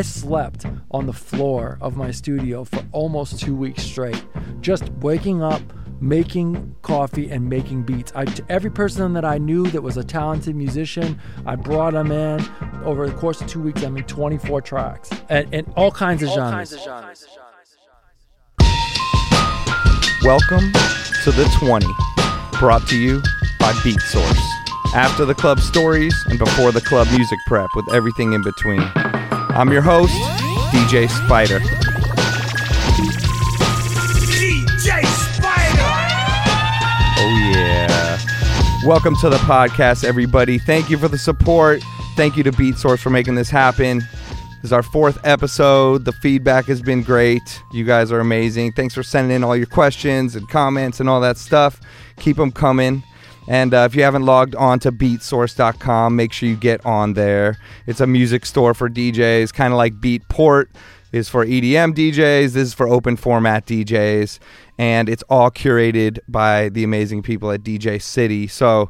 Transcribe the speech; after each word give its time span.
I 0.00 0.02
slept 0.02 0.64
on 0.92 1.04
the 1.04 1.12
floor 1.12 1.76
of 1.82 1.94
my 1.94 2.10
studio 2.10 2.64
for 2.64 2.82
almost 2.90 3.38
two 3.38 3.54
weeks 3.54 3.82
straight, 3.82 4.24
just 4.62 4.88
waking 5.02 5.42
up, 5.42 5.60
making 6.00 6.74
coffee, 6.80 7.30
and 7.30 7.50
making 7.50 7.82
beats. 7.82 8.10
I, 8.16 8.24
every 8.48 8.70
person 8.70 9.12
that 9.12 9.26
I 9.26 9.36
knew 9.36 9.66
that 9.66 9.82
was 9.82 9.98
a 9.98 10.02
talented 10.02 10.56
musician, 10.56 11.20
I 11.44 11.56
brought 11.56 11.92
them 11.92 12.10
in. 12.12 12.40
Over 12.82 13.08
the 13.08 13.14
course 13.14 13.42
of 13.42 13.46
two 13.46 13.60
weeks, 13.60 13.84
I 13.84 13.90
made 13.90 14.08
24 14.08 14.62
tracks 14.62 15.10
and, 15.28 15.46
and 15.52 15.70
all 15.76 15.90
kinds 15.90 16.22
of 16.22 16.30
genres. 16.30 16.72
Welcome 20.24 20.72
to 21.24 21.30
the 21.30 21.46
20, 21.58 21.86
brought 22.58 22.88
to 22.88 22.96
you 22.96 23.20
by 23.58 23.78
Beat 23.84 24.00
Source. 24.00 24.40
After 24.94 25.26
the 25.26 25.34
club 25.34 25.60
stories 25.60 26.14
and 26.30 26.38
before 26.38 26.72
the 26.72 26.80
club 26.80 27.06
music 27.08 27.38
prep 27.46 27.68
with 27.76 27.92
everything 27.92 28.32
in 28.32 28.42
between. 28.42 28.80
I'm 29.60 29.70
your 29.70 29.82
host, 29.82 30.14
DJ 30.72 31.06
Spider. 31.10 31.58
DJ 34.30 35.04
Spider! 35.04 35.82
Oh, 37.18 37.50
yeah. 37.52 38.18
Welcome 38.86 39.16
to 39.16 39.28
the 39.28 39.36
podcast, 39.36 40.02
everybody. 40.02 40.58
Thank 40.58 40.88
you 40.88 40.96
for 40.96 41.08
the 41.08 41.18
support. 41.18 41.82
Thank 42.16 42.38
you 42.38 42.42
to 42.44 42.52
Beat 42.52 42.78
Source 42.78 43.02
for 43.02 43.10
making 43.10 43.34
this 43.34 43.50
happen. 43.50 43.98
This 43.98 44.64
is 44.64 44.72
our 44.72 44.82
fourth 44.82 45.18
episode. 45.26 46.06
The 46.06 46.12
feedback 46.12 46.64
has 46.64 46.80
been 46.80 47.02
great. 47.02 47.62
You 47.70 47.84
guys 47.84 48.10
are 48.12 48.20
amazing. 48.20 48.72
Thanks 48.72 48.94
for 48.94 49.02
sending 49.02 49.36
in 49.36 49.44
all 49.44 49.54
your 49.54 49.66
questions 49.66 50.36
and 50.36 50.48
comments 50.48 51.00
and 51.00 51.08
all 51.10 51.20
that 51.20 51.36
stuff. 51.36 51.82
Keep 52.16 52.38
them 52.38 52.50
coming. 52.50 53.02
And 53.50 53.74
uh, 53.74 53.78
if 53.78 53.96
you 53.96 54.04
haven't 54.04 54.22
logged 54.22 54.54
on 54.54 54.78
to 54.78 54.92
beatsource.com, 54.92 56.14
make 56.14 56.32
sure 56.32 56.48
you 56.48 56.54
get 56.54 56.86
on 56.86 57.14
there. 57.14 57.58
It's 57.88 58.00
a 58.00 58.06
music 58.06 58.46
store 58.46 58.74
for 58.74 58.88
DJs, 58.88 59.52
kind 59.52 59.72
of 59.72 59.76
like 59.76 59.94
Beatport 59.94 60.66
is 61.10 61.28
for 61.28 61.44
EDM 61.44 61.92
DJs. 61.94 62.52
This 62.52 62.68
is 62.68 62.74
for 62.74 62.86
open 62.86 63.16
format 63.16 63.66
DJs. 63.66 64.38
And 64.78 65.08
it's 65.08 65.24
all 65.28 65.50
curated 65.50 66.20
by 66.28 66.68
the 66.68 66.84
amazing 66.84 67.22
people 67.22 67.50
at 67.50 67.64
DJ 67.64 68.00
City. 68.00 68.46
So 68.46 68.88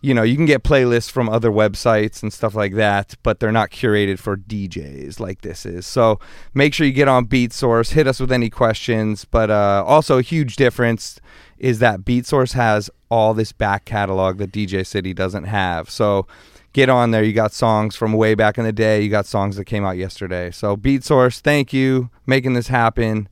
you 0.00 0.14
know, 0.14 0.22
you 0.22 0.36
can 0.36 0.46
get 0.46 0.62
playlists 0.62 1.10
from 1.10 1.28
other 1.28 1.50
websites 1.50 2.22
and 2.22 2.32
stuff 2.32 2.54
like 2.54 2.74
that, 2.74 3.16
but 3.22 3.40
they're 3.40 3.50
not 3.50 3.70
curated 3.70 4.18
for 4.18 4.36
DJs 4.36 5.18
like 5.18 5.40
this 5.40 5.66
is. 5.66 5.86
So 5.86 6.20
make 6.54 6.72
sure 6.72 6.86
you 6.86 6.92
get 6.92 7.08
on 7.08 7.24
Beat 7.24 7.52
Source, 7.52 7.90
hit 7.90 8.06
us 8.06 8.20
with 8.20 8.30
any 8.30 8.48
questions. 8.48 9.24
But 9.24 9.50
uh, 9.50 9.82
also, 9.84 10.18
a 10.18 10.22
huge 10.22 10.54
difference 10.54 11.20
is 11.58 11.80
that 11.80 12.04
Beat 12.04 12.26
Source 12.26 12.52
has 12.52 12.90
all 13.10 13.34
this 13.34 13.52
back 13.52 13.84
catalog 13.84 14.38
that 14.38 14.52
DJ 14.52 14.86
City 14.86 15.14
doesn't 15.14 15.44
have. 15.44 15.90
So 15.90 16.26
get 16.72 16.88
on 16.88 17.10
there. 17.10 17.22
You 17.22 17.32
got 17.32 17.52
songs 17.52 17.96
from 17.96 18.12
way 18.12 18.34
back 18.34 18.58
in 18.58 18.64
the 18.64 18.72
day, 18.72 19.00
you 19.02 19.08
got 19.08 19.26
songs 19.26 19.56
that 19.56 19.64
came 19.64 19.84
out 19.84 19.96
yesterday. 19.96 20.50
So, 20.50 20.76
Beat 20.76 21.04
Source, 21.04 21.40
thank 21.40 21.72
you, 21.72 22.10
making 22.26 22.54
this 22.54 22.68
happen. 22.68 23.28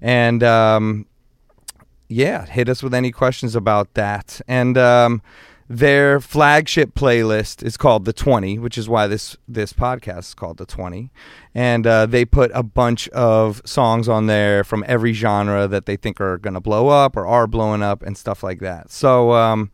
And, 0.00 0.42
um, 0.42 1.06
yeah, 2.08 2.46
hit 2.46 2.68
us 2.68 2.82
with 2.82 2.94
any 2.94 3.10
questions 3.10 3.54
about 3.54 3.94
that. 3.94 4.40
And, 4.48 4.78
um, 4.78 5.22
their 5.68 6.18
flagship 6.18 6.94
playlist 6.94 7.62
is 7.62 7.76
called 7.76 8.06
the 8.06 8.12
20 8.12 8.58
which 8.58 8.78
is 8.78 8.88
why 8.88 9.06
this 9.06 9.36
this 9.46 9.74
podcast 9.74 10.20
is 10.20 10.34
called 10.34 10.56
the 10.56 10.64
20 10.64 11.10
and 11.54 11.86
uh, 11.86 12.06
they 12.06 12.24
put 12.24 12.50
a 12.54 12.62
bunch 12.62 13.06
of 13.10 13.60
songs 13.66 14.08
on 14.08 14.26
there 14.26 14.64
from 14.64 14.82
every 14.86 15.12
genre 15.12 15.68
that 15.68 15.84
they 15.84 15.96
think 15.96 16.20
are 16.20 16.38
going 16.38 16.54
to 16.54 16.60
blow 16.60 16.88
up 16.88 17.16
or 17.16 17.26
are 17.26 17.46
blowing 17.46 17.82
up 17.82 18.02
and 18.02 18.16
stuff 18.16 18.42
like 18.42 18.60
that. 18.60 18.90
So 18.90 19.32
um, 19.32 19.70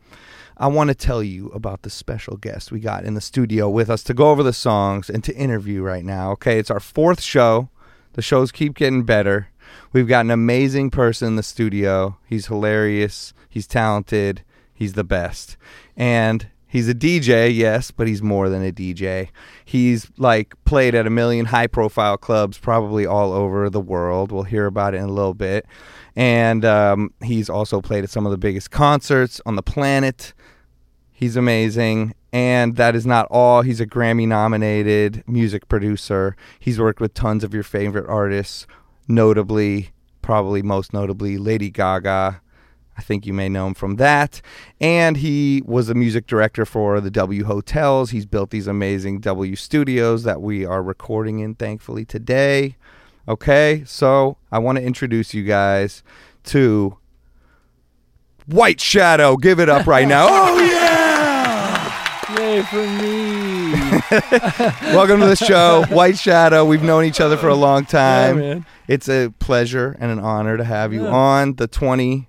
i 0.57 0.67
want 0.67 0.89
to 0.89 0.95
tell 0.95 1.21
you 1.21 1.47
about 1.49 1.83
the 1.83 1.89
special 1.89 2.37
guest 2.37 2.71
we 2.71 2.79
got 2.79 3.03
in 3.03 3.13
the 3.13 3.21
studio 3.21 3.69
with 3.69 3.89
us 3.89 4.03
to 4.03 4.13
go 4.13 4.31
over 4.31 4.41
the 4.41 4.53
songs 4.53 5.09
and 5.09 5.23
to 5.23 5.35
interview 5.35 5.81
right 5.81 6.05
now 6.05 6.31
okay? 6.31 6.59
It's 6.59 6.71
our 6.71 6.79
fourth 6.81 7.21
show. 7.21 7.69
The 8.13 8.21
shows 8.21 8.51
keep 8.51 8.75
getting 8.75 9.03
better. 9.03 9.49
We've 9.93 10.07
got 10.07 10.25
an 10.25 10.31
amazing 10.31 10.89
person 10.89 11.29
in 11.29 11.35
the 11.37 11.43
studio. 11.43 12.17
He's 12.25 12.47
hilarious. 12.47 13.33
He's 13.49 13.67
talented 13.67 14.43
he's 14.75 14.93
the 14.93 15.03
best 15.03 15.57
and 15.97 16.47
he's 16.75 16.89
a 16.89 16.93
DJ, 16.93 17.55
yes, 17.55 17.91
but 17.91 18.05
he's 18.05 18.21
more 18.21 18.49
than 18.49 18.61
a 18.63 18.71
DJ. 18.71 19.29
He's 19.63 20.11
like 20.17 20.53
played 20.65 20.93
at 20.93 21.07
a 21.07 21.09
million 21.09 21.45
high 21.45 21.67
profile 21.67 22.17
clubs, 22.17 22.57
probably 22.57 23.05
all 23.05 23.31
over 23.31 23.69
the 23.69 23.79
world. 23.79 24.31
We'll 24.31 24.43
hear 24.43 24.65
about 24.65 24.93
it 24.93 24.97
in 24.97 25.03
a 25.03 25.11
little 25.11 25.33
bit. 25.33 25.65
And 26.17 26.65
um, 26.65 27.13
he's 27.23 27.49
also 27.49 27.81
played 27.81 28.03
at 28.03 28.09
some 28.09 28.25
of 28.25 28.31
the 28.31 28.37
biggest 28.37 28.71
concerts 28.71 29.41
on 29.45 29.55
the 29.55 29.63
planet. 29.63 30.33
He's 31.11 31.37
amazing. 31.37 32.13
And 32.33 32.75
that 32.75 32.93
is 32.93 33.05
not 33.05 33.27
all. 33.31 33.61
He's 33.61 33.79
a 33.79 33.87
Grammy 33.87 34.27
nominated 34.27 35.23
music 35.27 35.69
producer. 35.69 36.35
He's 36.59 36.77
worked 36.77 36.99
with 36.99 37.13
tons 37.13 37.45
of 37.45 37.53
your 37.53 37.63
favorite 37.63 38.05
artists, 38.09 38.67
notably, 39.07 39.91
probably 40.21 40.61
most 40.61 40.91
notably, 40.91 41.37
Lady 41.37 41.69
Gaga, 41.69 42.41
I 42.97 43.01
think 43.01 43.25
you 43.25 43.33
may 43.33 43.49
know 43.49 43.67
him 43.67 43.73
from 43.73 43.97
that. 43.97 44.41
And 44.79 45.17
he 45.17 45.61
was 45.65 45.89
a 45.89 45.93
music 45.93 46.27
director 46.27 46.65
for 46.65 47.01
the 47.01 47.11
W 47.11 47.43
Hotels. 47.43 48.11
He's 48.11 48.25
built 48.25 48.51
these 48.51 48.67
amazing 48.67 49.19
W 49.19 49.55
studios 49.55 50.23
that 50.23 50.41
we 50.41 50.65
are 50.65 50.81
recording 50.81 51.39
in, 51.39 51.55
thankfully, 51.55 52.05
today. 52.05 52.77
Okay, 53.27 53.83
so 53.85 54.37
I 54.51 54.59
want 54.59 54.77
to 54.77 54.83
introduce 54.83 55.33
you 55.33 55.43
guys 55.43 56.03
to 56.45 56.97
White 58.45 58.79
Shadow. 58.79 59.35
Give 59.35 59.59
it 59.59 59.67
up 59.67 59.87
right 59.87 60.07
now. 60.07 60.27
oh, 60.29 60.55
oh 60.57 60.61
yeah! 60.63 62.37
Yay 62.37 62.61
for 62.63 62.85
me! 63.01 63.71
Welcome 64.95 65.19
to 65.21 65.25
the 65.25 65.35
show, 65.35 65.83
White 65.89 66.17
Shadow. 66.17 66.63
We've 66.65 66.83
known 66.83 67.03
each 67.05 67.19
other 67.19 67.37
for 67.37 67.49
a 67.49 67.55
long 67.55 67.85
time. 67.85 68.41
Yeah. 68.41 68.59
It's 68.87 69.09
a 69.09 69.33
pleasure 69.39 69.95
and 69.99 70.11
an 70.11 70.19
honor 70.19 70.57
to 70.57 70.63
have 70.63 70.93
you 70.93 71.05
Yeah. 71.05 71.09
on 71.11 71.55
the 71.55 71.67
20 71.67 72.27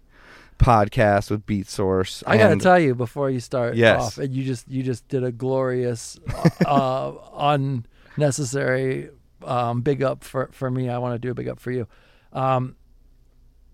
podcast 0.59 1.31
with 1.31 1.47
Beat 1.47 1.69
Source. 1.69 2.23
I 2.27 2.37
gotta 2.39 2.57
tell 2.57 2.79
you 2.79 2.95
before 2.95 3.31
you 3.31 3.41
start 3.41 3.77
Yes. 3.77 4.03
off, 4.03 4.19
and 4.19 4.35
you 4.35 4.45
just 4.45 4.69
you 4.69 4.83
just 4.83 5.07
did 5.09 5.23
a 5.25 5.33
glorious, 5.33 6.19
uh, 6.67 7.13
unnecessary 8.17 9.11
um, 9.45 9.81
big 9.83 10.03
up 10.03 10.25
for 10.25 10.49
for 10.53 10.71
me. 10.71 10.89
I 10.89 10.99
want 10.99 11.15
to 11.15 11.19
do 11.19 11.31
a 11.31 11.35
big 11.35 11.49
up 11.49 11.61
for 11.61 11.71
you. 11.71 11.87
Um, 12.33 12.77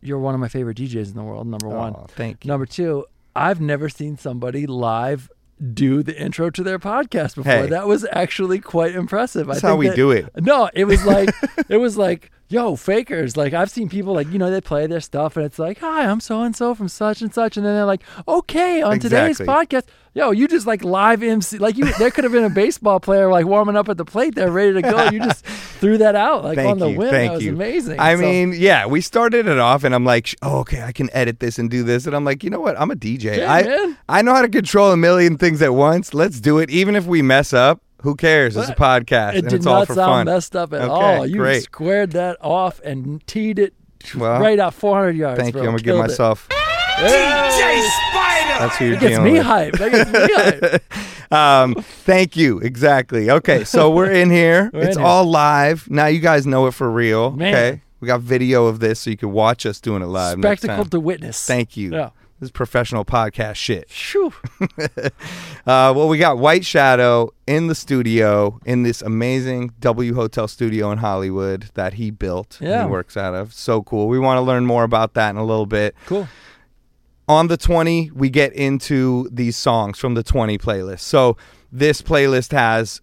you're 0.00 0.18
one 0.18 0.34
of 0.34 0.40
my 0.40 0.48
favorite 0.48 0.76
DJs 0.76 1.08
in 1.08 1.14
the 1.14 1.22
world. 1.22 1.46
Number 1.46 1.68
one. 1.68 1.94
Thank 2.08 2.44
you. 2.44 2.48
Number 2.48 2.66
two, 2.66 3.06
I've 3.36 3.60
never 3.60 3.88
seen 3.88 4.16
somebody 4.18 4.66
live 4.66 5.30
do 5.72 6.02
the 6.02 6.20
intro 6.20 6.50
to 6.50 6.62
their 6.64 6.80
podcast 6.80 7.36
before. 7.36 7.44
Hey. 7.52 7.66
That 7.68 7.86
was 7.86 8.04
actually 8.10 8.58
quite 8.58 8.96
impressive. 8.96 9.46
That's 9.46 9.62
I 9.62 9.68
how 9.68 9.76
we 9.76 9.88
that- 9.88 9.96
do 9.96 10.10
it. 10.10 10.28
No, 10.40 10.68
it 10.74 10.84
was 10.86 11.04
like 11.06 11.30
it 11.68 11.76
was 11.76 11.96
like, 11.96 12.30
yo, 12.52 12.76
fakers. 12.76 13.36
Like 13.36 13.52
I've 13.54 13.70
seen 13.70 13.88
people 13.88 14.12
like, 14.14 14.30
you 14.30 14.38
know, 14.38 14.50
they 14.50 14.60
play 14.60 14.86
their 14.86 15.00
stuff 15.00 15.36
and 15.36 15.46
it's 15.46 15.58
like, 15.58 15.78
hi, 15.78 16.04
I'm 16.06 16.20
so 16.20 16.42
and 16.42 16.54
so 16.54 16.74
from 16.74 16.88
such 16.88 17.22
and 17.22 17.32
such, 17.32 17.56
and 17.56 17.64
then 17.64 17.74
they're 17.74 17.84
like, 17.86 18.02
okay, 18.28 18.82
on 18.82 19.00
today's 19.00 19.38
podcast, 19.40 19.84
yo, 20.14 20.30
you 20.30 20.46
just 20.46 20.66
like 20.66 20.84
live 20.84 21.22
MC, 21.22 21.58
like 21.58 21.76
you, 21.76 21.90
there 21.94 22.10
could 22.10 22.24
have 22.24 22.32
been 22.32 22.44
a 22.44 22.50
baseball 22.50 23.00
player 23.00 23.30
like 23.30 23.46
warming 23.46 23.76
up 23.76 23.88
at 23.88 23.96
the 23.96 24.04
plate, 24.04 24.34
there 24.34 24.50
ready 24.50 24.74
to 24.74 24.82
go. 24.82 25.04
You 25.10 25.20
just 25.20 25.44
threw 25.80 25.98
that 25.98 26.14
out 26.14 26.44
like 26.44 26.56
Thank 26.56 26.70
on 26.70 26.78
the 26.78 26.90
you. 26.90 26.98
whim. 26.98 27.10
Thank 27.10 27.30
that 27.30 27.34
was 27.36 27.44
you. 27.44 27.52
amazing. 27.54 27.98
I 27.98 28.14
So- 28.16 28.20
mean, 28.20 28.52
yeah, 28.54 28.86
we 28.86 29.00
started 29.00 29.48
it 29.48 29.58
off, 29.58 29.82
and 29.84 29.94
I'm 29.94 30.04
like, 30.04 30.34
oh, 30.42 30.58
okay, 30.58 30.82
I 30.82 30.92
can 30.92 31.08
edit 31.14 31.40
this 31.40 31.58
and 31.58 31.70
do 31.70 31.82
this, 31.82 32.06
and 32.06 32.14
I'm 32.14 32.24
like, 32.24 32.44
you 32.44 32.50
know 32.50 32.60
what? 32.60 32.78
I'm 32.78 32.90
a 32.90 32.94
DJ. 32.96 33.38
Yeah, 33.38 33.52
I 33.52 33.62
man. 33.62 33.96
I 34.08 34.22
know 34.22 34.34
how 34.34 34.42
to 34.42 34.48
control 34.48 34.92
a 34.92 34.96
million 34.96 35.38
things 35.38 35.62
at 35.62 35.72
once. 35.74 36.12
Let's 36.12 36.40
do 36.40 36.58
it, 36.58 36.68
even 36.70 36.96
if 36.96 37.06
we 37.06 37.22
mess 37.22 37.52
up. 37.54 37.80
Who 38.02 38.14
cares? 38.16 38.56
It's 38.56 38.68
a 38.68 38.74
podcast, 38.74 39.34
it 39.34 39.38
and 39.38 39.48
did 39.48 39.56
it's 39.56 39.66
all 39.66 39.78
not 39.80 39.86
for 39.86 39.94
sound 39.94 40.10
fun. 40.10 40.26
messed 40.26 40.54
up 40.56 40.72
at 40.72 40.82
Okay, 40.82 40.90
all. 40.90 41.26
You 41.26 41.36
great. 41.38 41.62
squared 41.64 42.12
that 42.12 42.36
off 42.40 42.80
and 42.84 43.24
teed 43.26 43.58
it 43.58 43.74
Well, 44.16 44.40
right 44.40 44.58
out 44.58 44.74
400 44.74 45.16
yards. 45.16 45.40
Thank 45.40 45.52
bro. 45.54 45.62
you. 45.62 45.68
I'm 45.68 45.72
gonna 45.74 45.82
give 45.82 45.94
Killed 45.94 46.04
it. 46.04 46.08
myself. 46.08 46.48
DJ 46.48 47.88
Spider! 47.88 48.58
That's 48.58 48.76
who 48.76 48.84
you're 48.86 48.94
It 48.94 49.00
gets 49.00 49.10
dealing 49.12 49.24
me 49.32 49.38
with. 49.38 49.42
hype. 49.46 49.72
That 49.74 49.92
gets 49.92 50.10
me 50.12 50.78
hype. 51.30 51.32
Um, 51.32 51.74
thank 52.04 52.36
you. 52.36 52.58
Exactly. 52.60 53.30
Okay, 53.30 53.64
so 53.64 53.90
we're 53.90 54.10
in 54.10 54.30
here. 54.30 54.70
We're 54.74 54.80
it's 54.82 54.96
in 54.96 55.00
here. 55.02 55.06
all 55.08 55.24
live. 55.24 55.88
Now 55.90 56.06
you 56.06 56.20
guys 56.20 56.46
know 56.46 56.66
it 56.66 56.74
for 56.74 56.90
real. 56.90 57.30
Man. 57.32 57.54
Okay. 57.54 57.82
We 58.00 58.06
got 58.08 58.20
video 58.20 58.66
of 58.66 58.80
this 58.80 59.00
so 59.00 59.10
you 59.10 59.16
can 59.16 59.30
watch 59.32 59.64
us 59.64 59.80
doing 59.80 60.02
it 60.02 60.06
live. 60.06 60.36
next 60.38 60.62
Spectacle 60.62 60.84
time. 60.84 60.90
to 60.90 61.00
witness. 61.00 61.46
Thank 61.46 61.76
you. 61.76 61.92
Yeah. 61.92 62.10
This 62.42 62.48
is 62.48 62.50
professional 62.50 63.04
podcast 63.04 63.54
shit. 63.54 63.88
Shoo. 63.88 64.32
Uh, 65.64 65.94
well, 65.94 66.08
we 66.08 66.18
got 66.18 66.38
White 66.38 66.64
Shadow 66.64 67.32
in 67.46 67.68
the 67.68 67.74
studio 67.76 68.58
in 68.66 68.82
this 68.82 69.00
amazing 69.00 69.72
W 69.78 70.12
Hotel 70.12 70.48
studio 70.48 70.90
in 70.90 70.98
Hollywood 70.98 71.70
that 71.74 71.94
he 71.94 72.10
built. 72.10 72.56
and 72.58 72.68
Yeah. 72.68 72.82
he 72.84 72.90
works 72.90 73.16
out 73.16 73.32
of. 73.36 73.54
So 73.54 73.84
cool. 73.84 74.08
We 74.08 74.18
want 74.18 74.38
to 74.38 74.42
learn 74.42 74.66
more 74.66 74.82
about 74.82 75.14
that 75.14 75.30
in 75.30 75.36
a 75.36 75.44
little 75.44 75.66
bit. 75.66 75.94
Cool. 76.06 76.26
On 77.28 77.46
the 77.46 77.56
20, 77.56 78.10
we 78.12 78.28
get 78.28 78.52
into 78.54 79.28
these 79.30 79.56
songs 79.56 80.00
from 80.00 80.14
the 80.14 80.24
20 80.24 80.58
playlist. 80.58 81.02
So 81.02 81.36
this 81.70 82.02
playlist 82.02 82.50
has 82.50 83.00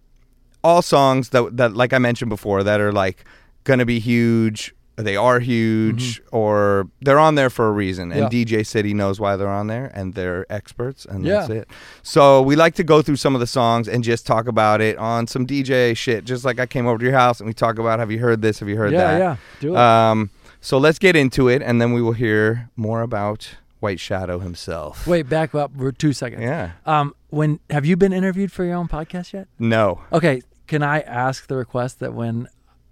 all 0.62 0.82
songs 0.82 1.30
that, 1.30 1.56
that 1.56 1.74
like 1.74 1.94
I 1.94 1.98
mentioned 1.98 2.28
before, 2.28 2.62
that 2.62 2.78
are 2.78 2.92
like 2.92 3.24
going 3.64 3.78
to 3.78 3.86
be 3.86 4.00
huge 4.00 4.74
they 5.04 5.16
are 5.16 5.40
huge 5.40 6.20
or 6.32 6.88
they're 7.00 7.18
on 7.18 7.34
there 7.34 7.50
for 7.50 7.68
a 7.68 7.72
reason. 7.72 8.12
And 8.12 8.30
Mm-hmm. 8.30 8.36
Yeah. 8.36 8.58
DJ 8.60 8.66
City 8.66 8.94
knows 8.94 9.18
why 9.20 9.36
they're 9.36 9.48
on 9.48 9.66
there 9.66 9.90
and 9.94 10.14
they're 10.14 10.46
experts 10.52 11.04
and 11.04 11.24
Yeah. 11.24 11.40
that's 11.40 11.50
it. 11.50 11.68
So 12.02 12.42
we 12.42 12.56
like 12.56 12.74
to 12.76 12.84
go 12.84 13.02
through 13.02 13.16
some 13.16 13.34
of 13.34 13.40
the 13.40 13.46
songs 13.46 13.88
and 13.88 14.02
just 14.04 14.26
talk 14.26 14.46
about 14.46 14.80
it 14.80 14.96
on 14.98 15.26
some 15.26 15.46
DJ 15.46 15.96
shit. 15.96 16.24
Just 16.24 16.44
like 16.44 16.58
I 16.60 16.66
came 16.66 16.86
over 16.86 16.98
to 16.98 17.04
your 17.04 17.14
house 17.14 17.40
and 17.40 17.46
we 17.46 17.54
talk 17.54 17.78
about 17.78 17.98
have 17.98 18.10
you 18.10 18.18
heard 18.18 18.42
this? 18.42 18.58
Have 18.60 18.68
you 18.68 18.76
heard 18.76 18.92
yeah, 18.92 18.98
that? 19.12 19.18
yeah. 19.18 19.36
Do 19.60 19.74
it. 19.74 19.78
Um, 19.78 20.30
so 20.60 20.76
let's 20.76 20.98
get 20.98 21.16
into 21.16 21.48
it, 21.48 21.62
and 21.62 21.80
then 21.80 21.94
we 21.94 22.02
will 22.02 22.12
hear 22.12 22.68
more 22.76 23.00
about 23.00 23.56
White 23.78 23.98
Shadow 23.98 24.40
himself. 24.40 25.06
Wait, 25.06 25.22
back 25.26 25.54
up 25.54 25.70
for 25.74 25.90
two 25.90 26.12
seconds. 26.12 26.42
Yeah. 26.42 26.72
Um, 26.84 27.14
when 27.30 27.60
have 27.70 27.86
you 27.86 27.96
been 27.96 28.12
interviewed 28.12 28.52
for 28.52 28.64
your 28.64 28.74
own 28.74 28.86
podcast 28.86 29.32
yet? 29.32 29.48
No. 29.58 30.02
Okay, 30.12 30.42
can 30.66 30.82
I 30.82 31.00
ask 31.00 31.46
the 31.46 31.56
request 31.56 31.98
that 32.00 32.12
when 32.12 32.46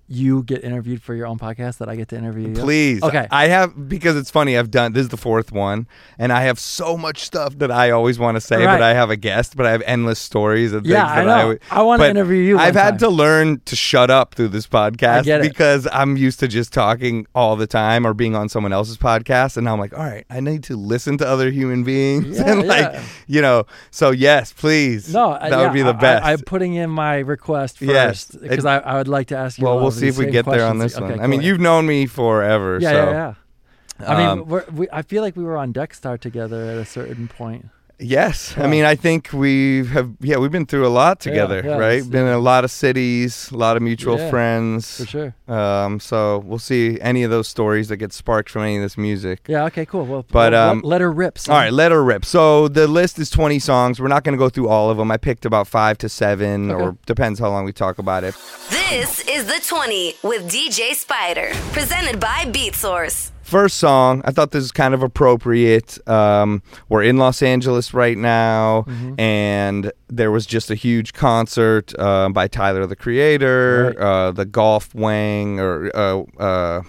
you 0.09 0.43
get 0.43 0.65
interviewed 0.65 1.03
for 1.03 1.15
your 1.15 1.27
own 1.27 1.39
podcast, 1.39 1.79
that 1.79 1.89
I 1.89 1.97
get 1.97 2.09
to 2.09 2.17
interview 2.17 2.49
you? 2.49 2.55
Please. 2.55 3.03
Okay. 3.03 3.27
I 3.31 3.49
have 3.49 3.89
because 3.89 4.17
it's 4.17 4.31
funny. 4.31 4.57
I've 4.57 4.71
done 4.71 4.93
this 4.95 5.03
is 5.03 5.09
the 5.11 5.17
fourth 5.19 5.53
one, 5.53 5.87
and 6.19 6.33
I 6.33 6.43
have 6.43 6.59
so 6.59 6.97
much 6.97 7.21
stuff 7.21 7.59
that 7.59 7.71
I 7.71 7.91
always 7.91 8.19
want 8.19 8.37
to 8.37 8.41
say, 8.41 8.57
Right. 8.65 8.75
but 8.79 8.83
I 8.83 8.95
have 8.95 9.11
a 9.11 9.17
guest, 9.17 9.57
but 9.57 9.67
I 9.67 9.71
have 9.73 9.83
endless 9.87 10.19
stories 10.19 10.73
and 10.73 10.87
Yeah, 10.87 11.07
things 11.15 11.29
I 11.29 11.41
know. 11.43 11.49
would- 11.49 11.61
I 11.71 11.83
wanna 11.83 12.05
interview 12.05 12.39
you 12.43 12.59
I've 12.59 12.75
had 12.75 12.91
time. 12.93 12.99
to 13.01 13.09
learn 13.11 13.61
to 13.67 13.77
shut 13.77 14.11
up 14.11 14.35
through 14.35 14.49
this 14.49 14.67
podcast 14.67 15.43
because 15.43 15.87
I'm 15.93 16.17
used 16.17 16.41
to 16.41 16.49
just 16.49 16.73
talking 16.73 17.27
all 17.35 17.57
the 17.57 17.67
time 17.67 18.07
or 18.07 18.15
being 18.15 18.35
on 18.35 18.49
someone 18.49 18.73
else's 18.73 18.97
podcast, 18.97 19.57
and 19.59 19.65
now 19.67 19.75
I'm 19.75 19.79
like, 19.81 19.93
all 19.97 20.05
right, 20.05 20.25
I 20.31 20.41
need 20.41 20.63
to 20.65 20.77
listen 20.77 21.19
to 21.19 21.29
other 21.29 21.51
human 21.51 21.85
beings 21.85 22.39
Yeah, 22.39 22.51
and 22.53 22.67
like 22.67 22.93
yeah. 22.95 23.03
you 23.27 23.43
know. 23.43 23.65
So 23.91 24.11
yes, 24.11 24.53
please. 24.53 25.13
No, 25.13 25.33
that 25.41 25.53
I- 25.53 25.63
would 25.65 25.73
be 25.75 25.83
the 25.83 25.93
best. 25.93 26.25
I, 26.25 26.33
am 26.33 26.39
putting 26.41 26.75
in 26.75 26.89
my 26.91 27.19
request 27.19 27.83
Yes. 27.83 28.25
first 28.25 28.41
because 28.43 28.65
It- 28.65 28.69
I, 28.69 28.79
I 28.79 28.95
would 28.97 29.09
like 29.09 29.29
to 29.29 29.37
ask 29.37 29.59
you. 29.59 29.65
well, 29.65 29.79
we'll 29.81 29.91
see 29.99 30.09
if 30.09 30.19
we 30.19 30.27
get 30.27 30.45
there 30.47 30.67
on 30.67 30.79
this 30.79 30.99
one. 30.99 31.21
I 31.21 31.27
mean, 31.27 31.41
cool. 31.41 31.49
you've 31.49 31.61
known 31.61 31.87
me 31.87 32.07
forever, 32.07 32.79
Yeah, 32.81 32.91
so 32.91 33.11
yeah, 33.11 33.35
yeah. 34.01 34.11
I 34.11 34.17
mean, 34.17 34.27
um, 34.27 34.47
we're, 34.47 34.65
we, 34.73 34.89
I 34.93 35.03
feel 35.03 35.23
like 35.23 35.37
we 35.37 35.45
were 35.45 35.57
on 35.57 35.73
Dexstar 35.73 36.21
together 36.21 36.65
at 36.65 36.79
a 36.79 36.85
certain 36.85 37.29
point. 37.29 37.67
Yes, 38.01 38.55
I 38.57 38.69
mean, 38.69 38.85
I 38.85 38.95
think 38.95 39.31
we 39.33 39.85
have. 39.87 40.13
Yeah, 40.21 40.37
we've 40.37 40.53
been 40.53 40.67
through 40.67 40.87
a 40.87 40.89
lot 40.89 41.19
together, 41.19 41.63
yeah, 41.65 41.77
right? 41.77 42.09
Been 42.09 42.29
in 42.29 42.33
a 42.33 42.39
lot 42.39 42.63
of 42.63 42.71
cities, 42.71 43.51
a 43.51 43.57
lot 43.57 43.77
of 43.77 43.83
mutual 43.83 44.19
Yeah, 44.19 44.31
friends. 44.31 44.99
For 45.01 45.07
sure. 45.07 45.35
Um, 45.49 45.99
so 45.99 46.39
we'll 46.47 46.61
see 46.61 47.01
any 47.01 47.25
of 47.25 47.31
those 47.33 47.49
stories 47.49 47.89
that 47.89 47.97
get 47.97 48.13
sparked 48.13 48.51
from 48.51 48.63
any 48.63 48.77
of 48.77 48.83
this 48.83 48.97
music. 48.97 49.41
Yeah. 49.49 49.65
Okay. 49.65 49.85
Cool. 49.85 50.07
Well, 50.07 50.25
But, 50.31 50.53
well, 50.53 50.71
um, 50.71 50.77
let, 50.79 50.85
let 50.85 51.01
her 51.01 51.11
rip. 51.11 51.39
son. 51.39 51.55
All 51.55 51.61
right, 51.61 51.73
let 51.73 51.91
her 51.91 52.05
rip. 52.05 52.25
So 52.25 52.69
the 52.69 52.87
list 52.87 53.19
is 53.19 53.31
20 53.31 53.59
songs. 53.59 54.01
We're 54.01 54.07
not 54.09 54.23
going 54.23 54.35
to 54.35 54.39
go 54.39 54.49
through 54.49 54.69
all 54.69 54.91
of 54.91 54.97
them. 54.97 55.11
I 55.11 55.17
picked 55.17 55.45
about 55.45 55.67
five 55.67 55.99
to 55.99 56.09
seven, 56.09 56.71
Okay. 56.71 56.81
or 56.85 56.97
depends 57.07 57.41
how 57.41 57.49
long 57.51 57.65
we 57.65 57.73
talk 57.73 57.99
about 57.99 58.23
it. 58.23 58.35
This 58.71 59.27
is 59.29 59.47
the 59.47 59.61
20 59.67 60.15
with 60.23 60.49
DJ 60.49 60.95
Spider, 60.95 61.51
presented 61.73 62.21
by 62.21 62.45
BeatSource. 62.47 63.33
First 63.49 63.79
song, 63.79 64.21
I 64.27 64.31
thought 64.31 64.51
this 64.51 64.61
was 64.65 64.73
kind 64.73 64.93
of 64.93 65.03
appropriate. 65.03 66.07
Um, 66.07 66.63
we're 66.91 67.03
in 67.03 67.17
Los 67.17 67.41
Angeles 67.43 67.95
right 67.95 68.19
now, 68.19 68.83
Mm-hmm. 68.87 69.19
and 69.19 69.91
there 70.09 70.31
was 70.31 70.45
just 70.45 70.71
a 70.71 70.75
huge 70.75 71.15
concert 71.15 71.99
um, 71.99 72.35
by 72.35 72.47
Tyler 72.47 72.87
the 72.87 72.95
Creator, 72.95 73.95
Right. 73.97 74.05
uh, 74.05 74.31
the 74.33 74.45
Golf 74.45 74.95
Wang 74.95 75.61
or 75.61 75.91
uh, 75.97 76.23
uh, 76.39 76.83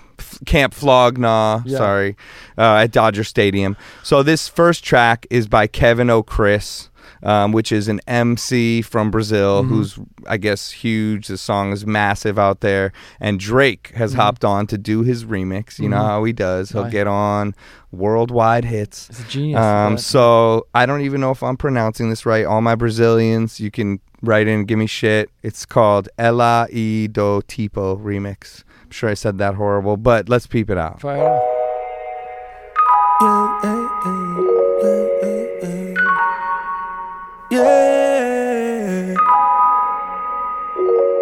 Camp 0.46 0.74
Flog 0.74 1.18
Gnaw, 1.18 1.62
Yeah. 1.66 1.78
sorry, 1.78 2.18
uh, 2.58 2.84
at 2.84 2.92
Dodger 2.92 3.24
Stadium. 3.24 3.78
So 4.04 4.22
this 4.22 4.50
first 4.50 4.84
track 4.84 5.26
is 5.30 5.48
by 5.48 5.66
Kevin 5.66 6.10
O 6.10 6.24
Chris. 6.24 6.89
Um, 7.22 7.52
which 7.52 7.72
is 7.72 7.88
an 7.90 8.00
MC 8.08 8.82
from 8.82 9.12
Brazil 9.12 9.64
Mm-hmm. 9.64 9.74
who's, 9.74 10.00
I 10.28 10.38
guess, 10.38 10.72
huge. 10.72 11.28
The 11.28 11.38
song 11.38 11.74
is 11.74 11.86
massive 11.86 12.40
out 12.40 12.62
there. 12.62 12.94
And 13.20 13.40
Drake 13.40 13.92
has 13.96 14.14
hopped 14.14 14.46
on 14.46 14.68
to 14.68 14.78
do 14.78 15.04
his 15.04 15.26
remix. 15.26 15.80
You 15.80 15.90
know 15.90 15.98
Mhm. 15.98 16.06
how 16.06 16.24
he 16.24 16.32
does. 16.34 16.70
He'll 16.72 16.84
Right. 16.84 16.92
get 16.92 17.08
on 17.08 17.56
worldwide 17.92 18.64
hits. 18.66 19.10
It's 19.10 19.20
a 19.20 19.24
genius. 19.28 19.60
Um, 19.60 19.98
so 19.98 20.66
I 20.74 20.86
don't 20.86 21.02
even 21.02 21.20
know 21.20 21.32
if 21.32 21.44
I'm 21.44 21.58
pronouncing 21.58 22.10
this 22.10 22.26
right. 22.26 22.46
All 22.46 22.62
my 22.62 22.76
Brazilians, 22.76 23.60
you 23.60 23.70
can 23.72 24.00
write 24.22 24.48
in 24.48 24.60
and 24.60 24.68
give 24.68 24.80
me 24.80 24.86
shit. 24.88 25.30
It's 25.44 25.66
called 25.66 26.08
Ela 26.18 26.68
e 26.72 27.08
do 27.08 27.42
Tipo 27.48 27.98
remix. 28.02 28.64
I'm 28.86 28.92
sure 28.92 29.10
I 29.10 29.14
said 29.14 29.38
that 29.40 29.56
horrible, 29.56 29.98
but 29.98 30.30
let's 30.30 30.48
peep 30.48 30.70
it 30.70 30.78
out. 30.78 31.02
Fire 31.02 31.40
Yeah. 37.52 39.16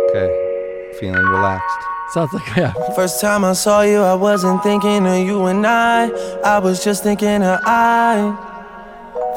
Okay, 0.09 0.91
feeling 0.99 1.25
relaxed. 1.25 1.79
Sounds 2.13 2.33
like 2.33 2.55
yeah. 2.57 2.73
First 2.95 3.21
time 3.21 3.45
I 3.45 3.53
saw 3.53 3.81
you, 3.81 3.99
I 3.99 4.13
wasn't 4.13 4.61
thinking 4.61 5.07
of 5.07 5.17
you 5.25 5.45
and 5.45 5.65
I. 5.65 6.09
I 6.43 6.59
was 6.59 6.83
just 6.83 7.03
thinking 7.03 7.43
of 7.43 7.59
I. 7.63 8.35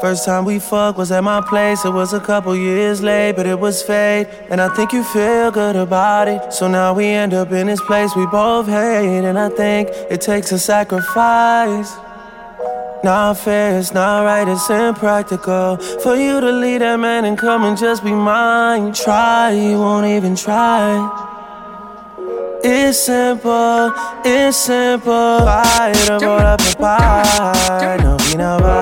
First 0.01 0.25
time 0.25 0.45
we 0.45 0.59
fucked 0.59 0.97
was 0.97 1.11
at 1.11 1.23
my 1.23 1.41
place. 1.41 1.85
It 1.85 1.91
was 1.93 2.11
a 2.11 2.19
couple 2.19 2.55
years 2.57 3.01
late, 3.01 3.33
but 3.37 3.45
it 3.45 3.59
was 3.59 3.81
fate. 3.83 4.27
And 4.49 4.59
I 4.59 4.67
think 4.75 4.91
you 4.91 5.03
feel 5.03 5.51
good 5.51 5.75
about 5.75 6.27
it. 6.27 6.51
So 6.51 6.67
now 6.67 6.93
we 6.93 7.05
end 7.05 7.33
up 7.33 7.51
in 7.51 7.67
this 7.67 7.79
place 7.81 8.15
we 8.15 8.25
both 8.25 8.65
hate. 8.65 9.23
And 9.23 9.37
I 9.37 9.49
think 9.49 9.89
it 10.09 10.19
takes 10.19 10.51
a 10.51 10.59
sacrifice. 10.59 11.95
Not 13.03 13.37
fair, 13.37 13.79
it's 13.79 13.93
not 13.93 14.23
right, 14.25 14.47
it's 14.47 14.69
impractical 14.69 15.77
For 15.77 16.15
you 16.15 16.39
to 16.39 16.51
leave 16.51 16.81
that 16.81 16.97
man 16.97 17.25
and 17.25 17.35
come 17.35 17.63
and 17.65 17.75
just 17.75 18.03
be 18.03 18.11
mine. 18.11 18.87
You 18.87 18.93
Try, 18.93 19.51
you 19.51 19.79
won't 19.79 20.05
even 20.05 20.35
try. 20.35 20.99
It's 22.63 22.99
simple, 22.99 23.91
it's 24.23 24.57
simple. 24.57 25.39
Vai, 25.39 25.93
bora 26.19 26.57
papai 26.57 27.97
Não 28.03 28.17
vi 28.17 28.37
não 28.37 28.59
vai 28.59 28.80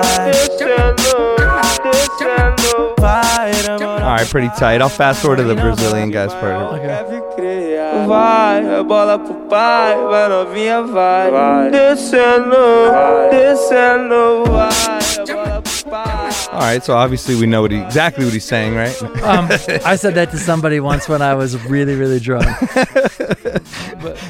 All 4.10 4.16
right, 4.16 4.28
pretty 4.28 4.48
tight. 4.58 4.82
I'll 4.82 4.88
fast 4.88 5.22
forward 5.22 5.36
to 5.36 5.44
the 5.44 5.54
Brazilian 5.54 6.10
guys 6.10 6.32
part. 6.34 6.56
Okay. 6.74 6.88
Vai, 8.08 8.80
é 8.80 8.82
bola 8.82 9.16
pro 9.20 9.34
pai, 9.48 9.94
vai 9.96 10.28
novinha, 10.28 10.82
vai. 10.82 11.30
Descendo, 11.70 12.56
descendo, 13.30 14.42
vai, 14.50 14.98
é 15.16 15.32
bola 15.32 15.62
pro 15.62 15.90
pai. 15.90 16.19
All 16.52 16.58
right, 16.58 16.82
so 16.82 16.96
obviously 16.96 17.36
we 17.36 17.46
know 17.46 17.62
what 17.62 17.70
he, 17.70 17.78
exactly 17.80 18.24
what 18.24 18.34
he's 18.34 18.44
saying, 18.44 18.74
right? 18.74 19.00
Um, 19.22 19.46
I 19.84 19.94
said 19.96 20.14
that 20.16 20.30
to 20.32 20.36
somebody 20.38 20.80
once 20.80 21.08
when 21.08 21.22
I 21.22 21.34
was 21.34 21.56
really, 21.66 21.94
really 21.94 22.18
drunk. 22.18 22.46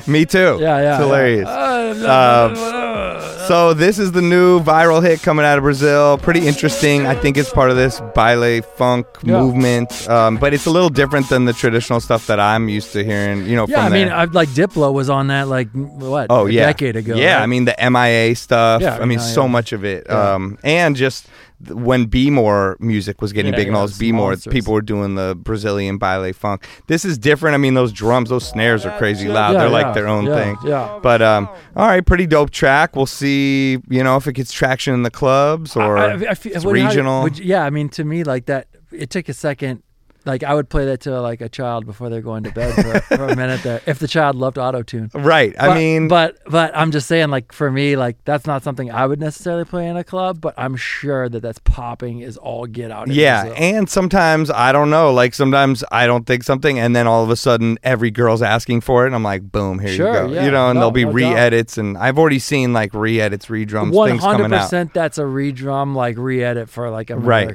Me 0.06 0.26
too. 0.26 0.58
Yeah, 0.60 0.80
yeah. 0.82 0.90
It's 0.96 0.98
hilarious. 1.02 1.48
yeah. 1.48 2.42
Um, 2.44 3.46
so 3.48 3.72
this 3.74 3.98
is 3.98 4.12
the 4.12 4.20
new 4.22 4.60
viral 4.60 5.02
hit 5.02 5.22
coming 5.22 5.44
out 5.46 5.56
of 5.58 5.64
Brazil. 5.64 6.18
Pretty 6.18 6.46
interesting. 6.46 7.06
I 7.06 7.14
think 7.14 7.36
it's 7.36 7.50
part 7.50 7.70
of 7.70 7.76
this 7.76 8.00
baile 8.14 8.62
funk 8.62 9.06
Yeah. 9.22 9.40
movement, 9.40 10.08
um, 10.08 10.36
but 10.36 10.52
it's 10.52 10.66
a 10.66 10.70
little 10.70 10.90
different 10.90 11.28
than 11.30 11.46
the 11.46 11.52
traditional 11.54 12.00
stuff 12.00 12.26
that 12.26 12.38
I'm 12.38 12.68
used 12.68 12.92
to 12.92 13.02
hearing. 13.02 13.46
You 13.46 13.56
know, 13.56 13.66
Yeah, 13.66 13.80
I 13.84 13.88
mean. 13.88 14.08
I, 14.08 14.24
like 14.24 14.50
Diplo 14.50 14.92
was 14.92 15.08
on 15.10 15.28
that, 15.28 15.48
like 15.48 15.68
what? 15.72 16.26
Oh 16.30 16.46
a 16.46 16.50
yeah, 16.50 16.66
decade 16.66 16.96
ago. 16.96 17.14
Yeah, 17.16 17.36
right? 17.36 17.42
I 17.42 17.46
mean 17.46 17.64
the 17.64 17.74
MIA 17.90 18.36
stuff. 18.36 18.82
Yeah, 18.82 18.98
I 18.98 19.04
mean 19.06 19.18
no, 19.18 19.24
so 19.24 19.48
much 19.48 19.72
of 19.72 19.84
it. 19.84 20.08
Um, 20.10 20.58
and 20.62 20.94
just 20.96 21.26
when 21.68 22.06
B 22.06 22.30
More 22.30 22.76
music 22.80 23.20
was 23.20 23.32
getting 23.32 23.52
Yeah, 23.52 23.58
big 23.58 23.66
and 23.68 23.76
all 23.76 23.82
this 23.82 23.92
it's 23.92 23.98
B 23.98 24.12
More, 24.12 24.36
people 24.36 24.72
were 24.72 24.80
doing 24.82 25.14
the 25.14 25.34
Brazilian 25.38 25.98
baile 25.98 26.32
funk. 26.34 26.66
This 26.86 27.04
is 27.04 27.18
different. 27.18 27.54
I 27.54 27.58
mean 27.58 27.74
those 27.74 27.92
drums, 27.92 28.30
those 28.30 28.46
snares 28.48 28.86
are 28.86 28.96
crazy 28.98 29.28
loud. 29.28 29.52
Yeah, 29.52 29.58
They're 29.60 29.68
yeah, 29.68 29.72
like 29.86 29.94
their 29.94 30.08
own 30.08 30.26
yeah, 30.26 30.36
thing. 30.36 30.56
Yeah. 30.64 30.98
But 31.02 31.20
um, 31.22 31.48
all 31.76 31.86
right, 31.86 32.04
pretty 32.04 32.26
dope 32.26 32.50
track. 32.50 32.96
We'll 32.96 33.06
see. 33.06 33.78
You 33.88 34.02
know 34.02 34.16
if 34.16 34.26
it 34.26 34.32
gets 34.34 34.52
traction 34.52 34.94
in 34.94 35.02
the 35.02 35.10
clubs 35.10 35.76
or 35.76 35.98
I, 35.98 36.12
I, 36.12 36.30
I 36.30 36.34
feel, 36.34 36.54
it's 36.56 36.64
what- 36.64 36.78
how 36.78 36.86
regional. 36.88 37.22
would 37.24 37.38
you- 37.38 37.44
yeah, 37.44 37.64
I 37.64 37.70
mean, 37.70 37.88
to 37.90 38.04
me, 38.04 38.24
like 38.24 38.46
that, 38.46 38.68
it 38.90 39.10
took 39.10 39.28
a 39.28 39.34
second. 39.34 39.82
Like 40.26 40.42
I 40.44 40.52
would 40.54 40.68
play 40.68 40.84
that 40.84 41.00
to 41.02 41.20
like 41.22 41.40
a 41.40 41.48
child 41.48 41.86
before 41.86 42.10
they're 42.10 42.20
going 42.20 42.42
to 42.44 42.50
bed 42.50 42.74
for, 42.74 43.16
for 43.16 43.24
a 43.28 43.36
minute 43.42 43.62
there. 43.62 43.80
If 43.86 43.98
the 44.00 44.06
child 44.08 44.36
loved 44.36 44.58
auto 44.58 44.82
tune. 44.82 45.10
right. 45.14 45.54
I 45.58 45.68
But- 45.68 45.74
mean, 45.76 46.08
but 46.08 46.36
but 46.46 46.76
I'm 46.76 46.90
just 46.90 47.06
saying, 47.06 47.30
like 47.30 47.52
for 47.52 47.70
me, 47.70 47.96
like 47.96 48.22
that's 48.26 48.46
not 48.46 48.62
something 48.62 48.90
I 48.90 49.06
would 49.06 49.18
necessarily 49.18 49.64
play 49.64 49.88
in 49.88 49.96
a 49.96 50.04
club. 50.04 50.40
But 50.40 50.54
I'm 50.58 50.76
sure 50.76 51.28
that 51.30 51.40
that's 51.40 51.58
popping 51.60 52.20
is 52.20 52.36
all 52.36 52.66
get 52.66 52.90
out. 52.90 53.08
Yeah, 53.08 53.44
Brazil. 53.46 53.56
and 53.64 53.88
sometimes 53.88 54.50
I 54.50 54.72
don't 54.72 54.90
know. 54.90 55.10
Like 55.12 55.32
sometimes 55.34 55.82
I 55.90 56.06
don't 56.06 56.26
think 56.26 56.42
something, 56.42 56.78
and 56.78 56.94
then 56.94 57.06
all 57.06 57.24
of 57.24 57.30
a 57.30 57.36
sudden 57.36 57.78
every 57.82 58.10
girl's 58.10 58.42
asking 58.42 58.82
for 58.82 59.04
it, 59.04 59.06
and 59.06 59.14
I'm 59.14 59.22
like, 59.22 59.50
boom, 59.50 59.78
here 59.78 59.88
Sure, 59.88 60.06
you 60.08 60.28
go. 60.28 60.32
yeah. 60.34 60.44
you 60.44 60.50
know, 60.50 60.66
and 60.68 60.74
No, 60.76 60.80
there'll 60.80 60.90
be 60.90 61.04
no 61.06 61.12
re-edits, 61.12 61.78
and 61.78 61.96
I've 61.96 62.18
already 62.18 62.38
seen 62.40 62.72
like 62.74 62.92
re-edits, 62.92 63.46
redrums, 63.46 63.92
One 63.92 64.10
things 64.10 64.22
hundred 64.22 64.42
coming 64.44 64.58
out. 64.58 64.62
percent. 64.64 64.92
That's 64.92 65.16
a 65.16 65.22
redrum, 65.22 65.94
like 65.94 66.18
re-edit 66.18 66.68
for 66.68 66.90
like 66.90 67.08
a 67.10 67.16
Right. 67.16 67.48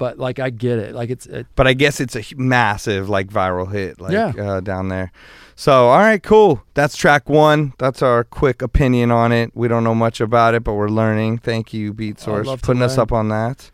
America. 0.00 0.16
But 0.16 0.18
like 0.22 0.38
I 0.38 0.50
get 0.50 0.78
it. 0.78 0.94
Like 0.94 1.10
it's 1.10 1.26
it, 1.26 1.46
But 1.56 1.66
I 1.66 1.74
guess 1.74 2.00
it's 2.00 2.16
a 2.16 2.22
massive 2.36 3.08
like 3.08 3.28
viral 3.28 3.70
hit, 3.70 4.00
like 4.00 4.12
Yeah. 4.12 4.32
uh, 4.38 4.60
down 4.60 4.88
there. 4.88 5.12
So 5.56 5.88
all 5.88 5.98
right, 5.98 6.22
cool. 6.22 6.62
That's 6.74 6.96
track 6.96 7.28
one. 7.28 7.74
That's 7.78 8.00
our 8.02 8.24
quick 8.24 8.62
opinion 8.62 9.10
on 9.10 9.30
it. 9.32 9.50
We 9.54 9.68
don't 9.68 9.84
know 9.84 9.94
much 9.94 10.20
about 10.20 10.54
it, 10.54 10.64
but 10.64 10.74
we're 10.74 10.88
learning. 10.88 11.38
Thank 11.38 11.74
you, 11.74 11.92
Beat 11.92 12.18
Source, 12.18 12.48
for 12.48 12.56
putting 12.56 12.82
us 12.82 12.96
up 12.98 13.12
on 13.12 13.28
that. 13.28 13.70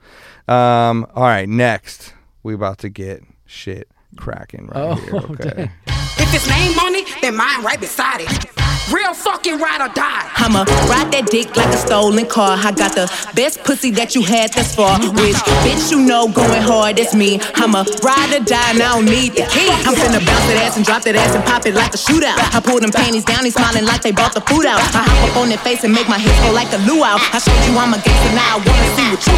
Um, 0.48 1.06
all 1.14 1.24
right, 1.24 1.48
next 1.48 2.12
we 2.42 2.54
about 2.54 2.78
to 2.78 2.88
get 2.88 3.22
shit 3.44 3.88
cracking 4.16 4.66
right 4.66 4.76
Oh, 4.76 4.94
here. 4.96 5.14
Okay. 5.30 5.50
dang. 5.56 5.70
If 6.18 6.34
it's 6.34 6.48
name 6.48 6.74
money, 6.76 7.04
then 7.20 7.36
mine 7.36 7.62
right 7.62 7.78
beside 7.78 8.20
it. 8.22 8.65
Real 8.92 9.14
fucking 9.14 9.58
ride 9.58 9.82
or 9.82 9.92
die. 9.94 10.30
I'ma 10.36 10.62
ride 10.86 11.10
that 11.10 11.26
dick 11.26 11.56
like 11.56 11.74
a 11.74 11.76
stolen 11.76 12.24
car. 12.26 12.54
I 12.54 12.70
got 12.70 12.94
the 12.94 13.10
best 13.34 13.64
pussy 13.64 13.90
that 13.98 14.14
you 14.14 14.22
had 14.22 14.52
thus 14.52 14.76
far. 14.76 15.00
Which 15.00 15.34
bitch 15.66 15.90
you 15.90 15.98
know 15.98 16.30
going 16.30 16.62
hard, 16.62 16.98
it's 16.98 17.12
me. 17.12 17.40
I'ma 17.58 17.82
ride 18.06 18.30
or 18.30 18.44
die 18.46 18.70
and 18.70 18.78
I 18.78 18.94
don't 18.94 19.06
need 19.10 19.34
the 19.34 19.42
key. 19.50 19.66
I'm 19.82 19.98
finna 19.98 20.22
bounce 20.22 20.46
that 20.46 20.62
ass 20.62 20.76
and 20.76 20.86
drop 20.86 21.02
that 21.02 21.16
ass 21.16 21.34
and 21.34 21.44
pop 21.44 21.66
it 21.66 21.74
like 21.74 21.94
a 21.94 21.98
shootout. 21.98 22.38
I 22.54 22.60
pull 22.62 22.78
them 22.78 22.92
panties 22.92 23.24
down, 23.24 23.42
they 23.42 23.50
smiling 23.50 23.84
like 23.84 24.02
they 24.02 24.12
bought 24.12 24.34
the 24.34 24.40
food 24.46 24.66
out. 24.66 24.78
I 24.94 25.02
hop 25.02 25.30
up 25.30 25.36
on 25.42 25.48
their 25.48 25.58
face 25.58 25.82
and 25.82 25.92
make 25.92 26.08
my 26.08 26.18
hips 26.18 26.38
go 26.46 26.54
like 26.54 26.70
a 26.70 26.78
luau. 26.86 27.18
I 27.18 27.42
showed 27.42 27.58
you 27.66 27.74
I'm 27.74 27.90
a 27.90 27.98
gangster, 27.98 28.32
now 28.38 28.54
I 28.54 28.58
wanna 28.62 28.88
see 28.94 29.06
what 29.10 29.22
you 29.26 29.34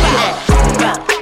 got. 0.76 1.18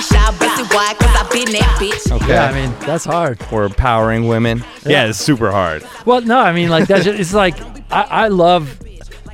I 0.00 0.02
ain't 0.02 0.38
shy, 0.38 0.46
pussy 0.46 0.74
why? 0.74 0.94
Cause 0.94 1.14
I 1.14 1.28
been 1.32 1.52
that 1.52 1.78
bitch. 1.78 2.10
Okay. 2.10 2.28
Yeah, 2.28 2.46
I 2.46 2.52
mean 2.54 2.74
that's 2.80 3.04
hard. 3.04 3.40
We're 3.52 3.64
empowering 3.64 4.26
women. 4.28 4.64
Yeah, 4.86 5.06
it's 5.06 5.18
super 5.18 5.50
hard. 5.50 5.84
Well, 6.06 6.22
no, 6.22 6.38
I 6.38 6.52
mean 6.52 6.70
like 6.70 6.88
that's 6.88 7.04
just, 7.04 7.18
it's 7.20 7.34
like 7.34 7.60
I, 7.92 8.02
I 8.02 8.28
love. 8.28 8.78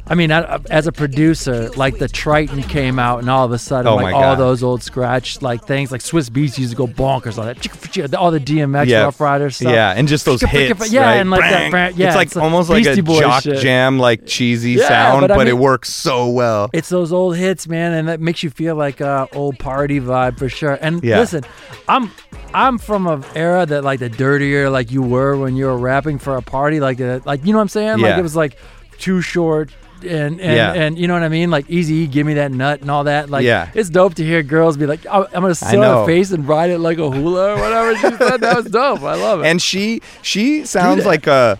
I 0.08 0.14
mean, 0.14 0.30
I, 0.30 0.60
as 0.70 0.86
a 0.86 0.92
producer, 0.92 1.68
like 1.70 1.98
the 1.98 2.06
Triton 2.06 2.62
came 2.62 2.98
out, 3.00 3.18
and 3.18 3.28
all 3.28 3.44
of 3.44 3.50
a 3.50 3.58
sudden, 3.58 3.88
Oh 3.88 3.96
like 3.96 4.14
all 4.14 4.20
God. 4.20 4.38
those 4.38 4.62
old 4.62 4.82
scratch 4.84 5.42
like 5.42 5.64
things, 5.66 5.90
like 5.90 6.00
Swizz 6.00 6.30
Beatz 6.30 6.56
used 6.58 6.70
to 6.70 6.76
go 6.76 6.86
bonkers 6.86 7.38
on 7.38 7.46
that. 7.46 8.14
All 8.14 8.30
the 8.30 8.38
DMX 8.38 8.86
Yeah. 8.86 9.02
Rough 9.02 9.20
Rider 9.20 9.50
stuff. 9.50 9.72
Yeah, 9.72 9.94
and 9.96 10.06
just 10.06 10.24
those 10.24 10.42
hits. 10.42 10.92
Yeah, 10.92 11.00
right? 11.02 11.14
and 11.16 11.30
like 11.30 11.40
Bang. 11.40 11.72
that. 11.72 11.96
Yeah, 11.96 12.06
it's 12.06 12.16
like 12.16 12.36
almost 12.36 12.70
like 12.70 12.86
a 12.86 13.02
jock 13.02 13.42
shit. 13.42 13.58
jam, 13.58 13.98
like 13.98 14.26
cheesy 14.26 14.72
Yeah, 14.72 14.86
sound, 14.88 15.22
but 15.22 15.34
but, 15.36 15.46
I 15.48 15.50
it 15.50 15.58
works 15.58 15.88
so 15.92 16.28
well. 16.28 16.70
It's 16.72 16.88
those 16.88 17.12
old 17.12 17.36
hits, 17.36 17.66
man, 17.66 17.92
and 17.92 18.06
that 18.06 18.20
makes 18.20 18.44
you 18.44 18.50
feel 18.50 18.76
like 18.76 19.00
a 19.00 19.28
old 19.32 19.58
party 19.58 19.98
vibe 20.00 20.38
for 20.38 20.48
sure. 20.48 20.78
And 20.80 21.02
Yeah. 21.02 21.18
listen, 21.18 21.42
I'm 21.88 22.12
I'm 22.54 22.78
from 22.78 23.08
an 23.08 23.24
era 23.34 23.66
that 23.66 23.82
like 23.82 23.98
the 23.98 24.08
dirtier 24.08 24.70
like 24.70 24.92
you 24.92 25.02
were 25.02 25.36
when 25.36 25.56
you 25.56 25.64
were 25.64 25.76
rapping 25.78 26.18
for 26.20 26.36
a 26.36 26.42
party, 26.42 26.78
like 26.78 26.98
the 26.98 27.22
like 27.24 27.44
you 27.44 27.50
know 27.52 27.58
what 27.58 27.62
I'm 27.62 27.68
saying? 27.70 27.98
Like 27.98 28.18
it 28.18 28.22
was 28.22 28.36
like 28.36 28.56
too 28.98 29.20
short. 29.20 29.72
And 30.02 30.40
and, 30.40 30.40
Yeah. 30.40 30.72
and 30.74 30.98
you 30.98 31.08
know 31.08 31.14
what 31.14 31.22
I 31.22 31.28
mean, 31.28 31.50
like 31.50 31.70
Easy, 31.70 32.06
give 32.06 32.26
me 32.26 32.34
that 32.34 32.52
nut 32.52 32.80
and 32.82 32.90
all 32.90 33.04
that. 33.04 33.30
Like, 33.30 33.44
Yeah. 33.44 33.70
it's 33.74 33.88
dope 33.88 34.14
to 34.16 34.24
hear 34.24 34.42
girls 34.42 34.76
be 34.76 34.86
like, 34.86 35.06
"Oh, 35.10 35.26
"I'm 35.34 35.40
gonna 35.42 35.54
sit 35.54 35.78
on 35.78 36.00
her 36.00 36.06
face 36.06 36.30
and 36.32 36.46
ride 36.46 36.70
it 36.70 36.78
like 36.78 36.98
a 36.98 37.10
hula 37.10 37.54
or 37.54 37.56
whatever." 37.60 37.94
She 37.96 38.16
said 38.16 38.40
that 38.42 38.56
was 38.56 38.66
dope. 38.66 39.02
I 39.02 39.14
love 39.14 39.40
it. 39.40 39.46
and 39.46 39.60
she 39.60 40.02
she 40.22 40.64
sounds 40.66 41.06
like 41.06 41.26
a 41.26 41.58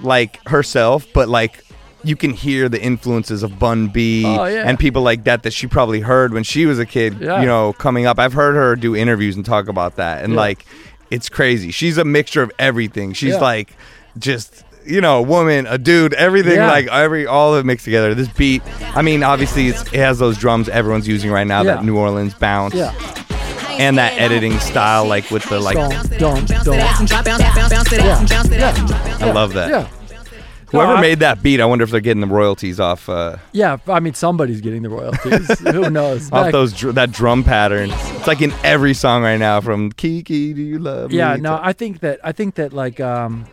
like 0.00 0.38
herself, 0.48 1.06
but 1.12 1.28
like 1.28 1.64
you 2.04 2.16
can 2.16 2.30
hear 2.32 2.68
the 2.68 2.80
influences 2.82 3.42
of 3.42 3.58
Bun 3.58 3.88
B 3.88 4.24
Oh, 4.26 4.44
yeah. 4.44 4.64
and 4.68 4.78
people 4.78 5.00
like 5.02 5.24
that 5.24 5.42
that 5.42 5.52
she 5.54 5.66
probably 5.66 6.00
heard 6.00 6.34
when 6.34 6.42
she 6.44 6.66
was 6.66 6.78
a 6.78 6.84
kid. 6.86 7.16
Yeah. 7.20 7.40
You 7.40 7.46
know, 7.46 7.72
coming 7.72 8.04
up. 8.06 8.18
I've 8.18 8.34
heard 8.34 8.54
her 8.56 8.76
do 8.76 8.94
interviews 8.94 9.36
and 9.36 9.44
talk 9.44 9.68
about 9.68 9.96
that, 9.96 10.22
and 10.22 10.34
Yeah. 10.34 10.38
like 10.40 10.66
it's 11.10 11.28
crazy. 11.28 11.70
She's 11.70 11.96
a 11.98 12.04
mixture 12.04 12.42
of 12.42 12.52
everything. 12.58 13.14
She's 13.14 13.36
like 13.38 13.72
just. 14.18 14.64
You 14.86 15.00
know, 15.00 15.18
a 15.18 15.22
woman, 15.22 15.66
a 15.66 15.78
dude, 15.78 16.12
everything 16.14 16.56
Yeah. 16.56 16.70
like 16.70 16.86
every 16.88 17.26
all 17.26 17.54
of 17.54 17.60
it 17.60 17.66
mixed 17.66 17.84
together. 17.86 18.14
This 18.14 18.28
beat, 18.28 18.62
I 18.94 19.02
mean, 19.02 19.22
obviously 19.22 19.68
it's, 19.68 19.82
it 19.92 19.94
has 19.94 20.18
those 20.18 20.36
drums 20.36 20.68
everyone's 20.68 21.08
using 21.08 21.30
right 21.30 21.46
now, 21.46 21.62
Yeah. 21.62 21.76
that 21.76 21.84
New 21.84 21.96
Orleans 21.96 22.34
bounce, 22.34 22.74
yeah, 22.74 22.92
and 23.78 23.96
that 23.98 24.12
editing 24.18 24.58
style, 24.60 25.06
like 25.06 25.30
with 25.30 25.44
the 25.48 25.58
like. 25.60 25.76
don't 26.18 26.46
bounce 26.48 26.68
I 28.12 29.32
love 29.32 29.52
that. 29.54 29.70
Yeah, 29.70 29.88
Whoever 30.70 30.98
made 31.00 31.20
that 31.20 31.40
beat, 31.42 31.60
I 31.60 31.66
wonder 31.66 31.84
if 31.84 31.90
they're 31.90 32.00
getting 32.00 32.20
the 32.20 32.26
royalties 32.26 32.80
off 32.80 33.08
uh, 33.08 33.36
yeah. 33.52 33.76
I 33.86 34.00
mean, 34.00 34.14
somebody's 34.14 34.60
getting 34.60 34.82
the 34.82 34.88
royalties. 34.90 35.58
Who 35.60 35.88
knows? 35.88 36.26
off 36.32 36.46
Back- 36.46 36.52
those 36.52 36.72
dr- 36.72 36.94
that 36.96 37.12
drum 37.12 37.44
pattern. 37.44 37.90
It's 37.92 38.26
like 38.26 38.42
in 38.42 38.52
every 38.64 38.92
song 38.94 39.22
right 39.22 39.36
now 39.38 39.60
from 39.60 39.92
Kiki, 39.92 40.52
do 40.52 40.62
you 40.62 40.78
love 40.78 41.10
me? 41.10 41.18
yeah 41.18 41.36
no 41.36 41.60
i 41.62 41.72
think 41.72 42.00
that 42.00 42.18
i 42.24 42.32
think 42.32 42.54
that 42.56 42.72
like 42.72 42.98
um 43.00 43.44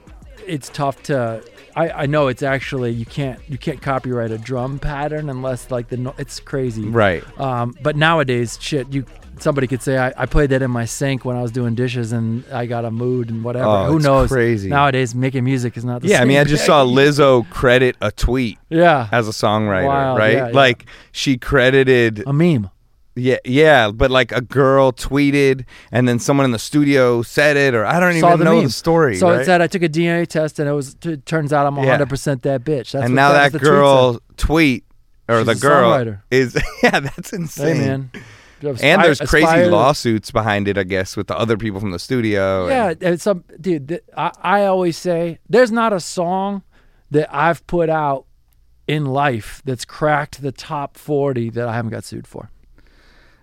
it's 0.47 0.69
tough 0.69 1.01
to 1.03 1.43
I, 1.75 1.89
I 1.89 2.05
know 2.05 2.27
it's 2.27 2.43
actually 2.43 2.91
you 2.91 3.05
can't 3.05 3.39
you 3.47 3.57
can't 3.57 3.81
copyright 3.81 4.31
a 4.31 4.37
drum 4.37 4.79
pattern 4.79 5.29
unless 5.29 5.71
like 5.71 5.89
the 5.89 5.97
no, 5.97 6.13
it's 6.17 6.39
crazy 6.39 6.87
right. 6.87 7.23
um 7.39 7.75
but 7.81 7.95
nowadays 7.95 8.57
shit 8.61 8.91
you 8.91 9.05
somebody 9.39 9.67
could 9.67 9.81
say 9.81 9.97
I, 9.97 10.13
I 10.17 10.25
played 10.25 10.49
that 10.51 10.61
in 10.61 10.69
my 10.71 10.85
sink 10.85 11.23
when 11.25 11.35
I 11.35 11.41
was 11.41 11.51
doing 11.51 11.73
dishes 11.75 12.11
and 12.11 12.43
I 12.51 12.65
got 12.65 12.85
a 12.85 12.91
mood 12.91 13.29
and 13.29 13.43
whatever 13.43 13.67
Oh, 13.67 13.85
who 13.85 13.95
it's 13.97 14.05
knows 14.05 14.29
crazy. 14.29 14.69
nowadays 14.69 15.15
making 15.15 15.43
music 15.43 15.77
is 15.77 15.85
not 15.85 16.01
the 16.01 16.07
Yeah, 16.09 16.17
I 16.17 16.19
same 16.19 16.27
mean, 16.29 16.37
I 16.39 16.43
just 16.43 16.65
saw 16.65 16.83
Lizzo 16.97 17.49
credit 17.49 17.95
a 18.01 18.11
tweet 18.11 18.57
yeah 18.69 19.07
as 19.11 19.27
a 19.27 19.31
songwriter, 19.31 19.87
Wild, 19.87 20.17
right? 20.17 20.33
yeah, 20.33 20.47
yeah. 20.47 20.53
Like 20.53 20.85
she 21.11 21.37
credited, 21.37 22.23
a 22.25 22.33
meme 22.33 22.69
yeah, 23.15 23.37
yeah, 23.45 23.91
but 23.91 24.09
like 24.11 24.31
a 24.31 24.41
girl 24.41 24.91
tweeted, 24.93 25.65
and 25.91 26.07
then 26.07 26.17
someone 26.19 26.45
in 26.45 26.51
the 26.51 26.59
studio 26.59 27.21
said 27.21 27.57
it, 27.57 27.73
or 27.75 27.85
I 27.85 27.99
don't 27.99 28.19
saw 28.19 28.27
even 28.29 28.39
the 28.39 28.45
know 28.45 28.55
meme 28.55 28.63
the 28.65 28.69
story. 28.71 29.17
so 29.17 29.29
right? 29.29 29.41
it 29.41 29.45
said 29.45 29.61
I 29.61 29.67
took 29.67 29.83
a 29.83 29.89
DNA 29.89 30.25
test 30.27 30.59
and 30.59 30.69
it 30.69 30.73
was 30.73 30.95
it 31.03 31.25
turns 31.25 31.51
out 31.51 31.65
I'm 31.65 31.75
Yeah. 31.77 31.97
100% 31.97 32.41
that 32.43 32.63
bitch 32.63 32.91
that's 32.91 32.93
and 32.95 33.03
what 33.03 33.09
now 33.11 33.31
that, 33.33 33.51
was 33.51 33.53
the 33.53 33.59
tweet 33.59 33.67
said. 33.67 33.71
girl 33.71 34.19
tweet 34.37 34.83
or 35.29 35.37
She's 35.39 35.45
the 35.45 35.51
a 35.51 35.55
girl 35.55 35.91
songwriter. 35.91 36.21
is 36.31 36.55
yeah, 36.83 36.99
that's 37.01 37.33
insane. 37.33 37.75
hey 37.75 37.87
man 37.87 38.11
And 38.81 39.03
there's 39.03 39.19
crazy 39.21 39.65
lawsuits 39.65 40.29
behind 40.31 40.67
it, 40.67 40.77
I 40.77 40.83
guess, 40.83 41.17
with 41.17 41.27
the 41.27 41.37
other 41.37 41.57
people 41.57 41.79
from 41.79 41.91
the 41.91 41.99
studio. 41.99 42.67
Yeah, 42.67 42.89
and- 42.91 43.03
and 43.03 43.21
some 43.21 43.43
dude. 43.59 43.87
th- 43.89 44.03
I, 44.15 44.31
I 44.41 44.65
always 44.65 44.97
say 44.97 45.39
there's 45.49 45.71
not 45.71 45.91
a 45.93 45.99
song 45.99 46.61
that 47.09 47.27
I've 47.35 47.65
put 47.67 47.89
out 47.89 48.25
in 48.87 49.05
life 49.05 49.61
that's 49.65 49.83
cracked 49.85 50.41
the 50.41 50.51
top 50.51 50.95
forty 50.97 51.49
that 51.49 51.67
I 51.67 51.73
haven't 51.75 51.91
got 51.91 52.03
sued 52.03 52.27
for. 52.27 52.49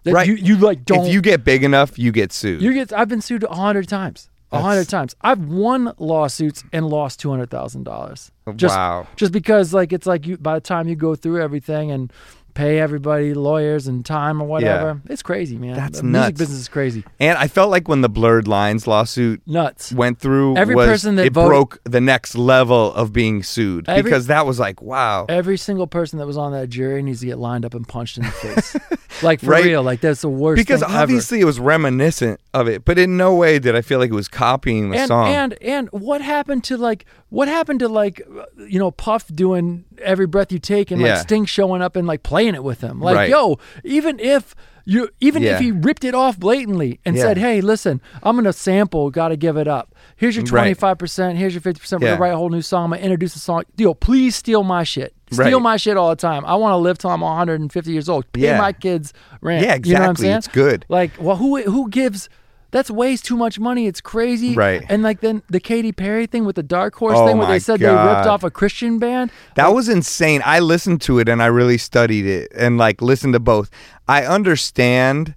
That 0.04 0.14
Right. 0.14 0.26
You 0.26 0.34
you 0.34 0.56
like 0.56 0.84
don't 0.84 1.06
if 1.06 1.12
you 1.12 1.20
get 1.20 1.44
big 1.44 1.64
enough, 1.64 1.98
you 1.98 2.12
get 2.12 2.32
sued. 2.32 2.62
you 2.62 2.72
get 2.72 2.92
I've 2.92 3.08
been 3.08 3.20
sued 3.20 3.44
a 3.44 3.54
hundred 3.54 3.88
times. 3.88 4.30
A 4.50 4.60
hundred 4.60 4.88
times. 4.88 5.14
I've 5.20 5.40
won 5.40 5.92
lawsuits 5.98 6.64
and 6.72 6.86
lost 6.88 7.20
two 7.20 7.28
hundred 7.30 7.50
thousand 7.50 7.82
dollars. 7.84 8.30
Just 8.56 8.74
Wow. 8.76 9.06
just 9.16 9.30
because 9.32 9.74
like 9.74 9.92
it's 9.92 10.06
like 10.06 10.26
you 10.26 10.38
by 10.38 10.54
the 10.54 10.60
time 10.62 10.88
you 10.88 10.96
go 10.96 11.14
through 11.14 11.42
everything 11.42 11.90
and 11.90 12.10
pay 12.58 12.80
everybody 12.80 13.34
lawyers 13.34 13.86
and 13.86 14.04
time 14.04 14.42
or 14.42 14.46
whatever, 14.48 15.00
it's 15.08 15.22
crazy, 15.22 15.56
man. 15.56 15.76
That's 15.76 15.98
the 16.00 16.04
music 16.04 16.36
business 16.36 16.58
is 16.58 16.68
crazy. 16.68 17.04
and 17.20 17.38
I 17.38 17.46
felt 17.46 17.70
like 17.70 17.86
when 17.86 18.00
the 18.00 18.08
Blurred 18.08 18.48
Lines 18.48 18.86
lawsuit 18.88 19.40
Nuts. 19.46 19.92
went 19.92 20.18
through, 20.18 20.56
Every 20.56 20.74
was- 20.74 20.88
person 20.88 21.14
that 21.16 21.26
it 21.26 21.32
voted- 21.32 21.48
broke 21.50 21.78
the 21.84 22.00
next 22.00 22.34
level 22.34 22.92
of 22.94 23.12
being 23.12 23.44
sued 23.44 23.88
Every- 23.88 24.02
because 24.02 24.26
that 24.26 24.44
was 24.44 24.58
like, 24.58 24.82
wow. 24.82 25.26
Every 25.28 25.56
single 25.56 25.86
person 25.86 26.18
that 26.18 26.26
was 26.26 26.36
on 26.36 26.50
that 26.52 26.68
jury 26.68 27.00
needs 27.00 27.20
to 27.20 27.26
get 27.26 27.38
lined 27.38 27.64
up 27.64 27.74
and 27.74 27.86
punched 27.86 28.18
in 28.18 28.24
the 28.24 28.30
face. 28.42 28.76
like 29.22 29.38
for 29.40 29.50
Right. 29.50 29.64
real. 29.64 29.82
Like 29.84 30.00
that's 30.00 30.22
the 30.22 30.28
worst 30.28 30.58
because 30.58 30.80
thing 30.80 30.90
ever. 30.90 30.98
obviously 30.98 31.40
it 31.40 31.44
was 31.44 31.60
reminiscent 31.60 32.40
of 32.54 32.66
it, 32.68 32.84
but 32.84 32.98
in 32.98 33.16
no 33.16 33.34
way 33.34 33.58
did 33.60 33.76
I 33.76 33.82
feel 33.82 33.98
like 34.00 34.10
it 34.10 34.14
was 34.14 34.28
copying 34.28 34.90
the 34.90 34.98
and, 34.98 35.08
song. 35.08 35.28
and 35.28 35.54
and 35.62 35.88
what 35.92 36.20
happened 36.22 36.64
to 36.64 36.76
like 36.76 37.04
what 37.30 37.46
happened 37.46 37.78
to 37.80 37.88
like 37.88 38.20
you 38.68 38.78
know 38.78 38.90
Puff 38.90 39.26
doing 39.28 39.84
every 40.02 40.26
breath 40.26 40.50
you 40.52 40.58
take 40.58 40.90
and 40.90 41.00
Yeah. 41.00 41.14
like 41.14 41.22
Sting 41.22 41.44
showing 41.44 41.82
up 41.82 41.94
and 41.96 42.06
like 42.06 42.22
playing 42.22 42.47
it 42.54 42.64
with 42.64 42.80
him 42.80 43.00
like 43.00 43.16
Right. 43.16 43.30
yo 43.30 43.58
even 43.84 44.18
if 44.20 44.54
you 44.84 45.08
even 45.20 45.42
Yeah. 45.42 45.54
if 45.54 45.60
he 45.60 45.70
ripped 45.72 46.04
it 46.04 46.14
off 46.14 46.38
blatantly 46.38 46.98
and 47.04 47.14
Yeah. 47.16 47.22
said 47.22 47.38
hey 47.38 47.60
listen 47.60 48.00
I'm 48.22 48.36
gonna 48.36 48.52
sample 48.52 49.10
got 49.10 49.28
to 49.28 49.36
give 49.36 49.56
it 49.56 49.68
up 49.68 49.94
here's 50.16 50.34
your 50.36 50.44
25 50.46 50.96
percent 50.98 51.36
here's 51.38 51.54
your 51.54 51.60
50 51.60 51.80
percent 51.80 52.02
we're 52.02 52.08
gonna 52.08 52.20
write 52.20 52.32
a 52.32 52.36
whole 52.36 52.48
new 52.50 52.62
song 52.62 52.84
I'm 52.84 52.90
gonna 52.92 53.02
introduce 53.02 53.36
a 53.36 53.38
song 53.40 53.64
deal 53.76 53.94
please 53.94 54.34
steal 54.36 54.62
my 54.62 54.84
shit 54.84 55.14
steal 55.30 55.44
Right. 55.44 55.62
my 55.62 55.76
shit 55.76 55.96
all 55.98 56.08
the 56.08 56.16
time 56.16 56.44
I 56.46 56.54
want 56.54 56.72
to 56.72 56.76
live 56.78 56.96
till 56.98 57.10
I'm 57.10 57.20
150 57.22 57.92
years 57.92 58.08
old 58.08 58.30
pay 58.32 58.42
Yeah. 58.42 58.58
my 58.58 58.72
kids 58.72 59.12
rent 59.42 59.64
Yeah, 59.64 59.76
you 59.82 59.92
know 59.94 60.00
what 60.00 60.04
I'm 60.06 60.10
exactly. 60.12 60.24
saying 60.24 60.36
It's 60.38 60.48
good. 60.48 60.86
like 60.88 61.10
well 61.20 61.36
who 61.36 61.60
who 61.62 61.90
gives 61.90 62.28
that's 62.70 62.90
waste 62.90 63.24
too 63.24 63.36
much 63.36 63.58
money. 63.58 63.86
It's 63.86 64.00
crazy. 64.00 64.54
Right. 64.54 64.84
And 64.88 65.02
like 65.02 65.20
then 65.20 65.42
the 65.48 65.60
Katy 65.60 65.92
Perry 65.92 66.26
thing 66.26 66.44
with 66.44 66.56
the 66.56 66.62
Dark 66.62 66.94
Horse 66.94 67.16
Oh 67.16 67.26
thing 67.26 67.38
where 67.38 67.46
they 67.46 67.58
said 67.58 67.80
they 67.80 67.86
ripped 67.86 68.26
off 68.26 68.42
a 68.42 68.50
Christian 68.50 68.98
band. 68.98 69.30
That 69.54 69.72
was 69.72 69.88
insane. 69.88 70.42
I 70.44 70.60
listened 70.60 71.00
to 71.02 71.18
it 71.18 71.28
and 71.28 71.42
I 71.42 71.46
really 71.46 71.78
studied 71.78 72.26
it 72.26 72.52
and 72.54 72.78
like 72.78 73.00
listened 73.00 73.34
to 73.34 73.40
both. 73.40 73.70
I 74.06 74.24
understand 74.24 75.34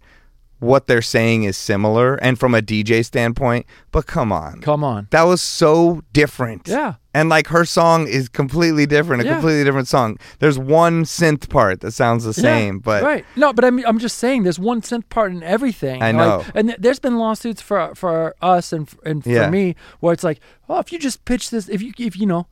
what 0.61 0.85
they're 0.87 1.01
saying 1.01 1.43
is 1.43 1.57
similar 1.57 2.15
and 2.15 2.39
from 2.39 2.53
a 2.55 2.61
DJ 2.61 3.03
standpoint, 3.03 3.65
but 3.91 4.05
come 4.05 4.31
on. 4.31 4.61
Come 4.61 4.83
on. 4.83 5.07
That 5.09 5.23
was 5.23 5.41
so 5.41 6.01
different. 6.13 6.67
Yeah. 6.67 6.93
And 7.15 7.29
like 7.29 7.47
her 7.47 7.65
song 7.65 8.07
is 8.07 8.29
completely 8.29 8.85
different, 8.85 9.23
a 9.23 9.25
Yeah. 9.25 9.33
completely 9.33 9.63
different 9.63 9.87
song. 9.87 10.17
There's 10.39 10.59
one 10.59 11.03
synth 11.03 11.49
part 11.49 11.81
that 11.81 11.91
sounds 11.91 12.23
the 12.23 12.29
Yeah, 12.39 12.43
same, 12.57 12.79
but 12.79 13.01
right. 13.03 13.25
No, 13.35 13.51
but 13.53 13.65
I 13.65 13.71
mean, 13.71 13.85
I'm 13.87 13.97
just 13.99 14.17
saying, 14.19 14.43
there's 14.43 14.59
one 14.59 14.81
synth 14.81 15.09
part 15.09 15.31
in 15.31 15.41
everything. 15.41 16.01
I 16.03 16.11
Like, 16.11 16.15
know. 16.15 16.43
and 16.53 16.67
th- 16.69 16.79
there's 16.79 16.99
been 16.99 17.17
lawsuits 17.17 17.61
for 17.61 17.93
for 17.95 18.35
us 18.41 18.71
and 18.71 18.87
f- 18.87 18.97
and 19.03 19.23
for 19.23 19.29
Yeah. 19.29 19.49
me 19.49 19.75
where 19.99 20.13
it's 20.13 20.23
like, 20.23 20.39
oh, 20.69 20.77
if 20.79 20.91
you 20.93 20.99
just 20.99 21.25
pitch 21.25 21.49
this, 21.49 21.67
if 21.69 21.81
you 21.81 21.91
if 21.97 22.15
you 22.17 22.27
know. 22.27 22.45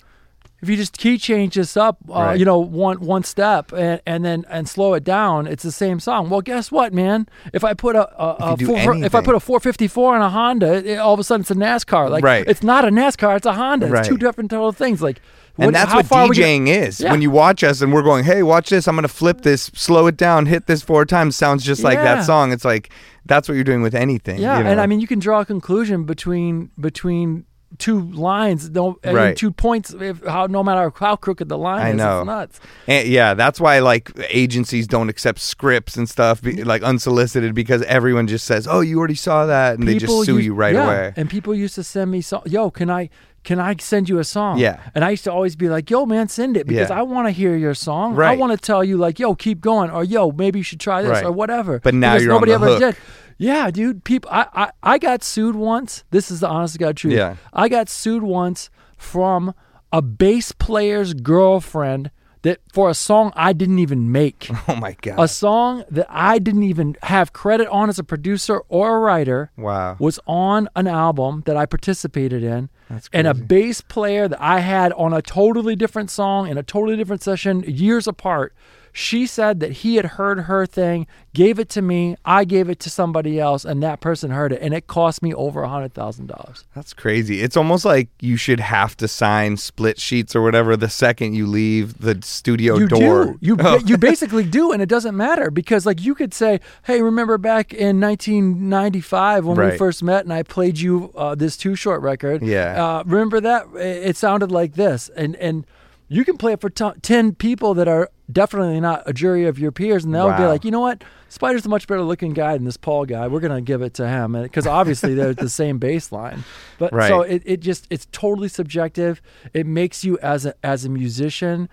If 0.61 0.67
you 0.69 0.75
just 0.75 0.97
key 0.97 1.17
change 1.17 1.55
this 1.55 1.77
up, 1.77 1.97
uh, 2.09 2.13
Right. 2.13 2.39
you 2.39 2.43
know, 2.45 2.59
one 2.59 2.99
one 2.99 3.23
step, 3.23 3.71
and, 3.71 4.01
and 4.05 4.25
then 4.25 4.45
and 4.49 4.67
slow 4.67 4.93
it 4.93 5.03
down, 5.03 5.47
it's 5.47 5.63
the 5.63 5.71
same 5.71 5.99
song. 5.99 6.29
Well, 6.29 6.41
guess 6.41 6.71
what, 6.71 6.93
man? 6.93 7.27
If 7.53 7.63
I 7.63 7.73
put 7.73 7.95
a, 7.95 8.07
a, 8.21 8.53
a 8.53 8.57
four, 8.57 8.95
if 9.03 9.15
I 9.15 9.21
put 9.21 9.35
a 9.35 9.39
454 9.39 10.15
on 10.15 10.21
a 10.21 10.29
Honda, 10.29 10.85
it, 10.85 10.97
all 10.97 11.13
of 11.13 11.19
a 11.19 11.23
sudden 11.23 11.41
it's 11.41 11.51
a 11.51 11.55
NASCAR. 11.55 12.09
Like, 12.09 12.23
Right. 12.23 12.43
it's 12.47 12.61
not 12.63 12.83
a 12.85 12.89
NASCAR, 12.89 13.37
it's 13.37 13.45
a 13.45 13.53
Honda. 13.53 13.93
It's 13.95 14.07
two 14.07 14.17
different 14.17 14.51
total 14.51 14.71
things. 14.73 15.01
Like, 15.01 15.21
and 15.57 15.73
that's 15.75 15.91
how 15.91 15.97
what 15.97 16.05
are 16.11 16.27
gonna- 16.27 16.33
DJing 16.33 16.67
is. 16.67 16.99
Yeah. 17.01 17.11
When 17.11 17.21
you 17.21 17.31
watch 17.31 17.63
us 17.63 17.81
and 17.81 17.91
we're 17.93 18.01
going, 18.01 18.23
"Hey, 18.23 18.43
watch 18.43 18.69
this. 18.69 18.87
I'm 18.87 18.95
going 18.95 19.03
to 19.03 19.09
flip 19.13 19.41
this, 19.41 19.69
slow 19.73 20.07
it 20.07 20.15
down, 20.15 20.45
hit 20.45 20.67
this 20.67 20.81
four 20.81 21.05
times." 21.05 21.35
Sounds 21.35 21.65
just 21.65 21.83
like 21.83 21.97
Yeah. 21.97 22.15
that 22.15 22.23
song. 22.25 22.53
It's 22.53 22.63
like 22.63 22.89
that's 23.25 23.47
what 23.49 23.55
you're 23.55 23.65
doing 23.65 23.81
with 23.81 23.93
anything. 23.93 24.39
Yeah, 24.39 24.57
you 24.59 24.63
know? 24.63 24.69
and 24.71 24.79
I 24.81 24.87
mean, 24.87 25.01
you 25.01 25.07
can 25.07 25.19
draw 25.19 25.41
a 25.41 25.45
conclusion 25.45 26.03
between 26.05 26.69
between 26.79 27.43
two 27.77 28.01
lines, 28.11 28.69
no, 28.69 28.97
I 29.03 29.07
mean, 29.07 29.15
Right. 29.15 29.37
two 29.37 29.51
points. 29.51 29.93
If, 29.93 30.23
how 30.25 30.47
no 30.47 30.63
matter 30.63 30.91
how 30.95 31.15
crooked 31.15 31.47
the 31.49 31.57
line 31.57 31.81
I 31.81 31.89
is, 31.91 31.95
know. 31.97 32.19
it's 32.21 32.25
nuts. 32.25 32.59
And 32.87 33.07
yeah, 33.07 33.33
that's 33.35 33.59
why 33.59 33.79
like 33.79 34.11
agencies 34.29 34.87
don't 34.87 35.09
accept 35.09 35.39
scripts 35.39 35.95
and 35.95 36.09
stuff 36.09 36.41
be, 36.41 36.55
mm. 36.55 36.65
like 36.65 36.81
unsolicited 36.83 37.53
because 37.53 37.81
everyone 37.83 38.27
just 38.27 38.45
says, 38.45 38.67
"Oh, 38.67 38.81
you 38.81 38.97
already 38.97 39.15
saw 39.15 39.45
that," 39.45 39.77
and 39.77 39.87
they 39.87 39.97
just 39.97 40.25
sue 40.25 40.35
used- 40.35 40.45
you 40.45 40.53
right 40.53 40.73
yeah, 40.73 40.85
away. 40.85 41.13
And 41.15 41.29
people 41.29 41.53
used 41.53 41.75
to 41.75 41.83
send 41.83 42.11
me 42.11 42.21
so 42.21 42.41
yo, 42.45 42.69
can 42.71 42.89
I 42.89 43.09
can 43.43 43.59
I 43.59 43.75
send 43.79 44.09
you 44.09 44.19
a 44.19 44.23
song? 44.25 44.57
Yeah. 44.57 44.79
And 44.93 45.05
I 45.05 45.11
used 45.11 45.23
to 45.23 45.31
always 45.31 45.55
be 45.55 45.69
like, 45.69 45.89
yo, 45.89 46.05
man, 46.05 46.27
send 46.27 46.57
it 46.57 46.67
because 46.67 46.89
Yeah. 46.89 46.99
I 46.99 47.03
want 47.03 47.27
to 47.27 47.31
hear 47.31 47.55
your 47.55 47.73
song. 47.73 48.19
I 48.19 48.35
want 48.35 48.51
to 48.51 48.57
tell 48.57 48.83
you 48.83 48.97
like, 48.97 49.17
yo, 49.17 49.33
keep 49.33 49.61
going, 49.61 49.89
or 49.89 50.03
yo, 50.03 50.31
maybe 50.31 50.59
you 50.59 50.63
should 50.63 50.81
try 50.81 51.01
this 51.01 51.11
Right. 51.11 51.23
or 51.25 51.31
whatever. 51.31 51.79
But 51.79 51.93
now 51.93 52.13
Because 52.15 52.23
you're 52.25 52.33
on 52.33 52.41
nobody 52.41 52.51
the 52.51 52.55
ever 52.55 52.65
hook. 52.67 52.79
did. 52.79 52.95
Yeah, 53.39 53.71
dude. 53.71 54.03
People, 54.03 54.29
I, 54.31 54.45
I 54.53 54.71
I 54.83 54.97
got 54.99 55.23
sued 55.23 55.55
once. 55.55 56.03
This 56.11 56.29
is 56.29 56.41
the 56.41 56.47
honest 56.47 56.73
to 56.73 56.79
God 56.79 56.97
truth. 56.97 57.13
Yeah. 57.15 57.37
I 57.53 57.69
got 57.69 57.89
sued 57.89 58.21
once 58.21 58.69
from 58.97 59.55
a 59.91 60.01
bass 60.01 60.51
player's 60.51 61.13
girlfriend 61.15 62.11
that 62.41 62.59
for 62.71 62.89
a 62.89 62.93
song 62.93 63.33
I 63.35 63.53
didn't 63.53 63.79
even 63.79 64.11
make 64.11 64.49
oh 64.67 64.75
my 64.75 64.95
god! 65.01 65.19
a 65.19 65.27
song 65.27 65.83
that 65.89 66.05
I 66.09 66.37
didn't 66.39 66.63
even 66.63 66.95
have 67.03 67.33
credit 67.33 67.67
on 67.69 67.89
as 67.89 67.97
a 67.99 68.03
producer 68.03 68.61
or 68.69 68.95
a 68.97 68.99
writer 68.99 69.51
Wow. 69.57 69.95
was 69.99 70.19
on 70.27 70.69
an 70.75 70.87
album 70.87 71.43
that 71.45 71.57
I 71.57 71.65
participated 71.65 72.43
in. 72.43 72.69
That's 72.89 73.09
and 73.13 73.27
a 73.27 73.33
bass 73.33 73.81
player 73.81 74.27
that 74.27 74.41
I 74.41 74.59
had 74.59 74.93
on 74.93 75.13
a 75.13 75.21
totally 75.21 75.75
different 75.75 76.09
song 76.11 76.47
in 76.47 76.57
a 76.57 76.63
totally 76.63 76.97
different 76.97 77.21
session 77.23 77.63
years 77.65 78.07
apart. 78.07 78.53
She 78.93 79.27
said 79.27 79.59
that 79.59 79.71
he 79.71 79.95
had 79.95 80.05
heard 80.05 80.41
her 80.41 80.65
thing, 80.65 81.07
gave 81.33 81.59
it 81.59 81.69
to 81.69 81.81
me, 81.81 82.15
I 82.25 82.43
gave 82.43 82.69
it 82.69 82.79
to 82.81 82.89
somebody 82.89 83.39
else, 83.39 83.63
and 83.65 83.81
that 83.83 84.01
person 84.01 84.31
heard 84.31 84.51
it, 84.51 84.61
and 84.61 84.73
it 84.73 84.87
cost 84.87 85.21
me 85.21 85.33
over 85.33 85.61
a 85.61 85.69
hundred 85.69 85.93
thousand 85.93 86.27
dollars. 86.27 86.65
That's 86.75 86.93
crazy. 86.93 87.41
It's 87.41 87.55
almost 87.55 87.85
like 87.85 88.09
you 88.19 88.35
should 88.35 88.59
have 88.59 88.97
to 88.97 89.07
sign 89.07 89.57
split 89.57 89.99
sheets 89.99 90.35
or 90.35 90.41
whatever 90.41 90.75
the 90.75 90.89
second 90.89 91.35
you 91.35 91.45
leave 91.45 91.99
the 91.99 92.19
studio 92.23 92.77
you 92.77 92.87
door. 92.87 93.25
do. 93.25 93.37
You 93.41 93.57
Oh. 93.59 93.79
you 93.85 93.97
basically 94.11 94.43
do, 94.43 94.71
and 94.71 94.81
it 94.81 94.89
doesn't 94.89 95.15
matter 95.15 95.51
because 95.51 95.85
like 95.85 96.01
you 96.03 96.15
could 96.15 96.33
say, 96.33 96.59
"Hey, 96.83 97.01
remember 97.01 97.37
back 97.37 97.73
in 97.73 97.99
1995 97.99 99.45
when 99.45 99.57
we 99.57 99.77
first 99.77 100.03
met, 100.03 100.23
and 100.23 100.33
I 100.33 100.43
played 100.43 100.79
you 100.79 101.11
uh, 101.15 101.35
this 101.35 101.57
two 101.57 101.75
short 101.75 102.01
record? 102.01 102.41
Yeah. 102.41 102.83
uh, 102.83 103.03
remember 103.05 103.39
that? 103.41 103.67
It 103.75 104.17
sounded 104.17 104.51
like 104.51 104.73
this, 104.75 105.09
and 105.09 105.35
and 105.37 105.65
you 106.07 106.25
can 106.25 106.37
play 106.37 106.53
it 106.53 106.61
for 106.61 106.69
t- 106.69 106.91
ten 107.01 107.35
people 107.35 107.73
that 107.75 107.87
are 107.87 108.09
definitely 108.31 108.79
not 108.79 109.03
a 109.05 109.13
jury 109.13 109.45
of 109.45 109.59
your 109.59 109.71
peers, 109.71 110.05
and 110.05 110.13
they'll 110.13 110.27
be 110.37 110.43
like, 110.45 110.63
you 110.65 110.71
know 110.71 110.79
what? 110.79 111.03
Spider's 111.29 111.65
a 111.65 111.69
much 111.69 111.87
better 111.87 112.01
looking 112.01 112.33
guy 112.33 112.53
than 112.53 112.65
this 112.65 112.77
Paul 112.77 113.05
guy. 113.05 113.27
We're 113.27 113.39
gonna 113.39 113.61
give 113.61 113.81
it 113.81 113.93
to 113.95 114.07
him, 114.07 114.33
because 114.33 114.65
obviously 114.67 115.13
they're 115.13 115.33
the 115.33 115.49
same 115.49 115.77
bass 115.77 116.11
line. 116.11 116.43
But 116.77 116.93
so 117.09 117.21
it, 117.21 117.43
it 117.45 117.59
just 117.59 117.87
it's 117.89 118.07
totally 118.11 118.49
subjective. 118.49 119.21
It 119.53 119.65
makes 119.65 120.03
you 120.03 120.17
as 120.19 120.45
a 120.45 120.53
as 120.63 120.85
a 120.85 120.89
musician 120.89 121.69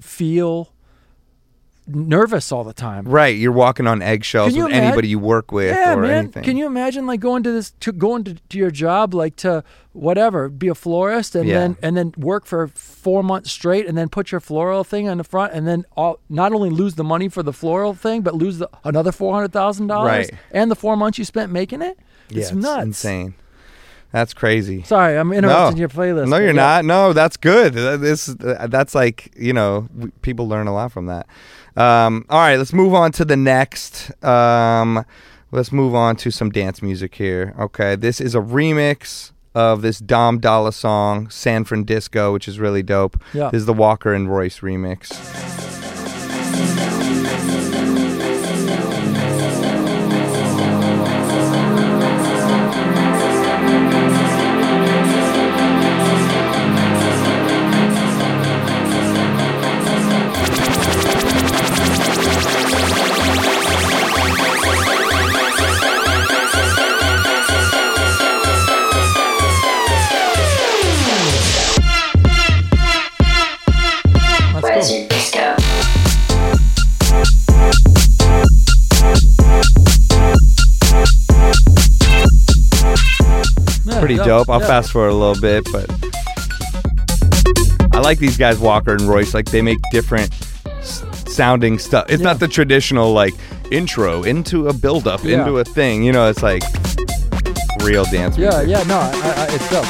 feel 0.00 0.72
nervous 1.86 2.52
all 2.52 2.64
the 2.64 2.72
time. 2.72 3.04
right, 3.06 3.36
you're 3.36 3.52
walking 3.52 3.86
on 3.86 4.02
eggshells 4.02 4.56
with 4.56 4.70
anybody 4.72 5.08
you 5.08 5.18
work 5.18 5.50
with 5.52 5.74
Yeah, 5.74 5.94
or 5.94 6.02
man. 6.02 6.10
anything. 6.10 6.42
Can 6.44 6.56
you 6.56 6.66
imagine 6.66 7.06
like 7.06 7.20
going 7.20 7.42
to 7.42 7.50
this 7.52 7.70
to 7.80 7.92
going 7.92 8.24
to, 8.24 8.34
to 8.34 8.58
your 8.58 8.70
job 8.70 9.14
like 9.14 9.36
to 9.36 9.64
whatever, 9.92 10.48
be 10.48 10.68
a 10.68 10.74
florist 10.74 11.34
and 11.34 11.48
Yeah. 11.48 11.58
then 11.58 11.76
and 11.82 11.96
then 11.96 12.14
work 12.16 12.46
for 12.46 12.68
4 12.68 13.22
months 13.22 13.50
straight 13.50 13.86
and 13.86 13.98
then 13.98 14.08
put 14.08 14.30
your 14.32 14.40
floral 14.40 14.84
thing 14.84 15.08
on 15.08 15.18
the 15.18 15.24
front 15.24 15.52
and 15.54 15.66
then 15.66 15.84
all, 15.96 16.18
not 16.28 16.52
only 16.52 16.70
lose 16.70 16.94
the 16.94 17.04
money 17.04 17.28
for 17.28 17.42
the 17.42 17.52
floral 17.52 17.94
thing 17.94 18.22
but 18.22 18.34
lose 18.34 18.58
the, 18.58 18.70
another 18.84 19.10
$400,000 19.10 20.04
Right. 20.06 20.30
and 20.52 20.70
the 20.70 20.76
4 20.76 20.96
months 20.96 21.18
you 21.18 21.24
spent 21.24 21.50
making 21.52 21.82
it? 21.82 21.98
Yeah, 22.30 22.42
it's 22.42 22.52
nuts. 22.52 22.84
insane. 22.86 23.34
That's 24.12 24.34
crazy. 24.34 24.82
Sorry, 24.82 25.16
I'm 25.16 25.32
interrupting 25.32 25.76
no. 25.76 25.80
your 25.80 25.88
playlist. 25.88 26.28
No, 26.28 26.36
you're 26.36 26.48
yeah. 26.48 26.52
not. 26.52 26.84
No, 26.84 27.12
that's 27.14 27.38
good. 27.38 27.72
This 27.72 28.26
that's 28.26 28.94
like 28.94 29.32
you 29.36 29.54
know 29.54 29.88
people 30.20 30.46
learn 30.48 30.66
a 30.66 30.74
lot 30.74 30.92
from 30.92 31.06
that. 31.06 31.26
Um, 31.76 32.26
all 32.28 32.38
right, 32.38 32.56
let's 32.56 32.74
move 32.74 32.92
on 32.92 33.12
to 33.12 33.24
the 33.24 33.36
next. 33.36 34.12
Um, 34.22 35.04
let's 35.50 35.72
move 35.72 35.94
on 35.94 36.16
to 36.16 36.30
some 36.30 36.50
dance 36.50 36.82
music 36.82 37.14
here. 37.14 37.54
Okay, 37.58 37.96
this 37.96 38.20
is 38.20 38.34
a 38.34 38.40
remix 38.40 39.32
of 39.54 39.80
this 39.80 39.98
Dom 39.98 40.38
Dalla 40.38 40.72
song 40.72 41.30
"San 41.30 41.64
Francisco," 41.64 42.34
which 42.34 42.46
is 42.46 42.58
really 42.58 42.82
dope. 42.82 43.18
Yeah. 43.32 43.48
This 43.48 43.60
is 43.60 43.66
the 43.66 43.72
Walker 43.72 44.12
and 44.12 44.30
Royce 44.30 44.60
remix. 44.60 45.10
Pretty 84.02 84.16
yeah, 84.16 84.24
dope. 84.24 84.48
I'll 84.50 84.60
yeah. 84.60 84.66
fast 84.66 84.90
forward 84.90 85.10
a 85.10 85.14
little 85.14 85.40
bit, 85.40 85.64
but 85.70 85.86
I 87.94 88.00
like 88.00 88.18
these 88.18 88.36
guys, 88.36 88.58
Walker 88.58 88.92
and 88.94 89.02
Royce. 89.02 89.32
Like 89.32 89.46
they 89.46 89.62
make 89.62 89.78
different 89.92 90.32
s- 90.80 91.04
sounding 91.32 91.78
stuff. 91.78 92.06
It's 92.08 92.20
Yeah. 92.20 92.30
not 92.30 92.40
the 92.40 92.48
traditional 92.48 93.12
like 93.12 93.32
intro 93.70 94.24
into 94.24 94.66
a 94.66 94.72
build 94.72 95.06
up 95.06 95.22
Yeah. 95.22 95.38
into 95.40 95.58
a 95.58 95.64
thing. 95.64 96.02
You 96.02 96.10
know, 96.12 96.28
it's 96.28 96.42
like 96.42 96.64
real 97.84 98.04
dance 98.06 98.36
Yeah, 98.36 98.50
music. 98.64 98.68
yeah, 98.70 98.82
no, 98.84 98.98
I, 98.98 99.10
I, 99.12 99.46
it's 99.54 99.70
dope. 99.70 99.86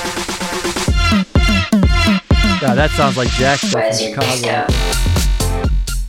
Yeah, 2.62 2.74
that 2.74 2.90
sounds 2.90 3.16
like 3.16 3.28
Jack 3.30 3.60
from 3.60 3.80
Chicago. 3.92 4.66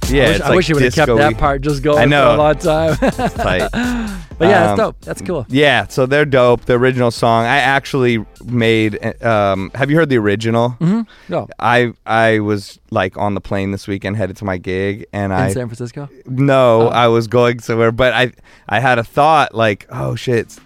Yeah, 0.09 0.25
I 0.25 0.27
wish, 0.27 0.35
it's 0.35 0.41
I 0.43 0.47
like 0.49 0.55
wish 0.57 0.69
you 0.69 0.75
would 0.75 0.83
have 0.83 0.93
kept 0.93 1.15
that 1.15 1.37
part 1.37 1.61
just 1.61 1.81
going 1.81 1.99
I 1.99 2.05
know. 2.05 2.29
for 2.31 2.35
a 2.35 2.37
long 2.37 2.55
time. 2.57 4.19
Tight. 4.33 4.39
but 4.39 4.47
yeah, 4.49 4.63
Um, 4.65 4.71
it's 4.71 4.77
dope. 4.79 5.01
That's 5.01 5.21
cool. 5.21 5.45
Yeah, 5.49 5.87
so 5.87 6.05
they're 6.05 6.25
dope. 6.25 6.65
The 6.65 6.73
original 6.73 7.11
song, 7.11 7.45
I 7.45 7.57
actually 7.57 8.25
made. 8.43 9.23
Um, 9.23 9.71
have 9.75 9.89
you 9.89 9.95
heard 9.97 10.09
the 10.09 10.17
original? 10.17 10.75
No, 11.29 11.47
I 11.59 11.93
I 12.05 12.39
was 12.39 12.79
like 12.91 13.17
on 13.17 13.33
the 13.33 13.41
plane 13.41 13.71
this 13.71 13.87
weekend, 13.87 14.17
headed 14.17 14.37
to 14.37 14.45
my 14.45 14.57
gig, 14.57 15.05
and 15.13 15.33
I 15.33 15.43
in 15.45 15.49
I 15.49 15.53
San 15.53 15.67
Francisco. 15.67 16.09
no, 16.25 16.81
Oh. 16.83 16.87
I 16.89 17.07
was 17.07 17.27
going 17.27 17.59
somewhere, 17.59 17.91
but 17.91 18.13
I 18.13 18.31
I 18.67 18.79
had 18.79 18.99
a 18.99 19.03
thought 19.03 19.53
like, 19.55 19.85
oh 19.89 20.15
shit, 20.15 20.57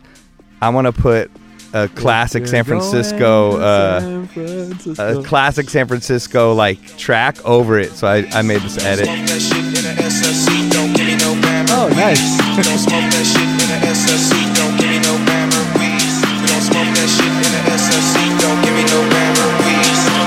I 0.61 0.69
want 0.69 0.87
to 0.87 0.93
put 0.93 1.29
a 1.73 1.87
classic 1.89 2.47
San 2.47 2.63
Francisco. 2.63 3.57
Uh, 3.59 3.99
San 3.99 4.27
Francisco. 4.27 5.19
a 5.19 5.23
classic 5.23 5.69
San 5.69 5.85
Francisco 5.87 6.53
like 6.53 6.79
track 6.97 7.37
over 7.45 7.77
it, 7.77 7.91
so 7.91 8.07
I, 8.07 8.25
I 8.31 8.41
made 8.41 8.61
this 8.61 8.83
edit. 8.83 9.07
oh, 11.69 11.89
nice. 11.95 13.56
Don't 13.77 13.93
smoke 13.93 14.09
that 14.09 14.09
shit 14.09 14.25
in 14.25 14.31
the 14.33 14.33
SSC. 14.33 14.33
Don't 14.57 14.75
give 14.79 14.89
me 14.89 14.97
no 15.05 15.13
Bammer. 15.27 15.63
We 15.77 15.89
don't 16.49 16.61
smoke 16.65 16.89
that 16.97 17.09
shit 17.09 17.29
in 17.29 17.51
the 17.53 17.61
SSC. 17.77 18.17
Don't 18.41 18.59
give 18.65 18.73
me 18.73 18.83
no 18.89 18.99
Bammer. 19.13 19.49
We 19.61 19.73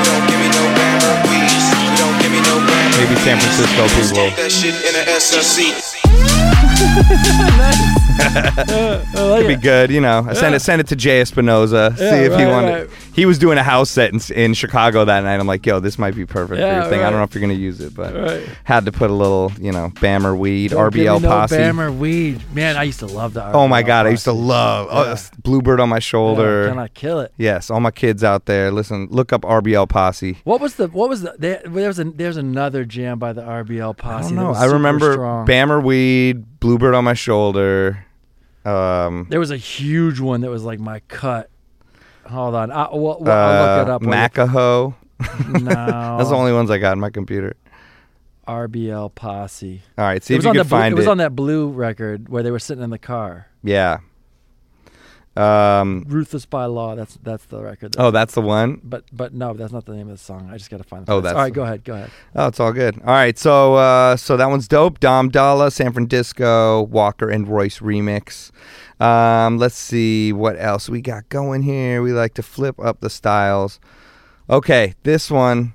don't 0.06 0.24
give 0.30 0.38
me 0.38 0.48
no 0.54 0.62
Bammer. 0.78 1.14
We 1.26 1.40
don't 1.98 2.16
give 2.22 2.30
me 2.30 2.40
no 2.46 2.54
Bammer 2.62 2.98
Maybe 2.98 3.16
San 3.26 3.38
Francisco 3.42 3.74
Don't 3.76 3.90
people. 3.90 4.14
smoke 4.14 4.34
that 4.38 4.52
shit 4.52 4.74
in 4.86 4.92
the 4.94 5.02
SSC. 5.18 5.74
I 8.18 9.04
like 9.14 9.40
Could 9.42 9.48
be 9.48 9.56
good, 9.56 9.90
you 9.90 10.00
know. 10.00 10.24
I 10.28 10.32
sent 10.34 10.50
Yeah. 10.52 10.56
it 10.56 10.60
sent 10.60 10.80
it 10.80 10.86
to 10.88 10.96
J. 10.96 11.20
Espinosa. 11.20 11.94
see 11.96 12.04
if 12.04 12.36
he 12.38 12.46
wanted. 12.46 12.70
right. 12.70 12.90
He 13.14 13.26
was 13.26 13.38
doing 13.38 13.58
a 13.58 13.62
house 13.62 13.90
set 13.90 14.12
in, 14.12 14.20
in 14.34 14.54
Chicago 14.54 15.04
that 15.04 15.22
night. 15.24 15.38
I'm 15.40 15.46
like, 15.46 15.66
yo, 15.66 15.80
this 15.80 15.98
might 15.98 16.14
be 16.14 16.24
perfect 16.24 16.60
for 16.60 16.66
your 16.66 16.84
thing. 16.84 17.00
I 17.00 17.10
don't 17.10 17.18
know 17.18 17.24
if 17.24 17.34
you're 17.34 17.40
gonna 17.42 17.54
use 17.54 17.80
it, 17.80 17.94
but 17.94 18.14
Right. 18.14 18.48
had 18.64 18.84
to 18.86 18.92
put 18.92 19.10
a 19.10 19.12
little, 19.14 19.52
you 19.60 19.72
know, 19.72 19.90
Bammer 19.96 20.36
weed, 20.38 20.70
Don't 20.70 20.92
RBL 20.92 21.20
no 21.20 21.28
posse. 21.28 21.56
Bammer 21.56 21.96
weed. 21.96 22.40
Man, 22.54 22.76
I 22.76 22.84
used 22.84 23.00
to 23.00 23.06
love 23.06 23.34
the. 23.34 23.44
Oh 23.52 23.68
my 23.68 23.82
god, 23.82 24.06
I 24.06 24.10
used 24.10 24.24
to 24.24 24.32
love 24.32 24.88
oh, 24.90 25.16
Bluebird 25.42 25.80
on 25.80 25.88
my 25.88 25.98
shoulder. 25.98 26.68
Can 26.68 26.78
I 26.78 26.88
kill 26.88 27.20
it? 27.20 27.32
yes, 27.36 27.70
all 27.70 27.80
my 27.80 27.90
kids 27.90 28.22
out 28.24 28.46
there, 28.46 28.70
listen, 28.70 29.08
look 29.10 29.32
up 29.32 29.42
RBL 29.42 29.88
posse. 29.88 30.38
What 30.44 30.60
was 30.60 30.74
the? 30.76 30.88
What 30.88 31.08
was 31.08 31.22
the? 31.22 31.34
There, 31.38 31.60
there 31.64 31.88
was 31.88 31.98
a, 31.98 32.04
there's 32.04 32.36
another 32.36 32.84
jam 32.84 33.18
by 33.18 33.32
the 33.32 33.42
RBL 33.42 33.90
I 33.90 33.92
posse. 34.00 34.34
don't 34.34 34.36
know. 34.44 34.52
I 34.52 34.66
remember 34.66 35.12
strong. 35.12 35.46
Bammer 35.46 35.82
weed, 35.82 36.59
Bluebird 36.60 36.94
on 36.94 37.04
my 37.04 37.14
shoulder. 37.14 38.06
Um, 38.64 39.26
There 39.30 39.40
was 39.40 39.50
a 39.50 39.56
huge 39.56 40.20
one 40.20 40.42
that 40.42 40.50
was 40.50 40.62
like 40.62 40.78
my 40.78 41.00
cut. 41.08 41.50
Hold 42.26 42.54
on, 42.54 42.70
I, 42.70 42.88
well, 42.92 43.18
well, 43.20 43.30
I'll 43.30 43.78
look 43.78 43.86
it 43.86 43.90
uh, 43.90 43.96
up. 43.96 44.02
Macaho. 44.02 44.94
No, 45.60 46.16
That's 46.16 46.30
the 46.30 46.36
only 46.36 46.52
ones 46.52 46.70
I 46.70 46.78
got 46.78 46.92
in 46.92 47.00
my 47.00 47.10
computer. 47.10 47.54
RBL 48.48 49.14
posse. 49.14 49.82
All 49.98 50.04
right, 50.04 50.22
see 50.22 50.34
it 50.34 50.38
if 50.38 50.44
you 50.44 50.52
can 50.52 50.62
blue, 50.62 50.64
find 50.64 50.92
it 50.92 50.96
was 50.96 51.06
on 51.06 51.18
that 51.18 51.36
blue 51.36 51.68
record 51.68 52.28
where 52.28 52.42
they 52.42 52.50
were 52.50 52.58
sitting 52.58 52.82
in 52.82 52.90
the 52.90 52.98
car. 52.98 53.48
Yeah. 53.62 53.98
Um, 55.36 56.04
Ruthless 56.08 56.44
by 56.44 56.64
Law. 56.66 56.96
That's 56.96 57.16
that's 57.22 57.44
the 57.46 57.62
record. 57.62 57.92
that- 57.92 58.00
oh, 58.02 58.10
that's 58.10 58.34
the 58.34 58.40
one. 58.42 58.80
but 58.82 59.04
but 59.12 59.32
no, 59.32 59.54
that's 59.54 59.72
not 59.72 59.84
the 59.86 59.94
name 59.94 60.08
of 60.08 60.18
the 60.18 60.22
song. 60.22 60.48
I 60.52 60.56
just 60.58 60.70
gotta 60.70 60.82
find. 60.84 61.06
The 61.06 61.12
Oh, 61.12 61.20
that's 61.20 61.34
all 61.36 61.42
right. 61.42 61.52
Go 61.52 61.62
ahead. 61.62 61.84
Go 61.84 61.94
ahead. 61.94 62.10
Oh, 62.34 62.48
it's 62.48 62.58
all 62.58 62.72
good. 62.72 62.96
All 63.00 63.14
right, 63.14 63.38
so 63.38 63.74
uh, 63.76 64.16
so 64.16 64.36
that 64.36 64.46
one's 64.46 64.66
dope. 64.66 64.98
Dom 64.98 65.28
Dalla, 65.28 65.70
San 65.70 65.92
Francisco, 65.92 66.82
Walker 66.82 67.30
and 67.30 67.46
Royce 67.48 67.78
remix. 67.78 68.50
Um, 69.00 69.56
let's 69.58 69.76
see 69.76 70.32
what 70.32 70.56
else 70.58 70.88
we 70.88 71.00
got 71.00 71.28
going 71.28 71.62
here. 71.62 72.02
We 72.02 72.12
like 72.12 72.34
to 72.34 72.42
flip 72.42 72.78
up 72.80 73.00
the 73.00 73.08
styles. 73.08 73.78
Okay, 74.50 74.94
this 75.04 75.30
one, 75.30 75.74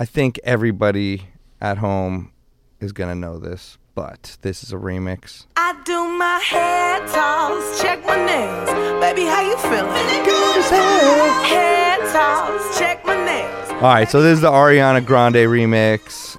I 0.00 0.06
think 0.06 0.40
everybody 0.44 1.28
at 1.60 1.78
home 1.78 2.32
is 2.80 2.92
gonna 2.92 3.14
know 3.14 3.38
this, 3.38 3.76
but 3.94 4.36
this 4.42 4.62
is 4.64 4.72
a 4.72 4.76
remix. 4.76 5.44
I 5.56 5.78
do 5.84 6.06
my 6.18 6.38
hair 6.38 6.98
toss, 7.08 7.80
check 7.80 8.04
my 8.06 8.16
nails. 8.16 8.70
Baby, 9.00 9.22
how 9.26 9.42
you 9.42 9.56
feeling? 9.58 9.92
Hair 11.44 11.98
toss, 12.12 12.78
check 12.78 13.04
my 13.04 13.16
nails. 13.24 13.70
All 13.70 13.80
right, 13.82 14.08
so 14.08 14.22
this 14.22 14.34
is 14.36 14.40
the 14.40 14.50
Ariana 14.50 15.04
Grande 15.04 15.36
remix. 15.36 16.36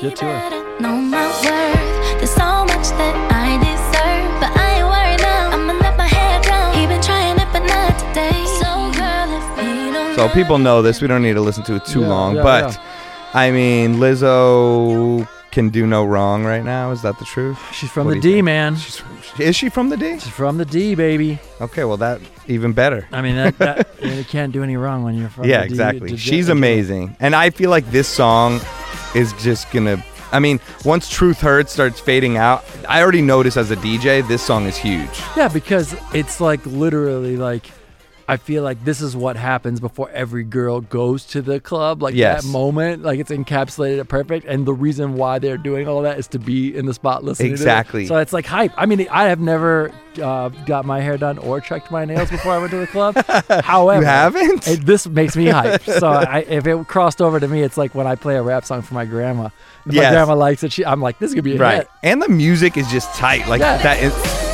Get 0.00 0.16
to 0.16 0.24
her. 0.26 0.80
Know 0.80 0.96
my 0.96 1.26
worth. 1.26 2.18
There's 2.18 2.30
so 2.30 2.64
much 2.64 2.88
that 3.00 3.14
I 3.32 3.58
deserve, 3.58 4.40
but 4.40 4.56
I 4.56 4.78
ain't 4.78 4.86
worried 4.86 5.20
now. 5.22 5.50
I'ma 5.56 5.72
let 5.80 5.96
my 5.98 6.06
hair 6.06 6.40
down. 6.42 6.74
He 6.76 6.86
been 6.86 7.02
trying 7.02 7.36
it, 7.38 7.48
but 7.52 7.64
not 7.66 7.98
today. 7.98 8.44
So 8.60 8.92
girl, 8.96 9.28
if 9.38 9.58
he 9.58 9.90
don't 9.92 10.14
So 10.14 10.28
people 10.28 10.58
know 10.58 10.82
this. 10.82 11.00
We 11.00 11.08
don't 11.08 11.22
need 11.22 11.34
to 11.34 11.40
listen 11.40 11.64
to 11.64 11.74
it 11.76 11.84
too 11.84 12.02
Yeah, 12.02 12.08
long, 12.08 12.36
yeah, 12.36 12.42
but 12.44 12.72
yeah. 12.74 12.80
I 13.34 13.50
mean, 13.50 13.96
Lizzo 13.96 15.26
can 15.58 15.70
do 15.70 15.86
no 15.88 16.04
wrong 16.04 16.44
right 16.44 16.64
now. 16.64 16.92
Is 16.92 17.02
that 17.02 17.18
the 17.18 17.24
truth? 17.24 17.58
She's 17.72 17.90
from 17.90 18.06
What 18.06 18.14
the 18.14 18.20
do 18.20 18.28
you 18.28 18.34
D, 18.34 18.38
think? 18.38 18.44
man. 18.44 18.76
She's, 18.76 19.02
is 19.40 19.56
she 19.56 19.68
from 19.68 19.88
the 19.88 19.96
D? 19.96 20.12
She's 20.20 20.28
from 20.28 20.56
the 20.56 20.64
D, 20.64 20.94
baby. 20.94 21.40
Okay, 21.60 21.82
well 21.82 21.96
that 21.96 22.20
even 22.46 22.72
better. 22.72 23.08
I 23.10 23.22
mean 23.22 23.34
that, 23.34 23.58
that 23.58 23.88
you 24.02 24.22
can't 24.24 24.52
do 24.52 24.62
any 24.62 24.76
wrong 24.76 25.02
when 25.02 25.16
you're 25.16 25.28
from. 25.30 25.44
yeah, 25.46 25.62
the 25.62 25.66
D. 25.68 25.72
exactly. 25.72 26.16
She's 26.16 26.48
amazing, 26.48 27.16
and 27.18 27.34
I 27.34 27.50
feel 27.50 27.70
like 27.70 27.90
this 27.90 28.06
song 28.06 28.60
is 29.16 29.32
just 29.34 29.70
gonna. 29.72 30.04
I 30.30 30.38
mean, 30.38 30.60
once 30.84 31.08
Truth 31.08 31.40
Hurts 31.40 31.72
starts 31.72 31.98
fading 31.98 32.36
out, 32.36 32.62
I 32.88 33.02
already 33.02 33.22
noticed 33.22 33.56
as 33.56 33.70
a 33.70 33.76
DJ, 33.76 34.26
this 34.28 34.42
song 34.42 34.66
is 34.66 34.76
huge. 34.76 35.08
Yeah, 35.36 35.48
because 35.48 35.96
it's 36.14 36.40
like 36.40 36.64
literally 36.66 37.36
like 37.36 37.66
I 38.30 38.36
feel 38.36 38.62
like 38.62 38.84
this 38.84 39.00
is 39.00 39.16
what 39.16 39.36
happens 39.36 39.80
before 39.80 40.10
every 40.10 40.44
girl 40.44 40.82
goes 40.82 41.24
to 41.28 41.40
the 41.40 41.60
club. 41.60 42.02
Like 42.02 42.14
Yes. 42.14 42.44
that 42.44 42.48
moment, 42.50 43.02
like 43.02 43.18
it's 43.18 43.30
encapsulated 43.30 43.98
it 44.00 44.04
perfect. 44.08 44.44
And 44.46 44.66
the 44.66 44.74
reason 44.74 45.14
why 45.14 45.38
they're 45.38 45.56
doing 45.56 45.88
all 45.88 46.02
that 46.02 46.18
is 46.18 46.28
to 46.28 46.38
be 46.38 46.76
in 46.76 46.84
the 46.84 46.92
spot 46.92 47.24
listening. 47.24 47.48
to 47.48 47.52
it. 47.54 47.60
Exactly. 47.60 48.06
So 48.06 48.16
it's 48.18 48.34
like 48.34 48.44
hype. 48.44 48.72
I 48.76 48.84
mean, 48.84 49.06
I 49.10 49.24
have 49.28 49.40
never 49.40 49.90
uh, 50.22 50.50
got 50.66 50.84
my 50.84 51.00
hair 51.00 51.16
done 51.16 51.38
or 51.38 51.60
checked 51.60 51.90
my 51.90 52.04
nails 52.04 52.28
before 52.30 52.52
I 52.52 52.58
went 52.58 52.70
to 52.72 52.76
the 52.76 52.86
club. 52.86 53.16
However, 53.64 54.02
You 54.02 54.06
haven't? 54.06 54.68
it- 54.68 54.84
this 54.84 55.06
makes 55.06 55.34
me 55.34 55.46
hype. 55.46 55.82
So 55.98 56.06
I, 56.08 56.40
if 56.40 56.66
it 56.66 56.86
crossed 56.86 57.22
over 57.22 57.40
to 57.40 57.48
me, 57.48 57.62
it's 57.62 57.78
like 57.78 57.94
when 57.94 58.06
I 58.06 58.14
play 58.14 58.36
a 58.36 58.42
rap 58.42 58.64
song 58.66 58.82
for 58.82 58.92
my 58.94 59.06
grandma. 59.06 59.46
If 59.86 59.94
Yes. 59.94 60.04
my 60.04 60.10
grandma 60.10 60.34
likes 60.34 60.62
it, 60.64 60.72
she, 60.72 60.84
I'm 60.84 61.00
like, 61.00 61.18
this 61.18 61.30
is 61.30 61.34
gonna 61.34 61.42
be 61.44 61.56
a 61.56 61.58
right, 61.58 61.76
hit. 61.78 61.88
and 62.02 62.20
the 62.20 62.28
music 62.28 62.76
is 62.76 62.90
just 62.90 63.14
tight. 63.14 63.48
Like 63.48 63.60
that. 63.62 64.02
Is, 64.02 64.47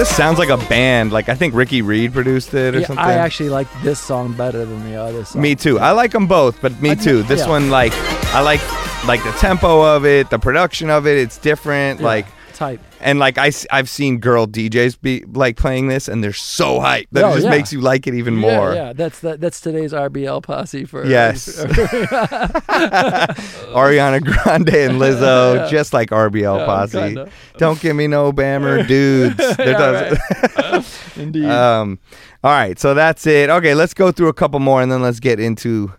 just 0.00 0.16
sounds 0.16 0.38
like 0.38 0.48
a 0.48 0.56
band. 0.68 1.12
Like 1.12 1.28
I 1.28 1.34
think 1.34 1.54
Ricky 1.54 1.82
Reed 1.82 2.12
produced 2.14 2.54
it 2.54 2.74
or 2.74 2.80
Yeah, 2.80 2.86
something. 2.86 3.04
I 3.04 3.14
actually 3.14 3.50
like 3.50 3.68
this 3.82 3.98
song 4.00 4.32
better 4.32 4.64
than 4.64 4.82
the 4.90 4.96
other 4.96 5.24
song. 5.26 5.42
Me 5.42 5.54
too. 5.54 5.78
I 5.78 5.90
like 5.90 6.12
them 6.12 6.26
both, 6.26 6.60
but 6.62 6.80
me 6.80 6.92
I- 6.92 6.94
too. 6.94 7.22
This 7.24 7.40
yeah. 7.40 7.48
one, 7.48 7.68
like, 7.70 7.92
I 8.34 8.40
like 8.40 8.60
like 9.06 9.22
the 9.24 9.32
tempo 9.32 9.82
of 9.82 10.04
it, 10.06 10.30
the 10.30 10.38
production 10.38 10.88
of 10.90 11.06
it. 11.06 11.18
It's 11.18 11.36
different. 11.38 12.00
Yeah, 12.00 12.06
Like, 12.06 12.26
type. 12.60 12.80
and 13.00 13.18
like 13.18 13.38
I 13.38 13.50
I've 13.72 13.88
seen 13.88 14.18
girl 14.20 14.46
DJs 14.46 15.00
be 15.00 15.24
like 15.32 15.56
playing 15.56 15.88
this, 15.88 16.06
and 16.08 16.22
they're 16.22 16.32
so 16.34 16.78
hyped 16.78 17.08
that 17.12 17.24
Oh, 17.24 17.30
it 17.30 17.34
just 17.36 17.44
yeah. 17.46 17.50
makes 17.50 17.72
you 17.72 17.80
like 17.80 18.06
it 18.06 18.14
even 18.14 18.36
more. 18.36 18.74
Yeah, 18.74 18.86
yeah, 18.88 18.92
that's 18.92 19.20
that, 19.20 19.40
that's 19.40 19.60
today's 19.60 19.92
RBL 19.92 20.42
posse 20.42 20.84
for 20.84 21.04
Yes. 21.06 21.48
Ariana 23.74 24.20
Grande 24.22 24.68
and 24.74 25.00
Lizzo, 25.00 25.54
Yeah. 25.56 25.68
just 25.68 25.92
like 25.92 26.10
RBL 26.10 26.64
Posse. 26.66 26.98
kinda. 26.98 27.28
Don't 27.58 27.80
give 27.80 27.96
me 27.96 28.06
no 28.06 28.32
bammer 28.32 28.86
dudes. 28.86 29.36
Does- 29.56 31.16
Indeed. 31.16 31.44
um, 31.46 31.98
all 32.44 32.50
right, 32.52 32.78
so 32.78 32.94
that's 32.94 33.26
it. 33.26 33.50
Okay, 33.50 33.74
let's 33.74 33.94
go 33.94 34.12
through 34.12 34.28
a 34.28 34.32
couple 34.34 34.60
more, 34.60 34.80
and 34.82 34.90
then 34.90 35.02
let's 35.02 35.20
get 35.20 35.38
into 35.40 35.92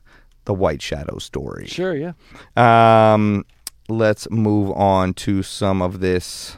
the 0.46 0.54
White 0.54 0.82
Shadow 0.82 1.18
story. 1.20 1.68
sure, 1.68 1.96
yeah. 1.96 2.14
Um, 2.58 3.46
let's 3.92 4.30
move 4.30 4.72
on 4.72 5.14
to 5.16 5.44
some 5.44 5.82
of 5.82 6.00
this. 6.00 6.58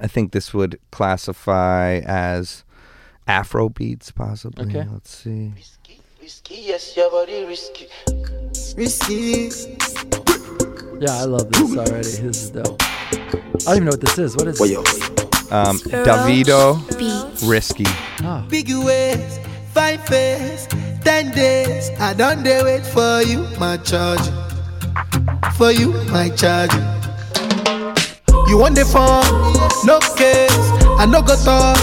I 0.00 0.06
think 0.06 0.32
this 0.32 0.52
would 0.52 0.78
classify 0.90 2.00
as 2.04 2.64
Afro 3.26 3.68
beats, 3.68 4.10
possibly. 4.10 4.66
Okay. 4.66 4.88
Let's 4.90 5.10
see. 5.10 5.52
Risky, 6.20 6.56
yes, 6.56 6.96
your 6.96 7.10
body 7.10 7.44
risky. 7.44 7.86
Risky. 8.76 9.50
Yeah, 10.98 11.12
I 11.12 11.24
love 11.24 11.50
this 11.50 11.76
already. 11.76 11.94
This 11.96 12.22
is 12.22 12.50
dope. 12.50 12.82
I 12.82 13.16
don't 13.66 13.76
even 13.76 13.84
know 13.84 13.90
what 13.92 14.00
this 14.00 14.18
is. 14.18 14.36
What 14.36 14.48
is 14.48 14.58
Well, 14.58 14.68
yo. 14.68 14.78
Um, 15.50 15.78
Davido, 15.78 16.76
beats. 16.98 17.42
Risky. 17.44 17.84
Oh, 18.22 18.44
Big 18.48 18.68
ways, 18.70 19.38
fine 19.72 19.98
face, 19.98 20.66
ten 21.04 21.30
days. 21.30 21.90
I 22.00 22.12
don't 22.14 22.42
dare 22.42 22.64
wait 22.64 22.84
for 22.84 23.22
you, 23.22 23.46
my 23.60 23.76
charge. 23.76 24.26
For 25.56 25.70
you, 25.70 25.92
my 26.12 26.28
charge. 26.30 26.72
You 28.48 28.58
want 28.58 28.76
the 28.76 28.84
phone, 28.84 29.24
no 29.84 29.98
case. 30.16 30.50
I 30.98 31.06
no 31.06 31.20
go 31.22 31.34
talk. 31.42 31.76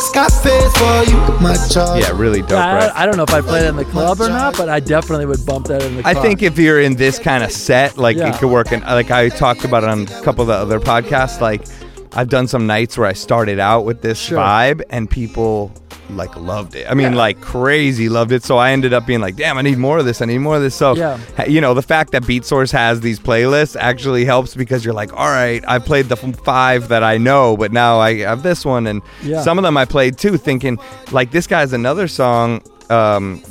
Scarface 0.00 0.72
for 0.76 1.04
you, 1.10 1.16
my 1.40 1.56
charge. 1.70 2.02
Yeah, 2.02 2.10
really 2.14 2.40
dope. 2.40 2.50
Yeah, 2.50 2.74
right? 2.74 2.92
I, 2.94 3.02
I 3.02 3.06
don't 3.06 3.16
know 3.16 3.22
if 3.22 3.32
I 3.32 3.40
played 3.40 3.64
it 3.64 3.68
in 3.68 3.76
the 3.76 3.84
club 3.84 4.20
or 4.20 4.28
not, 4.28 4.56
but 4.56 4.68
I 4.68 4.80
definitely 4.80 5.26
would 5.26 5.44
bump 5.46 5.66
that 5.68 5.82
in 5.82 5.96
the 5.96 6.06
I 6.06 6.14
think 6.14 6.42
if 6.42 6.58
you're 6.58 6.80
in 6.80 6.96
this 6.96 7.18
kind 7.18 7.42
of 7.44 7.50
set, 7.52 7.96
like 7.96 8.16
Yeah. 8.16 8.34
it 8.34 8.38
could 8.38 8.50
work. 8.50 8.72
In, 8.72 8.80
like 8.80 9.10
I 9.10 9.28
talked 9.28 9.64
about 9.64 9.82
it 9.84 9.88
on 9.88 10.02
a 10.02 10.22
couple 10.22 10.42
of 10.42 10.48
the 10.48 10.54
other 10.54 10.80
podcasts. 10.80 11.40
Like 11.40 11.64
I've 12.12 12.28
done 12.28 12.48
some 12.48 12.66
nights 12.66 12.98
where 12.98 13.06
I 13.06 13.12
started 13.12 13.58
out 13.60 13.84
with 13.84 14.02
this 14.02 14.18
Sure. 14.18 14.38
vibe, 14.38 14.82
and 14.90 15.08
people 15.08 15.72
like 16.16 16.34
loved 16.36 16.74
it. 16.74 16.86
I 16.90 16.94
mean, 16.94 17.14
like 17.14 17.40
crazy 17.40 18.08
loved 18.08 18.32
it. 18.32 18.42
So 18.44 18.56
I 18.58 18.70
ended 18.72 18.92
up 18.92 19.06
being 19.06 19.20
like, 19.20 19.36
damn, 19.36 19.56
I 19.58 19.62
need 19.62 19.78
more 19.78 19.98
of 19.98 20.04
this. 20.04 20.20
I 20.22 20.24
need 20.26 20.38
more 20.38 20.56
of 20.56 20.62
this. 20.62 20.74
So 20.74 20.94
Yeah. 20.94 21.18
you 21.46 21.60
know, 21.60 21.74
the 21.74 21.82
fact 21.82 22.12
that 22.12 22.26
Beat 22.26 22.44
Source 22.44 22.70
has 22.72 23.00
these 23.00 23.18
playlists 23.20 23.76
actually 23.78 24.24
helps 24.24 24.54
because 24.54 24.84
you're 24.84 24.94
like, 24.94 25.12
all 25.12 25.28
right, 25.30 25.62
I 25.68 25.78
played 25.78 26.06
the 26.06 26.16
five 26.16 26.88
that 26.88 27.02
I 27.02 27.18
know, 27.18 27.56
but 27.56 27.72
now 27.72 27.98
I 27.98 28.18
have 28.20 28.42
this 28.42 28.64
one, 28.64 28.86
and 28.86 29.02
Yeah. 29.22 29.42
some 29.42 29.58
of 29.58 29.62
them 29.64 29.76
I 29.76 29.84
played 29.84 30.18
too, 30.18 30.36
thinking 30.36 30.78
like 31.12 31.30
this 31.30 31.46
guy's 31.46 31.72
another 31.72 32.08
song. 32.08 32.62
Um, 32.90 33.42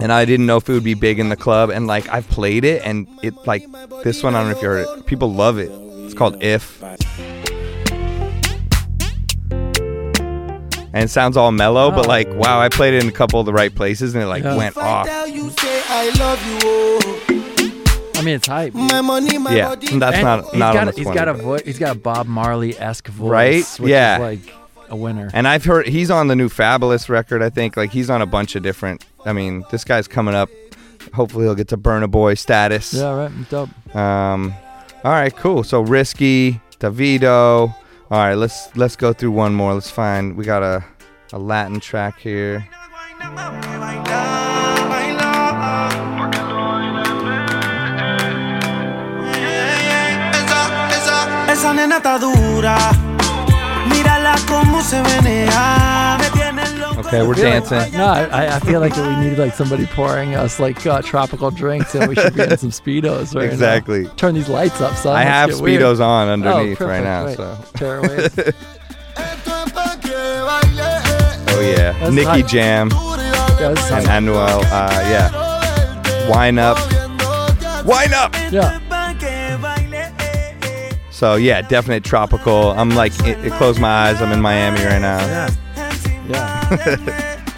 and 0.00 0.12
I 0.12 0.24
didn't 0.24 0.46
know 0.46 0.58
if 0.58 0.68
it 0.68 0.72
would 0.72 0.84
be 0.84 0.94
big 0.94 1.18
in 1.18 1.28
the 1.28 1.36
club. 1.36 1.70
And 1.70 1.86
like 1.88 2.08
I've 2.08 2.28
played 2.28 2.64
it, 2.64 2.82
and 2.84 3.06
it 3.22 3.34
like 3.46 3.64
this 4.04 4.22
one. 4.22 4.34
I 4.36 4.38
don't 4.40 4.50
know 4.50 4.56
if 4.56 4.62
you 4.62 4.68
heard 4.68 4.86
it. 4.98 5.06
People 5.06 5.32
love 5.32 5.58
it. 5.58 5.70
It's 6.04 6.14
called 6.14 6.42
If, 6.42 6.80
and 10.92 11.04
it 11.04 11.08
sounds 11.10 11.36
all 11.36 11.52
mellow, 11.52 11.90
but 11.90 12.06
Oh. 12.06 12.08
like 12.08 12.28
wow, 12.34 12.60
I 12.60 12.68
played 12.68 12.94
it 12.94 13.02
in 13.02 13.08
a 13.08 13.12
couple 13.12 13.40
of 13.40 13.46
the 13.46 13.52
right 13.52 13.74
places, 13.74 14.14
and 14.14 14.22
it 14.24 14.26
like 14.26 14.42
Yeah. 14.44 14.56
went 14.56 14.76
If 14.76 14.82
off. 14.82 15.06
you, 15.28 15.50
say 15.50 15.82
I 15.88 16.10
love 16.18 16.46
you, 16.46 16.58
oh. 16.64 17.24
I 18.16 18.22
mean, 18.22 18.34
it's 18.34 18.48
hype. 18.48 18.74
My 18.74 19.00
money, 19.00 19.38
my 19.38 19.54
Yeah, 19.54 19.68
body. 19.68 19.96
that's 19.98 20.16
And 20.16 20.24
not 20.24 20.44
he's 20.46 20.54
not 20.54 20.74
got, 20.74 20.80
on 20.80 20.82
a- 20.82 20.90
this 20.90 20.96
He's 20.96 21.06
one. 21.06 21.14
got 21.14 21.28
a 21.28 21.34
but- 21.34 21.42
voice. 21.42 21.62
He's 21.64 21.78
got 21.78 21.94
a 21.96 21.98
Bob 21.98 22.26
Marley 22.26 22.76
esque 22.78 23.06
voice, 23.08 23.30
Right? 23.30 23.64
Which 23.78 23.90
Yeah. 23.90 24.16
is 24.16 24.20
like 24.20 24.54
a 24.90 24.96
winner. 24.96 25.30
And 25.32 25.46
I've 25.46 25.64
heard 25.64 25.86
he's 25.86 26.10
on 26.10 26.26
the 26.26 26.34
new 26.34 26.48
Fabolous 26.48 27.08
record. 27.08 27.42
I 27.42 27.50
think 27.50 27.76
like 27.76 27.92
he's 27.92 28.10
on 28.10 28.20
a 28.20 28.26
bunch 28.26 28.56
of 28.56 28.62
different. 28.64 29.04
I 29.24 29.32
mean, 29.32 29.62
this 29.70 29.84
guy's 29.84 30.08
coming 30.08 30.34
up. 30.34 30.48
Hopefully, 31.14 31.44
he'll 31.44 31.54
get 31.54 31.68
to 31.68 31.76
Burna 31.76 32.10
Boy 32.10 32.34
status. 32.34 32.92
yeah, 32.92 33.14
right. 33.14 33.30
Dope. 33.50 33.68
Um, 33.94 34.52
all 35.04 35.12
right, 35.12 35.34
cool. 35.36 35.62
So 35.62 35.80
risky, 35.82 36.60
Davido. 36.80 37.72
All 38.10 38.16
right, 38.16 38.36
let's 38.36 38.74
let's 38.74 38.96
go 38.96 39.12
through 39.12 39.32
one 39.32 39.52
more. 39.52 39.74
Let's 39.74 39.90
find. 39.90 40.34
We 40.34 40.44
got 40.46 40.62
a 40.62 40.82
a 41.34 41.38
Latin 41.38 41.78
track 41.78 42.18
here. 42.18 42.66
Esa 51.48 51.74
nena 51.74 51.98
está 51.98 52.18
dura. 52.18 52.78
Mírala 53.92 54.36
cómo 54.48 54.80
se. 54.80 55.02
Me 56.98 57.02
tiene 57.04 57.04
loco. 57.04 57.08
Okay, 57.08 57.26
we're 57.26 57.34
feel 57.34 57.44
like- 57.50 57.68
dancing. 57.68 57.98
no, 57.98 58.06
I, 58.06 58.56
I 58.56 58.60
feel 58.60 58.80
like 58.80 58.96
we 58.96 59.16
need 59.16 59.38
like 59.38 59.54
somebody 59.54 59.86
pouring 59.86 60.34
us 60.34 60.58
like 60.60 60.84
uh, 60.86 61.00
tropical 61.02 61.50
drinks, 61.50 61.94
and 61.94 62.08
we 62.08 62.14
should 62.14 62.34
be 62.34 62.42
in 62.42 62.56
some 62.58 62.70
speedos 62.70 63.34
right 63.34 63.46
now. 63.46 63.52
Exactly. 63.52 64.06
Turn 64.16 64.34
these 64.34 64.48
lights 64.48 64.80
up, 64.80 64.94
son. 64.96 65.14
I 65.16 65.24
Let's 65.24 65.30
have 65.30 65.50
get 65.50 65.60
weird. 65.60 65.82
speedos 65.82 66.00
on 66.00 66.28
Oh, 66.28 66.32
underneath 66.32 66.80
right 66.80 67.02
now. 67.02 67.26
Wait, 67.26 67.36
So. 67.36 67.58
Oh 71.50 71.60
yeah, 71.60 71.92
That's 71.98 72.12
Nicky 72.14 72.26
hype. 72.26 72.46
Jam 72.46 72.86
is 72.88 72.94
and. 73.90 74.06
Anuel. 74.06 74.62
Uh, 74.70 74.90
yeah, 75.10 76.28
Whine 76.30 76.58
Up. 76.58 76.78
Whine 77.84 78.14
Up. 78.14 78.32
yeah. 78.52 78.78
So 81.10 81.34
yeah, 81.34 81.62
definite 81.62 82.04
tropical. 82.04 82.70
I'm 82.72 82.90
like, 82.90 83.12
it, 83.26 83.38
it 83.44 83.52
close 83.54 83.80
my 83.80 83.88
eyes. 84.08 84.22
I'm 84.22 84.30
in 84.30 84.40
Miami 84.40 84.84
right 84.84 85.00
now. 85.00 85.18
Yeah. 85.18 85.50
Yeah. 86.28 87.44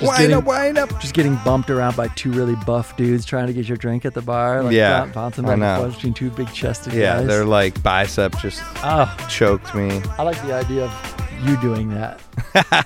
Just 0.00 0.12
Wind 0.12 0.18
getting, 0.30 0.36
up, 0.36 0.44
wind 0.44 0.78
up. 0.78 0.88
just 0.98 1.12
getting 1.12 1.36
bumped 1.44 1.68
around 1.68 1.94
by 1.94 2.08
two 2.08 2.32
really 2.32 2.56
buff 2.64 2.96
dudes 2.96 3.26
trying 3.26 3.48
to 3.48 3.52
get 3.52 3.68
your 3.68 3.76
drink 3.76 4.06
at 4.06 4.14
the 4.14 4.22
bar. 4.22 4.62
Like 4.62 4.72
Yeah, 4.72 5.04
bouncing 5.04 5.44
back 5.44 5.58
and 5.58 5.92
between 5.92 6.14
two 6.14 6.30
big 6.30 6.50
chested 6.54 6.94
Yeah, 6.94 7.18
guys. 7.18 7.26
they're 7.26 7.44
like 7.44 7.82
bicep 7.82 8.34
just 8.38 8.62
oh, 8.76 9.14
choked 9.28 9.74
me. 9.74 10.00
I 10.16 10.22
like 10.22 10.40
the 10.46 10.54
idea 10.54 10.86
of 10.86 11.19
you 11.42 11.60
doing 11.60 11.90
that. 11.90 12.20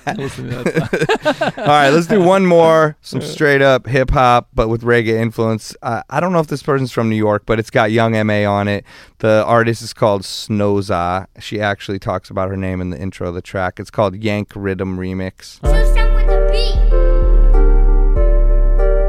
That. 0.05 1.53
All 1.57 1.65
right, 1.65 1.89
let's 1.89 2.05
do 2.05 2.21
one 2.21 2.45
more. 2.45 2.95
Some 3.01 3.21
straight 3.21 3.61
up 3.61 3.87
hip 3.87 4.11
hop, 4.11 4.49
but 4.53 4.67
with 4.67 4.83
reggae 4.83 5.19
influence. 5.19 5.75
Uh, 5.81 6.03
I 6.09 6.19
don't 6.19 6.31
know 6.31 6.39
if 6.39 6.47
this 6.47 6.61
person's 6.61 6.91
from 6.91 7.09
New 7.09 7.15
York, 7.15 7.43
but 7.45 7.57
it's 7.57 7.71
got 7.71 7.91
Young 7.91 8.15
M.A 8.15 8.45
on 8.45 8.67
it. 8.67 8.85
The 9.19 9.43
artist 9.45 9.81
is 9.81 9.93
called 9.93 10.21
Snowza. 10.21 11.25
She 11.39 11.59
actually 11.59 11.97
talks 11.97 12.29
about 12.29 12.49
her 12.49 12.57
name 12.57 12.81
in 12.81 12.91
the 12.91 12.99
intro 12.99 13.29
of 13.29 13.33
the 13.33 13.41
track. 13.41 13.79
It's 13.79 13.89
called 13.89 14.15
Yank 14.15 14.51
Rhythm 14.55 14.97
Remix. 14.97 15.59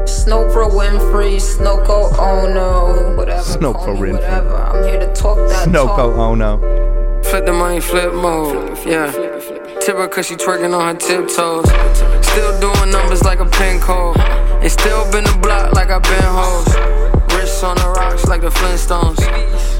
Snow 0.07 0.51
Pro 0.51 0.69
Winfrey, 0.69 1.37
Snoko, 1.37 2.13
oh 2.17 2.51
no, 2.51 3.15
whatever. 3.15 3.41
Snoko 3.43 3.73
call 3.73 3.95
Winfrey. 3.95 4.13
Whatever. 4.13 4.55
I'm 4.55 4.83
here 4.83 4.99
to 4.99 5.13
talk 5.13 5.37
that 5.37 5.67
Snoko 5.67 5.95
talk. 5.95 6.17
Ono. 6.17 6.86
Flip 7.29 7.45
the 7.45 7.53
money, 7.53 7.79
flip 7.81 8.13
mode. 8.13 8.77
Yeah. 8.85 9.11
Tip 9.81 9.97
her 9.97 10.07
cause 10.07 10.27
she 10.27 10.35
twerking 10.35 10.73
on 10.77 10.95
her 10.95 10.99
tiptoes. 10.99 11.65
Still 12.25 12.59
doing 12.59 12.91
numbers 12.91 13.23
like 13.23 13.39
a 13.39 13.45
pin 13.45 13.79
code. 13.79 14.17
And 14.17 14.71
still 14.71 15.09
been 15.11 15.23
the 15.23 15.37
block 15.41 15.73
like 15.73 15.89
I 15.89 15.99
been 15.99 16.23
hoes. 16.23 17.35
Wrists 17.35 17.63
on 17.63 17.75
the 17.77 17.89
rocks 17.89 18.25
like 18.25 18.41
the 18.41 18.49
Flintstones. 18.49 19.17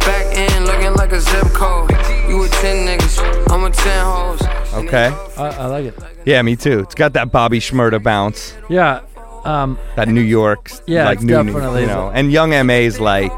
Back 0.02 0.26
in 0.38 0.66
looking 0.66 0.94
like 0.96 1.12
a 1.14 1.20
zip 1.22 1.48
code. 1.54 1.90
You 2.28 2.44
a 2.44 2.50
10 2.50 2.88
niggas, 2.88 3.52
I'm 3.52 3.64
a 3.64 3.70
10 3.72 4.06
hoes. 4.06 4.42
Okay. 4.86 5.08
I, 5.38 5.48
I 5.64 5.66
like 5.68 5.86
it. 5.86 5.96
Yeah, 6.26 6.42
me 6.42 6.56
too. 6.58 6.80
It's 6.80 6.96
got 6.96 7.14
that 7.14 7.32
Bobby 7.32 7.60
Shmurda 7.60 8.04
bounce. 8.04 8.54
Yeah. 8.70 9.02
Um, 9.46 9.80
That 9.96 10.10
New 10.10 10.22
York, 10.22 10.70
Yeah, 10.86 11.06
like 11.06 11.18
it's 11.20 11.24
new, 11.24 11.34
definitely- 11.34 11.82
you 11.82 11.88
know. 11.88 12.12
And 12.14 12.32
Young 12.32 12.54
M.A's 12.54 13.00
like, 13.00 13.32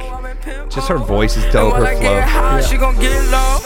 just 0.70 0.88
her 0.90 0.98
voice 0.98 1.38
is 1.38 1.46
dope. 1.54 1.74
When 1.74 1.82
Her 1.84 1.88
I 1.88 1.96
flow. 1.96 2.02
get 2.16 2.28
high, 2.28 2.60
Yeah. 2.60 2.66
she 2.66 2.78
gon' 2.78 3.00
get 3.00 3.30
low. 3.32 3.58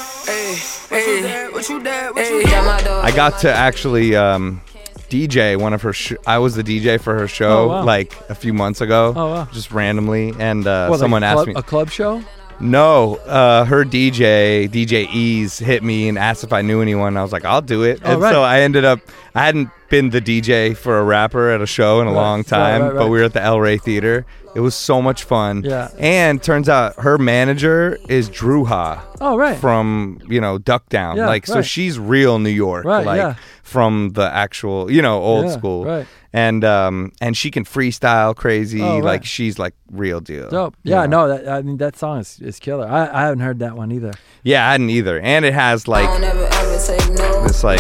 I 1.76 3.12
got 3.16 3.39
to 3.39 3.52
actually 3.52 4.16
um, 4.16 4.62
DJ 5.10 5.60
one 5.60 5.74
of 5.74 5.82
her. 5.82 5.94
Sh- 5.94 6.13
I 6.26 6.38
was 6.39 6.56
the 6.56 6.63
DJ 6.63 7.00
for 7.00 7.18
her 7.18 7.28
show 7.28 7.63
Oh, 7.63 7.68
wow. 7.68 7.84
like 7.84 8.18
a 8.30 8.36
few 8.36 8.54
months 8.54 8.82
ago. 8.82 9.13
Oh, 9.16 9.28
wow. 9.30 9.48
Just 9.52 9.72
randomly, 9.72 10.34
and 10.39 10.66
uh, 10.66 10.88
what, 10.88 10.96
like 10.98 11.00
someone 11.00 11.24
asked 11.24 11.36
club, 11.36 11.48
me. 11.48 11.54
a 11.56 11.63
club 11.63 11.89
show. 11.89 12.24
No, 12.60 13.16
uh, 13.18 13.66
her 13.66 13.84
DJ, 13.84 14.70
DJ 14.70 15.08
Ease, 15.12 15.58
hit 15.58 15.84
me 15.84 16.08
and 16.08 16.18
asked 16.18 16.44
if 16.44 16.54
I 16.54 16.62
knew 16.62 16.82
anyone. 16.82 17.18
I 17.18 17.24
was 17.24 17.32
like, 17.34 17.46
I'll 17.46 17.62
do 17.62 17.84
it. 17.84 18.00
Oh, 18.06 18.13
and 18.13 18.22
right. 18.22 18.32
so 18.32 18.44
I 18.44 18.62
ended 18.62 18.86
up. 18.86 19.00
I 19.36 19.44
hadn't 19.46 19.70
been 19.93 20.10
the 20.10 20.19
DJ 20.21 20.75
for 20.75 20.97
a 20.97 21.03
rapper 21.03 21.51
at 21.51 21.62
a 21.62 21.67
show 21.67 22.01
in 22.01 22.08
a 22.08 22.10
Right, 22.10 22.15
long 22.15 22.39
right, 22.39 22.47
time, 22.47 22.82
right, 22.82 22.93
but 22.95 23.10
we 23.10 23.19
were 23.19 23.25
at 23.25 23.34
the 23.34 23.41
El 23.43 23.60
Rey 23.60 23.77
Theater. 23.77 24.25
It 24.56 24.60
was 24.60 24.73
so 24.73 25.03
much 25.03 25.23
fun. 25.23 25.62
Yeah. 25.63 25.89
And 25.99 26.41
turns 26.41 26.67
out 26.67 26.95
her 26.99 27.19
manager 27.19 27.97
is 28.10 28.27
Dru 28.27 28.65
Ha 28.65 29.06
Oh 29.21 29.38
right. 29.38 29.56
from 29.58 30.19
you 30.27 30.41
know 30.41 30.58
Duck 30.58 30.89
Down. 30.89 31.17
Yeah, 31.17 31.27
like 31.27 31.45
so 31.45 31.62
she's 31.62 31.99
real 31.99 32.39
New 32.39 32.49
York. 32.49 32.86
Right, 32.86 33.06
Like 33.06 33.17
yeah. 33.17 33.36
from 33.62 34.10
the 34.13 34.27
actual 34.34 34.89
you 34.91 35.01
know 35.03 35.21
old 35.21 35.45
Yeah, 35.45 35.51
school. 35.51 35.86
right. 35.86 36.08
And 36.34 36.63
um 36.65 37.12
and 37.21 37.38
she 37.38 37.51
can 37.51 37.63
freestyle 37.63 38.36
crazy. 38.36 38.82
Oh, 38.82 38.95
right. 38.95 39.03
Like 39.03 39.25
she's 39.25 39.60
like 39.60 39.75
real 39.91 40.19
deal. 40.21 40.49
Dope. 40.49 40.75
you 40.84 40.91
Yeah. 40.93 41.06
know? 41.06 41.27
No. 41.27 41.38
That, 41.38 41.47
I 41.47 41.62
mean, 41.62 41.77
that 41.77 41.95
song 41.97 42.19
is, 42.19 42.39
is 42.41 42.58
killer. 42.60 42.88
I, 42.88 43.10
I 43.12 43.21
haven't 43.25 43.41
heard 43.41 43.60
that 43.60 43.75
one 43.75 43.91
either. 43.91 44.13
Yeah, 44.43 44.67
I 44.67 44.71
hadn't 44.73 44.89
either. 44.89 45.19
And 45.19 45.45
it 45.45 45.53
has 45.53 45.88
like 45.88 46.10
I 46.10 46.15
ever 46.25 46.45
ever 46.51 46.77
take 46.86 47.10
no. 47.17 47.45
It's 47.45 47.63
like- 47.63 47.79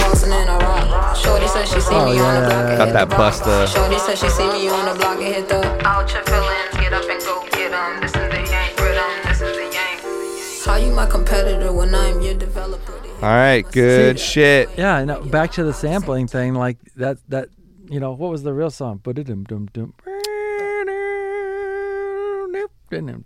Bouncing 1.13 1.31
in 1.31 1.43
a. 1.43 1.47
Shorty 1.47 1.47
said 1.47 1.67
she 1.67 1.79
see 1.81 1.95
Oh, 1.95 2.05
me 2.05 2.15
yeah, 2.15 2.23
on 2.23 2.33
the 2.43 2.49
block. 2.49 2.65
and 2.69 2.77
Got 2.77 2.93
that 2.93 3.09
the 3.09 3.15
rock. 3.15 3.33
Busta. 3.33 3.67
Shorty 3.73 3.99
said 3.99 4.17
she 4.17 4.29
see 4.29 4.47
me 4.47 4.69
on 4.69 4.85
the 4.93 4.99
block 4.99 5.17
and 5.17 5.35
hit 5.35 5.47
the. 5.49 5.87
Out 5.87 6.11
your 6.13 6.23
feelings, 6.23 6.73
get 6.79 6.93
up 6.93 7.09
and 7.09 7.21
go 7.21 7.43
get 7.51 7.71
'em. 7.73 8.01
This 8.01 8.11
is 8.11 8.29
the 8.29 8.51
yank 8.51 8.79
rhythm. 8.79 9.11
This 9.27 9.41
is 9.41 9.55
the 9.55 9.69
yank. 9.71 10.65
How 10.65 10.75
you 10.77 10.91
my 10.91 11.05
competitor 11.05 11.71
when 11.73 11.93
I'm 11.93 12.21
your 12.21 12.33
developer? 12.35 12.93
all 13.21 13.29
right, 13.29 13.65
good 13.71 14.19
See, 14.19 14.25
shit. 14.25 14.69
Yeah. 14.77 14.95
I 14.95 15.05
know. 15.05 15.21
Back 15.21 15.51
to 15.53 15.63
the 15.63 15.73
sampling 15.73 16.27
thing. 16.27 16.53
Like 16.55 16.77
that. 16.97 17.17
That. 17.29 17.49
You 17.89 17.99
know 17.99 18.13
what 18.13 18.31
was 18.31 18.43
the 18.43 18.53
real 18.53 18.69
song? 18.71 19.01
Ba-dum 19.03 19.43
dum 19.43 19.67
dum. 19.73 19.93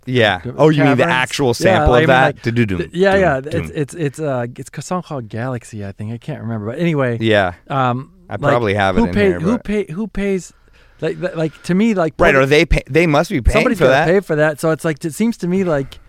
Yeah. 0.06 0.40
Oh, 0.56 0.68
you 0.68 0.84
mean 0.84 0.96
the 0.96 1.04
Caverns? 1.04 1.12
actual 1.14 1.54
sample 1.54 1.90
like, 1.90 2.04
of 2.04 2.10
I 2.10 2.32
mean, 2.32 2.34
that? 2.44 2.78
like, 2.78 2.90
yeah, 2.92 3.14
yeah. 3.16 3.40
It's 3.44 3.70
it's 3.70 3.94
it's 3.94 4.20
uh 4.20 4.46
it's 4.56 4.70
a 4.72 4.82
song 4.82 5.02
called 5.02 5.28
Galaxy. 5.28 5.84
I 5.84 5.92
think 5.92 6.12
I 6.12 6.18
can't 6.18 6.40
remember, 6.40 6.66
but 6.66 6.78
anyway. 6.78 7.18
Yeah. 7.20 7.54
Um, 7.68 8.14
I 8.28 8.34
like, 8.34 8.40
probably 8.40 8.74
have 8.74 8.96
it 8.96 9.00
who 9.00 9.06
in 9.06 9.14
pay, 9.14 9.26
here, 9.26 9.40
Who 9.40 9.52
but- 9.52 9.64
pay? 9.64 9.86
Who 9.92 10.06
pays? 10.08 10.52
Like, 11.00 11.18
like, 11.20 11.36
like 11.36 11.62
to 11.64 11.74
me, 11.74 11.94
like 11.94 12.14
Right, 12.18 12.34
or 12.34 12.44
they 12.44 12.66
pay, 12.66 12.82
they 12.90 13.06
must 13.06 13.30
be 13.30 13.40
paying 13.40 13.54
somebody's 13.54 13.78
for 13.78 13.86
that. 13.86 14.06
pay 14.06 14.20
for 14.20 14.34
that. 14.36 14.58
So 14.60 14.70
it's 14.72 14.84
like 14.84 15.04
it 15.04 15.14
seems 15.14 15.36
to 15.38 15.46
me 15.48 15.62
like 15.64 16.00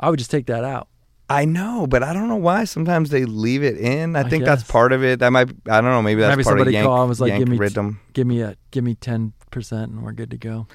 I 0.00 0.10
would 0.10 0.18
just 0.18 0.30
take 0.30 0.46
that 0.46 0.64
out. 0.64 0.88
I 1.30 1.44
know, 1.46 1.86
but 1.86 2.02
I 2.02 2.12
don't 2.12 2.28
know 2.28 2.36
why. 2.36 2.64
Sometimes 2.64 3.08
they 3.08 3.24
leave 3.24 3.62
it 3.62 3.78
in. 3.78 4.16
I, 4.16 4.24
think 4.28 4.44
that's 4.44 4.62
guess. 4.62 4.70
part 4.70 4.92
of 4.92 5.02
it. 5.02 5.20
That 5.20 5.30
might. 5.30 5.48
I 5.70 5.80
don't 5.80 5.84
know. 5.84 6.02
Maybe 6.02 6.20
that's 6.20 6.36
Maybe 6.36 6.44
part 6.44 6.52
somebody 6.58 6.70
of 6.70 6.74
Yank, 6.74 6.86
called 6.86 7.00
and 7.00 7.08
was 7.08 7.20
like, 7.20 7.30
Yank 7.30 7.38
"Give 7.40 7.48
me, 7.48 7.56
rhythm. 7.56 8.00
give 8.12 8.26
me 8.26 8.42
a, 8.42 8.56
give 8.70 8.84
me 8.84 8.96
ten 8.96 9.32
percent, 9.50 9.92
and 9.92 10.02
we're 10.02 10.12
good 10.12 10.30
to 10.32 10.36
go." 10.36 10.66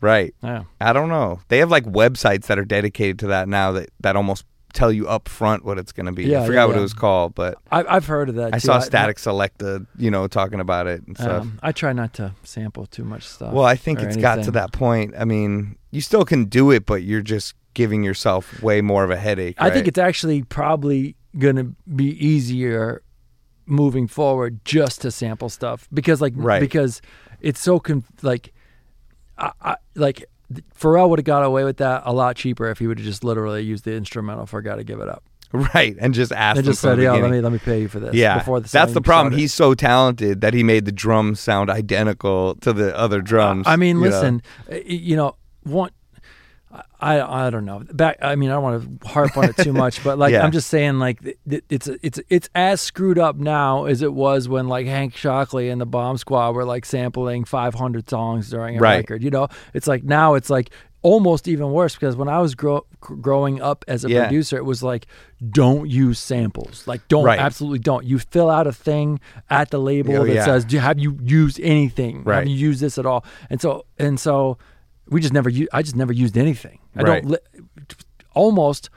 Right. 0.00 0.34
Yeah. 0.42 0.64
I 0.80 0.92
don't 0.92 1.08
know. 1.08 1.40
They 1.48 1.58
have 1.58 1.70
like 1.70 1.84
websites 1.84 2.46
that 2.46 2.58
are 2.58 2.64
dedicated 2.64 3.18
to 3.20 3.26
that 3.28 3.48
now 3.48 3.72
that 3.72 3.90
that 4.00 4.16
almost 4.16 4.44
tell 4.72 4.92
you 4.92 5.08
up 5.08 5.28
front 5.28 5.64
what 5.64 5.78
it's 5.78 5.92
going 5.92 6.06
to 6.06 6.12
be. 6.12 6.24
Yeah, 6.24 6.42
I 6.42 6.46
forgot 6.46 6.60
yeah, 6.60 6.66
what 6.66 6.72
yeah. 6.74 6.78
it 6.78 6.82
was 6.82 6.94
called, 6.94 7.34
but 7.34 7.58
I, 7.72 7.84
I've 7.84 8.06
heard 8.06 8.28
of 8.28 8.36
that. 8.36 8.54
I 8.54 8.58
too. 8.58 8.66
saw 8.66 8.78
Statik 8.78 9.16
Selektah, 9.16 9.86
you 9.98 10.10
know, 10.10 10.28
talking 10.28 10.60
about 10.60 10.86
it 10.86 11.04
and 11.06 11.16
stuff. 11.16 11.42
Um, 11.42 11.58
I 11.62 11.72
try 11.72 11.92
not 11.92 12.14
to 12.14 12.34
sample 12.44 12.86
too 12.86 13.04
much 13.04 13.24
stuff. 13.24 13.52
well, 13.52 13.64
I 13.64 13.74
think 13.76 14.00
it's 14.00 14.16
got 14.16 14.44
to 14.44 14.50
that 14.52 14.72
point. 14.72 15.14
I 15.18 15.24
mean, 15.24 15.76
you 15.90 16.00
still 16.00 16.24
can 16.24 16.44
do 16.44 16.70
it, 16.70 16.86
but 16.86 17.02
you're 17.02 17.20
just 17.22 17.54
giving 17.74 18.02
yourself 18.04 18.62
way 18.62 18.80
more 18.80 19.04
of 19.04 19.10
a 19.10 19.16
headache. 19.16 19.56
I 19.58 19.70
think 19.70 19.88
it's 19.88 19.98
actually 19.98 20.42
probably 20.44 21.16
going 21.38 21.56
to 21.56 21.64
be 21.94 22.06
easier 22.24 23.02
moving 23.66 24.06
forward 24.08 24.60
just 24.64 25.00
to 25.02 25.10
sample 25.10 25.48
stuff 25.48 25.88
because 25.94 26.20
like 26.20 26.32
Right. 26.36 26.60
because 26.60 27.00
it's 27.40 27.60
so 27.60 27.78
con- 27.78 28.04
like 28.22 28.52
I, 29.40 29.52
I 29.62 29.76
like 29.94 30.24
Pharrell 30.78 31.08
would 31.08 31.18
have 31.18 31.24
got 31.24 31.44
away 31.44 31.64
with 31.64 31.78
that 31.78 32.02
a 32.04 32.12
lot 32.12 32.36
cheaper 32.36 32.70
if 32.70 32.78
he 32.78 32.86
would 32.86 32.98
have 32.98 33.06
just 33.06 33.24
literally 33.24 33.62
used 33.62 33.84
the 33.84 33.94
instrumental 33.94 34.46
for 34.46 34.62
"Gotta 34.62 34.84
Give 34.84 35.00
It 35.00 35.08
Up" 35.08 35.24
right, 35.52 35.96
and 35.98 36.14
just 36.14 36.32
ask 36.32 36.58
and 36.58 36.66
just 36.66 36.80
said, 36.80 37.00
"Yeah, 37.00 37.12
let 37.12 37.30
me 37.30 37.40
let 37.40 37.52
me 37.52 37.58
pay 37.58 37.82
you 37.82 37.88
for 37.88 38.00
this." 38.00 38.14
Yeah, 38.14 38.38
before 38.38 38.60
the 38.60 38.68
that's 38.68 38.92
the 38.92 39.00
problem. 39.00 39.32
started. 39.32 39.40
He's 39.40 39.54
so 39.54 39.74
talented 39.74 40.40
that 40.42 40.54
he 40.54 40.62
made 40.62 40.84
the 40.84 40.92
drums 40.92 41.40
sound 41.40 41.70
identical 41.70 42.56
to 42.56 42.72
the 42.72 42.96
other 42.96 43.20
drums. 43.20 43.66
I 43.66 43.76
mean, 43.76 43.96
you 43.96 44.04
know? 44.04 44.10
listen, 44.10 44.42
you 44.84 45.16
know, 45.16 45.36
one. 45.64 45.90
I 47.00 47.20
I 47.46 47.50
don't 47.50 47.64
know. 47.64 47.80
Back. 47.92 48.18
I 48.22 48.36
mean, 48.36 48.50
I 48.50 48.54
don't 48.54 48.62
want 48.62 49.00
to 49.02 49.08
harp 49.08 49.36
on 49.36 49.44
it 49.44 49.56
too 49.56 49.72
much, 49.72 50.04
but 50.04 50.18
like 50.18 50.32
Yeah. 50.32 50.44
I'm 50.44 50.52
just 50.52 50.68
saying, 50.68 50.98
like 51.00 51.18
it's 51.48 51.88
it's 51.88 52.20
it's 52.28 52.48
as 52.54 52.80
screwed 52.80 53.18
up 53.18 53.36
now 53.36 53.86
as 53.86 54.02
it 54.02 54.12
was 54.12 54.48
when 54.48 54.68
like 54.68 54.86
Hank 54.86 55.14
Shocklee 55.14 55.72
and 55.72 55.80
the 55.80 55.86
Bomb 55.86 56.16
Squad 56.16 56.54
were 56.54 56.64
like 56.64 56.84
sampling 56.84 57.44
500 57.44 58.08
songs 58.08 58.50
during 58.50 58.76
a 58.76 58.80
Right. 58.80 58.96
record. 58.98 59.22
You 59.24 59.30
know, 59.30 59.48
it's 59.74 59.86
like 59.88 60.04
now 60.04 60.34
it's 60.34 60.48
like 60.50 60.70
almost 61.02 61.48
even 61.48 61.70
worse 61.72 61.94
because 61.94 62.14
when 62.14 62.28
I 62.28 62.40
was 62.40 62.54
grow- 62.54 62.84
growing 63.00 63.60
up 63.62 63.84
as 63.88 64.04
a 64.04 64.10
Yeah. 64.10 64.24
producer, 64.26 64.56
it 64.58 64.64
was 64.66 64.82
like 64.82 65.06
don't 65.50 65.88
use 65.90 66.18
samples. 66.18 66.86
Like 66.86 67.00
don't 67.08 67.24
Right. 67.24 67.40
absolutely 67.40 67.78
don't. 67.80 68.04
You 68.04 68.18
fill 68.18 68.50
out 68.50 68.66
a 68.68 68.72
thing 68.72 69.18
at 69.48 69.70
the 69.70 69.78
label 69.78 70.14
Oh, 70.18 70.24
that 70.26 70.34
yeah. 70.34 70.44
says, 70.44 70.64
"Do 70.66 70.78
have 70.78 70.98
you 71.00 71.18
used 71.22 71.58
anything? 71.60 72.22
Right. 72.22 72.40
Have 72.40 72.46
you 72.48 72.54
used 72.56 72.80
this 72.80 72.96
at 72.98 73.06
all?" 73.06 73.24
And 73.48 73.60
so 73.60 73.86
and 73.98 74.20
so 74.20 74.58
we 75.10 75.20
just 75.20 75.32
never 75.32 75.50
u- 75.50 75.68
I 75.72 75.82
just 75.82 75.96
never 75.96 76.12
used 76.12 76.36
anything. 76.38 76.78
I 76.96 77.02
Right. 77.02 77.22
don't 77.22 77.32
li- 77.32 77.64
almost 78.34 78.90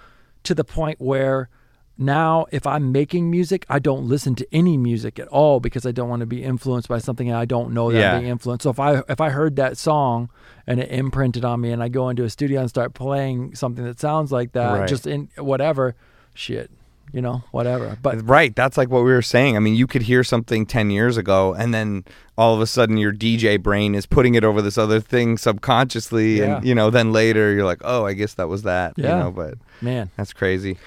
to 0.43 0.54
the 0.56 0.63
point 0.63 0.99
where 1.02 1.49
now 1.97 2.45
if 2.52 2.65
I'm 2.65 2.91
making 2.91 3.30
music, 3.30 3.65
I 3.69 3.80
don't 3.80 4.08
listen 4.08 4.34
to 4.36 4.47
any 4.52 4.78
music 4.78 5.19
at 5.19 5.28
all 5.28 5.60
because 5.60 5.86
I 5.86 5.91
don't 5.91 6.10
want 6.10 6.21
to 6.21 6.26
be 6.26 6.43
influenced 6.43 6.89
by 6.89 6.97
something 6.97 7.32
I 7.32 7.45
don't 7.45 7.71
know 7.71 7.91
that 7.91 7.99
Yeah. 7.99 8.13
I'm 8.13 8.19
being 8.21 8.32
influenced. 8.32 8.63
So 8.63 8.69
if 8.71 8.80
I 8.80 9.04
if 9.10 9.21
I 9.21 9.30
heard 9.30 9.56
that 9.58 9.78
song 9.78 10.30
and 10.65 10.80
it 10.80 10.89
imprinted 10.89 11.45
on 11.45 11.62
me 11.62 11.71
and 11.71 11.84
I 11.84 11.89
go 11.89 12.10
into 12.10 12.23
a 12.23 12.30
studio 12.30 12.62
and 12.62 12.69
start 12.69 12.93
playing 12.93 13.56
something 13.56 13.84
that 13.86 13.99
sounds 13.99 14.32
like 14.32 14.54
that, 14.54 14.80
Right. 14.80 14.89
just 14.89 15.06
in 15.06 15.30
whatever, 15.38 15.95
shit, 16.34 16.71
you 17.11 17.21
know, 17.21 17.43
whatever. 17.51 17.97
But 18.01 18.27
Right, 18.27 18.55
that's 18.55 18.77
like 18.77 18.89
what 18.89 19.03
we 19.03 19.11
were 19.11 19.21
saying. 19.21 19.55
I 19.55 19.59
mean, 19.59 19.75
you 19.75 19.85
could 19.87 20.03
hear 20.03 20.23
something 20.23 20.65
10 20.65 20.89
years 20.91 21.17
ago 21.17 21.53
and 21.53 21.73
then 21.73 22.05
all 22.37 22.55
of 22.55 22.61
a 22.61 22.65
sudden 22.67 22.97
your 22.97 23.11
DJ 23.13 23.61
brain 23.61 23.93
is 23.95 24.05
putting 24.05 24.35
it 24.35 24.43
over 24.43 24.61
this 24.61 24.77
other 24.77 24.99
thing 24.99 25.37
subconsciously 25.37 26.39
Yeah. 26.39 26.57
and 26.57 26.65
you 26.65 26.73
know, 26.73 26.89
then 26.89 27.11
later 27.11 27.53
you're 27.53 27.65
like, 27.65 27.81
"Oh, 27.83 28.05
I 28.05 28.13
guess 28.13 28.33
that 28.35 28.47
was 28.47 28.63
that." 28.63 28.93
Yeah. 28.97 29.17
You 29.17 29.23
know, 29.25 29.31
but 29.31 29.55
man, 29.81 30.09
that's 30.17 30.33
crazy. 30.33 30.77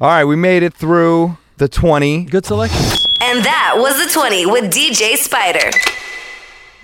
All 0.00 0.08
right, 0.08 0.24
we 0.24 0.36
made 0.36 0.62
it 0.62 0.74
through 0.74 1.36
the 1.58 1.68
20. 1.68 2.24
good 2.24 2.46
selection. 2.46 2.80
And 3.20 3.44
that 3.44 3.74
was 3.76 3.98
the 4.04 4.10
20 4.12 4.46
with 4.46 4.72
DJ 4.72 5.16
Spider. 5.16 5.70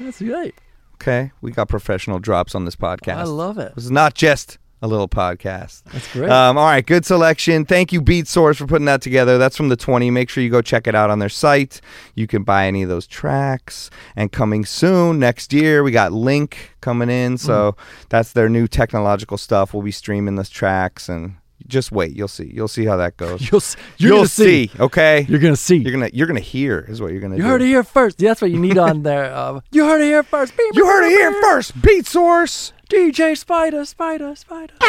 That's 0.01 0.21
great. 0.21 0.55
Okay, 0.95 1.33
we 1.41 1.51
got 1.53 1.69
professional 1.69 2.19
drops 2.19 2.55
on 2.55 2.65
this 2.65 2.77
podcast. 2.77 3.17
I 3.17 3.23
love 3.25 3.59
it. 3.59 3.75
This 3.75 3.85
is 3.85 3.91
not 3.91 4.15
just 4.15 4.59
a 4.85 4.87
little 4.87 5.09
podcast. 5.09 5.83
That's 5.93 6.13
great. 6.13 6.29
Um, 6.31 6.59
all 6.59 6.67
right, 6.67 6.85
good 6.85 7.07
selection. 7.07 7.65
Thank 7.65 7.91
you, 7.91 8.03
Beat 8.03 8.29
Source, 8.29 8.59
for 8.59 8.67
putting 8.67 8.85
that 8.85 9.01
together. 9.01 9.39
That's 9.39 9.57
from 9.57 9.71
the 9.71 9.77
20. 9.77 10.11
Make 10.11 10.29
sure 10.29 10.45
you 10.45 10.51
go 10.51 10.61
check 10.61 10.87
it 10.87 10.95
out 10.95 11.09
on 11.09 11.21
their 11.21 11.31
site. 11.31 11.81
You 12.15 12.27
can 12.27 12.43
buy 12.43 12.67
any 12.67 12.83
of 12.83 12.91
those 12.91 13.07
tracks. 13.07 13.89
And 14.15 14.31
coming 14.31 14.67
soon, 14.67 15.19
next 15.19 15.55
year, 15.55 15.83
we 15.83 15.91
got 15.91 16.13
Link 16.13 16.73
coming 16.83 17.09
in. 17.09 17.39
So 17.39 17.73
Mm. 17.73 17.77
that's 18.11 18.33
their 18.33 18.51
new 18.51 18.69
technological 18.69 19.39
stuff. 19.39 19.73
We'll 19.73 19.83
be 19.83 19.91
streaming 19.91 20.35
those 20.37 20.51
tracks 20.51 21.09
and 21.09 21.37
just 21.67 21.91
wait. 21.93 22.15
You'll 22.17 22.29
see. 22.29 22.51
You'll 22.55 22.69
see 22.69 22.85
how 22.85 22.97
that 22.99 23.17
goes. 23.17 23.41
You'll 23.51 23.61
s- 23.61 23.77
you're 23.99 24.09
You'll 24.11 24.19
gonna 24.19 24.29
see. 24.29 24.71
Okay. 24.79 25.27
You're 25.29 25.39
gonna 25.39 25.57
see. 25.57 25.77
You're 25.77 25.93
gonna 25.93 26.11
you're 26.13 26.27
gonna 26.27 26.41
hear 26.41 26.85
is 26.89 27.01
what 27.01 27.13
you're 27.13 27.21
gonna 27.21 27.37
You 27.37 27.43
do. 27.43 27.49
heard 27.49 27.63
it 27.63 27.67
here 27.67 27.83
first. 27.85 28.19
That's 28.19 28.41
what 28.43 28.51
you 28.51 28.59
need 28.59 28.77
on 28.79 29.03
there. 29.03 29.33
Uh, 29.35 29.61
you 29.73 29.85
heard 29.87 30.01
it 30.03 30.07
here 30.07 30.23
first. 30.23 30.57
Beep, 30.57 30.67
You 30.75 30.83
beep, 30.83 30.93
heard 30.93 31.05
it 31.07 31.11
here 31.11 31.33
first. 31.43 31.81
Beat 31.83 32.07
Source. 32.07 32.73
DJ 32.91 33.37
Spider, 33.37 33.85
Spider, 33.85 34.35
Spider. 34.37 34.75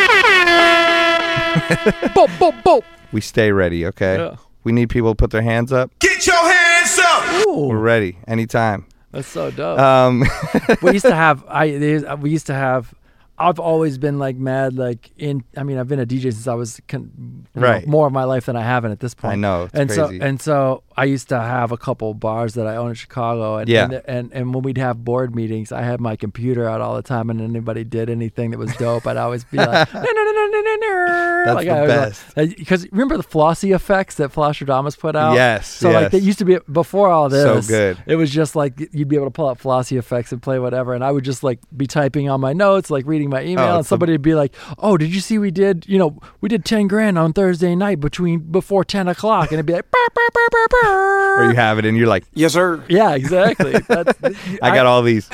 boop, 2.14 2.28
boop, 2.38 2.62
boop. 2.64 2.84
We 3.12 3.22
stay 3.22 3.52
ready. 3.52 3.86
Okay. 3.88 4.18
Yeah. 4.18 4.36
We 4.64 4.72
need 4.72 4.90
people 4.90 5.12
to 5.12 5.16
put 5.16 5.32
their 5.32 5.42
hands 5.44 5.72
up. 5.72 5.92
Get 6.00 6.26
your 6.26 6.36
hands 6.36 7.00
up! 7.00 7.48
Ooh, 7.48 7.68
We're 7.70 7.78
ready 7.78 8.18
anytime. 8.28 8.88
that's 9.12 9.28
so 9.28 9.52
dope. 9.52 9.78
Um, 9.80 10.24
we 10.82 10.94
used 10.94 11.06
to 11.06 11.16
have. 11.24 11.44
I 11.48 12.16
we 12.20 12.32
used 12.32 12.48
to 12.48 12.54
have. 12.56 12.94
I've 13.38 13.60
always 13.60 13.98
been 13.98 14.18
like 14.18 14.38
mad, 14.38 14.76
like 14.78 15.12
in. 15.18 15.44
I 15.58 15.64
mean, 15.64 15.78
I've 15.78 15.88
been 15.90 16.00
a 16.00 16.06
DJ 16.06 16.32
since 16.34 16.48
I 16.48 16.54
was 16.54 16.80
con, 16.88 17.12
you 17.54 17.62
know, 17.62 17.68
Right. 17.68 17.86
more 17.88 18.08
of 18.08 18.14
my 18.14 18.24
life 18.24 18.46
than 18.46 18.56
I 18.56 18.62
haven't 18.64 18.92
at 18.92 19.02
this 19.02 19.14
point. 19.14 19.34
I 19.34 19.36
know, 19.36 19.68
and 19.74 19.90
crazy. 19.90 20.20
so 20.20 20.26
and 20.26 20.42
so 20.42 20.84
I 20.98 21.04
used 21.06 21.28
to 21.30 21.40
have 21.40 21.72
a 21.72 21.78
couple 21.78 22.14
bars 22.14 22.54
that 22.54 22.68
I 22.68 22.78
own 22.78 22.90
in 22.90 22.94
Chicago, 22.96 23.58
and 23.58 23.68
Yeah. 23.68 23.84
and, 23.86 24.02
and 24.06 24.32
and 24.34 24.54
when 24.54 24.64
we'd 24.64 24.78
have 24.78 25.04
board 25.04 25.36
meetings, 25.36 25.72
I 25.72 25.82
had 25.82 26.00
my 26.00 26.16
computer 26.16 26.68
out 26.70 26.80
all 26.82 26.96
the 26.96 27.02
time, 27.02 27.30
and 27.30 27.42
anybody 27.42 27.84
did 27.84 28.10
anything 28.10 28.52
that 28.52 28.58
was 28.58 28.74
dope, 28.78 29.06
I'd 29.06 29.18
always 29.18 29.44
be 29.44 29.58
like, 29.58 29.94
no, 29.94 30.02
no, 30.02 30.12
no, 30.12 30.32
no, 30.32 30.46
no, 30.52 30.62
no, 30.62 30.76
no. 30.76 31.44
That's 31.46 31.56
like 31.56 31.68
the 31.68 31.74
I 31.74 31.88
best. 31.88 32.38
Like, 32.38 32.50
uh, 32.50 32.54
because 32.58 32.88
remember 32.92 33.18
the 33.18 33.24
Flossy 33.24 33.72
effects 33.74 34.16
that 34.16 34.32
Flosstradamus 34.32 34.98
put 34.98 35.16
out? 35.16 35.34
Yes, 35.36 35.68
So 35.68 35.92
like 35.92 36.04
yes. 36.04 36.12
that 36.14 36.22
used 36.22 36.40
to 36.40 36.46
be 36.46 36.58
before 36.72 37.10
all 37.10 37.28
this. 37.30 37.68
So 37.68 37.72
good. 37.74 37.98
It 38.06 38.16
was 38.16 38.32
just 38.32 38.56
like 38.56 38.80
you'd 38.94 39.08
be 39.10 39.16
able 39.18 39.28
to 39.28 39.32
pull 39.32 39.48
up 39.50 39.60
Flossy 39.60 39.98
effects 39.98 40.32
and 40.32 40.42
play 40.42 40.60
whatever, 40.60 40.94
and 40.94 41.04
I 41.04 41.12
would 41.12 41.26
just 41.26 41.44
like 41.44 41.60
be 41.76 41.88
typing 41.88 42.30
on 42.30 42.40
my 42.40 42.54
notes, 42.54 42.90
like 42.90 43.06
reading 43.06 43.30
my 43.30 43.44
email, 43.44 43.66
Oh, 43.66 43.70
and 43.72 43.80
it's 43.82 43.90
the- 43.90 43.94
somebody 43.96 44.14
would 44.14 44.22
be 44.22 44.34
like, 44.36 44.56
"Oh, 44.80 44.96
did 44.98 45.14
you 45.14 45.20
see 45.20 45.38
we 45.38 45.52
did? 45.52 45.86
You 45.88 45.98
know, 46.00 46.20
we 46.42 46.48
did 46.48 46.64
ten 46.64 46.88
grand 46.88 47.18
on 47.20 47.34
Thursday 47.34 47.76
night 47.76 48.00
between 48.00 48.40
before 48.40 48.86
ten 48.86 49.08
o'clock," 49.10 49.50
and 49.50 49.56
it'd 49.56 49.66
be 49.66 49.74
like, 49.74 49.92
"Burr, 49.92 50.08
burr, 50.16 50.30
burr, 50.34 50.48
burr, 50.52 50.68
burr." 50.70 50.85
Or 50.86 51.46
you 51.50 51.56
have 51.56 51.80
it 51.80 51.86
and 51.86 51.98
you're 51.98 52.08
like, 52.08 52.24
Yes, 52.34 52.54
sir. 52.54 52.84
yeah, 52.88 53.16
exactly. 53.16 53.74
That's, 53.88 54.18
I 54.62 54.74
got 54.76 54.86
all 54.86 55.02
these. 55.02 55.28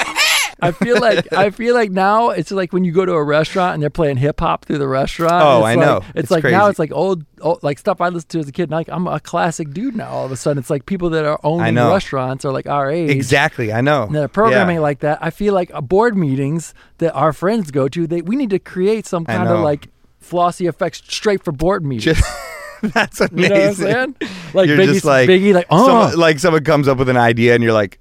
I 0.63 0.71
feel 0.71 0.99
like 1.01 1.33
I 1.33 1.49
feel 1.49 1.73
like 1.73 1.89
now 1.89 2.29
it's 2.29 2.51
like 2.51 2.71
when 2.71 2.83
you 2.85 2.91
go 2.91 3.03
to 3.03 3.13
a 3.13 3.23
restaurant 3.23 3.73
and 3.73 3.81
they're 3.81 3.89
playing 3.89 4.17
hip 4.17 4.39
hop 4.41 4.63
through 4.65 4.77
the 4.77 4.87
restaurant. 4.87 5.33
Oh, 5.43 5.57
it's 5.59 5.65
I 5.65 5.73
like- 5.75 5.79
know. 5.79 5.97
It's, 6.09 6.15
It's 6.15 6.31
like 6.31 6.43
now 6.43 6.67
it's 6.67 6.77
like 6.77 6.91
old, 6.91 7.25
old 7.41 7.63
like 7.63 7.79
stuff 7.79 7.99
I 7.99 8.09
listened 8.09 8.29
to 8.29 8.39
as 8.41 8.47
a 8.47 8.51
kid. 8.51 8.63
And 8.63 8.73
like 8.73 8.87
I'm 8.89 9.07
a 9.07 9.19
classic 9.19 9.71
dude 9.73 9.95
now. 9.95 10.09
All 10.09 10.25
of 10.25 10.31
a 10.31 10.35
sudden, 10.37 10.59
it's 10.59 10.69
like 10.69 10.85
people 10.85 11.09
that 11.11 11.25
are 11.25 11.39
owning 11.43 11.73
know. 11.73 11.91
restaurants 11.91 12.45
are 12.45 12.51
like 12.51 12.67
our 12.67 12.91
age. 12.91 13.09
Exactly. 13.09 13.73
I 13.73 13.81
know. 13.81 14.03
And 14.03 14.13
they're 14.13 14.27
programming 14.27 14.75
Yeah. 14.75 14.81
like 14.81 14.99
that. 14.99 15.17
I 15.19 15.31
feel 15.31 15.55
like 15.55 15.71
board 15.87 16.15
meetings 16.15 16.75
that 16.99 17.13
our 17.13 17.33
friends 17.33 17.71
go 17.71 17.87
to, 17.87 18.05
they 18.05 18.21
we 18.21 18.35
need 18.35 18.51
to 18.51 18.59
create 18.59 19.07
some 19.07 19.25
kind 19.25 19.49
of 19.49 19.61
like 19.61 19.87
flossy 20.19 20.67
effects 20.67 21.01
straight 21.07 21.43
for 21.43 21.51
board 21.51 21.83
meetings. 21.83 22.03
Just 22.19 22.23
that's 22.93 23.21
amazing. 23.21 23.43
you 23.43 23.49
know 23.49 23.55
what 23.55 23.67
I'm 23.67 23.75
saying? 23.75 24.15
Like 24.53 24.67
you're 24.67 24.77
Biggie, 24.77 24.93
just 24.93 25.05
like 25.05 25.29
Biggie, 25.29 25.53
like 25.53 25.67
oh, 25.69 25.85
someone, 25.85 26.17
like 26.17 26.39
someone 26.39 26.63
comes 26.63 26.87
up 26.87 26.97
with 26.97 27.09
an 27.09 27.17
idea 27.17 27.53
and 27.53 27.63
you're 27.63 27.73
like, 27.73 27.97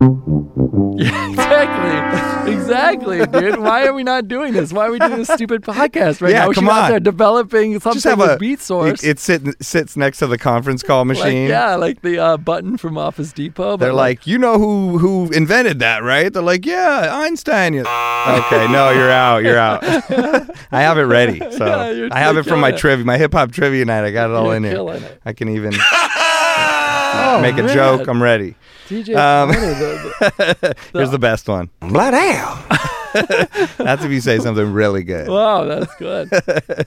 exactly, 1.00 2.52
exactly, 2.52 3.26
dude. 3.26 3.58
Why 3.60 3.86
are 3.86 3.92
we 3.92 4.02
not 4.02 4.28
doing 4.28 4.52
this? 4.52 4.72
Why 4.72 4.86
are 4.86 4.90
we 4.92 4.98
doing 4.98 5.16
this 5.18 5.28
stupid 5.28 5.62
podcast 5.62 6.20
right 6.20 6.30
Yeah, 6.32 6.40
now? 6.40 6.48
We 6.48 6.54
come 6.54 6.64
should 6.64 6.70
out 6.72 6.88
there 6.88 7.00
developing 7.00 7.78
something 7.80 7.94
just 7.94 8.04
have 8.06 8.18
with 8.18 8.30
a 8.32 8.38
beat 8.38 8.60
source. 8.60 9.02
It, 9.02 9.08
it 9.10 9.18
sit, 9.18 9.42
sits 9.62 9.96
next 9.96 10.18
to 10.18 10.26
the 10.26 10.38
conference 10.38 10.82
call 10.82 10.98
like, 11.04 11.18
machine. 11.18 11.48
yeah, 11.48 11.74
like 11.76 12.02
the 12.02 12.18
uh, 12.18 12.36
button 12.36 12.76
from 12.76 12.96
Office 12.98 13.32
Depot. 13.32 13.76
They're 13.76 13.92
like, 13.92 14.26
you 14.26 14.38
know 14.38 14.58
who 14.58 14.98
who 14.98 15.30
invented 15.32 15.78
that, 15.80 16.02
right? 16.02 16.32
They're 16.32 16.42
like, 16.42 16.64
yeah, 16.66 17.08
Einstein. 17.12 17.74
You're- 17.74 17.88
okay, 17.88 18.66
no, 18.70 18.90
you're 18.90 19.10
out. 19.10 19.42
You're 19.42 19.58
out. 19.58 19.82
I 20.72 20.82
have 20.82 20.98
it 20.98 21.02
ready. 21.02 21.38
So 21.52 21.66
Yeah, 21.66 22.08
I 22.12 22.18
have 22.20 22.36
it 22.36 22.44
from 22.44 22.60
my 22.60 22.72
trivia, 22.72 23.04
my 23.04 23.18
hip 23.18 23.32
hop 23.32 23.52
trivia 23.52 23.84
night. 23.84 24.04
I 24.04 24.10
got 24.10 24.30
it 24.30 24.34
all 24.36 24.46
You're 24.46 24.56
in 24.56 24.64
here. 24.64 24.88
it. 24.96 25.20
I 25.24 25.32
can 25.32 25.48
even 25.48 25.72
oh, 25.74 27.38
make 27.42 27.54
a 27.58 27.62
man. 27.64 27.74
joke. 27.74 28.08
I'm 28.08 28.22
ready. 28.22 28.54
DJ 28.90 29.16
Um, 29.16 29.52
Spider, 29.52 29.74
the- 29.74 30.56
the- 30.60 30.76
Here's 30.98 31.10
the 31.10 31.18
best 31.18 31.48
one. 31.48 31.70
Blood 31.80 32.12
hell. 32.14 32.64
That's 33.78 34.04
if 34.04 34.10
you 34.10 34.20
say 34.20 34.38
something 34.38 34.72
really 34.72 35.02
good. 35.02 35.28
wow, 35.28 35.64
that's 35.64 35.92
good. 35.96 36.30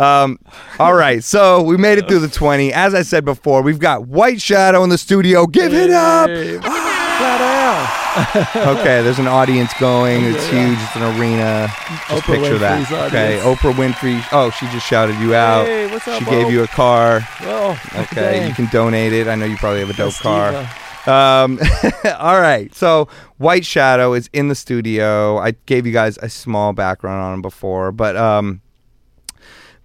Um, 0.00 0.38
all 0.80 0.94
right, 0.94 1.22
so 1.22 1.62
we 1.62 1.76
made 1.76 1.98
it 1.98 2.06
through 2.08 2.18
the 2.20 2.28
20. 2.28 2.72
As 2.72 2.94
I 2.94 3.02
said 3.02 3.24
before, 3.24 3.62
we've 3.62 3.78
got 3.78 4.08
White 4.08 4.40
Shadow 4.40 4.82
in 4.84 4.90
the 4.90 4.98
studio. 4.98 5.46
Give 5.46 5.72
it 5.72 5.90
up. 5.90 6.28
Hey, 6.28 6.58
flat. 6.58 8.56
Okay, 8.56 9.02
there's 9.02 9.18
an 9.20 9.26
audience 9.28 9.72
going. 9.80 10.24
It's 10.24 10.46
huge. 10.48 10.78
It's 10.80 10.96
an 10.96 11.02
arena. 11.20 11.68
Just 11.68 12.02
Oprah 12.08 12.20
picture 12.26 12.58
Winfrey's 12.58 12.88
that. 12.90 13.06
Okay. 13.08 13.38
Oprah 13.42 13.72
Winfrey. 13.72 14.24
Oh, 14.32 14.50
she 14.50 14.66
just 14.68 14.86
shouted 14.86 15.16
you 15.16 15.34
out. 15.34 15.66
Hey, 15.66 15.90
what's 15.90 16.06
up, 16.08 16.18
she 16.18 16.24
gave 16.26 16.50
you 16.50 16.62
a 16.64 16.68
car. 16.68 17.20
Oh, 17.42 17.80
Okay, 17.96 18.40
dang. 18.40 18.48
you 18.48 18.54
can 18.54 18.66
donate 18.66 19.12
it. 19.12 19.26
I 19.28 19.34
know 19.36 19.44
you 19.46 19.56
probably 19.56 19.80
have 19.80 19.90
a 19.90 19.94
dope 19.94 20.06
That's 20.12 20.20
car. 20.20 20.50
diva. 20.52 20.70
Um, 21.06 21.58
all 22.18 22.40
right. 22.40 22.74
So 22.74 23.08
White 23.38 23.64
Shadow 23.64 24.14
is 24.14 24.28
in 24.32 24.48
the 24.48 24.54
studio. 24.54 25.38
I 25.38 25.52
gave 25.66 25.86
you 25.86 25.92
guys 25.92 26.18
a 26.18 26.28
small 26.28 26.72
background 26.72 27.22
on 27.22 27.34
him 27.34 27.42
before, 27.42 27.92
but 27.92 28.16
um, 28.16 28.60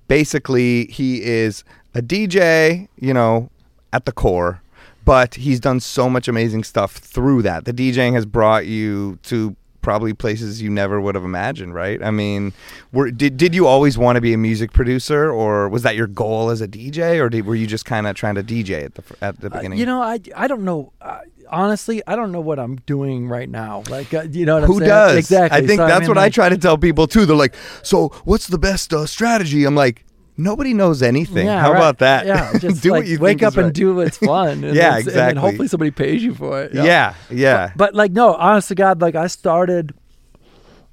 basically 0.08 0.86
he 0.86 1.22
is 1.24 1.64
a 1.94 2.02
DJ. 2.02 2.88
You 2.98 3.14
know, 3.14 3.50
at 3.94 4.06
the 4.06 4.12
core, 4.12 4.62
but 5.06 5.36
he's 5.36 5.60
done 5.60 5.80
so 5.80 6.10
much 6.10 6.28
amazing 6.28 6.64
stuff 6.64 6.94
through 6.94 7.42
that. 7.44 7.66
The 7.66 7.74
DJing 7.74 8.14
has 8.14 8.26
brought 8.26 8.66
you 8.66 9.18
to 9.24 9.56
probably 9.82 10.14
places 10.14 10.62
you 10.62 10.70
never 10.70 11.00
would 11.02 11.16
have 11.16 11.24
imagined, 11.24 11.74
right? 11.74 12.02
I 12.04 12.12
mean, 12.12 12.54
were, 12.92 13.12
did 13.12 13.38
did 13.38 13.54
you 13.56 13.68
always 13.68 13.98
want 13.98 14.16
to 14.18 14.22
be 14.22 14.34
a 14.34 14.38
music 14.38 14.72
producer, 14.74 15.32
or 15.32 15.70
was 15.70 15.84
that 15.84 15.96
your 15.96 16.08
goal 16.08 16.50
as 16.50 16.62
a 16.62 16.68
DJ, 16.68 17.20
or 17.20 17.30
did, 17.30 17.46
were 17.46 17.56
you 17.56 17.68
just 17.68 17.86
kind 17.86 18.08
of 18.08 18.16
trying 18.16 18.36
to 18.36 18.44
DJ 18.44 18.86
at 18.86 18.96
the 18.96 19.04
at 19.22 19.40
the 19.42 19.48
Uh, 19.48 19.58
beginning? 19.58 19.80
you 19.80 19.86
know, 19.86 20.02
I 20.02 20.20
I 20.36 20.48
don't 20.48 20.64
know. 20.64 20.94
Uh, 21.02 21.20
honestly, 21.50 22.02
I 22.06 22.16
don't 22.16 22.32
know 22.32 22.42
what 22.42 22.60
I'm 22.60 22.76
doing 22.86 23.28
right 23.28 23.50
now. 23.50 23.84
Like, 23.90 24.14
uh, 24.14 24.24
you 24.30 24.46
know 24.46 24.56
what 24.56 24.64
I'm 24.64 24.70
Who 24.70 24.80
saying? 24.80 24.90
does? 24.90 25.18
Exactly. 25.18 25.58
I 25.58 25.66
think 25.68 25.80
So, 25.80 25.88
that's 25.88 26.02
mean, 26.02 26.10
what 26.10 26.18
I 26.18 26.30
try 26.30 26.50
to 26.50 26.58
tell 26.58 26.78
people 26.78 27.08
too. 27.08 27.26
They're 27.26 27.36
like, 27.36 27.56
"So, 27.84 28.10
what's 28.26 28.48
the 28.48 28.60
best 28.60 28.94
uh, 28.94 29.06
strategy?" 29.06 29.66
I'm 29.66 29.76
like, 29.76 30.06
"Nobody 30.40 30.74
knows 30.74 31.02
anything. 31.04 31.46
Yeah, 31.46 31.60
How 31.62 31.72
right. 31.72 31.78
about 31.78 31.98
that? 32.00 32.26
Yeah, 32.26 32.58
just 32.60 32.82
do 32.82 32.92
like 32.92 33.02
what 33.02 33.08
you 33.08 33.20
wake 33.20 33.44
up 33.44 33.56
and 33.58 33.66
right. 33.66 33.74
do 33.74 33.94
what's 33.96 34.18
fun. 34.32 34.64
And 34.64 34.76
Yeah, 34.76 35.02
then- 35.02 35.30
And 35.32 35.40
hopefully 35.40 35.68
somebody 35.68 35.92
pays 35.92 36.24
you 36.24 36.34
for 36.34 36.62
it. 36.64 36.74
Yeah, 36.74 37.14
yeah. 37.30 37.72
But 37.76 37.94
like, 37.94 38.12
no, 38.12 38.34
honest 38.36 38.70
to 38.70 38.76
God, 38.76 39.02
like 39.02 39.16
I 39.16 39.28
started. 39.28 39.94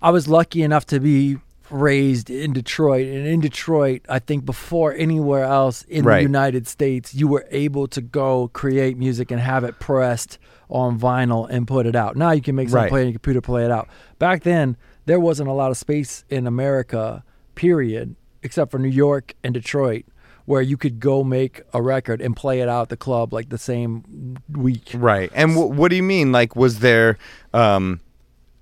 I 0.03 0.11
was 0.11 0.29
lucky 0.29 0.63
enough 0.63 0.85
to 0.87 1.01
be 1.01 1.39
raised 1.71 2.31
in 2.31 2.53
Detroit, 2.53 3.07
and 3.09 3.27
in 3.27 3.41
Detroit, 3.41 4.03
I 4.09 4.19
think 4.21 4.45
before 4.45 4.93
anywhere 4.93 5.45
else 5.45 5.83
in 5.89 6.05
Right. 6.05 6.19
the 6.19 6.23
United 6.23 6.69
States, 6.69 7.15
you 7.15 7.27
were 7.27 7.47
able 7.51 7.89
to 7.89 8.01
go 8.01 8.49
create 8.53 8.97
music 8.99 9.31
and 9.33 9.41
have 9.41 9.65
it 9.65 9.81
pressed 9.81 10.39
on 10.69 10.99
vinyl 10.99 11.49
and 11.51 11.67
put 11.67 11.87
it 11.87 11.97
out. 11.97 12.15
Now 12.17 12.31
you 12.33 12.41
can 12.43 12.55
make 12.55 12.69
something 12.69 12.83
Right. 12.83 12.91
play 12.91 13.01
on 13.01 13.07
your 13.09 13.13
computer, 13.15 13.41
play 13.41 13.65
it 13.65 13.71
out. 13.71 13.89
Back 14.19 14.43
then, 14.45 14.77
there 15.07 15.19
wasn't 15.19 15.49
a 15.49 15.53
lot 15.53 15.71
of 15.71 15.77
space 15.77 16.25
in 16.29 16.47
America, 16.47 17.25
period, 17.57 18.15
except 18.47 18.71
for 18.71 18.79
New 18.79 18.89
York 18.89 19.35
and 19.45 19.53
Detroit. 19.53 20.05
Where 20.47 20.63
you 20.63 20.77
could 20.77 21.01
go 21.01 21.25
make 21.25 21.63
a 21.75 21.83
record 21.83 22.21
and 22.21 22.37
play 22.37 22.61
it 22.61 22.69
out 22.69 22.83
at 22.83 22.89
the 22.91 22.97
club 22.97 23.33
like 23.33 23.49
the 23.49 23.59
same 23.59 24.37
week. 24.53 24.93
Right. 24.95 25.29
And 25.35 25.55
w- 25.57 25.75
what 25.75 25.89
do 25.91 25.97
you 25.97 26.05
mean? 26.05 26.31
Like, 26.31 26.55
was 26.55 26.79
there 26.79 27.19
um, 27.53 27.99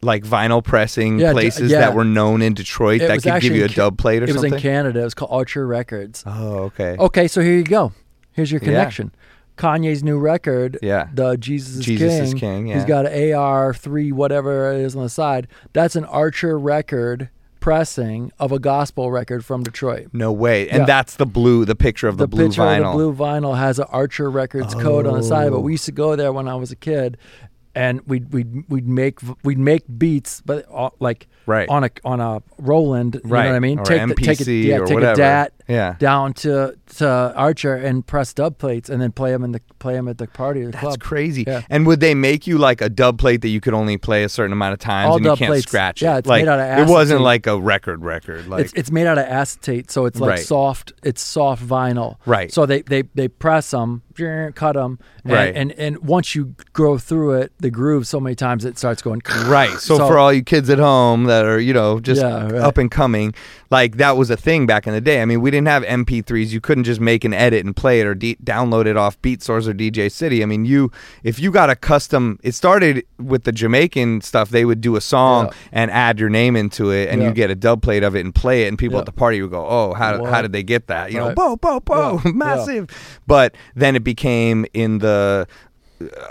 like 0.00 0.24
vinyl 0.24 0.64
pressing 0.64 1.18
Yeah, 1.18 1.28
d- 1.28 1.32
places 1.34 1.70
yeah. 1.70 1.80
that 1.80 1.94
were 1.94 2.04
known 2.06 2.40
in 2.40 2.54
Detroit 2.54 3.02
It 3.02 3.08
that 3.08 3.22
could 3.22 3.42
give 3.42 3.54
you 3.54 3.66
a 3.66 3.68
dub 3.68 3.98
plate 3.98 4.22
or 4.22 4.24
it 4.24 4.28
something? 4.32 4.52
It 4.52 4.54
was 4.54 4.62
in 4.64 4.70
Canada. 4.70 5.00
It 5.00 5.04
was 5.04 5.12
called 5.12 5.30
Archer 5.30 5.66
Records. 5.66 6.22
oh, 6.26 6.54
okay. 6.72 6.96
Okay, 6.98 7.28
so 7.28 7.42
here 7.42 7.52
you 7.58 7.64
go. 7.64 7.92
Here's 8.32 8.50
your 8.50 8.62
Yeah. 8.62 8.66
connection. 8.68 9.12
Kanye's 9.58 10.02
new 10.02 10.18
record, 10.18 10.78
Yeah. 10.80 11.08
the 11.12 11.36
Jesus 11.36 11.76
is 11.76 11.84
Jesus 11.84 12.14
King. 12.14 12.22
is 12.24 12.34
King, 12.34 12.66
He's 12.68 12.76
yeah. 12.76 12.86
got 12.86 13.04
an 13.06 13.34
AR 13.34 13.74
three, 13.74 14.10
whatever 14.10 14.72
it 14.72 14.80
is 14.80 14.96
on 14.96 15.02
the 15.02 15.10
side. 15.10 15.48
That's 15.74 15.96
an 15.96 16.06
Archer 16.06 16.58
record 16.58 17.28
pressing 17.64 18.30
of 18.38 18.52
a 18.52 18.58
gospel 18.58 19.10
record 19.10 19.42
from 19.42 19.62
Detroit. 19.62 20.08
No 20.12 20.30
way. 20.30 20.68
And 20.68 20.80
Yeah. 20.80 20.84
that's 20.84 21.16
the 21.16 21.24
blue, 21.24 21.64
the 21.64 21.74
picture 21.74 22.08
of 22.08 22.18
the, 22.18 22.28
blue 22.28 22.48
picture 22.48 22.60
vinyl. 22.60 22.92
of 22.92 22.92
the 22.92 22.92
blue 22.92 23.14
vinyl 23.14 23.56
has 23.56 23.78
an 23.78 23.86
Archer 23.88 24.30
Records 24.30 24.74
code 24.74 25.06
on 25.06 25.14
the 25.14 25.22
side, 25.22 25.50
but 25.50 25.56
Oh. 25.56 25.60
we 25.60 25.72
used 25.72 25.86
to 25.86 25.92
go 25.92 26.14
there 26.14 26.30
when 26.30 26.46
I 26.46 26.56
was 26.56 26.70
a 26.70 26.76
kid, 26.76 27.16
and 27.74 28.02
we'd 28.06 28.30
we'd 28.34 28.64
we'd 28.68 28.86
make 28.86 29.18
we'd 29.44 29.58
make 29.58 29.84
beats, 29.96 30.42
but 30.44 30.66
uh, 30.70 30.90
like 31.00 31.26
Right. 31.46 31.66
on 31.70 31.84
a 31.84 31.90
on 32.04 32.20
a 32.20 32.42
Roland, 32.58 33.14
you 33.24 33.30
Right. 33.30 33.44
know 33.44 33.48
what 33.52 33.56
I 33.56 33.60
mean? 33.60 33.78
Or 33.78 33.84
take 33.84 34.08
the, 34.08 34.14
take 34.14 34.40
it, 34.42 34.46
yeah, 34.46 34.76
or 34.80 34.86
take 34.86 34.94
whatever. 34.96 35.12
a 35.14 35.16
DAT, 35.16 35.52
Yeah. 35.66 35.96
down 35.98 36.34
to 36.34 36.74
to 36.96 37.08
Archer 37.34 37.74
and 37.74 38.06
press 38.06 38.32
dub 38.34 38.58
plates 38.58 38.88
and 38.90 39.00
then 39.00 39.12
play 39.12 39.30
them 39.32 39.42
in 39.44 39.52
the 39.52 39.60
play 39.78 39.94
them 39.94 40.08
at 40.08 40.18
the 40.18 40.26
party 40.26 40.60
or 40.62 40.66
the 40.66 40.72
That's 40.72 40.82
club. 40.84 41.00
crazy. 41.00 41.44
Yeah. 41.46 41.62
And 41.70 41.86
would 41.86 42.00
they 42.00 42.14
make 42.14 42.46
you 42.46 42.58
like 42.58 42.80
a 42.80 42.88
dub 42.88 43.18
plate 43.18 43.40
that 43.42 43.48
you 43.48 43.60
could 43.60 43.74
only 43.74 43.96
play 43.96 44.24
a 44.24 44.28
certain 44.28 44.52
amount 44.52 44.74
of 44.74 44.78
times 44.78 45.08
All 45.10 45.16
and 45.16 45.24
you 45.24 45.30
dub 45.30 45.38
can't 45.38 45.48
plates. 45.50 45.66
scratch 45.66 46.02
Yeah, 46.02 46.16
it? 46.16 46.18
it's 46.20 46.28
like, 46.28 46.42
made 46.44 46.48
out 46.50 46.58
of 46.60 46.66
acetate. 46.66 46.88
It 46.88 46.92
wasn't 46.92 47.20
like 47.22 47.46
a 47.46 47.58
record 47.58 48.02
record. 48.04 48.46
Like 48.46 48.64
it's 48.66 48.72
it's 48.74 48.90
made 48.90 49.06
out 49.06 49.18
of 49.18 49.24
acetate, 49.26 49.90
so 49.90 50.04
it's 50.06 50.20
like 50.20 50.30
Right. 50.30 50.38
soft. 50.40 50.92
It's 51.02 51.22
soft 51.22 51.66
vinyl. 51.66 52.16
Right. 52.26 52.52
So 52.52 52.66
they 52.66 52.82
they 52.82 53.02
they 53.14 53.28
press 53.28 53.70
them, 53.70 54.02
cut 54.54 54.74
them, 54.74 54.98
and, 55.24 55.32
Right. 55.32 55.54
and 55.56 55.72
and 55.72 55.98
once 55.98 56.34
you 56.34 56.54
go 56.72 56.98
through 56.98 57.32
it, 57.40 57.52
the 57.58 57.70
groove 57.70 58.06
so 58.06 58.20
many 58.20 58.34
times 58.36 58.64
it 58.64 58.78
starts 58.78 59.02
going. 59.02 59.22
Right. 59.46 59.70
So, 59.78 59.96
for 59.98 60.18
all 60.18 60.32
you 60.32 60.42
kids 60.42 60.70
at 60.70 60.78
home 60.78 61.24
that 61.24 61.44
are, 61.44 61.58
you 61.58 61.72
know, 61.72 62.00
just 62.00 62.20
Yeah, 62.20 62.44
right. 62.44 62.54
up 62.54 62.78
and 62.78 62.90
coming, 62.90 63.34
like 63.74 63.96
that 63.96 64.16
was 64.16 64.30
a 64.30 64.36
thing 64.36 64.66
back 64.66 64.86
in 64.86 64.92
the 64.92 65.00
day. 65.00 65.20
I 65.20 65.24
mean, 65.24 65.40
we 65.40 65.50
didn't 65.50 65.66
have 65.66 65.82
MP3s. 65.82 66.50
You 66.52 66.60
couldn't 66.60 66.84
just 66.84 67.00
make 67.00 67.24
an 67.24 67.34
edit 67.34 67.64
and 67.66 67.74
play 67.74 68.00
it 68.00 68.06
or 68.06 68.14
de- 68.14 68.36
download 68.36 68.86
it 68.86 68.96
off 68.96 69.20
Beatsource 69.20 69.66
or 69.66 69.74
DJ 69.74 70.10
City. 70.12 70.42
I 70.44 70.46
mean, 70.46 70.64
you 70.64 70.92
if 71.24 71.40
you 71.40 71.50
got 71.50 71.70
a 71.70 71.76
custom, 71.76 72.38
it 72.44 72.52
started 72.54 73.04
with 73.18 73.42
the 73.44 73.52
Jamaican 73.52 74.20
stuff. 74.20 74.50
They 74.50 74.64
would 74.64 74.80
do 74.80 74.94
a 74.96 75.00
song 75.00 75.46
Yeah. 75.46 75.52
and 75.72 75.90
add 75.90 76.20
your 76.20 76.30
name 76.30 76.54
into 76.56 76.90
it, 76.90 77.08
and 77.10 77.20
Yeah. 77.20 77.28
you 77.28 77.34
get 77.34 77.50
a 77.50 77.54
dub 77.56 77.82
plate 77.82 78.04
of 78.04 78.14
it 78.14 78.20
and 78.24 78.32
play 78.34 78.62
it, 78.64 78.68
and 78.68 78.78
people 78.78 78.94
Yeah. 78.96 79.00
at 79.00 79.06
the 79.06 79.12
party 79.12 79.42
would 79.42 79.50
go, 79.50 79.66
"Oh, 79.66 79.94
how 79.94 80.18
What? 80.20 80.30
how 80.32 80.40
did 80.42 80.52
they 80.52 80.62
get 80.62 80.86
that?" 80.86 81.10
You 81.10 81.18
know, 81.18 81.32
bo 81.34 81.56
bo 81.56 81.80
bo, 81.80 82.20
massive. 82.32 82.86
But 83.26 83.56
then 83.74 83.96
it 83.96 84.04
became 84.04 84.66
in 84.72 84.98
the 84.98 85.46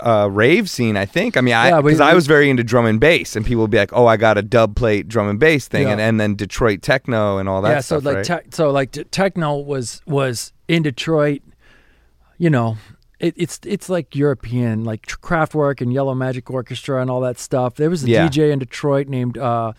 uh, 0.00 0.28
rave 0.30 0.68
scene, 0.70 0.96
I 0.96 1.06
think. 1.06 1.36
I 1.36 1.40
mean, 1.40 1.54
I 1.54 1.68
Yeah, 1.68 1.80
because 1.80 2.00
I 2.00 2.14
was 2.14 2.26
very 2.26 2.50
into 2.50 2.62
drum 2.64 2.86
and 2.86 3.00
bass, 3.00 3.34
and 3.36 3.44
people 3.44 3.62
would 3.62 3.70
be 3.70 3.78
like, 3.78 3.92
"Oh, 3.92 4.06
I 4.06 4.16
got 4.16 4.38
a 4.38 4.42
dub 4.42 4.76
plate 4.76 5.08
drum 5.08 5.28
and 5.28 5.38
bass 5.38 5.68
thing," 5.68 5.84
Yeah. 5.84 5.92
and, 5.92 6.00
and 6.00 6.20
then 6.20 6.34
Detroit 6.34 6.82
techno 6.82 7.38
and 7.38 7.48
all 7.48 7.62
that 7.62 7.70
yeah, 7.70 7.80
stuff. 7.80 8.02
so 8.02 8.08
like 8.08 8.16
right? 8.16 8.24
tech 8.24 8.46
so 8.50 8.70
like 8.70 8.92
techno 9.10 9.56
was 9.56 10.02
was 10.06 10.52
in 10.68 10.82
Detroit. 10.82 11.42
You 12.36 12.50
know, 12.50 12.76
it, 13.20 13.34
it's 13.36 13.60
it's 13.64 13.88
like 13.88 14.14
European, 14.14 14.84
like 14.84 15.06
Kraftwerk 15.06 15.80
and 15.80 15.92
Yellow 15.92 16.14
Magic 16.14 16.50
Orchestra 16.50 17.00
and 17.00 17.10
all 17.10 17.20
that 17.22 17.38
stuff. 17.38 17.76
There 17.76 17.88
was 17.90 18.04
a 18.04 18.08
Yeah. 18.10 18.28
DJ 18.28 18.52
in 18.52 18.58
Detroit 18.58 19.08
named 19.08 19.38
uh, 19.38 19.72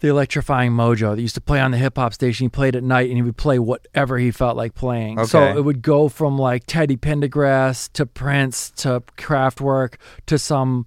the 0.00 0.08
Electrifying 0.08 0.72
Mojo 0.72 1.14
that 1.16 1.22
used 1.22 1.34
to 1.36 1.40
play 1.40 1.60
on 1.60 1.70
the 1.70 1.78
hip 1.78 1.96
hop 1.96 2.12
station. 2.14 2.44
He 2.44 2.48
played 2.48 2.76
at 2.76 2.82
night 2.82 3.08
and 3.08 3.16
he 3.16 3.22
would 3.22 3.36
play 3.36 3.58
whatever 3.58 4.18
he 4.18 4.30
felt 4.30 4.56
like 4.56 4.74
playing. 4.74 5.24
So 5.26 5.42
it 5.56 5.64
would 5.64 5.82
go 5.82 6.08
from 6.08 6.38
like 6.38 6.64
Teddy 6.66 6.96
Pendergrass 6.96 7.90
to 7.94 8.06
Prince 8.06 8.70
to 8.76 9.02
Kraftwerk 9.16 9.94
to 10.26 10.38
some 10.38 10.86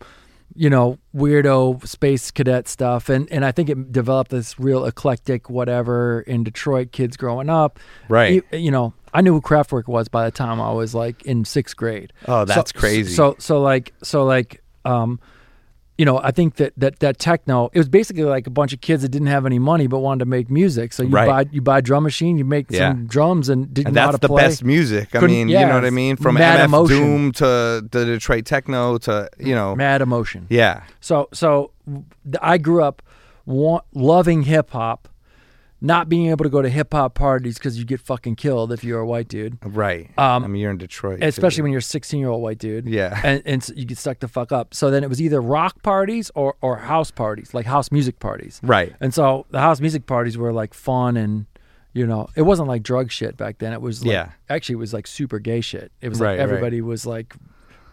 you 0.56 0.70
know, 0.70 0.98
weirdo 1.16 1.88
space 1.88 2.32
cadet 2.32 2.68
stuff. 2.68 3.08
And 3.08 3.32
and 3.32 3.46
I 3.46 3.52
think 3.52 3.70
it 3.70 3.92
developed 3.94 4.32
this 4.32 4.60
real 4.60 4.84
eclectic 4.86 5.50
whatever 5.50 6.22
in 6.22 6.44
Detroit 6.44 6.92
kids 6.92 7.16
growing 7.16 7.50
up. 7.50 7.80
Right. 8.10 8.44
You, 8.52 8.58
you 8.60 8.72
know, 8.72 8.94
I 9.14 9.22
knew 9.22 9.32
who 9.34 9.42
Kraftwerk 9.42 9.88
was 9.88 10.10
by 10.10 10.26
the 10.26 10.32
time 10.32 10.60
I 10.60 10.72
was 10.74 10.94
like 10.94 11.24
in 11.24 11.46
sixth 11.46 11.78
grade. 11.78 12.12
Oh, 12.28 12.44
that's 12.46 12.72
So- 12.74 12.80
crazy. 12.80 13.14
So 13.14 13.36
so 13.40 13.62
like 13.62 13.94
so 14.04 14.26
like 14.26 14.62
um 14.84 15.20
you 16.00 16.06
know, 16.06 16.18
I 16.24 16.32
think 16.32 16.56
that, 16.56 16.72
that 16.78 17.00
that 17.00 17.20
techno 17.20 17.70
it 17.74 17.78
was 17.78 17.90
basically 17.90 18.24
like 18.24 18.48
a 18.48 18.50
bunch 18.50 18.72
of 18.74 18.80
kids 18.80 19.02
that 19.04 19.10
didn't 19.10 19.28
have 19.28 19.46
any 19.46 19.60
money 19.60 19.86
but 19.88 20.00
wanted 20.00 20.20
to 20.20 20.26
make 20.26 20.50
music. 20.50 20.94
So 20.94 21.04
you 21.04 21.10
Right. 21.10 21.28
buy 21.28 21.46
you 21.52 21.62
buy 21.62 21.80
a 21.80 21.82
drum 21.82 22.04
machine, 22.04 22.38
you 22.38 22.46
make 22.46 22.68
Yeah. 22.72 22.92
some 22.92 23.06
drums 23.06 23.50
and 23.50 23.74
didn't 23.74 23.88
and 23.88 23.96
know 23.96 24.02
how 24.02 24.08
that's 24.12 24.22
to 24.22 24.28
the 24.28 24.28
play. 24.30 24.44
best 24.44 24.64
music. 24.64 25.10
I 25.14 25.20
Couldn't- 25.20 25.36
mean, 25.36 25.50
yeah, 25.50 25.60
you 25.62 25.66
know 25.68 25.74
what 25.76 25.86
I 25.86 25.90
mean? 25.90 26.16
From 26.16 26.38
MF 26.38 26.64
Emotion. 26.66 26.98
Doom 26.98 27.32
to 27.34 27.46
the 27.92 28.06
Detroit 28.06 28.46
techno 28.46 28.98
to 29.00 29.30
you 29.38 29.54
know, 29.54 29.76
Mad 29.76 30.02
emotion. 30.02 30.48
yeah, 30.50 30.84
So 31.02 31.28
so 31.34 31.72
I 32.42 32.58
grew 32.58 32.82
up 32.82 33.02
wa- 33.46 33.82
loving 33.94 34.44
hip 34.44 34.70
hop, 34.72 35.10
not 35.82 36.10
being 36.10 36.30
able 36.30 36.44
to 36.44 36.50
go 36.50 36.62
to 36.62 36.70
hip 36.70 36.94
hop 36.94 37.16
parties 37.16 37.58
because 37.58 37.78
you 37.78 37.86
get 37.86 38.02
fucking 38.02 38.36
killed 38.36 38.72
if 38.72 38.84
you're 38.84 39.00
a 39.00 39.06
white 39.06 39.28
dude, 39.28 39.58
right. 39.64 40.10
Um, 40.18 40.44
I 40.44 40.48
mean, 40.48 40.62
you're 40.62 40.72
in 40.72 40.78
Detroit, 40.78 41.24
especially 41.24 41.58
too. 41.58 41.64
when 41.64 41.72
you're 41.72 41.80
a 41.80 41.82
16 41.82 42.20
year 42.20 42.30
old 42.30 42.42
white 42.42 42.58
dude. 42.58 42.86
Yeah. 42.86 43.20
and 43.26 43.42
and 43.46 43.64
so 43.64 43.74
you 43.74 43.86
get 43.86 43.98
stuck 43.98 44.20
the 44.20 44.28
fuck 44.28 44.52
up. 44.52 44.74
So 44.74 44.92
then 44.92 45.04
it 45.04 45.10
was 45.10 45.22
either 45.22 45.42
rock 45.42 45.82
parties 45.82 46.32
or 46.36 46.56
or 46.62 46.78
house 46.78 47.12
parties, 47.12 47.54
like 47.54 47.66
house 47.66 47.92
music 47.92 48.20
parties. 48.20 48.60
right. 48.64 48.94
And 49.00 49.14
so 49.14 49.46
the 49.52 49.60
house 49.60 49.80
music 49.80 50.06
parties 50.06 50.38
were 50.38 50.52
like 50.54 50.74
fun 50.74 51.18
and. 51.18 51.46
You 51.92 52.06
know, 52.06 52.30
it 52.36 52.44
wasn't 52.44 52.68
like 52.68 52.84
drug 52.84 53.12
shit 53.12 53.36
back 53.36 53.58
then. 53.58 53.74
It 53.74 53.82
was 53.82 54.06
like, 54.06 54.14
Yeah. 54.14 54.32
actually, 54.48 54.74
it 54.74 54.78
was 54.78 54.94
like 54.94 55.08
super 55.08 55.40
gay 55.40 55.60
shit. 55.60 55.92
It 56.02 56.10
was 56.10 56.22
like 56.22 56.28
right. 56.28 56.40
everybody 56.40 56.82
was 56.82 57.08
like 57.08 57.36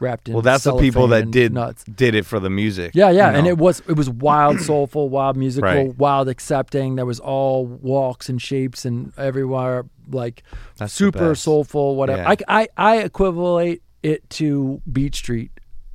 wrapped 0.01 0.28
in. 0.28 0.34
Well, 0.34 0.42
that's 0.42 0.64
the 0.64 0.76
people 0.76 1.07
that 1.09 1.30
did 1.30 1.53
nuts. 1.53 1.84
did 1.84 2.14
it 2.14 2.26
for 2.26 2.38
the 2.40 2.51
music. 2.51 2.92
Yeah, 2.94 3.11
yeah, 3.11 3.30
you 3.32 3.38
and 3.38 3.47
it 3.47 3.59
was 3.59 3.80
it 3.88 3.94
was 3.97 4.09
wild, 4.11 4.61
soulful, 4.61 5.09
wild 5.09 5.36
musical, 5.36 5.68
Right. 5.70 5.97
wild 5.99 6.28
accepting. 6.28 6.97
There 6.97 7.07
was 7.07 7.20
all 7.20 7.66
walks 7.66 8.28
and 8.28 8.40
shapes 8.40 8.84
and 8.84 9.12
everywhere, 9.18 9.84
like 10.11 10.42
That's 10.76 10.92
super 10.92 11.34
soulful, 11.34 11.97
whatever. 11.97 12.22
Yeah. 12.22 12.34
I, 12.49 12.62
I 12.62 12.68
I 12.76 12.97
equivalent 12.99 13.80
it 14.03 14.28
to 14.30 14.80
Beat 14.90 15.14
Street, 15.14 15.51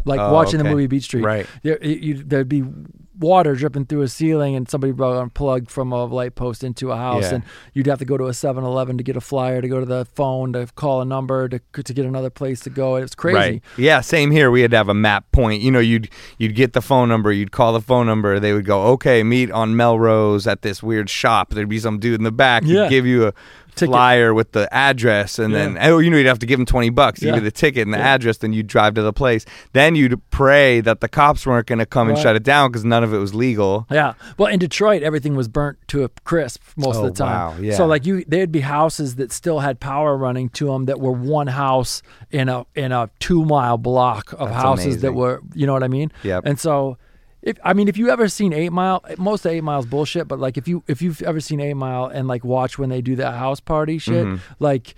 like 0.05 0.19
Oh, 0.19 0.33
watching 0.33 0.57
the 0.57 0.63
movie 0.65 0.87
Beat 0.87 1.03
Street. 1.03 1.23
Right. 1.23 1.45
There, 1.63 1.77
it- 1.77 1.99
you, 1.99 2.23
there'd 2.23 2.49
be 2.49 2.63
water 3.22 3.55
dripping 3.55 3.86
through 3.86 4.01
a 4.01 4.07
ceiling, 4.09 4.55
and 4.55 4.69
somebody 4.69 4.91
brought 4.91 5.15
unplugged 5.22 5.69
from 5.72 5.93
a 5.93 6.03
light 6.05 6.36
post 6.36 6.63
into 6.63 6.91
a 6.91 6.97
house, 6.97 7.24
Yeah. 7.24 7.36
and 7.36 7.43
you'd 7.74 7.88
have 7.88 7.99
to 7.99 8.05
go 8.05 8.17
to 8.17 8.26
a 8.26 8.34
7-Eleven 8.34 8.97
to 8.97 9.03
get 9.03 9.15
a 9.15 9.22
flyer, 9.22 9.61
to 9.61 9.67
go 9.69 9.80
to 9.80 9.86
the 9.86 10.05
phone, 10.13 10.51
to 10.53 10.67
call 10.76 11.01
a 11.01 11.05
number, 11.05 11.47
to 11.47 11.59
to 11.84 11.93
get 11.93 12.05
another 12.05 12.30
place 12.30 12.59
to 12.61 12.69
go. 12.69 12.95
It 12.97 13.01
was 13.01 13.15
crazy. 13.15 13.38
Right. 13.38 13.61
Yeah, 13.78 14.01
same 14.01 14.32
here. 14.32 14.51
We 14.51 14.61
had 14.61 14.72
to 14.72 14.78
have 14.78 14.89
a 14.89 14.93
map 14.93 15.32
point. 15.32 15.61
You 15.61 15.72
know, 15.72 15.80
you'd 15.80 16.09
you'd 16.38 16.55
get 16.55 16.74
the 16.74 16.82
phone 16.82 17.07
number, 17.07 17.32
you'd 17.32 17.51
call 17.51 17.72
the 17.74 17.82
phone 17.82 18.05
number, 18.07 18.39
they 18.39 18.51
would 18.53 18.65
go, 18.65 18.82
"Okay, 18.93 19.24
meet 19.24 19.51
on 19.51 19.76
Melrose 19.76 20.47
at 20.47 20.63
this 20.63 20.82
weird 20.84 21.09
shop." 21.09 21.51
There'd 21.53 21.69
be 21.69 21.80
some 21.80 21.99
dude 21.99 22.15
in 22.15 22.24
the 22.24 22.32
back. 22.32 22.63
Yeah. 22.65 22.89
give 22.89 23.05
you 23.05 23.28
a 23.28 23.34
Ticket. 23.76 23.93
flyer 23.93 24.34
with 24.34 24.51
the 24.51 24.72
address 24.74 25.39
and 25.39 25.53
then 25.53 25.78
oh, 25.82 25.97
you 25.99 26.09
know, 26.09 26.17
you'd 26.17 26.28
have 26.28 26.39
to 26.39 26.45
give 26.45 26.59
him 26.59 26.65
20 26.65 26.89
bucks. 26.89 27.22
You 27.22 27.30
Yeah. 27.30 27.36
get 27.36 27.43
the 27.43 27.51
ticket 27.51 27.88
and 27.88 27.93
the 27.93 27.97
Yeah. 27.97 28.13
address, 28.13 28.38
then 28.38 28.53
you'd 28.53 28.67
drive 28.67 28.93
to 28.95 29.01
the 29.01 29.13
place. 29.13 29.45
Then 29.74 29.95
you'd 29.95 30.19
pray 30.32 30.82
that 30.82 30.99
the 31.01 31.07
cops 31.07 31.45
weren't 31.45 31.67
going 31.67 31.80
to 31.80 31.86
come 31.86 32.09
and 32.09 32.17
shut 32.17 32.36
it 32.36 32.43
down 32.43 32.69
because 32.72 32.86
none 32.86 33.03
of 33.03 33.13
it 33.13 33.17
was 33.17 33.34
legal. 33.34 33.88
Yeah. 33.89 34.13
Well, 34.38 34.51
in 34.51 34.59
Detroit, 34.59 35.03
everything 35.03 35.36
was 35.36 35.47
burnt 35.47 35.78
to 35.89 36.03
a 36.03 36.09
crisp 36.24 36.61
most 36.78 36.97
Oh, 36.97 37.05
of 37.05 37.15
the 37.15 37.24
oh, 37.24 37.28
time. 37.28 37.36
wow. 37.36 37.55
Yeah. 37.61 37.76
So 37.76 37.86
like 37.86 38.05
you, 38.05 38.24
there'd 38.28 38.51
be 38.51 38.61
houses 38.61 39.15
that 39.15 39.32
still 39.32 39.59
had 39.59 39.80
power 39.80 40.15
running 40.17 40.49
to 40.49 40.65
them 40.67 40.86
that 40.86 40.99
were 40.99 41.11
one 41.11 41.47
house 41.47 42.01
in 42.32 42.49
a 42.49 42.65
in 42.76 42.91
a 42.91 43.09
two 43.19 43.45
mile 43.45 43.78
block 43.78 44.34
of 44.34 44.49
That's 44.49 44.61
houses 44.63 45.01
that 45.01 45.13
were, 45.13 45.41
you 45.53 45.65
know 45.67 45.74
what 45.74 45.84
I 45.84 45.88
mean? 45.88 46.11
Yeah. 46.24 46.41
And 46.43 46.59
so. 46.59 46.97
If, 47.41 47.57
I 47.63 47.73
mean, 47.73 47.87
if 47.87 47.97
you 47.97 48.09
ever 48.09 48.27
seen 48.27 48.53
Eight 48.53 48.71
Mile, 48.71 49.03
most 49.17 49.45
of 49.45 49.51
Eight 49.51 49.63
Mile's 49.63 49.85
bullshit. 49.87 50.27
But 50.27 50.39
like, 50.39 50.57
if 50.57 50.67
you 50.67 50.83
if 50.87 51.01
you've 51.01 51.21
ever 51.23 51.39
seen 51.39 51.59
Eight 51.59 51.73
Mile 51.73 52.05
and 52.05 52.27
like 52.27 52.43
watch 52.43 52.77
when 52.77 52.89
they 52.89 53.01
do 53.01 53.15
that 53.17 53.33
house 53.35 53.59
party 53.59 53.97
shit, 53.97 54.39
like 54.59 54.93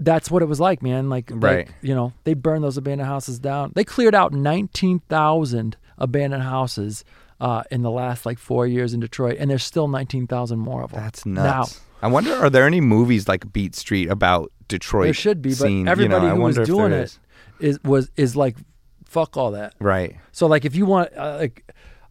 that's 0.00 0.30
what 0.30 0.42
it 0.42 0.46
was 0.46 0.60
like, 0.60 0.82
man. 0.82 1.08
Like, 1.08 1.30
like, 1.30 1.38
Mm-hmm. 1.40 1.44
Right. 1.44 1.68
you 1.82 1.94
know, 1.94 2.12
they 2.24 2.34
burned 2.34 2.62
those 2.62 2.76
abandoned 2.76 3.08
houses 3.08 3.38
down. 3.38 3.72
They 3.74 3.84
cleared 3.84 4.14
out 4.14 4.32
nineteen 4.32 5.00
thousand 5.08 5.76
abandoned 5.96 6.42
houses 6.44 7.04
uh, 7.40 7.62
in 7.70 7.82
the 7.82 7.90
last 7.90 8.26
like 8.26 8.38
four 8.38 8.66
years 8.66 8.92
in 8.94 9.00
Detroit, 9.00 9.36
and 9.40 9.50
there's 9.50 9.64
still 9.64 9.88
nineteen 9.88 10.26
thousand 10.26 10.58
more 10.58 10.82
of 10.82 10.92
them. 10.92 11.02
That's 11.02 11.24
nuts. 11.24 11.80
I 12.02 12.06
wonder 12.08 12.34
are 12.34 12.50
there 12.50 12.64
any 12.66 12.80
movies 12.80 13.26
like 13.28 13.52
Beat 13.52 13.74
Street 13.74 14.08
about 14.08 14.52
Detroit? 14.68 15.02
Now 15.02 15.06
there 15.06 15.14
should 15.14 15.42
be, 15.42 15.50
but 15.50 15.56
scene? 15.58 15.78
You 15.78 15.84
know, 15.84 15.90
everybody 15.90 16.28
who 16.28 16.40
was 16.42 16.56
doing 16.58 16.92
is. 16.92 17.18
it 17.60 17.66
is 17.66 17.82
was 17.82 18.10
is 18.16 18.36
like, 18.36 18.56
fuck 19.04 19.36
all 19.36 19.50
that. 19.52 19.74
Right. 19.80 20.16
So 20.30 20.46
like, 20.46 20.64
if 20.64 20.76
you 20.76 20.86
want, 20.86 21.10
uh, 21.16 21.38
like, 21.40 21.64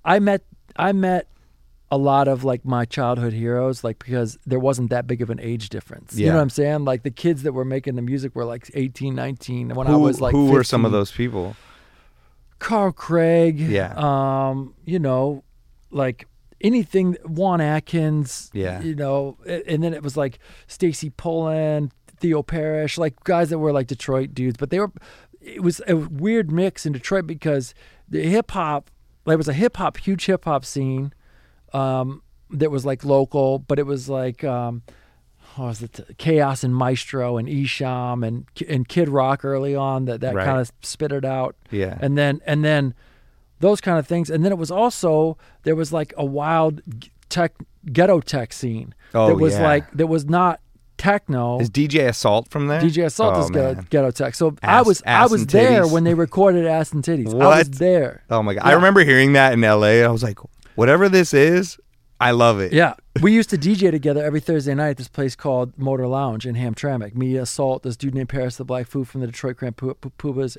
I 0.04 0.20
met 0.20 0.44
I 0.76 0.92
met 0.92 1.28
a 1.90 1.98
lot 1.98 2.28
of 2.28 2.44
like 2.44 2.66
my 2.66 2.86
childhood 2.86 3.34
heroes, 3.34 3.84
like 3.84 4.00
because 4.00 4.38
there 4.46 4.60
wasn't 4.60 4.90
that 4.90 5.08
big 5.08 5.22
of 5.22 5.30
an 5.30 5.40
age 5.40 5.70
difference. 5.70 6.16
You 6.18 6.28
know 6.28 6.36
what 6.36 6.42
I'm 6.42 6.50
saying? 6.50 6.86
Like 6.86 7.04
the 7.04 7.12
kids 7.12 7.44
that 7.44 7.54
were 7.54 7.66
making 7.66 7.96
the 7.96 8.02
music 8.02 8.36
were 8.36 8.46
like 8.46 8.70
18, 8.74 9.16
19. 9.16 9.70
When 9.70 9.88
I 9.88 9.96
was 9.96 10.20
like, 10.20 10.34
who 10.34 10.52
were 10.52 10.64
some 10.64 10.86
of 10.86 10.92
those 10.92 11.12
people? 11.12 11.56
Carl 12.60 12.92
Craig. 12.92 13.60
Yeah. 13.60 13.94
Um, 13.96 14.74
you 14.86 15.00
know, 15.00 15.44
like 15.92 16.28
anything 16.60 17.14
Juan 17.26 17.62
Atkins. 17.62 18.50
Yeah. 18.54 18.82
You 18.82 18.96
know, 18.96 19.38
and 19.46 19.84
then 19.84 19.94
it 19.94 20.04
was 20.04 20.18
like 20.18 20.40
Stacey 20.68 21.10
Pullen, 21.10 21.92
Theo 22.20 22.44
Parrish, 22.44 22.98
like 22.98 23.24
guys 23.24 23.50
that 23.50 23.60
were 23.60 23.72
like 23.72 23.88
Detroit 23.88 24.34
dudes, 24.34 24.58
but 24.58 24.72
they 24.72 24.80
were 24.80 24.92
it 25.40 25.64
was 25.64 25.82
a 25.88 25.96
weird 25.96 26.52
mix 26.52 26.86
in 26.86 26.92
Detroit 26.92 27.26
because 27.26 27.74
the 28.10 28.24
hip 28.24 28.52
hop 28.52 28.92
there 29.28 29.38
was 29.38 29.48
a 29.48 29.54
hip 29.54 29.78
hop 29.78 29.98
huge 29.98 30.26
hip 30.26 30.46
hop 30.46 30.66
scene 30.66 31.14
um 31.74 32.22
that 32.50 32.72
was 32.72 32.86
like 32.86 33.04
local, 33.04 33.60
but 33.60 33.78
it 33.80 33.86
was 33.86 34.08
like 34.10 34.44
um 34.44 34.82
what 35.56 35.68
was 35.68 35.82
it? 35.82 36.00
Chaos 36.18 36.64
and 36.64 36.76
Maestro 36.76 37.38
and 37.38 37.48
Esham 37.48 38.26
and 38.26 38.46
and 38.70 38.88
Kid 38.88 39.10
Rock 39.10 39.44
early 39.44 39.76
on 39.76 40.06
that 40.06 40.22
that 40.22 40.34
Right. 40.36 40.46
kind 40.46 40.60
of 40.60 40.72
spit 40.82 41.12
it 41.12 41.26
out 41.26 41.56
Yeah. 41.72 41.98
and 42.02 42.18
then 42.18 42.42
and 42.46 42.64
then 42.64 42.94
those 43.60 43.82
kind 43.82 43.98
of 44.00 44.06
things 44.08 44.30
and 44.30 44.46
then 44.46 44.52
it 44.52 44.58
was 44.58 44.70
also 44.72 45.38
there 45.64 45.76
was 45.76 45.92
like 45.92 46.14
a 46.18 46.24
wild 46.26 46.82
tech 47.30 47.54
ghetto 47.92 48.20
tech 48.22 48.54
scene 48.54 48.94
Oh, 49.14 49.28
that 49.28 49.36
was 49.36 49.54
yeah. 49.56 49.64
like 49.68 49.92
that 49.94 50.08
was 50.08 50.26
not 50.26 50.60
techno 51.08 51.60
Is 51.60 51.70
DJ 51.70 52.08
Assault 52.10 52.50
from 52.50 52.68
there? 52.68 52.82
DJ 52.82 53.06
Assault 53.06 53.36
oh, 53.36 53.44
is 53.44 53.50
ghetto, 53.50 53.76
man. 53.76 53.88
ghetto 53.90 54.12
tech. 54.12 54.36
So 54.36 54.56
I 54.62 54.82
was 54.82 55.02
I 55.06 55.26
was 55.28 55.46
there 55.48 55.84
titties. 55.84 55.92
when 55.92 56.04
they 56.04 56.14
recorded 56.14 56.66
Ass 56.66 56.92
and 56.92 57.04
Titties. 57.04 57.34
I 57.34 57.60
was 57.60 57.70
there. 57.72 58.24
Oh 58.30 58.44
my 58.44 58.54
god! 58.54 58.66
I 58.66 58.74
remember 58.74 59.04
hearing 59.04 59.34
that 59.34 59.54
in 59.54 59.64
L.A. 59.64 60.04
I 60.04 60.10
was 60.10 60.24
like, 60.24 60.40
whatever 60.76 61.10
this 61.10 61.34
is, 61.34 61.78
I 62.20 62.32
love 62.32 62.60
it. 62.60 62.74
Yeah, 62.74 62.96
we 63.22 63.32
used 63.32 63.52
to 63.52 63.58
DJ 63.60 63.92
together 63.92 64.24
every 64.24 64.40
Thursday 64.40 64.74
night 64.74 64.90
at 64.90 64.98
this 64.98 65.08
place 65.08 65.36
called 65.36 65.78
Motor 65.78 66.08
Lounge 66.08 66.48
in 66.48 66.56
Hamtramck. 66.56 67.14
Me, 67.14 67.36
Assault, 67.36 67.84
this 67.84 67.96
dude 67.96 68.16
named 68.16 68.30
Paris 68.30 68.58
the 68.58 68.66
Black 68.66 68.88
Fu 68.88 69.04
from 69.04 69.22
the 69.22 69.28
Detroit 69.28 69.58
Grand 69.58 69.78
Pu- 69.78 69.96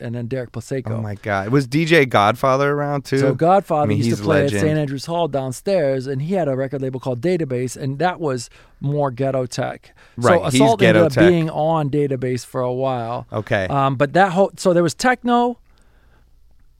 and 0.00 0.14
then 0.14 0.26
Derek 0.28 0.52
Plaslaiko. 0.52 0.92
Oh 0.92 1.00
my 1.00 1.16
god. 1.16 1.48
Was 1.48 1.66
DJ 1.66 2.08
Godfather 2.08 2.72
around 2.72 3.04
too? 3.04 3.18
So 3.18 3.34
Godfather 3.34 3.82
I 3.82 3.86
mean, 3.86 3.98
used 3.98 4.18
to 4.18 4.22
play 4.22 4.42
legend. 4.42 4.58
at 4.62 4.66
St. 4.66 4.78
Andrews 4.78 5.06
Hall 5.06 5.26
downstairs, 5.26 6.06
and 6.06 6.22
he 6.22 6.34
had 6.34 6.46
a 6.46 6.54
record 6.54 6.80
label 6.80 7.00
called 7.00 7.20
Database, 7.20 7.76
and 7.76 7.98
that 7.98 8.20
was 8.20 8.50
more 8.80 9.10
ghetto 9.10 9.44
tech. 9.46 9.96
Right, 10.16 10.38
So 10.38 10.44
he's 10.44 10.54
Assault 10.54 10.78
ghetto 10.80 10.98
ended 11.00 11.12
up 11.12 11.12
tech. 11.14 11.28
being 11.28 11.50
on 11.50 11.90
Database 11.90 12.46
for 12.46 12.60
a 12.60 12.72
while. 12.72 13.26
Okay. 13.32 13.66
Um, 13.66 13.96
but 13.96 14.12
that 14.12 14.30
whole 14.32 14.52
so 14.56 14.72
there 14.72 14.84
was 14.84 14.94
techno. 14.94 15.58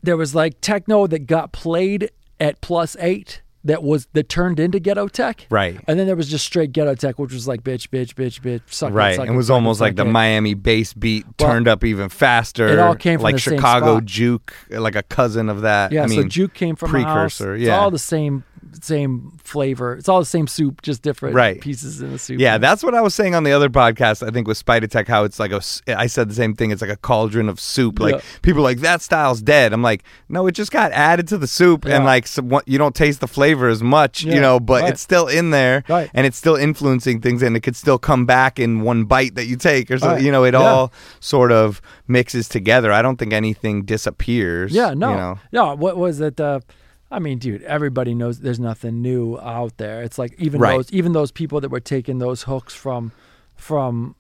There 0.04 0.16
was 0.16 0.36
like 0.36 0.60
techno 0.60 1.08
that 1.08 1.26
got 1.26 1.50
played 1.52 2.10
at 2.38 2.60
plus 2.60 2.96
eight. 3.00 3.42
That 3.68 3.82
was 3.82 4.08
that 4.14 4.28
turned 4.28 4.58
into 4.58 4.80
ghetto 4.80 5.08
tech, 5.08 5.46
Right. 5.50 5.78
And 5.86 5.98
then 5.98 6.06
there 6.06 6.16
was 6.16 6.28
just 6.28 6.44
straight 6.44 6.72
ghetto 6.72 6.94
tech, 6.94 7.18
which 7.18 7.32
was 7.32 7.46
like 7.46 7.62
bitch, 7.62 7.88
bitch, 7.90 8.14
bitch, 8.14 8.40
bitch, 8.40 8.62
suck 8.66 8.90
it, 8.90 8.94
Right, 8.94 9.16
suck 9.16 9.28
and 9.28 9.36
was 9.36 9.46
suck 9.48 9.54
almost 9.54 9.80
like 9.80 9.94
the 9.96 10.06
it. 10.06 10.10
Miami 10.10 10.54
bass 10.54 10.94
beat 10.94 11.24
Well, 11.38 11.50
turned 11.50 11.68
up 11.68 11.84
even 11.84 12.08
faster. 12.08 12.66
it 12.66 12.78
all 12.78 12.94
came 12.94 13.18
from 13.18 13.24
like 13.24 13.34
the 13.36 13.40
same 13.42 13.58
Chicago 13.58 14.00
juke, 14.00 14.54
like 14.70 14.96
a 14.96 15.02
cousin 15.02 15.48
of 15.48 15.60
that. 15.60 15.92
Yeah, 15.92 16.02
I 16.04 16.06
mean, 16.06 16.22
so 16.22 16.28
juke 16.28 16.54
came 16.54 16.76
from 16.76 16.90
precursor. 16.90 17.54
It's 17.54 17.64
Yeah, 17.64 17.78
all 17.78 17.90
the 17.90 17.98
same, 17.98 18.42
same 18.80 19.32
flavor. 19.42 19.94
It's 19.96 20.08
all 20.08 20.18
the 20.20 20.24
same 20.26 20.46
soup, 20.46 20.82
just 20.82 21.02
different 21.02 21.34
Right. 21.34 21.60
pieces 21.60 22.00
in 22.00 22.12
the 22.12 22.18
soup. 22.18 22.38
Yeah, 22.40 22.58
that's 22.58 22.82
what 22.82 22.94
I 22.94 23.00
was 23.00 23.14
saying 23.14 23.34
on 23.34 23.44
the 23.44 23.52
other 23.52 23.68
podcast. 23.68 24.26
I 24.26 24.30
think 24.30 24.46
with 24.48 24.56
Spider 24.56 24.86
Tech, 24.86 25.08
how 25.08 25.24
it's 25.24 25.38
like 25.40 25.52
a. 25.52 25.60
I 25.88 26.06
said 26.06 26.28
the 26.28 26.34
same 26.34 26.54
thing. 26.54 26.70
It's 26.70 26.82
like 26.82 26.90
a 26.90 26.96
cauldron 26.96 27.48
of 27.48 27.58
soup. 27.60 28.00
Like 28.00 28.14
Yeah. 28.16 28.20
people 28.42 28.60
are 28.60 28.64
like 28.64 28.80
that 28.80 29.02
style's 29.02 29.40
dead. 29.42 29.72
I'm 29.72 29.82
like, 29.82 30.02
no, 30.28 30.46
it 30.46 30.52
just 30.52 30.70
got 30.72 30.92
added 30.92 31.28
to 31.28 31.38
the 31.38 31.46
soup, 31.46 31.84
Yeah. 31.84 31.96
and 31.96 32.04
like 32.04 32.26
some, 32.26 32.48
what- 32.48 32.66
you 32.68 32.78
don't 32.78 32.94
taste 32.94 33.20
the 33.20 33.28
flavor 33.28 33.68
as 33.68 33.82
much, 33.82 34.24
Yeah, 34.24 34.34
you 34.34 34.40
know, 34.40 34.60
but 34.60 34.82
right. 34.82 34.90
it's 34.92 35.00
still 35.02 35.26
in 35.28 35.50
there, 35.50 35.84
Right. 35.88 36.10
and 36.14 36.26
it's 36.26 36.36
still 36.36 36.56
influencing 36.56 37.20
things, 37.20 37.42
and 37.42 37.56
it 37.56 37.60
could 37.60 37.76
still 37.76 37.98
come 37.98 38.26
back 38.26 38.58
in 38.58 38.80
one 38.82 39.04
bite 39.04 39.34
that 39.34 39.46
you 39.46 39.56
take, 39.56 39.90
or 39.90 39.98
so. 39.98 40.08
Right. 40.08 40.22
You 40.22 40.32
know, 40.32 40.44
it 40.44 40.54
all 40.54 40.92
sort 41.20 41.52
of 41.52 41.80
mixes 42.06 42.48
together. 42.48 42.92
I 42.92 43.02
don't 43.02 43.16
think 43.18 43.32
anything 43.32 43.82
disappears. 43.82 44.72
Yeah, 44.72 44.94
no, 44.94 45.10
you 45.10 45.16
know? 45.16 45.38
no. 45.52 45.74
What 45.74 45.96
was 45.96 46.20
it? 46.20 46.40
Uh, 46.40 46.60
I 47.10 47.18
mean, 47.18 47.38
dude, 47.38 47.62
everybody 47.62 48.14
knows 48.14 48.40
there's 48.40 48.60
nothing 48.60 49.00
new 49.00 49.38
out 49.38 49.78
there. 49.78 50.02
It's 50.02 50.18
like 50.18 50.34
even 50.38 50.60
Right. 50.60 50.76
those, 50.76 50.92
even 50.92 51.12
those 51.12 51.30
people 51.32 51.60
that 51.62 51.70
were 51.70 51.80
taking 51.80 52.18
those 52.18 52.42
hooks 52.42 52.74
from, 52.74 53.12
from, 53.56 54.14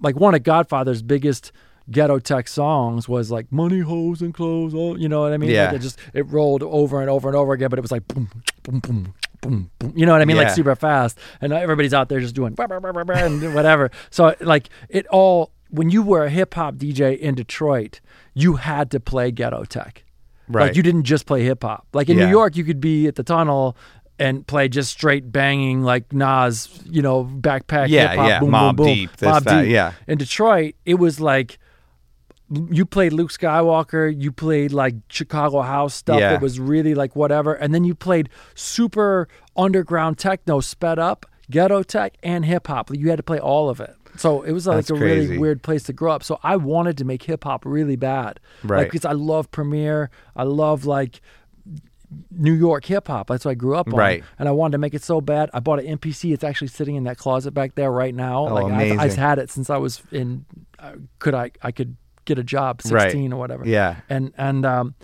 like 0.00 0.16
one 0.16 0.34
of 0.34 0.42
Godfather's 0.42 1.02
biggest 1.02 1.52
ghetto 1.90 2.18
tech 2.18 2.48
songs 2.48 3.08
was 3.08 3.30
like 3.30 3.50
money, 3.52 3.80
hoes, 3.80 4.20
and 4.22 4.34
clothes. 4.34 4.74
Oh, 4.74 4.96
you 4.96 5.08
know 5.08 5.20
what 5.20 5.32
I 5.32 5.36
mean? 5.36 5.50
Yeah. 5.50 5.66
Like 5.66 5.74
it 5.76 5.82
just 5.82 5.98
it 6.14 6.22
rolled 6.28 6.62
over 6.64 7.00
and 7.00 7.08
over 7.08 7.28
and 7.28 7.36
over 7.36 7.52
again, 7.52 7.68
but 7.70 7.78
it 7.78 7.82
was 7.82 7.92
like 7.92 8.06
boom, 8.08 8.28
boom, 8.62 8.80
boom. 8.80 9.14
Boom, 9.40 9.70
boom. 9.80 9.92
You 9.96 10.06
know 10.06 10.12
what 10.12 10.22
I 10.22 10.24
mean? 10.24 10.36
yeah. 10.36 10.44
Like 10.44 10.52
super 10.52 10.76
fast, 10.76 11.18
and 11.40 11.52
everybody's 11.52 11.92
out 11.92 12.08
there 12.08 12.20
just 12.20 12.32
doing 12.36 12.54
and 12.56 13.54
whatever. 13.54 13.90
So 14.10 14.36
like 14.40 14.68
it 14.88 15.06
all. 15.08 15.50
When 15.68 15.90
you 15.90 16.02
were 16.02 16.24
a 16.26 16.30
hip 16.30 16.54
hop 16.54 16.74
DJ 16.76 17.18
in 17.18 17.34
Detroit, 17.34 18.00
you 18.34 18.56
had 18.56 18.90
to 18.92 19.00
play 19.00 19.30
ghetto 19.32 19.64
tech. 19.64 20.04
Right. 20.48 20.66
Like 20.68 20.76
you 20.76 20.82
didn't 20.82 21.04
just 21.04 21.26
play 21.26 21.42
hip 21.44 21.62
hop. 21.62 21.86
Like 21.92 22.08
in 22.08 22.18
Yeah. 22.18 22.26
New 22.26 22.30
York, 22.30 22.56
you 22.56 22.64
could 22.64 22.80
be 22.80 23.06
at 23.06 23.14
the 23.14 23.22
tunnel 23.22 23.76
and 24.18 24.46
play 24.46 24.68
just 24.68 24.90
straight 24.90 25.32
banging 25.32 25.82
like 25.82 26.12
Nas, 26.12 26.68
you 26.84 27.00
know, 27.02 27.24
backpack 27.24 27.88
Yeah, 27.88 28.08
hip 28.10 28.18
hop, 28.18 28.28
yeah, 28.28 28.40
boom, 28.40 28.50
Mobb 28.50 28.76
boom, 28.76 28.86
boom, 28.86 28.94
Deep, 28.94 29.16
this, 29.16 29.28
Mobb 29.28 29.44
that, 29.44 29.62
Deep. 29.62 29.70
yeah. 29.72 29.92
In 30.06 30.18
Detroit, 30.18 30.74
it 30.84 30.94
was 30.94 31.20
like 31.20 31.58
you 32.70 32.84
played 32.84 33.12
Luke 33.14 33.30
Skywalker, 33.32 34.12
you 34.14 34.30
played 34.30 34.72
like 34.72 34.94
Chicago 35.08 35.62
house 35.62 35.94
stuff 35.94 36.20
Yeah. 36.20 36.32
that 36.32 36.42
was 36.42 36.60
really 36.60 36.94
like 36.94 37.16
whatever, 37.16 37.54
and 37.54 37.74
then 37.74 37.84
you 37.84 37.94
played 37.94 38.28
super 38.54 39.26
underground 39.56 40.18
techno, 40.18 40.60
sped 40.60 40.98
up, 40.98 41.24
ghetto 41.50 41.82
tech, 41.82 42.14
and 42.22 42.44
hip 42.44 42.66
hop. 42.66 42.90
You 42.94 43.08
had 43.08 43.16
to 43.16 43.22
play 43.22 43.38
all 43.38 43.70
of 43.70 43.80
it. 43.80 43.94
So 44.16 44.42
it 44.42 44.52
was 44.52 44.66
like 44.66 44.76
That's 44.76 44.90
a 44.90 44.94
crazy. 44.94 45.26
really 45.28 45.38
weird 45.38 45.62
place 45.62 45.84
to 45.84 45.92
grow 45.92 46.12
up. 46.12 46.22
So 46.22 46.38
I 46.42 46.56
wanted 46.56 46.98
to 46.98 47.04
make 47.04 47.22
hip 47.22 47.44
hop 47.44 47.64
really 47.64 47.96
bad, 47.96 48.40
Right. 48.62 48.78
Like 48.80 48.88
because 48.92 49.04
I 49.04 49.12
love 49.12 49.50
Premier, 49.50 50.10
I 50.36 50.42
love 50.44 50.84
like 50.84 51.20
New 52.30 52.52
York 52.52 52.84
hip 52.84 53.06
hop. 53.08 53.28
That's 53.28 53.44
what 53.46 53.52
I 53.52 53.54
grew 53.54 53.74
up 53.74 53.86
on. 53.88 53.94
Right. 53.94 54.22
And 54.38 54.48
I 54.48 54.52
wanted 54.52 54.72
to 54.72 54.78
make 54.78 54.92
it 54.92 55.02
so 55.02 55.20
bad. 55.22 55.48
I 55.54 55.60
bought 55.60 55.78
an 55.78 55.96
MPC. 55.98 56.32
It's 56.34 56.44
actually 56.44 56.68
sitting 56.68 56.94
in 56.94 57.04
that 57.04 57.16
closet 57.16 57.52
back 57.52 57.74
there 57.74 57.90
right 57.90 58.14
now. 58.14 58.46
Oh, 58.48 58.54
like 58.54 58.72
I've, 58.72 58.98
I've 58.98 59.16
had 59.16 59.38
it 59.38 59.48
since 59.50 59.70
I 59.70 59.78
was 59.78 60.02
in. 60.12 60.44
Uh, 60.78 60.92
could 61.18 61.34
I? 61.34 61.52
I 61.62 61.72
could 61.72 61.96
get 62.26 62.38
a 62.38 62.44
job, 62.44 62.82
Right. 62.90 63.02
sixteen 63.04 63.32
or 63.32 63.38
whatever. 63.38 63.66
Yeah. 63.66 63.96
And 64.10 64.32
and 64.36 64.66
um, 64.66 64.94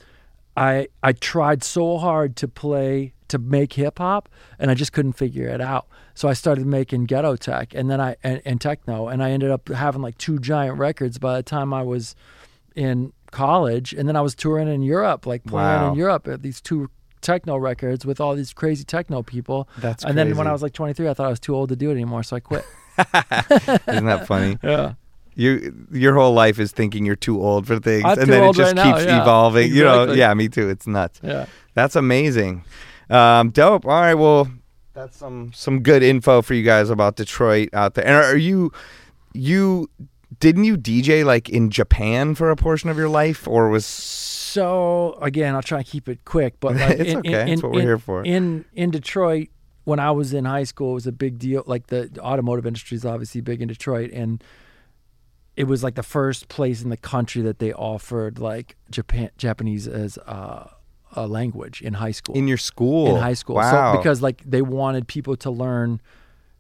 I 0.54 0.88
I 1.02 1.12
tried 1.14 1.64
so 1.64 1.96
hard 1.96 2.36
to 2.36 2.48
play 2.48 3.14
to 3.28 3.38
make 3.38 3.74
hip 3.74 3.98
hop, 3.98 4.28
and 4.58 4.70
I 4.70 4.74
just 4.74 4.92
couldn't 4.92 5.12
figure 5.14 5.48
it 5.48 5.60
out. 5.60 5.86
So 6.14 6.28
I 6.28 6.32
started 6.32 6.66
making 6.66 7.04
ghetto 7.04 7.36
tech, 7.36 7.74
and 7.74 7.90
then 7.90 8.00
I 8.00 8.16
and, 8.22 8.42
and 8.44 8.60
techno, 8.60 9.08
and 9.08 9.22
I 9.22 9.30
ended 9.30 9.50
up 9.50 9.68
having 9.68 10.02
like 10.02 10.18
two 10.18 10.38
giant 10.38 10.78
records 10.78 11.18
by 11.18 11.36
the 11.36 11.42
time 11.42 11.72
I 11.72 11.82
was 11.82 12.14
in 12.74 13.12
college, 13.30 13.92
and 13.92 14.08
then 14.08 14.16
I 14.16 14.20
was 14.20 14.34
touring 14.34 14.68
in 14.68 14.82
Europe, 14.82 15.26
like 15.26 15.44
playing 15.44 15.80
Wow. 15.80 15.92
in 15.92 15.98
Europe 15.98 16.26
at 16.28 16.42
these 16.42 16.60
two 16.60 16.90
techno 17.20 17.56
records 17.56 18.06
with 18.06 18.20
all 18.20 18.34
these 18.34 18.52
crazy 18.52 18.84
techno 18.84 19.22
people. 19.22 19.68
That's 19.78 20.04
and 20.04 20.16
then 20.16 20.36
when. 20.36 20.46
I 20.46 20.52
was 20.52 20.62
like 20.62 20.72
23, 20.72 21.08
I 21.08 21.14
thought 21.14 21.26
I 21.26 21.30
was 21.30 21.40
too 21.40 21.54
old 21.54 21.68
to 21.70 21.76
do 21.76 21.90
it 21.90 21.94
anymore, 21.94 22.22
so 22.22 22.36
I 22.36 22.40
quit. 22.40 22.64
Isn't 22.98 24.06
that 24.06 24.24
funny? 24.26 24.58
yeah. 24.62 24.94
You 25.34 25.86
your 25.92 26.14
whole 26.14 26.32
life 26.32 26.58
is 26.58 26.72
thinking 26.72 27.06
you're 27.06 27.14
too 27.14 27.40
old 27.40 27.64
for 27.66 27.78
things, 27.78 28.04
I'm 28.04 28.18
and 28.18 28.28
then 28.32 28.42
it 28.42 28.56
just 28.56 28.74
right 28.74 28.74
now, 28.74 28.92
keeps 28.96 29.06
yeah. 29.06 29.22
evolving. 29.22 29.72
You 29.72 29.84
know, 29.84 30.12
yeah, 30.12 30.34
me 30.34 30.48
too. 30.48 30.68
It's 30.68 30.86
nuts. 30.86 31.20
Yeah. 31.22 31.46
That's 31.74 31.94
amazing. 31.94 32.64
Um, 33.10 33.50
dope. 33.50 33.86
All 33.86 34.00
right, 34.00 34.14
well, 34.14 34.48
that's 34.94 35.16
some 35.16 35.52
some 35.54 35.80
good 35.82 36.02
info 36.02 36.42
for 36.42 36.54
you 36.54 36.62
guys 36.62 36.90
about 36.90 37.16
Detroit 37.16 37.70
out 37.72 37.94
there. 37.94 38.04
And 38.06 38.16
are 38.16 38.36
you 38.36 38.72
you 39.32 39.88
didn't 40.40 40.64
you 40.64 40.76
DJ 40.76 41.24
like 41.24 41.48
in 41.48 41.70
Japan 41.70 42.34
for 42.34 42.50
a 42.50 42.56
portion 42.56 42.90
of 42.90 42.96
your 42.96 43.08
life, 43.08 43.46
or 43.48 43.68
was 43.68 43.86
So 43.86 45.18
again, 45.22 45.54
I'll 45.54 45.62
try 45.62 45.78
and 45.78 45.86
keep 45.86 46.08
it 46.08 46.24
quick, 46.24 46.60
but 46.60 46.74
like 46.76 46.98
It's 47.00 47.10
in, 47.10 47.18
okay. 47.18 47.28
in, 47.28 47.46
That's 47.48 47.50
in, 47.50 47.60
what 47.60 47.72
we're 47.72 47.80
in- 47.80 47.86
here 47.86 47.98
for. 47.98 48.24
In 48.24 48.64
in 48.74 48.90
Detroit, 48.90 49.48
when 49.84 49.98
I 50.00 50.10
was 50.10 50.32
in 50.34 50.44
high 50.44 50.64
school, 50.64 50.90
it 50.92 50.94
was 50.94 51.06
a 51.06 51.12
big 51.12 51.38
deal. 51.38 51.62
Like 51.66 51.86
the 51.86 52.10
automotive 52.18 52.66
industry 52.66 52.96
is 52.96 53.04
obviously 53.04 53.40
big 53.40 53.62
in 53.62 53.68
Detroit, 53.68 54.10
and 54.12 54.42
it 55.56 55.64
was 55.64 55.82
like 55.82 55.94
the 55.96 56.02
first 56.02 56.48
place 56.48 56.82
in 56.82 56.90
the 56.90 56.96
country 56.96 57.42
that 57.42 57.58
they 57.58 57.72
offered 57.72 58.38
like 58.38 58.76
Japan 58.90 59.30
Japanese 59.38 59.88
as 59.88 60.18
uh, 60.18 60.68
a 61.16 61.26
language 61.26 61.80
in 61.82 61.94
high 61.94 62.10
school. 62.12 62.34
in 62.36 62.46
your 62.48 62.56
school? 62.58 63.14
in 63.16 63.22
high 63.22 63.34
school. 63.34 63.56
Wow. 63.56 63.92
So 63.94 63.98
because 63.98 64.20
like 64.22 64.42
they 64.44 64.62
wanted 64.62 65.06
people 65.08 65.36
to 65.36 65.50
learn 65.50 66.00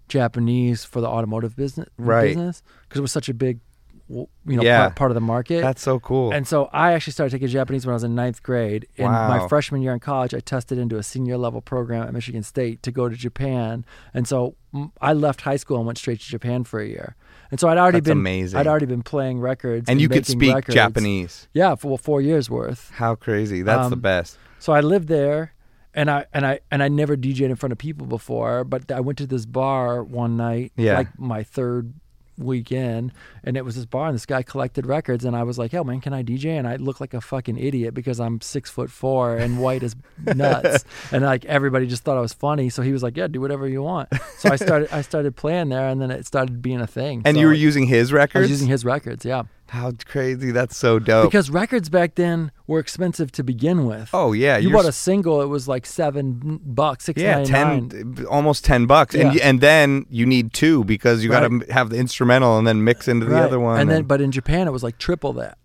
Japanese 0.08 0.84
for 0.84 1.00
the 1.00 1.06
automotive 1.08 1.54
business, 1.56 1.88
Right. 1.98 2.28
Business 2.28 2.62
because 2.82 2.98
it 2.98 3.02
was 3.02 3.12
such 3.12 3.28
a 3.28 3.34
big, 3.34 3.60
you 4.08 4.26
know, 4.46 4.62
Yeah. 4.62 4.84
part, 4.84 4.96
part 4.96 5.10
of 5.10 5.14
the 5.16 5.20
market. 5.20 5.60
that's 5.60 5.82
so 5.82 6.00
cool. 6.00 6.32
And 6.32 6.46
so 6.48 6.70
I 6.72 6.92
actually 6.92 7.12
started 7.12 7.30
taking 7.32 7.48
Japanese 7.48 7.84
when 7.84 7.92
I 7.92 7.96
was 7.96 8.04
in 8.04 8.14
ninth 8.14 8.42
grade. 8.42 8.86
In 8.96 9.04
Wow. 9.04 9.28
my 9.28 9.48
freshman 9.48 9.82
year 9.82 9.92
in 9.92 10.00
college, 10.00 10.32
I 10.32 10.40
tested 10.40 10.78
into 10.78 10.96
a 10.96 11.02
senior 11.02 11.36
level 11.36 11.60
program 11.60 12.04
at 12.04 12.12
Michigan 12.14 12.42
State 12.42 12.82
to 12.84 12.90
go 12.90 13.08
to 13.10 13.16
Japan. 13.16 13.84
And 14.14 14.26
so 14.26 14.54
I 15.00 15.12
left 15.12 15.42
high 15.42 15.56
school 15.56 15.76
and 15.76 15.84
went 15.86 15.98
straight 15.98 16.20
to 16.20 16.26
Japan 16.26 16.64
for 16.64 16.80
a 16.80 16.86
year. 16.86 17.16
And 17.50 17.58
so 17.58 17.68
I'd 17.68 17.78
already 17.78 17.98
That's 18.00 18.08
been 18.10 18.18
amazing. 18.18 18.58
I'd 18.58 18.66
already 18.66 18.86
been 18.86 19.02
playing 19.02 19.40
records 19.40 19.88
and 19.88 20.00
you 20.00 20.08
could 20.08 20.26
speak 20.26 20.54
records. 20.54 20.74
Japanese. 20.74 21.48
Yeah, 21.52 21.74
for 21.76 21.88
well, 21.88 21.96
four 21.96 22.20
years 22.20 22.50
worth. 22.50 22.90
How 22.94 23.14
crazy! 23.14 23.62
That's 23.62 23.88
the 23.88 23.94
Um, 23.96 24.00
best. 24.00 24.36
So 24.58 24.72
I 24.72 24.80
lived 24.80 25.08
there, 25.08 25.54
and 25.94 26.10
I 26.10 26.26
and 26.34 26.44
I 26.46 26.60
and 26.70 26.82
I 26.82 26.88
never 26.88 27.16
DJed 27.16 27.48
in 27.48 27.56
front 27.56 27.72
of 27.72 27.78
people 27.78 28.06
before. 28.06 28.64
But 28.64 28.92
I 28.92 29.00
went 29.00 29.18
to 29.18 29.26
this 29.26 29.46
bar 29.46 30.02
one 30.04 30.36
night, 30.36 30.72
Yeah. 30.76 30.96
like 30.98 31.18
my 31.18 31.42
third 31.42 31.94
weekend, 32.38 33.12
and 33.44 33.56
it 33.56 33.64
was 33.64 33.76
this 33.76 33.84
bar, 33.86 34.06
and 34.06 34.14
this 34.14 34.26
guy 34.26 34.42
collected 34.42 34.86
records, 34.86 35.24
and 35.24 35.36
I 35.36 35.42
was 35.42 35.58
like, 35.58 35.72
"Yo, 35.72 35.84
man, 35.84 36.00
can 36.00 36.12
I 36.12 36.22
DJ?" 36.22 36.58
And 36.58 36.66
I 36.66 36.76
looked 36.76 37.00
like 37.00 37.14
a 37.14 37.20
fucking 37.20 37.58
idiot 37.58 37.94
because 37.94 38.20
I'm 38.20 38.40
six 38.40 38.70
foot 38.70 38.90
four 38.90 39.36
and 39.36 39.58
white 39.60 39.82
as 39.82 39.96
nuts, 40.24 40.84
and 41.12 41.24
like 41.24 41.44
everybody 41.44 41.86
just 41.86 42.04
thought 42.04 42.16
I 42.16 42.20
was 42.20 42.32
funny. 42.32 42.68
So 42.70 42.82
he 42.82 42.92
was 42.92 43.02
like, 43.02 43.16
"Yeah, 43.16 43.26
do 43.26 43.40
whatever 43.40 43.68
you 43.68 43.82
want." 43.82 44.08
So 44.38 44.50
I 44.50 44.56
started 44.56 44.88
I 44.92 45.02
started 45.02 45.34
playing 45.36 45.68
there, 45.70 45.88
and 45.88 46.00
then 46.00 46.10
it 46.10 46.26
started 46.26 46.62
being 46.62 46.80
a 46.80 46.86
thing. 46.86 47.22
And 47.24 47.36
So 47.36 47.40
you 47.40 47.46
were 47.46 47.52
using 47.52 47.86
his 47.86 48.12
records? 48.12 48.36
I 48.36 48.40
was 48.40 48.50
using 48.50 48.68
his 48.68 48.84
records, 48.84 49.24
yeah. 49.24 49.42
How 49.68 49.92
crazy! 50.06 50.50
That's 50.50 50.76
so 50.76 50.98
dope. 50.98 51.30
Because 51.30 51.50
records 51.50 51.88
back 51.90 52.14
then 52.14 52.52
were 52.66 52.78
expensive 52.78 53.30
to 53.32 53.42
begin 53.42 53.84
with. 53.84 54.10
oh 54.12 54.32
yeah, 54.32 54.56
you 54.56 54.70
bought 54.70 54.86
a 54.86 54.92
single, 54.92 55.42
it 55.42 55.46
was 55.46 55.68
like 55.68 55.84
seven 55.84 56.60
bucks, 56.64 57.04
six 57.04 57.20
yeah, 57.20 57.44
ten, 57.44 58.16
almost 58.30 58.64
ten 58.64 58.86
bucks, 58.86 59.14
and 59.14 59.24
Yeah. 59.24 59.30
y- 59.30 59.40
and 59.42 59.60
then 59.60 60.06
you 60.08 60.24
need 60.26 60.52
two 60.52 60.84
because 60.84 61.22
you 61.22 61.28
got 61.30 61.40
to 61.48 61.66
have 61.72 61.90
the 61.90 61.96
instrumental 61.98 62.56
and 62.56 62.66
then 62.66 62.82
mix 62.82 63.08
into 63.08 63.26
the 63.26 63.32
Right. 63.34 63.42
other 63.44 63.60
one. 63.60 63.78
and 63.80 63.90
then, 63.90 64.04
but 64.04 64.20
in 64.20 64.30
Japan, 64.32 64.66
it 64.68 64.70
was 64.72 64.82
like 64.82 64.96
triple 64.98 65.34
that. 65.34 65.58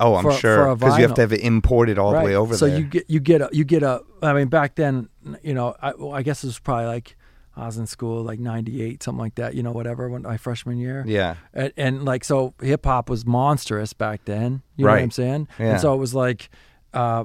Oh, 0.00 0.16
I'm 0.16 0.24
for- 0.24 0.32
sure 0.32 0.74
because 0.74 0.96
you 0.98 1.04
have 1.06 1.14
to 1.14 1.20
have 1.20 1.32
it 1.32 1.40
imported 1.40 1.98
all 2.00 2.12
right. 2.12 2.20
the 2.22 2.26
way 2.26 2.34
over 2.34 2.56
so 2.56 2.66
there. 2.66 2.78
you 2.78 2.84
get 2.84 3.04
you 3.08 3.20
get 3.20 3.40
a 3.40 3.48
you 3.52 3.64
get 3.64 3.84
a. 3.84 4.00
I 4.20 4.32
mean, 4.32 4.48
back 4.48 4.74
then, 4.74 5.08
you 5.44 5.54
know, 5.54 5.76
I, 5.80 5.92
well, 5.96 6.12
I 6.12 6.22
guess 6.22 6.42
it 6.42 6.48
was 6.48 6.58
probably 6.58 6.86
like 6.86 7.16
I 7.58 7.66
was 7.66 7.76
in 7.78 7.86
school, 7.86 8.22
like 8.22 8.38
ninety 8.38 8.82
eight, 8.82 9.02
something 9.02 9.18
like 9.20 9.34
that. 9.34 9.54
You 9.54 9.62
know, 9.62 9.72
whatever, 9.72 10.08
when 10.08 10.22
my 10.22 10.36
freshman 10.36 10.78
year. 10.78 11.04
yeah, 11.06 11.34
And, 11.52 11.72
and 11.76 12.04
like 12.04 12.24
so, 12.24 12.54
hip 12.62 12.84
hop 12.86 13.10
was 13.10 13.26
monstrous 13.26 13.92
back 13.92 14.24
then. 14.24 14.62
You 14.76 14.84
know 14.86 14.92
what 14.92 15.00
I'm 15.00 15.10
saying? 15.10 15.48
Yeah. 15.58 15.72
And 15.72 15.80
so 15.80 15.92
it 15.92 15.96
was 15.98 16.14
like, 16.14 16.50
uh, 16.94 17.24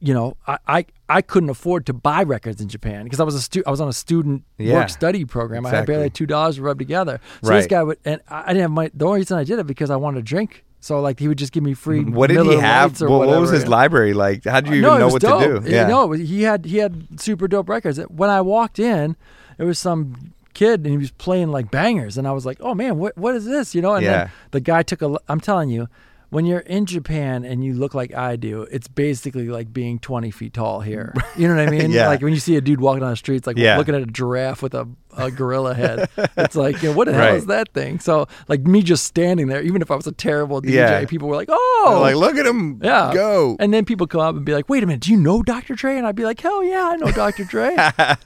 you 0.00 0.12
know, 0.12 0.36
I, 0.46 0.58
I, 0.66 0.86
I 1.08 1.22
couldn't 1.22 1.48
afford 1.48 1.86
to 1.86 1.92
buy 1.92 2.22
records 2.22 2.60
in 2.60 2.68
Japan 2.68 3.04
because 3.04 3.20
I 3.20 3.24
was 3.24 3.34
a 3.34 3.40
stu- 3.40 3.62
I 3.66 3.70
was 3.70 3.80
on 3.80 3.88
a 3.88 3.92
student 3.92 4.44
Yeah. 4.58 4.74
work 4.74 4.90
study 4.90 5.24
program. 5.24 5.64
I 5.66 5.70
had 5.70 5.86
barely 5.86 6.04
Exactly. 6.06 6.18
two 6.18 6.26
dollars 6.26 6.56
to 6.56 6.62
rub 6.62 6.78
together. 6.78 7.20
So 7.42 7.50
this 7.50 7.66
guy 7.66 7.82
would, 7.82 7.98
and 8.04 8.20
I 8.28 8.42
I 8.42 8.46
didn't 8.48 8.62
have 8.62 8.70
my. 8.70 8.90
The 8.92 9.06
only 9.06 9.20
reason 9.20 9.38
I 9.38 9.44
did 9.44 9.58
it 9.58 9.66
because 9.66 9.90
I 9.90 9.96
wanted 9.96 10.18
to 10.18 10.22
drink. 10.22 10.64
So 10.82 11.00
like 11.00 11.18
he 11.20 11.28
would 11.28 11.38
just 11.38 11.52
give 11.52 11.62
me 11.62 11.74
free. 11.74 12.02
What 12.18 12.26
did 12.26 12.34
Miller 12.34 12.54
he 12.56 12.60
have? 12.60 13.00
What, 13.00 13.28
what 13.28 13.40
was 13.40 13.50
his 13.50 13.66
library 13.68 14.12
like? 14.14 14.44
How 14.44 14.60
did 14.60 14.70
you 14.70 14.78
even 14.80 14.90
no, 14.90 14.96
it 14.96 14.98
know 14.98 15.08
what 15.08 15.22
dope. 15.22 15.42
to 15.42 15.60
do? 15.60 15.70
Yeah. 15.70 15.86
No, 15.86 16.02
it 16.04 16.06
was- 16.08 16.20
he 16.28 16.42
had 16.42 16.64
he 16.66 16.78
had 16.78 17.20
super 17.20 17.46
dope 17.48 17.68
records. 17.68 17.98
When 18.10 18.28
I 18.28 18.40
walked 18.40 18.78
in, 18.78 19.16
there 19.58 19.66
was 19.66 19.78
some 19.78 20.34
kid 20.54 20.80
and 20.80 20.88
he 20.88 20.98
was 20.98 21.12
playing 21.12 21.50
like 21.52 21.70
bangers, 21.70 22.18
and 22.18 22.26
I 22.28 22.32
was 22.32 22.44
like, 22.44 22.58
"Oh 22.60 22.74
man, 22.74 22.98
what 22.98 23.16
what 23.16 23.34
is 23.36 23.44
this?" 23.44 23.74
You 23.76 23.80
know. 23.80 23.94
And 23.94 24.04
Yeah. 24.04 24.24
then 24.24 24.30
the 24.50 24.60
guy 24.60 24.82
took 24.82 25.00
a. 25.02 25.16
I'm 25.28 25.40
telling 25.40 25.70
you, 25.70 25.86
when 26.32 26.46
you're 26.46 26.60
in 26.60 26.86
Japan 26.86 27.44
and 27.44 27.62
you 27.62 27.74
look 27.74 27.94
like 27.94 28.14
I 28.14 28.36
do, 28.36 28.62
it's 28.70 28.88
basically 28.88 29.48
like 29.48 29.70
being 29.72 29.98
20 29.98 30.30
feet 30.30 30.54
tall 30.54 30.80
here. 30.80 31.12
You 31.36 31.46
know 31.46 31.54
what 31.56 31.68
I 31.68 31.70
mean? 31.78 31.90
Yeah. 31.90 32.08
Like 32.08 32.22
when 32.22 32.32
you 32.32 32.40
see 32.40 32.56
a 32.56 32.60
dude 32.62 32.80
walking 32.80 33.02
on 33.02 33.10
the 33.10 33.16
streets, 33.16 33.46
like 33.46 33.58
Yeah. 33.58 33.76
looking 33.76 33.94
at 33.94 34.00
a 34.02 34.06
giraffe 34.06 34.62
with 34.62 34.72
a, 34.74 34.88
a 35.18 35.30
gorilla 35.30 35.74
head. 35.74 36.08
it's 36.38 36.56
like, 36.56 36.82
you 36.82 36.88
know, 36.90 36.96
what 36.96 37.06
the 37.06 37.12
hell 37.12 37.34
is 37.34 37.44
that 37.46 37.72
thing? 37.74 37.98
So 38.00 38.28
like 38.48 38.62
me 38.62 38.82
just 38.82 39.04
standing 39.04 39.48
there, 39.48 39.60
even 39.60 39.82
if 39.82 39.90
I 39.90 39.94
was 39.94 40.06
a 40.06 40.12
terrible 40.12 40.62
DJ, 40.62 40.72
Yeah. 40.72 41.04
people 41.04 41.28
were 41.28 41.36
like, 41.36 41.48
"Oh, 41.50 41.98
like, 42.00 42.14
look 42.16 42.36
at 42.36 42.46
him 42.46 42.80
yeah. 42.82 43.10
go. 43.12 43.56
And 43.60 43.74
then 43.74 43.84
people 43.84 44.06
come 44.06 44.22
up 44.22 44.34
and 44.34 44.44
be 44.44 44.54
like, 44.54 44.70
wait 44.70 44.82
a 44.82 44.86
minute, 44.86 45.00
do 45.02 45.10
you 45.10 45.18
know 45.18 45.42
Dr. 45.42 45.74
Dre? 45.74 45.98
And 45.98 46.06
I'd 46.06 46.16
be 46.16 46.24
like, 46.24 46.40
hell 46.40 46.64
yeah, 46.64 46.88
I 46.92 46.96
know 46.96 47.12
Dr. 47.12 47.44
Dre. 47.44 47.76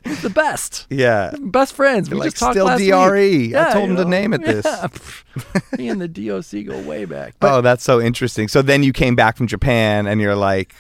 He's 0.05 0.23
the 0.23 0.31
best. 0.31 0.87
Yeah. 0.91 1.33
Best 1.41 1.75
friends. 1.75 2.09
We 2.09 2.19
Like, 2.19 2.27
just 2.29 2.37
talked 2.39 2.55
still 2.55 2.69
DRE. 2.79 3.49
week. 3.49 3.55
I 3.57 3.73
told 3.73 3.91
him 3.91 3.97
to 3.97 4.05
name 4.05 4.33
it 4.33 4.43
this. 4.45 4.65
Me 5.77 5.89
and 5.89 6.01
the 6.01 6.07
DOC 6.09 6.67
go 6.67 6.81
way 6.89 7.05
back. 7.05 7.33
Oh, 7.35 7.37
but 7.41 7.53
oh, 7.59 7.61
that's 7.63 7.83
so 7.83 7.96
interesting. 8.01 8.49
So 8.49 8.63
then 8.63 8.83
you 8.83 8.93
came 8.93 9.15
back 9.17 9.37
from 9.37 9.47
Japan 9.47 10.07
and 10.07 10.21
you're 10.21 10.37
like 10.37 10.75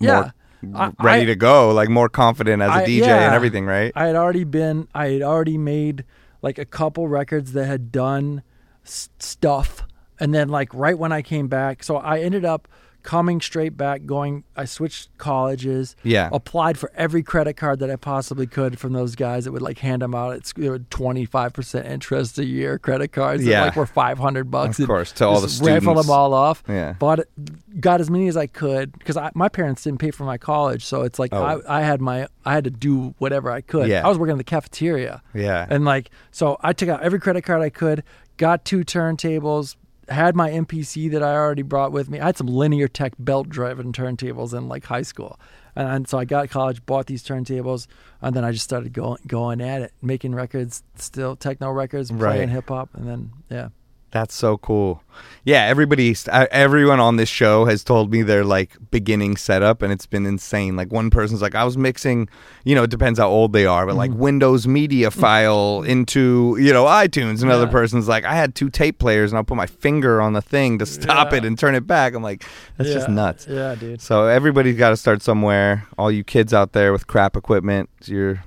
more 0.00 0.08
Yeah. 0.08 0.30
I- 0.74 0.92
ready 1.02 1.22
I- 1.22 1.26
to 1.26 1.36
go, 1.36 1.72
like 1.72 1.88
more 1.88 2.08
confident 2.08 2.62
as 2.62 2.70
a 2.70 2.74
I- 2.74 2.84
DJ 2.86 3.06
yeah. 3.06 3.26
and 3.26 3.34
everything, 3.34 3.66
right? 3.66 3.92
I 3.94 4.06
had 4.06 4.16
already 4.16 4.44
been, 4.44 4.88
I 4.94 5.08
had 5.08 5.22
already 5.22 5.58
made 5.58 6.04
like 6.42 6.58
a 6.58 6.64
couple 6.64 7.08
records 7.08 7.52
that 7.52 7.66
had 7.66 7.90
done 7.92 8.42
s- 8.84 9.08
stuff. 9.18 9.82
And 10.18 10.34
then, 10.34 10.48
like, 10.48 10.72
right 10.72 10.98
when 10.98 11.12
I 11.12 11.20
came 11.20 11.46
back, 11.46 11.82
so 11.82 11.96
I 11.98 12.20
ended 12.20 12.44
up 12.46 12.68
coming 13.06 13.40
straight 13.40 13.76
back, 13.76 14.04
going, 14.04 14.42
I 14.56 14.64
switched 14.64 15.16
colleges. 15.16 15.94
Yeah. 16.02 16.28
Applied 16.32 16.76
for 16.76 16.90
every 16.96 17.22
credit 17.22 17.54
card 17.54 17.78
that 17.78 17.88
I 17.88 17.94
possibly 17.94 18.48
could 18.48 18.80
from 18.80 18.92
those 18.94 19.14
guys 19.14 19.44
that 19.44 19.52
would 19.52 19.62
like 19.62 19.78
hand 19.78 20.02
them 20.02 20.12
out. 20.12 20.34
It's 20.34 20.52
they 20.52 20.68
were 20.68 20.80
25% 20.80 21.84
interest 21.86 22.36
a 22.38 22.44
year 22.44 22.78
credit 22.80 23.12
cards 23.12 23.44
that 23.44 23.50
Yeah. 23.50 23.62
like 23.66 23.76
were 23.76 23.86
500 23.86 24.50
bucks. 24.50 24.80
Of 24.80 24.88
course, 24.88 25.12
to 25.12 25.24
all 25.26 25.40
the 25.40 25.48
students. 25.48 25.86
them 25.86 26.10
all 26.10 26.34
off. 26.34 26.64
Yeah. 26.68 26.94
Bought 26.94 27.20
it, 27.20 27.80
got 27.80 28.00
as 28.00 28.10
many 28.10 28.26
as 28.26 28.36
I 28.36 28.48
could 28.48 28.92
because 28.98 29.16
my 29.34 29.48
parents 29.48 29.84
didn't 29.84 30.00
pay 30.00 30.10
for 30.10 30.24
my 30.24 30.36
college. 30.36 30.84
So 30.84 31.02
it's 31.02 31.20
like 31.20 31.32
Oh. 31.32 31.62
I, 31.68 31.78
I 31.78 31.82
had 31.82 32.00
my, 32.00 32.26
I 32.44 32.54
had 32.54 32.64
to 32.64 32.70
do 32.70 33.14
whatever 33.18 33.52
I 33.52 33.60
could. 33.60 33.88
Yeah. 33.88 34.04
I 34.04 34.08
was 34.08 34.18
working 34.18 34.32
in 34.32 34.38
the 34.38 34.44
cafeteria. 34.44 35.22
Yeah. 35.32 35.64
And 35.70 35.84
like, 35.84 36.10
so 36.32 36.56
I 36.60 36.72
took 36.72 36.88
out 36.88 37.02
every 37.04 37.20
credit 37.20 37.42
card 37.42 37.62
I 37.62 37.70
could, 37.70 38.02
got 38.36 38.64
two 38.64 38.80
turntables, 38.80 39.76
had 40.08 40.36
my 40.36 40.50
MPC 40.50 41.10
that 41.12 41.22
I 41.22 41.34
already 41.34 41.62
brought 41.62 41.92
with 41.92 42.08
me. 42.08 42.20
I 42.20 42.26
had 42.26 42.36
some 42.36 42.46
linear 42.46 42.88
tech 42.88 43.12
belt 43.18 43.48
driven 43.48 43.92
turntables 43.92 44.56
in 44.56 44.68
like 44.68 44.84
high 44.84 45.02
school. 45.02 45.38
And, 45.74 45.88
and 45.88 46.08
so 46.08 46.18
I 46.18 46.24
got 46.24 46.42
to 46.42 46.48
college, 46.48 46.84
bought 46.86 47.06
these 47.06 47.22
turntables, 47.24 47.86
and 48.22 48.34
then 48.34 48.44
I 48.44 48.52
just 48.52 48.64
started 48.64 48.92
going 48.92 49.18
going 49.26 49.60
at 49.60 49.82
it, 49.82 49.92
making 50.00 50.34
records, 50.34 50.82
still 50.96 51.36
techno 51.36 51.70
records, 51.70 52.12
Right. 52.12 52.34
playing 52.36 52.48
hip 52.50 52.68
hop, 52.68 52.90
and 52.94 53.06
then 53.08 53.32
yeah. 53.50 53.68
That's 54.16 54.34
so 54.34 54.56
cool. 54.56 55.02
Yeah, 55.44 55.64
everybody, 55.64 56.16
uh, 56.32 56.46
everyone 56.50 57.00
on 57.00 57.16
this 57.16 57.28
show 57.28 57.66
has 57.66 57.84
told 57.84 58.10
me 58.10 58.22
their 58.22 58.44
like 58.44 58.72
beginning 58.90 59.36
setup, 59.36 59.82
and 59.82 59.92
it's 59.92 60.06
been 60.06 60.24
insane. 60.24 60.74
Like 60.74 60.90
one 60.90 61.10
person's 61.10 61.42
like, 61.42 61.54
I 61.54 61.64
was 61.64 61.76
mixing, 61.76 62.28
you 62.64 62.74
know, 62.74 62.84
it 62.84 62.90
depends 62.90 63.18
how 63.18 63.28
old 63.28 63.52
they 63.52 63.66
are, 63.66 63.84
but 63.84 63.94
like 63.94 64.10
Mm-hmm. 64.10 64.20
Windows 64.20 64.66
Media 64.66 65.10
file 65.10 65.82
into, 65.86 66.56
you 66.58 66.72
know, 66.72 66.86
iTunes. 66.86 67.42
Another 67.42 67.66
Yeah. 67.66 67.70
person's 67.72 68.08
like, 68.08 68.24
I 68.24 68.34
had 68.34 68.54
two 68.54 68.70
tape 68.70 68.98
players, 68.98 69.30
and 69.32 69.36
I'll 69.36 69.44
put 69.44 69.56
my 69.58 69.66
finger 69.66 70.22
on 70.22 70.32
the 70.32 70.42
thing 70.42 70.78
to 70.78 70.86
stop 70.86 71.32
Yeah. 71.32 71.38
it 71.38 71.44
and 71.44 71.58
turn 71.58 71.74
it 71.74 71.86
back. 71.86 72.14
I'm 72.14 72.22
like, 72.22 72.44
that's 72.78 72.90
just 72.90 73.08
nuts. 73.10 73.46
Yeah, 73.48 73.74
dude. 73.74 74.00
So 74.00 74.26
everybody's 74.28 74.78
got 74.78 74.90
to 74.90 74.96
start 74.96 75.20
somewhere. 75.22 75.86
All 75.98 76.10
you 76.10 76.24
kids 76.24 76.54
out 76.54 76.72
there 76.72 76.90
with 76.92 77.06
crap 77.06 77.36
equipment, 77.36 77.90
you're 78.06 78.42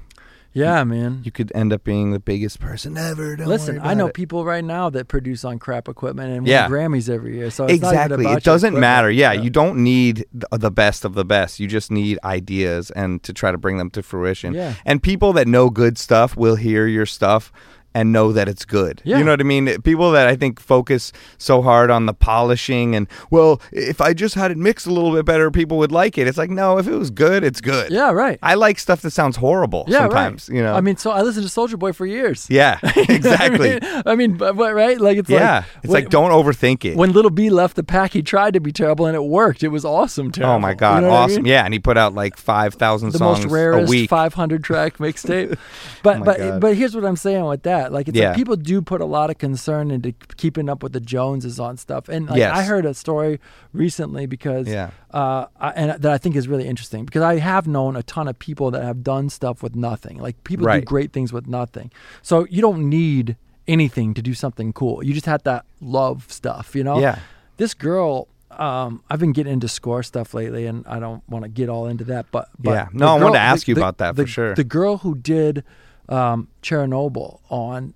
Yeah, 0.59 0.83
man. 0.83 1.21
you 1.23 1.31
could 1.31 1.51
end 1.55 1.71
up 1.73 1.83
being 1.83 2.11
the 2.11 2.19
biggest 2.19 2.59
person 2.59 2.97
ever. 2.97 3.35
Don't 3.35 3.47
Listen, 3.47 3.79
I 3.81 3.93
know 3.93 4.07
it. 4.07 4.13
people 4.13 4.45
right 4.45 4.63
now 4.63 4.89
that 4.89 5.07
produce 5.07 5.43
on 5.45 5.59
crap 5.59 5.87
equipment 5.87 6.31
and 6.35 6.47
Yeah. 6.47 6.67
win 6.67 6.91
Grammys 6.91 7.09
every 7.09 7.35
year. 7.37 7.49
So 7.49 7.65
it's 7.65 7.81
not 7.81 7.93
even 7.93 8.19
exactly 8.19 8.25
it 8.33 8.43
doesn't 8.43 8.79
matter 8.79 9.09
yeah, 9.09 9.31
you 9.31 9.49
don't 9.49 9.77
need 9.83 10.25
the 10.51 10.71
best 10.71 11.05
of 11.05 11.13
the 11.13 11.25
best 11.25 11.59
you 11.59 11.67
just 11.67 11.91
need 11.91 12.17
ideas 12.23 12.91
and 12.91 13.21
to 13.23 13.33
try 13.33 13.51
to 13.51 13.57
bring 13.57 13.77
them 13.77 13.89
to 13.91 14.03
fruition 14.03 14.53
Yeah. 14.53 14.73
and 14.85 15.01
people 15.01 15.33
that 15.33 15.47
know 15.47 15.69
good 15.69 15.97
stuff 15.97 16.35
will 16.37 16.55
hear 16.55 16.87
your 16.87 17.05
stuff 17.05 17.51
and 17.93 18.11
know 18.11 18.31
that 18.31 18.47
it's 18.47 18.65
good. 18.65 19.01
Yeah. 19.03 19.17
You 19.17 19.23
know 19.23 19.31
what 19.31 19.39
I 19.39 19.43
mean? 19.43 19.81
People 19.81 20.11
that 20.11 20.27
I 20.27 20.35
think 20.35 20.59
focus 20.59 21.11
so 21.37 21.61
hard 21.61 21.89
on 21.89 22.05
the 22.05 22.13
polishing 22.13 22.95
and 22.95 23.07
well, 23.31 23.61
if 23.71 23.99
I 24.01 24.13
just 24.13 24.35
had 24.35 24.51
it 24.51 24.57
mixed 24.57 24.85
a 24.87 24.91
little 24.93 25.11
bit 25.13 25.25
better, 25.25 25.49
people 25.51 25.77
would 25.79 25.91
like 25.91 26.17
it. 26.17 26.27
It's 26.27 26.37
like 26.37 26.49
no, 26.49 26.77
if 26.77 26.87
it 26.87 26.95
was 26.95 27.09
good, 27.09 27.43
it's 27.43 27.61
good. 27.61 27.91
Yeah, 27.91 28.11
right. 28.11 28.37
I 28.43 28.55
like 28.55 28.79
stuff 28.79 29.01
that 29.01 29.11
sounds 29.11 29.37
horrible 29.37 29.85
Yeah, 29.87 29.99
sometimes. 30.01 30.49
right. 30.49 30.55
You 30.57 30.63
know. 30.63 30.75
I 30.75 30.81
mean, 30.81 30.97
so 30.97 31.11
I 31.11 31.21
listened 31.21 31.45
to 31.45 31.49
Soldier 31.49 31.77
Boy 31.77 31.91
for 31.93 32.05
years. 32.05 32.47
yeah, 32.49 32.79
exactly. 32.95 33.71
I 33.71 33.79
mean, 33.79 34.03
I 34.05 34.15
mean, 34.15 34.37
but, 34.37 34.55
but 34.55 34.73
right? 34.73 34.99
Like 34.99 35.17
it's 35.17 35.29
yeah, 35.29 35.55
like 35.57 35.65
it's 35.83 35.87
when- 35.87 36.03
like 36.03 36.09
don't 36.09 36.31
overthink 36.31 36.85
it. 36.85 36.95
When 36.95 37.11
Lil 37.11 37.29
B 37.29 37.49
left 37.49 37.75
the 37.75 37.83
pack, 37.83 38.13
he 38.13 38.21
tried 38.21 38.53
to 38.53 38.59
be 38.59 38.71
terrible, 38.71 39.05
and 39.05 39.15
it 39.15 39.23
worked. 39.23 39.63
It 39.63 39.69
was 39.69 39.83
awesome. 39.85 40.31
Terrible. 40.31 40.53
Oh 40.55 40.59
my 40.59 40.73
god, 40.73 40.95
You 40.97 41.01
know 41.01 41.07
what 41.09 41.15
I 41.15 41.23
awesome! 41.23 41.43
mean? 41.43 41.51
Yeah, 41.51 41.65
and 41.65 41.73
he 41.73 41.79
put 41.79 41.97
out 41.97 42.13
like 42.13 42.37
five 42.37 42.75
thousand 42.75 43.11
the 43.13 43.17
songs 43.17 43.39
most 43.39 43.45
a 43.51 43.53
rarest 43.53 43.89
week. 43.89 44.09
500 44.09 44.63
track 44.63 44.97
mixtape. 44.97 45.57
But 46.03 46.17
Oh 46.21 46.23
but 46.23 46.37
God. 46.37 46.61
but 46.61 46.75
here's 46.77 46.95
what 46.95 47.03
I'm 47.03 47.17
saying 47.17 47.43
with 47.45 47.63
that. 47.63 47.78
Like 47.87 48.07
it's 48.09 48.17
Yeah. 48.17 48.27
like 48.29 48.35
people 48.37 48.55
do 48.55 48.81
put 48.81 49.01
a 49.01 49.05
lot 49.05 49.29
of 49.29 49.37
concern 49.37 49.89
into 49.91 50.11
keeping 50.37 50.69
up 50.69 50.83
with 50.83 50.93
the 50.93 50.99
Joneses 50.99 51.59
on 51.59 51.77
stuff. 51.77 52.09
And 52.09 52.27
like 52.27 52.37
Yes. 52.39 52.55
I 52.57 52.63
heard 52.63 52.85
a 52.85 52.93
story 52.93 53.39
recently 53.73 54.25
because 54.25 54.67
Yeah. 54.67 54.89
uh 55.13 55.45
I, 55.59 55.69
and 55.71 56.01
that 56.01 56.11
I 56.11 56.17
think 56.17 56.35
is 56.35 56.47
really 56.47 56.67
interesting 56.67 57.05
because 57.05 57.21
I 57.23 57.37
have 57.37 57.67
known 57.67 57.95
a 57.95 58.03
ton 58.03 58.27
of 58.27 58.37
people 58.39 58.71
that 58.71 58.83
have 58.83 59.03
done 59.03 59.29
stuff 59.29 59.63
with 59.63 59.75
nothing. 59.75 60.17
Like 60.19 60.43
people 60.43 60.65
do 60.67 60.81
great 60.81 61.11
things 61.13 61.31
with 61.33 61.47
nothing. 61.47 61.91
So 62.21 62.45
you 62.49 62.61
don't 62.61 62.89
need 62.89 63.35
anything 63.67 64.13
to 64.15 64.21
do 64.21 64.33
something 64.33 64.73
cool. 64.73 65.03
You 65.03 65.13
just 65.13 65.25
have 65.27 65.43
to 65.43 65.63
love 65.79 66.25
stuff, 66.29 66.75
you 66.75 66.83
know? 66.83 66.99
Yeah. 66.99 67.19
This 67.57 67.73
girl 67.73 68.27
um, 68.51 69.03
I've 69.09 69.19
been 69.19 69.31
getting 69.31 69.53
into 69.53 69.67
score 69.69 70.01
stuff 70.03 70.33
lately, 70.33 70.65
and 70.65 70.83
I 70.87 70.99
don't 70.99 71.21
want 71.29 71.43
to 71.43 71.49
get 71.49 71.69
all 71.69 71.85
into 71.85 72.03
that. 72.05 72.25
But, 72.31 72.49
but 72.57 72.71
Yeah. 72.71 72.87
the 72.91 72.97
No, 72.97 73.07
I 73.15 73.19
wanted 73.21 73.33
to 73.35 73.39
ask 73.39 73.65
the- 73.65 73.69
you 73.71 73.75
the- 73.75 73.81
about 73.81 73.99
that 73.99 74.15
for 74.15 74.25
sure. 74.25 74.55
The 74.55 74.63
girl 74.65 74.97
who 74.97 75.15
did 75.15 75.63
um, 76.09 76.47
Chernobyl 76.61 77.39
on 77.49 77.93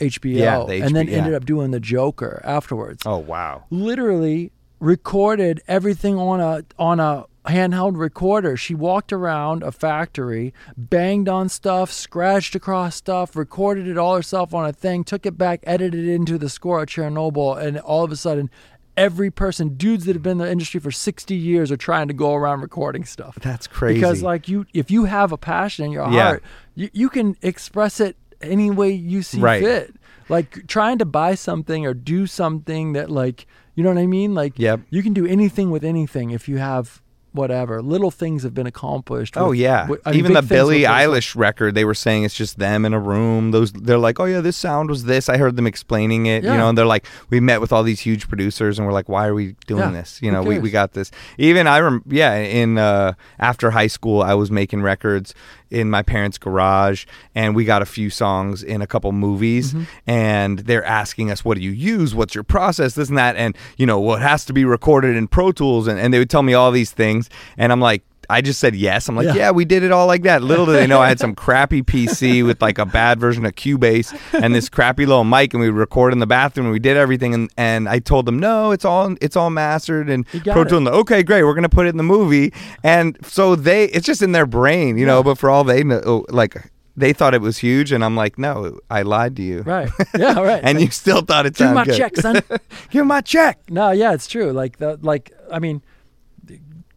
HBO, 0.00 0.36
Yeah, 0.36 0.64
the 0.66 0.82
and 0.82 0.94
then 0.96 1.06
HBO 1.06 1.12
ended 1.12 1.34
up 1.34 1.44
doing 1.44 1.70
the 1.70 1.80
Joker 1.80 2.40
afterwards. 2.44 3.02
Oh 3.06 3.18
wow. 3.18 3.64
Literally 3.70 4.50
recorded 4.80 5.62
everything 5.68 6.18
on 6.18 6.40
a 6.40 6.64
on 6.78 6.98
a 7.00 7.24
handheld 7.46 7.96
recorder. 7.96 8.56
She 8.56 8.74
walked 8.74 9.12
around 9.12 9.62
a 9.62 9.72
factory, 9.72 10.52
banged 10.76 11.28
on 11.28 11.48
stuff, 11.48 11.90
scratched 11.90 12.54
across 12.54 12.96
stuff, 12.96 13.34
recorded 13.36 13.86
it 13.88 13.98
all 13.98 14.14
herself 14.16 14.54
on 14.54 14.68
a 14.68 14.72
thing, 14.72 15.04
took 15.04 15.24
it 15.26 15.38
back, 15.38 15.60
edited 15.64 16.06
it 16.06 16.12
into 16.12 16.38
the 16.38 16.48
score 16.48 16.82
of 16.82 16.88
Chernobyl, 16.88 17.60
and 17.60 17.78
all 17.78 18.04
of 18.04 18.12
a 18.12 18.16
sudden. 18.16 18.50
Every 18.96 19.30
person, 19.30 19.70
dudes 19.76 20.04
that 20.04 20.14
have 20.14 20.22
been 20.22 20.32
in 20.32 20.38
the 20.38 20.50
industry 20.50 20.78
for 20.78 20.90
60 20.90 21.34
years, 21.34 21.72
are 21.72 21.76
trying 21.78 22.08
to 22.08 22.14
go 22.14 22.34
around 22.34 22.60
recording 22.60 23.04
stuff. 23.04 23.38
That's 23.40 23.66
crazy. 23.66 23.94
Because, 23.94 24.22
like, 24.22 24.48
you, 24.48 24.66
if 24.74 24.90
you 24.90 25.04
have 25.06 25.32
a 25.32 25.38
passion 25.38 25.86
in 25.86 25.92
your 25.92 26.10
Yeah. 26.10 26.22
heart, 26.24 26.42
you, 26.74 26.90
you 26.92 27.08
can 27.08 27.36
express 27.40 28.00
it 28.00 28.16
any 28.42 28.70
way 28.70 28.90
you 28.90 29.22
see 29.22 29.40
Right. 29.40 29.62
fit. 29.62 29.94
Like 30.28 30.66
trying 30.66 30.98
to 30.98 31.04
buy 31.04 31.34
something 31.34 31.86
or 31.86 31.94
do 31.94 32.26
something 32.26 32.92
that, 32.92 33.10
like, 33.10 33.46
you 33.74 33.82
know 33.82 33.90
what 33.90 33.98
I 33.98 34.06
mean? 34.06 34.34
Like, 34.34 34.58
Yep. 34.58 34.80
you 34.90 35.02
can 35.02 35.12
do 35.14 35.26
anything 35.26 35.70
with 35.70 35.84
anything 35.84 36.30
if 36.30 36.48
you 36.48 36.58
have 36.58 37.00
whatever. 37.32 37.82
Little 37.82 38.10
things 38.10 38.42
have 38.42 38.54
been 38.54 38.66
accomplished. 38.66 39.36
Oh 39.36 39.52
yeah, 39.52 39.88
with- 39.88 40.00
I 40.06 40.10
mean, 40.12 40.20
even 40.20 40.32
the 40.34 40.42
Billie 40.42 40.82
with 40.82 40.90
Eilish 40.90 41.34
record, 41.36 41.74
they 41.74 41.84
were 41.84 41.94
saying 41.94 42.24
it's 42.24 42.34
just 42.34 42.58
them 42.58 42.84
in 42.84 42.92
a 42.94 43.00
room. 43.00 43.50
Those 43.50 43.72
they're 43.72 43.98
like, 43.98 44.20
oh 44.20 44.24
yeah, 44.24 44.40
this 44.40 44.56
sound 44.56 44.90
was 44.90 45.04
this. 45.04 45.28
I 45.28 45.36
heard 45.38 45.56
them 45.56 45.66
explaining 45.66 46.26
it, 46.26 46.44
you 46.44 46.50
know, 46.50 46.68
and 46.68 46.76
they're 46.78 46.86
like, 46.86 47.06
we 47.30 47.40
met 47.40 47.60
with 47.60 47.72
all 47.72 47.82
these 47.82 48.00
huge 48.00 48.28
producers, 48.28 48.78
and 48.78 48.86
we're 48.86 48.92
like, 48.94 49.08
why 49.08 49.26
are 49.26 49.34
we 49.34 49.56
doing 49.66 49.80
Yeah, 49.80 49.90
this? 49.90 50.20
You 50.22 50.30
know, 50.30 50.42
we, 50.42 50.58
we 50.58 50.70
got 50.70 50.92
this. 50.92 51.10
Even 51.38 51.66
I 51.66 51.80
rem, 51.80 52.02
yeah, 52.06 52.34
in 52.36 52.78
uh, 52.78 53.14
after 53.38 53.70
high 53.70 53.86
school, 53.88 54.22
I 54.22 54.34
was 54.34 54.50
making 54.50 54.82
records 54.82 55.34
in 55.72 55.90
my 55.90 56.02
parents' 56.02 56.38
garage, 56.38 57.06
and 57.34 57.56
we 57.56 57.64
got 57.64 57.82
a 57.82 57.86
few 57.86 58.10
songs 58.10 58.62
in 58.62 58.82
a 58.82 58.86
couple 58.86 59.10
movies, 59.12 59.72
Mm-hmm. 59.72 59.84
and 60.10 60.58
they're 60.60 60.84
asking 60.84 61.30
us, 61.30 61.44
what 61.44 61.56
do 61.56 61.62
you 61.64 61.70
use? 61.70 62.14
What's 62.14 62.34
your 62.34 62.44
process? 62.44 62.94
This 62.94 63.08
and 63.08 63.18
that, 63.18 63.36
and 63.36 63.56
you 63.76 63.86
know, 63.86 63.98
well, 64.00 64.16
it 64.16 64.22
has 64.22 64.44
to 64.46 64.52
be 64.52 64.64
recorded 64.64 65.16
in 65.16 65.26
Pro 65.28 65.50
Tools, 65.52 65.86
and, 65.88 65.98
and 65.98 66.12
they 66.12 66.18
would 66.18 66.30
tell 66.30 66.42
me 66.42 66.54
all 66.54 66.70
these 66.70 66.92
things, 66.92 67.28
and 67.56 67.72
I'm 67.72 67.80
like 67.80 68.02
I 68.30 68.40
just 68.40 68.60
said 68.60 68.74
yes. 68.74 69.08
I'm 69.08 69.16
like, 69.16 69.26
Yeah. 69.26 69.34
yeah. 69.34 69.50
we 69.50 69.64
did 69.64 69.82
it 69.82 69.92
all 69.92 70.06
like 70.06 70.22
that. 70.22 70.42
Little 70.42 70.66
did 70.66 70.72
they 70.76 70.86
know 70.86 71.00
I 71.00 71.08
had 71.08 71.18
some 71.18 71.34
crappy 71.34 71.82
PC 71.82 72.44
with 72.44 72.60
like 72.62 72.78
a 72.78 72.86
bad 72.86 73.18
version 73.20 73.44
of 73.44 73.54
Cubase 73.54 74.12
and 74.32 74.54
this 74.54 74.68
crappy 74.68 75.06
little 75.06 75.24
mic, 75.24 75.52
and 75.54 75.60
we 75.62 75.68
record 75.70 76.12
in 76.12 76.18
the 76.18 76.26
bathroom. 76.26 76.66
and 76.66 76.72
We 76.72 76.78
did 76.78 76.96
everything, 76.96 77.34
and, 77.34 77.50
and 77.56 77.88
I 77.88 77.98
told 77.98 78.26
them, 78.26 78.38
no, 78.38 78.70
it's 78.70 78.84
all 78.84 79.14
it's 79.20 79.36
all 79.36 79.50
mastered 79.50 80.08
and 80.08 80.26
Pro. 80.26 80.64
Tools. 80.64 80.86
Okay, 80.88 81.22
great, 81.22 81.42
we're 81.44 81.54
gonna 81.54 81.68
put 81.68 81.86
it 81.86 81.90
in 81.90 81.96
the 81.96 82.02
movie, 82.02 82.52
and 82.82 83.16
so 83.26 83.54
they, 83.56 83.84
it's 83.86 84.06
just 84.06 84.22
in 84.22 84.32
their 84.32 84.46
brain, 84.46 84.96
you 84.98 85.06
know. 85.06 85.22
But 85.22 85.38
for 85.38 85.50
all 85.50 85.64
they 85.64 85.82
know, 85.84 86.24
like 86.28 86.56
they 86.96 87.12
thought 87.12 87.34
it 87.34 87.40
was 87.40 87.58
huge, 87.58 87.90
and 87.92 88.04
I'm 88.04 88.14
like, 88.16 88.38
no, 88.38 88.78
I 88.90 89.02
lied 89.02 89.36
to 89.36 89.42
you, 89.42 89.62
Right. 89.62 89.90
Yeah. 90.16 90.38
Right. 90.40 90.60
and 90.62 90.80
you 90.80 90.90
still 90.90 91.22
thought 91.22 91.46
it 91.46 91.54
Give 91.56 91.70
me 91.70 91.74
sounded 91.76 91.90
my 91.92 91.96
check, 91.96 92.16
son. 92.16 92.42
Give 92.90 93.06
my 93.06 93.20
check. 93.22 93.58
No, 93.70 93.90
yeah, 93.92 94.12
it's 94.12 94.26
true. 94.26 94.52
Like 94.52 94.78
the 94.78 94.98
like 95.02 95.32
I 95.50 95.58
mean 95.58 95.82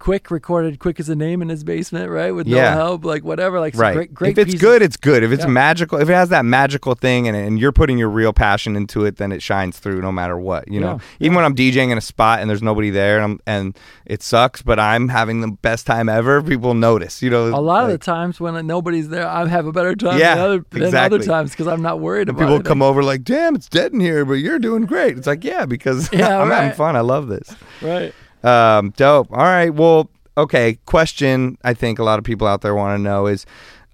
Quik 0.06 0.30
recorded 0.30 0.78
Quik 0.78 1.00
Is 1.00 1.08
the 1.08 1.16
Name 1.16 1.42
in 1.42 1.50
his 1.50 1.64
basement, 1.64 2.12
right? 2.12 2.30
With 2.30 2.46
Yeah. 2.46 2.76
no 2.76 2.78
help, 2.78 3.06
like 3.06 3.24
whatever. 3.24 3.60
Like 3.60 3.74
right. 3.76 3.96
great 3.96 4.14
great 4.14 4.32
if 4.34 4.38
it's 4.38 4.46
pieces. 4.54 4.62
good, 4.62 4.82
it's 4.84 4.98
good. 4.98 5.24
If 5.24 5.32
it's 5.32 5.46
Yeah. 5.46 5.50
magical, 5.50 5.98
if 6.00 6.08
it 6.08 6.14
has 6.14 6.30
that 6.30 6.46
magical 6.46 6.94
thing 6.94 7.28
and, 7.28 7.36
and 7.36 7.58
you're 7.60 7.72
putting 7.72 7.98
your 7.98 8.10
real 8.10 8.32
passion 8.32 8.76
into 8.76 9.04
it, 9.04 9.18
then 9.18 9.32
it 9.32 9.42
shines 9.42 9.80
through 9.80 10.02
no 10.02 10.12
matter 10.12 10.38
what. 10.38 10.68
You 10.72 10.80
know, 10.80 11.00
Yeah. 11.20 11.26
even 11.26 11.36
when 11.38 11.44
I'm 11.44 11.56
DJing 11.56 11.90
in 11.90 11.98
a 11.98 12.02
spot 12.02 12.40
and 12.40 12.48
there's 12.48 12.62
nobody 12.62 12.92
there 12.92 13.16
and, 13.20 13.24
I'm, 13.24 13.40
and 13.48 13.78
it 14.06 14.22
sucks, 14.22 14.62
but 14.62 14.80
I'm 14.80 15.10
having 15.10 15.42
the 15.42 15.48
best 15.48 15.88
time 15.88 16.08
ever. 16.08 16.40
People 16.44 16.76
notice. 16.76 17.24
You 17.24 17.32
know, 17.32 17.48
a 17.48 17.58
lot 17.60 17.86
of 17.86 17.90
the 17.90 17.98
times 17.98 18.40
when 18.40 18.64
nobody's 18.68 19.10
there, 19.10 19.28
I 19.28 19.48
have 19.48 19.66
a 19.66 19.72
better 19.72 19.96
time 19.96 20.20
Yeah, 20.20 20.36
than 20.36 20.44
other, 20.46 20.66
than 20.70 20.84
exactly. 20.84 21.16
other 21.18 21.26
times 21.26 21.50
because 21.50 21.68
I'm 21.68 21.82
not 21.82 22.00
worried 22.00 22.30
about 22.30 22.42
people 22.42 22.58
it. 22.58 22.66
come 22.66 22.84
over 22.84 23.02
like, 23.02 23.24
"Damn, 23.24 23.56
it's 23.56 23.68
dead 23.68 23.92
in 23.92 24.00
here, 24.02 24.24
but 24.24 24.34
you're 24.34 24.60
doing 24.60 24.86
great." 24.86 25.18
It's 25.18 25.26
like, 25.26 25.44
yeah, 25.44 25.66
because 25.66 26.10
I'm 26.14 26.52
having 26.52 26.74
fun. 26.74 26.96
I 26.96 27.00
love 27.02 27.28
this. 27.28 27.56
Right. 27.82 28.14
Um, 28.46 28.92
dope. 28.98 29.32
All 29.32 29.38
right. 29.38 29.70
Well, 29.74 30.10
okay. 30.38 30.78
Question 30.86 31.58
I 31.64 31.74
think 31.74 32.00
a 32.00 32.04
lot 32.04 32.20
of 32.20 32.26
people 32.26 32.48
out 32.48 32.62
there 32.62 32.76
want 32.76 32.98
to 32.98 33.02
know 33.02 33.26
is, 33.28 33.46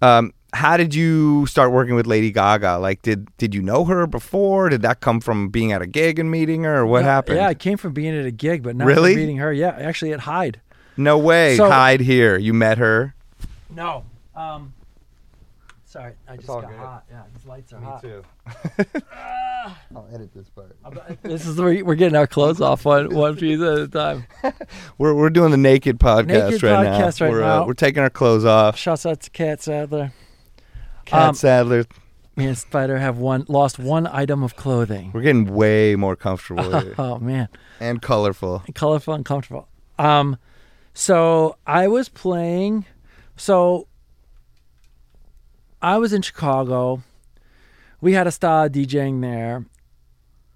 um, 0.02 0.34
how 0.54 0.76
did 0.76 0.94
you 0.94 1.46
start 1.46 1.72
working 1.72 1.96
with 1.96 2.06
Lady 2.08 2.30
Gaga? 2.32 2.78
Like, 2.80 3.02
did 3.04 3.30
did 3.38 3.56
you 3.56 3.62
know 3.62 3.86
her 3.86 4.06
before? 4.08 4.68
Did 4.70 4.82
that 4.82 5.00
come 5.00 5.22
from 5.22 5.48
being 5.50 5.72
at 5.72 5.82
a 5.82 5.88
gig 5.88 6.20
and 6.20 6.30
meeting 6.30 6.64
her, 6.64 6.80
or 6.80 6.86
what 6.86 7.02
No, 7.02 7.08
happened? 7.08 7.38
Yeah, 7.38 7.50
it 7.50 7.60
came 7.60 7.78
from 7.78 7.94
being 7.94 8.14
at 8.14 8.26
a 8.26 8.32
gig, 8.32 8.62
but 8.62 8.76
not 8.76 8.86
Really? 8.86 9.14
from 9.14 9.22
meeting 9.22 9.38
her. 9.38 9.54
Yeah, 9.54 9.70
actually 9.80 10.12
at 10.12 10.22
Hyde. 10.22 10.60
No 10.98 11.18
way. 11.18 11.56
So- 11.56 11.70
Hyde 11.70 12.02
here. 12.02 12.38
You 12.38 12.54
met 12.54 12.78
her. 12.78 13.16
No. 13.70 14.04
Um. 14.36 14.74
Sorry, 15.92 16.14
I 16.26 16.38
just 16.38 16.50
all 16.50 16.62
got 16.62 16.70
good. 16.70 16.80
hot. 16.80 17.04
Yeah, 17.12 17.24
these 17.36 17.46
lights 17.46 17.74
are 17.74 17.82
hot. 17.82 18.02
too. 18.02 18.24
I'll 19.94 20.08
edit 20.14 20.34
this 20.34 20.48
part. 20.50 20.78
This 21.22 21.46
is 21.46 21.60
where 21.60 21.84
we're 21.84 21.96
getting 21.96 22.16
our 22.16 22.28
clothes 22.28 22.62
off 22.70 22.86
one 22.86 23.14
one 23.14 23.36
piece 23.36 23.60
at 23.60 23.78
a 23.78 23.88
time. 23.90 24.26
We're 24.98 25.14
we're 25.14 25.30
doing 25.30 25.52
the 25.52 25.58
naked 25.58 26.00
podcast 26.00 26.28
Naked 26.28 26.64
right 26.64 26.88
podcast 26.88 27.20
now. 27.20 27.26
right 27.26 27.32
we're, 27.34 27.42
now. 27.42 27.64
Uh, 27.64 27.66
we're 27.68 27.74
taking 27.74 28.02
our 28.04 28.10
clothes 28.10 28.46
off. 28.46 28.78
Shouts 28.78 29.06
out 29.06 29.20
to 29.20 29.30
Catt 29.32 29.62
Sadler. 29.62 30.14
Catt 31.04 31.22
Um, 31.30 31.36
Sadler. 31.36 31.84
Me 32.38 32.46
and 32.46 32.58
Spider 32.58 32.98
have 32.98 33.18
one 33.18 33.44
lost 33.50 33.78
one 33.78 34.08
item 34.08 34.44
of 34.44 34.56
clothing. 34.56 35.12
We're 35.14 35.24
getting 35.24 35.54
way 35.54 35.98
more 35.98 36.16
comfortable 36.16 36.64
with 36.72 36.88
it. 36.88 36.96
Oh 37.00 37.20
man, 37.20 37.50
and 37.82 38.02
colorful. 38.02 38.64
colorful 38.76 39.14
and 39.14 39.26
comfortable. 39.26 39.68
Um, 40.00 40.38
so 40.94 41.58
I 41.68 41.90
was 41.90 42.08
playing. 42.08 42.86
So 43.36 43.88
I 45.82 45.98
was 45.98 46.14
in 46.14 46.22
Chicago. 46.22 47.02
We 48.00 48.14
had 48.14 48.28
a 48.28 48.32
style 48.32 48.66
of 48.66 48.72
DJing 48.72 49.22
there. 49.22 49.66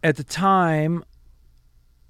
At 0.04 0.18
the 0.18 0.24
time, 0.24 1.04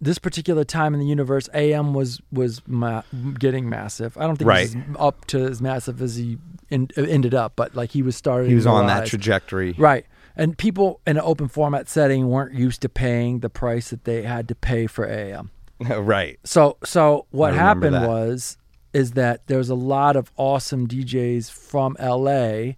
this 0.02 0.20
particular 0.20 0.64
time 0.64 0.94
in 0.94 1.00
the 1.00 1.06
universe, 1.06 1.48
AM 1.54 1.94
was 1.94 2.22
was 2.32 2.62
ma- 2.68 3.04
getting 3.40 3.70
massive. 3.70 4.18
I 4.18 4.22
don't 4.28 4.36
think 4.38 4.48
Right. 4.50 4.70
he 4.70 4.78
was 4.78 4.86
up 5.00 5.26
to 5.28 5.46
as 5.46 5.62
massive 5.62 6.02
as 6.02 6.16
he 6.16 6.38
in, 6.70 6.90
uh, 6.98 7.02
ended 7.04 7.34
up, 7.34 7.54
but 7.56 7.76
like 7.76 7.92
he 7.92 8.02
was 8.02 8.16
starting. 8.16 8.50
He 8.50 8.56
was 8.56 8.68
on 8.68 8.88
that 8.88 9.08
trajectory. 9.08 9.74
Right. 9.78 10.06
And 10.36 10.58
people 10.58 11.00
in 11.08 11.16
an 11.16 11.24
open 11.24 11.48
format 11.48 11.88
setting 11.88 12.28
weren't 12.28 12.54
used 12.54 12.82
to 12.82 12.90
paying 12.90 13.40
the 13.40 13.50
price 13.50 13.90
that 13.92 14.04
they 14.04 14.24
had 14.24 14.50
to 14.50 14.56
pay 14.56 14.88
for 14.88 15.06
AM. 15.06 15.52
right. 15.80 16.38
So 16.44 16.78
so 16.84 17.26
what 17.32 17.54
happened 17.54 17.96
that. 17.96 18.08
was 18.10 18.58
is 18.94 19.12
that 19.12 19.48
there 19.48 19.58
was 19.58 19.70
a 19.70 19.76
lot 19.76 20.16
of 20.18 20.32
awesome 20.38 20.88
DJs 20.88 21.50
from 21.52 21.96
LA 22.02 22.74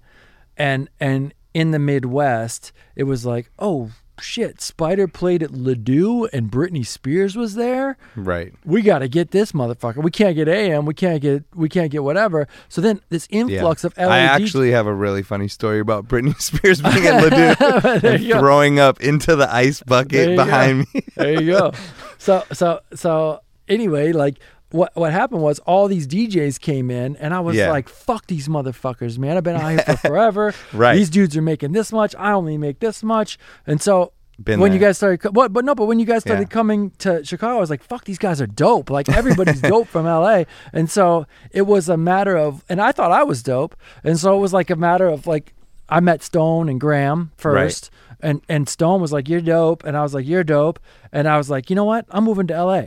and 0.58 0.90
and 1.00 1.34
in 1.54 1.72
the 1.72 1.80
Midwest 1.80 2.72
it 2.96 3.04
was 3.04 3.26
like, 3.26 3.50
"Oh 3.60 3.92
shit, 4.20 4.60
Spider 4.62 5.08
played 5.08 5.44
at 5.44 5.52
Les 5.52 5.76
Deux 5.76 6.26
and 6.34 6.50
Britney 6.52 6.86
Spears 6.86 7.36
was 7.36 7.54
there." 7.56 7.98
Right. 8.16 8.52
we 8.66 8.82
got 8.82 9.00
to 9.00 9.08
get 9.08 9.32
this 9.32 9.52
motherfucker. 9.52 9.98
We 10.04 10.10
can't 10.12 10.36
get 10.36 10.48
AM. 10.48 10.86
We 10.86 10.94
can't 10.94 11.22
get 11.22 11.44
we 11.56 11.70
can't 11.70 11.92
get 11.92 12.04
whatever. 12.04 12.48
So 12.70 12.82
then 12.82 13.00
this 13.10 13.28
Yeah. 13.30 13.42
influx 13.42 13.84
of 13.84 13.94
LA 13.98 14.08
I 14.10 14.20
actually 14.20 14.72
have 14.72 14.88
a 14.88 14.94
really 14.94 15.24
funny 15.24 15.48
story 15.48 15.80
about 15.80 16.08
Britney 16.08 16.40
Spears 16.42 16.82
being 16.82 17.06
at 17.06 17.24
Les 17.24 17.30
Deux 17.56 18.08
and 18.08 18.24
you 18.24 18.34
go. 18.34 18.40
throwing 18.40 18.80
up 18.80 19.00
into 19.02 19.36
the 19.36 19.52
ice 19.54 19.82
bucket 19.84 20.36
behind 20.36 20.86
go. 20.86 20.92
me. 21.00 21.02
there 21.16 21.42
you 21.42 21.52
go. 21.52 21.72
So 22.20 22.44
so 22.52 22.80
so 22.96 23.42
anyway, 23.68 24.12
like 24.12 24.40
what 24.72 24.96
what 24.96 25.12
happened 25.14 25.42
was 25.42 25.60
all 25.60 25.88
these 25.88 26.06
DJs 26.08 26.60
came 26.60 26.92
in 26.92 27.16
and 27.18 27.34
I 27.34 27.40
was 27.40 27.56
Yeah. 27.56 27.70
like, 27.70 27.88
fuck 27.88 28.28
these 28.28 28.48
motherfuckers, 28.48 29.18
man. 29.18 29.38
I've 29.38 29.44
been 29.44 29.56
out 29.56 29.70
here 29.70 29.80
for 29.80 29.96
forever. 30.10 30.54
Right. 30.74 30.96
These 30.96 31.10
dudes 31.10 31.38
are 31.38 31.42
making 31.42 31.72
this 31.72 31.92
much. 31.94 32.14
I 32.18 32.34
only 32.34 32.58
make 32.58 32.80
this 32.80 33.02
much. 33.04 33.38
And 33.66 33.82
so 33.82 34.12
Been 34.44 34.60
when 34.60 34.74
you 34.74 34.80
guys 34.80 34.98
started, 34.98 35.20
co- 35.20 35.32
what? 35.32 35.52
But 35.54 35.64
no, 35.66 35.74
but 35.74 35.86
when 35.86 36.00
you 36.00 36.06
guys 36.06 36.22
started 36.22 36.44
Yeah. 36.44 36.48
coming 36.60 36.92
to 37.00 37.24
Chicago, 37.26 37.56
I 37.58 37.60
was 37.60 37.70
like, 37.72 37.82
"Fuck, 37.84 38.04
these 38.06 38.20
guys 38.20 38.40
are 38.40 38.46
dope! 38.46 38.90
Like 38.92 39.10
everybody's 39.10 39.62
dope 39.74 39.88
from 39.88 40.06
LA." 40.06 40.44
And 40.74 40.92
so 40.92 41.26
it 41.52 41.64
was 41.64 41.90
a 41.90 41.98
matter 41.98 42.38
of, 42.38 42.64
and 42.70 42.80
I 42.80 42.92
thought 42.92 43.12
I 43.12 43.24
was 43.24 43.42
dope, 43.42 43.76
and 44.04 44.20
so 44.20 44.38
it 44.38 44.40
was 44.40 44.54
like 44.54 44.70
a 44.70 44.76
matter 44.76 45.08
of 45.08 45.26
like, 45.26 45.54
I 45.90 46.02
met 46.02 46.22
Stone 46.22 46.70
and 46.70 46.80
Graham 46.80 47.32
first, 47.38 47.90
and 48.22 48.42
and 48.48 48.70
Stone 48.70 49.02
was 49.02 49.12
like, 49.12 49.28
"You're 49.28 49.42
dope," 49.42 49.84
and 49.86 49.98
I 49.98 50.04
was 50.04 50.14
like, 50.14 50.28
"You're 50.28 50.44
dope," 50.44 50.80
and 51.12 51.28
I 51.28 51.38
was 51.38 51.50
like, 51.50 51.72
"You 51.72 51.76
know 51.76 51.86
what? 51.86 52.06
I'm 52.12 52.24
moving 52.26 52.46
to 52.48 52.54
LA," 52.64 52.84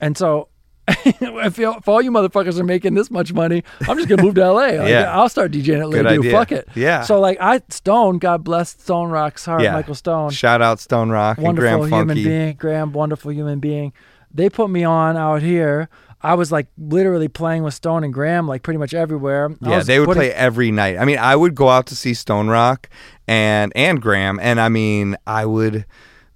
and 0.00 0.16
so. 0.16 0.48
if, 0.88 1.58
if 1.58 1.88
all 1.88 2.02
you 2.02 2.10
motherfuckers 2.10 2.58
are 2.58 2.64
making 2.64 2.94
this 2.94 3.10
much 3.10 3.32
money, 3.32 3.62
I'm 3.88 3.96
just 3.96 4.08
gonna 4.08 4.22
move 4.22 4.34
to 4.34 4.52
LA. 4.52 4.60
Like, 4.66 4.88
Yeah. 4.90 5.16
I'll 5.18 5.28
start 5.28 5.50
DJing 5.52 5.82
at 5.84 5.90
Good 5.90 6.06
idea. 6.06 6.30
Fuck 6.30 6.52
it. 6.52 6.68
Yeah. 6.74 7.02
So 7.02 7.20
like 7.20 7.38
I 7.40 7.62
Stone, 7.70 8.18
God 8.18 8.44
bless 8.44 8.70
Stone 8.70 9.10
Rock's 9.10 9.44
heart, 9.46 9.62
yeah. 9.62 9.72
Michael 9.72 9.94
Stone 9.94 10.30
Shout 10.30 10.60
out 10.60 10.80
Stone 10.80 11.10
Rock 11.10 11.38
and 11.38 11.46
wonderful 11.46 11.86
human 11.86 12.14
being, 12.16 12.56
Graham, 12.56 12.92
wonderful 12.92 13.32
human 13.32 13.60
being. 13.60 13.92
They 14.32 14.50
put 14.50 14.68
me 14.68 14.84
on 14.84 15.16
out 15.16 15.42
here. 15.42 15.88
I 16.20 16.34
was 16.34 16.50
like 16.50 16.66
literally 16.78 17.28
playing 17.28 17.62
with 17.64 17.74
Stone 17.74 18.02
and 18.04 18.12
Graham 18.12 18.48
like 18.48 18.62
pretty 18.62 18.78
much 18.78 18.92
everywhere. 18.94 19.50
I 19.62 19.70
Yeah, 19.70 19.82
they 19.82 19.98
would 20.00 20.06
putting- 20.06 20.20
play 20.20 20.32
every 20.32 20.70
night. 20.70 20.96
I 20.98 21.04
mean, 21.04 21.18
I 21.18 21.36
would 21.36 21.54
go 21.54 21.68
out 21.68 21.86
to 21.86 21.96
see 21.96 22.14
Stone 22.14 22.48
Rock 22.48 22.88
and 23.28 23.72
and 23.76 24.02
Graham, 24.02 24.38
and 24.42 24.60
I 24.60 24.68
mean, 24.68 25.16
I 25.26 25.46
would 25.46 25.86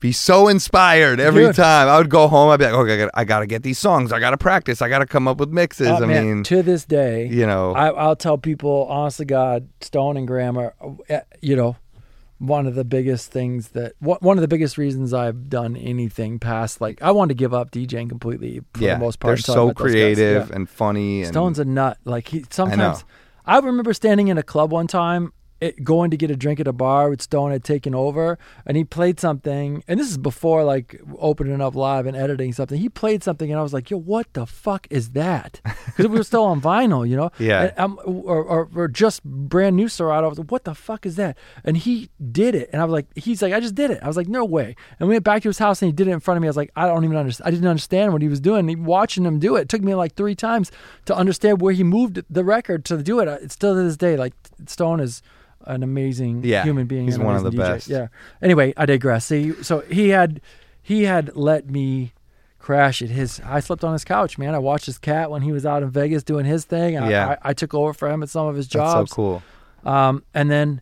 be 0.01 0.13
so 0.13 0.49
inspired 0.49 1.19
every 1.21 1.47
Dude. 1.47 1.57
time. 1.57 1.89
I 1.89 1.99
would 1.99 2.09
go 2.11 2.29
home. 2.29 2.51
I'd 2.51 2.59
be 2.59 2.65
like, 2.67 2.75
okay, 2.75 2.95
I 2.95 2.97
gotta, 2.99 3.11
I 3.15 3.25
gotta 3.25 3.47
get 3.47 3.63
these 3.63 3.79
songs. 3.79 4.13
I 4.13 4.21
gotta 4.21 4.37
practice. 4.39 4.81
I 4.81 4.89
gotta 4.89 5.07
come 5.07 5.27
up 5.27 5.39
with 5.39 5.51
mixes. 5.51 5.89
Oh, 5.89 5.97
I 5.97 6.07
man, 6.07 6.25
mean, 6.27 6.43
to 6.45 6.63
this 6.63 6.85
day, 6.85 7.27
you 7.27 7.47
know, 7.47 7.73
I, 7.75 7.89
I'll 7.89 8.17
tell 8.17 8.39
people, 8.39 8.87
honest 8.89 9.17
to 9.19 9.25
God, 9.25 9.69
Stone 9.81 10.17
and 10.17 10.27
Graham 10.27 10.57
are, 10.57 10.75
uh, 11.11 11.21
you 11.41 11.57
know, 11.57 11.77
one 12.39 12.69
of 12.69 12.77
the 12.77 12.85
biggest 12.85 13.33
things 13.33 13.71
that 13.71 13.95
one 13.99 14.19
one 14.21 14.37
of 14.39 14.43
the 14.43 14.49
biggest 14.49 14.79
reasons 14.79 15.13
I've 15.13 15.49
done 15.51 15.77
anything 15.77 16.39
past 16.39 16.81
like 16.81 17.03
I 17.03 17.11
wanted 17.11 17.35
to 17.35 17.39
give 17.39 17.53
up 17.53 17.73
DJing 17.73 18.09
completely 18.09 18.61
for 18.75 18.81
yeah, 18.85 18.95
the 18.95 19.01
most 19.01 19.19
part. 19.19 19.31
they're 19.39 19.43
so 19.43 19.67
met 19.67 19.77
those 19.77 19.83
guys. 19.87 19.93
creative 19.93 20.49
Yeah. 20.49 20.55
and 20.55 20.71
funny. 20.71 21.23
And 21.23 21.29
Stone's 21.33 21.59
a 21.59 21.65
nut. 21.65 21.99
Like 22.05 22.29
he 22.29 22.45
sometimes 22.51 23.05
I, 23.45 23.59
remember 23.59 23.93
standing 23.93 24.29
in 24.29 24.39
a 24.39 24.45
club 24.45 24.71
one 24.71 24.87
time, 24.87 25.33
it, 25.61 25.83
going 25.83 26.11
to 26.11 26.17
get 26.17 26.31
a 26.31 26.37
drink 26.37 26.61
at 26.61 26.69
a 26.69 26.73
bar 26.73 27.11
with 27.11 27.23
Stone 27.23 27.51
had 27.51 27.65
taken 27.65 27.95
over, 27.95 28.39
and 28.65 28.77
he 28.77 28.85
played 28.85 29.19
something. 29.19 29.83
And 29.89 29.99
this 29.99 30.11
is 30.11 30.19
before 30.19 30.65
like 30.65 31.01
opening 31.19 31.61
up 31.61 31.75
live 31.75 32.07
and 32.07 32.17
editing 32.17 32.53
something. 32.53 32.79
He 32.79 32.89
played 32.89 33.23
something, 33.25 33.51
and 33.51 33.59
I 33.59 33.63
was 33.63 33.73
like, 33.73 33.91
"Yo, 33.91 33.99
what 33.99 34.33
the 34.35 34.47
fuck 34.47 34.87
is 34.91 35.11
that?" 35.11 35.61
Because 35.87 36.09
we 36.09 36.19
were 36.19 36.25
still 36.25 36.45
on 36.45 36.61
vinyl, 36.61 37.09
you 37.09 37.17
know. 37.17 37.31
Yeah. 37.39 37.73
Um, 37.77 37.99
or, 38.05 38.43
or, 38.43 38.69
or 38.75 38.89
just 38.89 39.25
brand 39.25 39.77
new 39.77 39.89
Serato. 39.89 40.27
I 40.27 40.29
was 40.29 40.39
like, 40.39 40.53
"What 40.53 40.65
the 40.65 40.75
fuck 40.75 41.07
is 41.07 41.17
that?" 41.17 41.37
And 41.65 41.77
he 41.77 42.11
did 42.33 42.55
it, 42.55 42.71
and 42.73 42.81
I 42.81 42.85
was 42.85 42.93
like, 42.93 43.07
"He's 43.17 43.43
like, 43.43 43.53
I 43.53 43.61
just 43.61 43.75
did 43.75 43.91
it." 43.91 44.01
I 44.03 44.07
was 44.07 44.17
like, 44.17 44.29
"No 44.29 44.45
way!" 44.45 44.77
And 45.01 45.09
we 45.09 45.15
went 45.15 45.25
back 45.25 45.43
to 45.43 45.49
his 45.49 45.59
house, 45.59 45.83
and 45.83 45.89
he 45.89 45.93
did 45.93 46.09
it 46.09 46.13
in 46.13 46.21
front 46.21 46.37
of 46.37 46.43
me. 46.43 46.49
I 46.49 46.51
was 46.51 46.57
like, 46.57 46.71
"I 46.77 46.87
don't 46.87 47.05
even 47.05 47.17
understand. 47.17 47.49
I 47.49 47.51
didn't 47.51 47.69
understand 47.69 48.13
what 48.13 48.23
he 48.23 48.29
was 48.29 48.41
doing." 48.41 48.69
And 48.71 48.87
watching 48.87 49.25
him 49.25 49.39
do 49.39 49.57
it, 49.57 49.63
it 49.63 49.69
took 49.69 49.83
me 49.83 49.95
like 49.95 50.15
three 50.15 50.35
times 50.35 50.71
to 51.07 51.15
understand 51.15 51.61
where 51.61 51.73
he 51.73 51.83
moved 51.83 52.23
the 52.31 52.45
record 52.45 52.85
to 52.87 53.03
do 53.03 53.21
it. 53.21 53.29
It's 53.43 53.55
still 53.55 53.75
to 53.75 53.83
this 53.83 53.97
day, 53.97 54.17
like 54.17 54.35
Stone 54.67 55.01
is 55.01 55.23
an 55.69 55.83
amazing 55.83 56.43
Yeah, 56.45 56.65
human 56.65 56.87
being. 56.87 57.05
he's 57.07 57.19
one 57.19 57.37
of 57.37 57.43
the 57.45 57.51
DJ. 57.51 57.57
best. 57.57 57.89
Yeah. 57.89 58.09
Anyway, 58.43 58.73
I 58.77 58.87
digress. 58.87 59.27
See, 59.27 59.53
so 59.63 59.81
he 59.83 60.09
had 60.09 60.41
he 60.83 61.05
had 61.05 61.37
let 61.37 61.69
me 61.71 62.13
crash 62.59 63.01
at 63.03 63.09
his. 63.11 63.41
I 63.45 63.61
slept 63.61 63.85
on 63.85 63.93
his 63.93 64.05
couch, 64.05 64.37
man. 64.39 64.55
I 64.55 64.59
watched 64.59 64.87
his 64.87 64.99
cat 64.99 65.31
when 65.31 65.43
he 65.43 65.53
was 65.53 65.65
out 65.65 65.83
in 65.83 65.91
Vegas 65.91 66.23
doing 66.23 66.45
his 66.47 66.65
thing. 66.65 66.99
I, 66.99 67.11
Yeah. 67.11 67.37
I, 67.43 67.51
I 67.51 67.53
took 67.53 67.73
over 67.75 67.93
for 67.93 68.09
him 68.11 68.23
at 68.23 68.29
some 68.29 68.47
of 68.47 68.57
his 68.57 68.67
that's 68.67 68.73
jobs. 68.93 69.11
so 69.11 69.15
cool. 69.15 69.43
Um, 69.85 70.25
and 70.35 70.51
then 70.51 70.81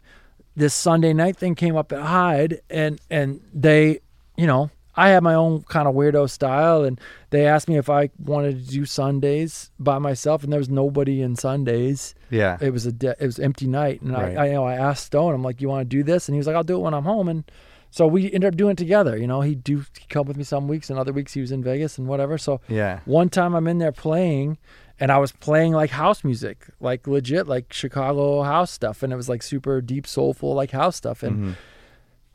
this 0.56 0.72
Sunday 0.72 1.12
night 1.12 1.36
thing 1.36 1.54
came 1.54 1.76
up 1.76 1.92
at 1.92 2.00
Hyde, 2.00 2.60
and 2.70 2.98
and 3.10 3.40
they, 3.52 4.00
you 4.36 4.46
know, 4.46 4.70
I 4.96 5.08
had 5.10 5.22
my 5.22 5.34
own 5.34 5.62
kind 5.64 5.86
of 5.86 5.94
weirdo 5.94 6.28
style, 6.30 6.82
and 6.84 6.98
they 7.30 7.46
asked 7.46 7.68
me 7.68 7.76
if 7.76 7.90
I 7.90 8.10
wanted 8.18 8.64
to 8.66 8.70
do 8.72 8.84
Sundays 8.86 9.70
by 9.78 9.98
myself, 9.98 10.42
and 10.42 10.52
there 10.52 10.58
was 10.60 10.70
nobody 10.70 11.20
in 11.22 11.36
Sundays. 11.36 12.14
Yeah. 12.30 12.56
It 12.60 12.70
was 12.70 12.86
a 12.86 12.92
de- 12.92 13.16
it 13.22 13.26
was 13.26 13.38
empty 13.38 13.66
night, 13.66 14.00
and 14.02 14.12
Right. 14.12 14.36
I, 14.36 14.42
I 14.44 14.46
you 14.48 14.52
know 14.54 14.64
I 14.64 14.74
asked 14.74 15.06
Stone, 15.06 15.34
I'm 15.34 15.42
like, 15.42 15.60
you 15.60 15.68
want 15.68 15.88
to 15.88 15.96
do 15.96 16.02
this, 16.02 16.28
and 16.28 16.34
he 16.34 16.38
was 16.38 16.46
like, 16.46 16.56
I'll 16.56 16.64
do 16.64 16.76
it 16.76 16.80
when 16.80 16.94
I'm 16.94 17.04
home, 17.04 17.28
and 17.28 17.44
so 17.90 18.06
we 18.06 18.24
ended 18.32 18.44
up 18.52 18.56
doing 18.56 18.72
it 18.72 18.78
together. 18.78 19.16
You 19.16 19.26
know, 19.26 19.42
he'd 19.42 19.62
do 19.62 19.78
he'd 19.98 20.08
come 20.08 20.26
with 20.26 20.36
me 20.36 20.44
some 20.44 20.66
weeks, 20.68 20.90
and 20.90 20.98
other 20.98 21.12
weeks 21.12 21.34
he 21.34 21.40
was 21.40 21.52
in 21.52 21.62
Vegas 21.62 21.98
and 21.98 22.08
whatever. 22.08 22.36
So 22.38 22.60
Yeah. 22.68 23.00
one 23.04 23.28
time 23.28 23.54
I'm 23.54 23.66
in 23.68 23.78
there 23.78 23.92
playing 23.92 24.58
and 24.98 25.12
I 25.12 25.18
was 25.18 25.30
playing 25.32 25.72
like 25.72 25.90
house 25.90 26.24
music, 26.24 26.66
like 26.80 27.06
legit, 27.06 27.46
like 27.46 27.72
Chicago 27.72 28.42
house 28.42 28.70
stuff. 28.70 29.02
And 29.02 29.12
it 29.12 29.16
was 29.16 29.28
like 29.28 29.42
super 29.42 29.80
deep, 29.82 30.06
soulful, 30.06 30.54
like 30.54 30.70
house 30.72 30.96
stuff. 30.96 31.22
And 31.22 31.36
Mm-hmm. 31.36 31.52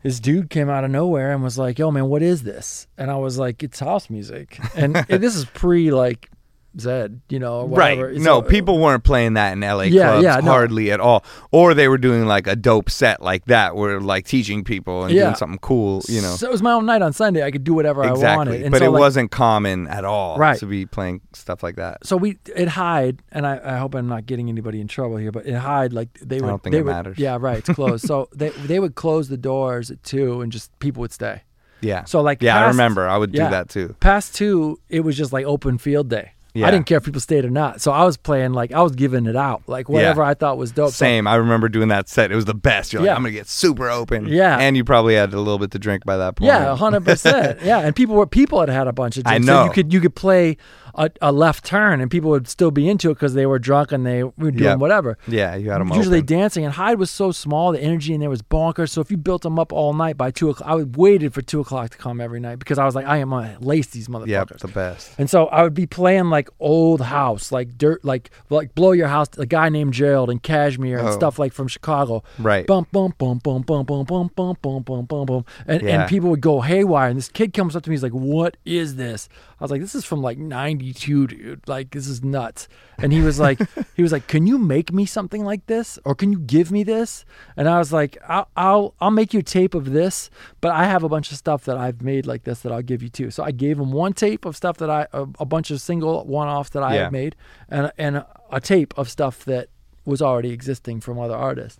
This 0.03 0.19
dude 0.19 0.49
came 0.49 0.69
out 0.69 0.83
of 0.83 0.91
nowhere 0.91 1.31
and 1.31 1.43
was 1.43 1.57
like, 1.57 1.79
yo, 1.79 1.91
man, 1.91 2.07
what 2.07 2.21
is 2.21 2.43
this? 2.43 2.87
And 2.97 3.11
I 3.11 3.15
was 3.15 3.37
like, 3.37 3.63
it's 3.63 3.79
house 3.79 4.09
music. 4.09 4.59
And 4.75 4.95
this 5.07 5.35
is 5.35 5.45
pre 5.45 5.91
like 5.91 6.29
Zedd, 6.77 7.19
you 7.29 7.37
know, 7.39 7.61
or 7.61 7.67
whatever. 7.67 8.07
Right. 8.07 8.15
So- 8.17 8.21
no, 8.23 8.41
people 8.41 8.79
weren't 8.79 9.03
playing 9.03 9.33
that 9.33 9.51
in 9.53 9.59
LA 9.61 9.83
Yeah, 9.83 10.11
clubs 10.11 10.23
yeah, 10.23 10.35
no. 10.37 10.51
hardly 10.51 10.91
at 10.91 10.99
all. 10.99 11.23
Or 11.51 11.73
they 11.73 11.87
were 11.87 11.97
doing 11.97 12.25
like 12.25 12.47
a 12.47 12.55
dope 12.55 12.89
set 12.89 13.21
like 13.21 13.45
that 13.45 13.75
where 13.75 13.99
like 13.99 14.25
teaching 14.25 14.63
people 14.63 15.03
and 15.03 15.13
Yeah. 15.13 15.23
doing 15.25 15.35
something 15.35 15.59
cool, 15.59 16.01
you 16.07 16.21
know. 16.21 16.35
So 16.35 16.47
it 16.47 16.51
was 16.51 16.61
my 16.61 16.71
own 16.71 16.85
night 16.85 17.01
on 17.01 17.11
Sunday. 17.13 17.43
I 17.43 17.51
could 17.51 17.63
do 17.63 17.73
whatever 17.73 18.03
I 18.03 18.13
wanted. 18.13 18.61
And 18.61 18.71
but 18.71 18.79
so, 18.79 18.85
it 18.85 18.89
like, 18.91 18.99
wasn't 18.99 19.31
common 19.31 19.87
at 19.87 20.05
all 20.05 20.37
Right. 20.37 20.57
to 20.59 20.65
be 20.65 20.85
playing 20.85 21.21
stuff 21.33 21.61
like 21.63 21.75
that. 21.75 22.05
so 22.05 22.15
we 22.17 22.37
it 22.55 22.69
Hyde 22.69 23.21
and 23.31 23.45
I, 23.45 23.59
I 23.63 23.77
hope 23.77 23.93
I'm 23.95 24.07
not 24.07 24.25
getting 24.25 24.47
anybody 24.49 24.79
in 24.79 24.87
trouble 24.87 25.17
here, 25.17 25.31
but 25.31 25.45
it 25.45 25.55
Hyde 25.55 25.91
like 25.93 26.09
they 26.21 26.39
would 26.39 26.47
don't 26.47 26.63
think 26.63 26.73
they 26.73 26.79
it 26.79 26.85
would, 26.85 26.91
matters. 26.91 27.17
Yeah, 27.17 27.37
right. 27.39 27.57
It's 27.57 27.69
closed. 27.69 28.05
so 28.05 28.29
they 28.35 28.49
they 28.49 28.79
would 28.79 28.95
close 28.95 29.27
the 29.27 29.37
doors 29.37 29.91
at 29.91 30.01
two 30.03 30.41
and 30.41 30.51
just 30.51 30.77
people 30.79 31.01
would 31.01 31.11
stay. 31.11 31.41
Yeah. 31.81 32.03
So 32.05 32.21
like 32.21 32.41
Yeah, 32.41 32.63
I 32.63 32.67
remember. 32.67 33.07
I 33.07 33.17
would 33.17 33.31
do 33.31 33.39
that 33.39 33.67
too. 33.69 33.95
Past 33.99 34.35
two, 34.35 34.79
it 34.89 34.99
was 35.01 35.17
just 35.17 35.33
like 35.33 35.45
open 35.45 35.77
field 35.79 36.09
day. 36.09 36.33
Yeah. 36.53 36.67
I 36.67 36.71
didn't 36.71 36.85
care 36.85 36.97
if 36.97 37.05
people 37.05 37.21
stayed 37.21 37.45
or 37.45 37.49
not. 37.49 37.79
So 37.81 37.91
I 37.91 38.03
was 38.03 38.17
playing 38.17 38.51
like 38.53 38.73
I 38.73 38.81
was 38.81 38.93
giving 38.93 39.25
it 39.25 39.35
out, 39.35 39.61
like 39.67 39.87
whatever 39.87 40.21
I 40.21 40.33
thought 40.33 40.57
was 40.57 40.71
dope. 40.71 40.89
So- 40.91 41.05
Same. 41.05 41.25
I 41.27 41.35
remember 41.35 41.69
doing 41.69 41.87
that 41.87 42.09
set. 42.09 42.31
It 42.31 42.35
was 42.35 42.45
the 42.45 42.53
best. 42.53 42.91
You're 42.91 43.01
like, 43.01 43.07
Yeah. 43.07 43.15
I'm 43.15 43.21
gonna 43.21 43.31
get 43.31 43.47
super 43.47 43.89
open. 43.89 44.27
Yeah. 44.27 44.57
And 44.57 44.75
you 44.75 44.83
probably 44.83 45.15
had 45.15 45.33
a 45.33 45.37
little 45.39 45.59
bit 45.59 45.71
to 45.71 45.79
drink 45.79 46.03
by 46.05 46.17
that 46.17 46.35
point. 46.35 46.47
Yeah, 46.47 46.75
hundred 46.75 47.05
percent. 47.05 47.61
Yeah, 47.63 47.79
and 47.79 47.95
people 47.95 48.15
were 48.15 48.27
people 48.27 48.59
had 48.59 48.69
had 48.69 48.87
a 48.87 48.93
bunch 48.93 49.17
of 49.17 49.25
I 49.25 49.31
drinks. 49.37 49.47
So 49.47 49.53
know. 49.53 49.63
you 49.65 49.71
could 49.71 49.93
you 49.93 50.01
could 50.01 50.15
play 50.15 50.57
a, 50.95 51.09
a 51.21 51.31
left 51.31 51.63
turn, 51.65 52.01
and 52.01 52.09
people 52.11 52.29
would 52.31 52.47
still 52.47 52.71
be 52.71 52.89
into 52.89 53.09
it 53.11 53.15
because 53.15 53.33
they 53.33 53.45
were 53.45 53.59
drunk 53.59 53.91
and 53.91 54.05
they 54.05 54.23
were 54.23 54.51
doing 54.51 54.63
Yep. 54.63 54.79
whatever. 54.79 55.17
Yeah, 55.27 55.55
you 55.55 55.69
had 55.71 55.81
'em 55.81 55.89
usually 55.93 56.17
open. 56.19 56.25
dancing. 56.37 56.65
And 56.65 56.73
Hyde 56.73 56.99
was 56.99 57.09
so 57.11 57.31
small, 57.31 57.71
the 57.71 57.81
energy 57.81 58.13
in 58.13 58.19
there 58.19 58.29
was 58.29 58.41
bonkers. 58.41 58.89
So 58.89 59.01
if 59.01 59.09
you 59.11 59.17
built 59.17 59.41
them 59.43 59.57
up 59.59 59.71
all 59.73 59.93
night 59.93 60.17
by 60.17 60.31
two 60.31 60.49
o'clock, 60.49 60.69
I 60.69 60.75
would 60.75 60.95
waited 60.97 61.33
for 61.33 61.41
two 61.41 61.59
o'clock 61.61 61.91
to 61.91 61.97
come 61.97 62.19
every 62.21 62.39
night 62.39 62.59
because 62.59 62.77
I 62.77 62.85
was 62.85 62.95
like, 62.95 63.05
I 63.05 63.17
am 63.17 63.29
gonna 63.29 63.57
lace 63.59 63.87
these 63.87 64.07
motherfuckers. 64.07 64.27
Yep, 64.27 64.57
the 64.59 64.67
best. 64.67 65.11
And 65.17 65.29
so 65.29 65.45
I 65.47 65.63
would 65.63 65.73
be 65.73 65.85
playing 65.87 66.29
like 66.29 66.49
old 66.59 67.01
house, 67.01 67.51
like 67.51 67.77
dirt, 67.77 68.03
like 68.05 68.29
like 68.49 68.75
blow 68.75 68.91
your 68.91 69.07
house. 69.07 69.27
A 69.37 69.45
guy 69.45 69.69
named 69.69 69.93
Gerald 69.93 70.29
and 70.29 70.41
Cajmere 70.43 70.99
and 70.99 71.07
Oh. 71.09 71.11
stuff 71.11 71.39
like 71.39 71.53
from 71.53 71.67
Chicago. 71.67 72.23
Right. 72.39 72.67
Bum 72.67 72.85
bum 72.91 73.13
bum 73.17 73.39
bum 73.43 73.61
bum 73.63 73.83
bum 73.83 74.03
bum 74.05 74.29
bum 74.35 74.57
bum 74.61 74.83
bum 74.83 75.05
bum 75.05 75.25
bum. 75.25 75.45
And 75.67 75.81
Yeah. 75.81 76.01
and 76.01 76.09
people 76.09 76.29
would 76.29 76.41
go 76.41 76.61
haywire. 76.61 77.09
And 77.09 77.17
this 77.17 77.29
kid 77.29 77.53
comes 77.53 77.75
up 77.75 77.83
to 77.83 77.89
me. 77.89 77.93
He's 77.95 78.03
like, 78.03 78.11
"What 78.13 78.57
is 78.65 78.95
this?" 78.95 79.29
I 79.59 79.63
was 79.63 79.71
like, 79.71 79.81
"This 79.81 79.93
is 79.95 80.03
from 80.05 80.21
like 80.21 80.37
'92, 80.81 81.27
dude. 81.27 81.67
Like 81.67 81.91
this 81.91 82.07
is 82.07 82.23
nuts." 82.23 82.67
And 82.97 83.13
he 83.13 83.21
was 83.21 83.39
like, 83.39 83.59
he 83.95 84.01
was 84.01 84.11
like, 84.11 84.27
"Can 84.27 84.47
you 84.47 84.57
make 84.57 84.91
me 84.91 85.05
something 85.05 85.43
like 85.43 85.65
this, 85.67 85.97
or 86.05 86.15
can 86.15 86.31
you 86.31 86.39
give 86.39 86.71
me 86.71 86.83
this?" 86.83 87.25
And 87.55 87.67
I 87.69 87.77
was 87.79 87.91
like, 87.93 88.17
"I'll 88.27 88.47
I'll, 88.55 88.93
I'll 88.99 89.11
make 89.11 89.33
you 89.33 89.39
a 89.39 89.43
tape 89.43 89.73
of 89.75 89.91
this, 89.91 90.29
but 90.61 90.71
I 90.71 90.85
have 90.85 91.03
a 91.03 91.09
bunch 91.09 91.31
of 91.31 91.37
stuff 91.37 91.65
that 91.65 91.77
I've 91.77 92.01
made 92.01 92.25
like 92.25 92.43
this 92.43 92.61
that 92.61 92.71
I'll 92.71 92.81
give 92.81 93.01
you 93.03 93.09
too." 93.09 93.31
So 93.31 93.43
I 93.43 93.51
gave 93.51 93.79
him 93.79 93.91
one 93.91 94.13
tape 94.13 94.45
of 94.45 94.55
stuff 94.55 94.77
that 94.77 94.89
I 94.89 95.07
a, 95.13 95.23
a 95.39 95.45
bunch 95.45 95.71
of 95.71 95.79
single 95.81 96.25
one-offs 96.25 96.69
that 96.71 96.83
I 96.83 96.95
Yeah. 96.95 97.03
had 97.03 97.11
made, 97.11 97.35
and 97.69 97.91
and 97.97 98.23
a 98.51 98.59
tape 98.59 98.93
of 98.97 99.09
stuff 99.09 99.45
that 99.45 99.67
was 100.05 100.21
already 100.21 100.49
existing 100.51 100.99
from 101.01 101.19
other 101.19 101.35
artists. 101.35 101.79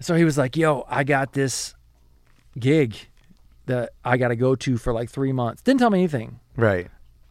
So 0.00 0.14
he 0.14 0.24
was 0.24 0.36
like, 0.38 0.56
"Yo, 0.56 0.84
I 0.88 1.04
got 1.04 1.32
this 1.32 1.74
gig 2.58 2.96
that 3.66 3.90
I 4.04 4.16
got 4.16 4.28
to 4.28 4.36
go 4.36 4.54
to 4.54 4.76
for 4.78 4.92
like 4.92 5.10
three 5.10 5.32
months." 5.32 5.62
Didn't 5.62 5.80
tell 5.80 5.90
me 5.90 5.98
anything. 5.98 6.40
Right. 6.56 6.88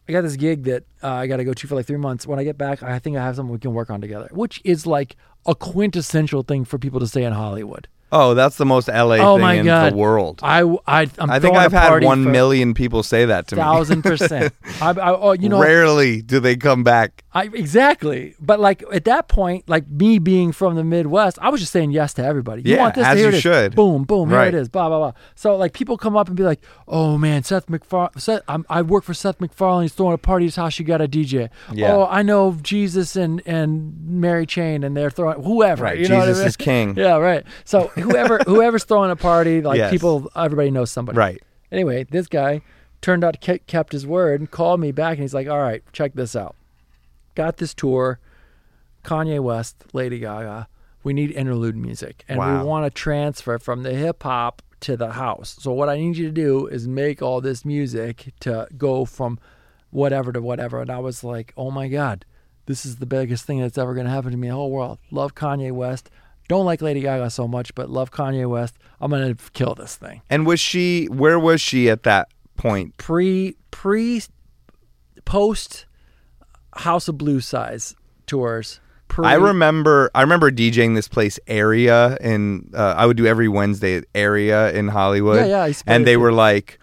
I 0.08 0.12
got 0.12 0.22
this 0.22 0.36
gig 0.36 0.64
that 0.64 0.84
uh, 1.02 1.12
I 1.12 1.26
got 1.26 1.38
to 1.38 1.44
go 1.44 1.52
to 1.52 1.66
for 1.66 1.74
like 1.74 1.86
three 1.86 1.96
months. 1.96 2.26
When 2.26 2.38
I 2.38 2.44
get 2.44 2.56
back, 2.56 2.82
I 2.82 2.98
think 2.98 3.16
I 3.16 3.24
have 3.24 3.36
something 3.36 3.52
we 3.52 3.58
can 3.58 3.74
work 3.74 3.90
on 3.90 4.00
together, 4.00 4.28
which 4.32 4.60
is 4.64 4.86
like 4.86 5.16
a 5.46 5.54
quintessential 5.54 6.42
thing 6.42 6.64
for 6.64 6.78
people 6.78 7.00
to 7.00 7.08
say 7.08 7.24
in 7.24 7.32
Hollywood. 7.32 7.88
Oh, 8.12 8.34
that's 8.34 8.56
the 8.56 8.64
most 8.64 8.86
LA 8.88 9.16
oh 9.16 9.36
thing 9.38 9.58
in 9.60 9.66
the 9.66 9.92
world. 9.94 10.38
I 10.42 10.60
I 10.86 11.08
I'm 11.18 11.30
I 11.30 11.40
think 11.40 11.56
I've 11.56 11.72
had 11.72 12.04
one 12.04 12.24
million 12.24 12.72
people 12.72 13.02
say 13.02 13.24
that 13.24 13.48
to 13.48 13.56
me. 13.56 13.60
thousand 13.62 14.02
percent. 14.02 14.54
I, 14.80 14.90
I, 14.90 15.10
oh, 15.16 15.32
you 15.32 15.48
know, 15.48 15.60
Rarely 15.60 16.22
do 16.22 16.38
they 16.38 16.56
come 16.56 16.84
back. 16.84 17.24
I 17.34 17.44
exactly. 17.46 18.34
But 18.40 18.60
like 18.60 18.84
at 18.92 19.04
that 19.06 19.26
point, 19.28 19.68
like 19.68 19.88
me 19.88 20.18
being 20.20 20.52
from 20.52 20.76
the 20.76 20.84
Midwest, 20.84 21.38
I 21.42 21.48
was 21.48 21.60
just 21.60 21.72
saying 21.72 21.90
yes 21.90 22.14
to 22.14 22.24
everybody. 22.24 22.62
You 22.62 22.76
Yeah, 22.76 22.80
want 22.82 22.94
this? 22.94 23.06
as 23.06 23.16
here 23.18 23.24
you 23.26 23.28
it 23.28 23.34
is. 23.34 23.42
should. 23.42 23.74
Boom, 23.74 24.04
boom. 24.04 24.30
Here 24.30 24.42
it 24.42 24.54
is. 24.54 24.68
Blah 24.68 24.88
blah 24.88 24.98
blah. 24.98 25.12
So 25.34 25.56
like 25.56 25.72
people 25.72 25.96
come 25.98 26.16
up 26.16 26.28
and 26.28 26.36
be 26.36 26.44
like, 26.44 26.60
"Oh 26.86 27.18
man, 27.18 27.42
Seth 27.42 27.68
MacFarlane. 27.68 28.10
Seth, 28.18 28.42
I'm, 28.48 28.64
I 28.70 28.82
work 28.82 29.02
for 29.04 29.14
Seth 29.14 29.40
MacFarlane. 29.40 29.82
He's 29.82 29.92
throwing 29.94 30.14
a 30.14 30.18
party 30.18 30.44
at 30.44 30.48
his 30.48 30.56
house. 30.56 30.78
You 30.78 30.84
got 30.84 31.00
a 31.00 31.08
DJ. 31.08 31.50
Yeah. 31.72 31.92
Oh, 31.92 32.06
I 32.08 32.22
know 32.22 32.56
Jesus 32.62 33.16
and 33.16 33.42
and 33.46 33.94
Mary 34.06 34.46
Chain, 34.46 34.84
and 34.84 34.96
they're 34.96 35.10
throwing 35.10 35.42
whoever. 35.42 35.82
Right, 35.84 35.98
You 35.98 36.08
know 36.08 36.18
what 36.18 36.24
I 36.24 36.26
Jesus 36.28 36.38
mean? 36.38 36.46
is 36.48 36.56
king. 36.56 36.94
Yeah, 36.96 37.16
right. 37.18 37.44
So 37.64 37.90
whoever 37.96 38.38
whoever's 38.46 38.84
throwing 38.84 39.10
a 39.10 39.16
party, 39.16 39.60
like 39.62 39.78
Yes. 39.78 39.90
people, 39.90 40.30
everybody 40.36 40.70
knows 40.70 40.90
somebody. 40.90 41.18
Right. 41.18 41.42
Anyway, 41.72 42.04
this 42.10 42.26
guy 42.28 42.62
turned 43.02 43.24
out 43.24 43.40
ke- 43.40 43.66
kept 43.66 43.92
his 43.92 44.06
word 44.06 44.40
and 44.40 44.50
called 44.50 44.80
me 44.80 44.92
back, 44.92 45.14
and 45.14 45.22
he's 45.22 45.34
like, 45.34 45.48
"All 45.48 45.58
right, 45.60 45.82
check 45.92 46.14
this 46.14 46.34
out. 46.36 46.54
Got 47.34 47.56
this 47.58 47.74
tour, 47.74 48.18
Kanye 49.04 49.40
West, 49.40 49.84
Lady 49.92 50.18
Gaga. 50.18 50.68
We 51.04 51.12
need 51.12 51.30
interlude 51.30 51.76
music, 51.76 52.24
and 52.28 52.38
Wow. 52.38 52.62
we 52.62 52.66
want 52.68 52.84
to 52.86 52.90
transfer 52.90 53.58
from 53.58 53.82
the 53.82 53.94
hip 53.94 54.22
hop 54.22 54.62
to 54.80 54.96
the 54.96 55.12
house. 55.12 55.56
So 55.60 55.72
what 55.72 55.88
I 55.88 55.96
need 55.96 56.16
you 56.16 56.26
to 56.26 56.32
do 56.32 56.66
is 56.66 56.88
make 56.88 57.22
all 57.22 57.40
this 57.40 57.64
music 57.64 58.32
to 58.40 58.66
go 58.76 59.04
from 59.04 59.38
whatever 59.90 60.32
to 60.32 60.40
whatever." 60.42 60.80
And 60.80 60.90
I 60.90 60.98
was 60.98 61.22
like, 61.24 61.52
"Oh 61.56 61.70
my 61.70 61.88
god." 61.88 62.24
This 62.66 62.84
is 62.84 62.96
the 62.96 63.06
biggest 63.06 63.44
thing 63.44 63.60
that's 63.60 63.78
ever 63.78 63.94
going 63.94 64.06
to 64.06 64.10
happen 64.12 64.32
to 64.32 64.36
me 64.36 64.48
in 64.48 64.52
the 64.52 64.56
whole 64.56 64.72
world. 64.72 64.98
Love 65.12 65.36
Kanye 65.36 65.70
West. 65.70 66.10
Don't 66.48 66.64
like 66.64 66.80
Lady 66.80 67.00
Gaga 67.00 67.30
so 67.30 67.48
much, 67.48 67.74
but 67.74 67.90
love 67.90 68.10
Kanye 68.10 68.48
West. 68.48 68.76
I'm 69.00 69.10
going 69.10 69.34
to 69.34 69.50
kill 69.52 69.74
this 69.74 69.96
thing 69.96 70.22
And 70.30 70.46
was 70.46 70.60
she? 70.60 71.06
Where 71.06 71.38
was 71.38 71.60
she 71.60 71.90
at 71.90 72.04
that 72.04 72.28
point? 72.56 72.96
pre 72.96 73.56
pre 73.70 74.22
post 75.24 75.86
House 76.74 77.08
of 77.08 77.18
Blues 77.18 77.46
size 77.46 77.94
tours. 78.26 78.80
Pre, 79.08 79.24
I 79.24 79.34
remember. 79.34 80.10
I 80.14 80.22
remember 80.22 80.50
DJing 80.50 80.94
this 80.94 81.08
place 81.08 81.38
area, 81.46 82.16
and 82.20 82.72
uh, 82.74 82.94
I 82.96 83.06
would 83.06 83.16
do 83.16 83.26
every 83.26 83.48
Wednesday 83.48 84.02
area 84.14 84.72
in 84.72 84.88
Hollywood. 84.88 85.36
Yeah, 85.36 85.46
yeah, 85.46 85.62
I 85.62 85.66
used 85.68 85.80
to 85.80 85.84
play 85.84 85.94
and 85.94 86.06
they 86.06 86.16
were 86.16 86.32
like, 86.32 86.80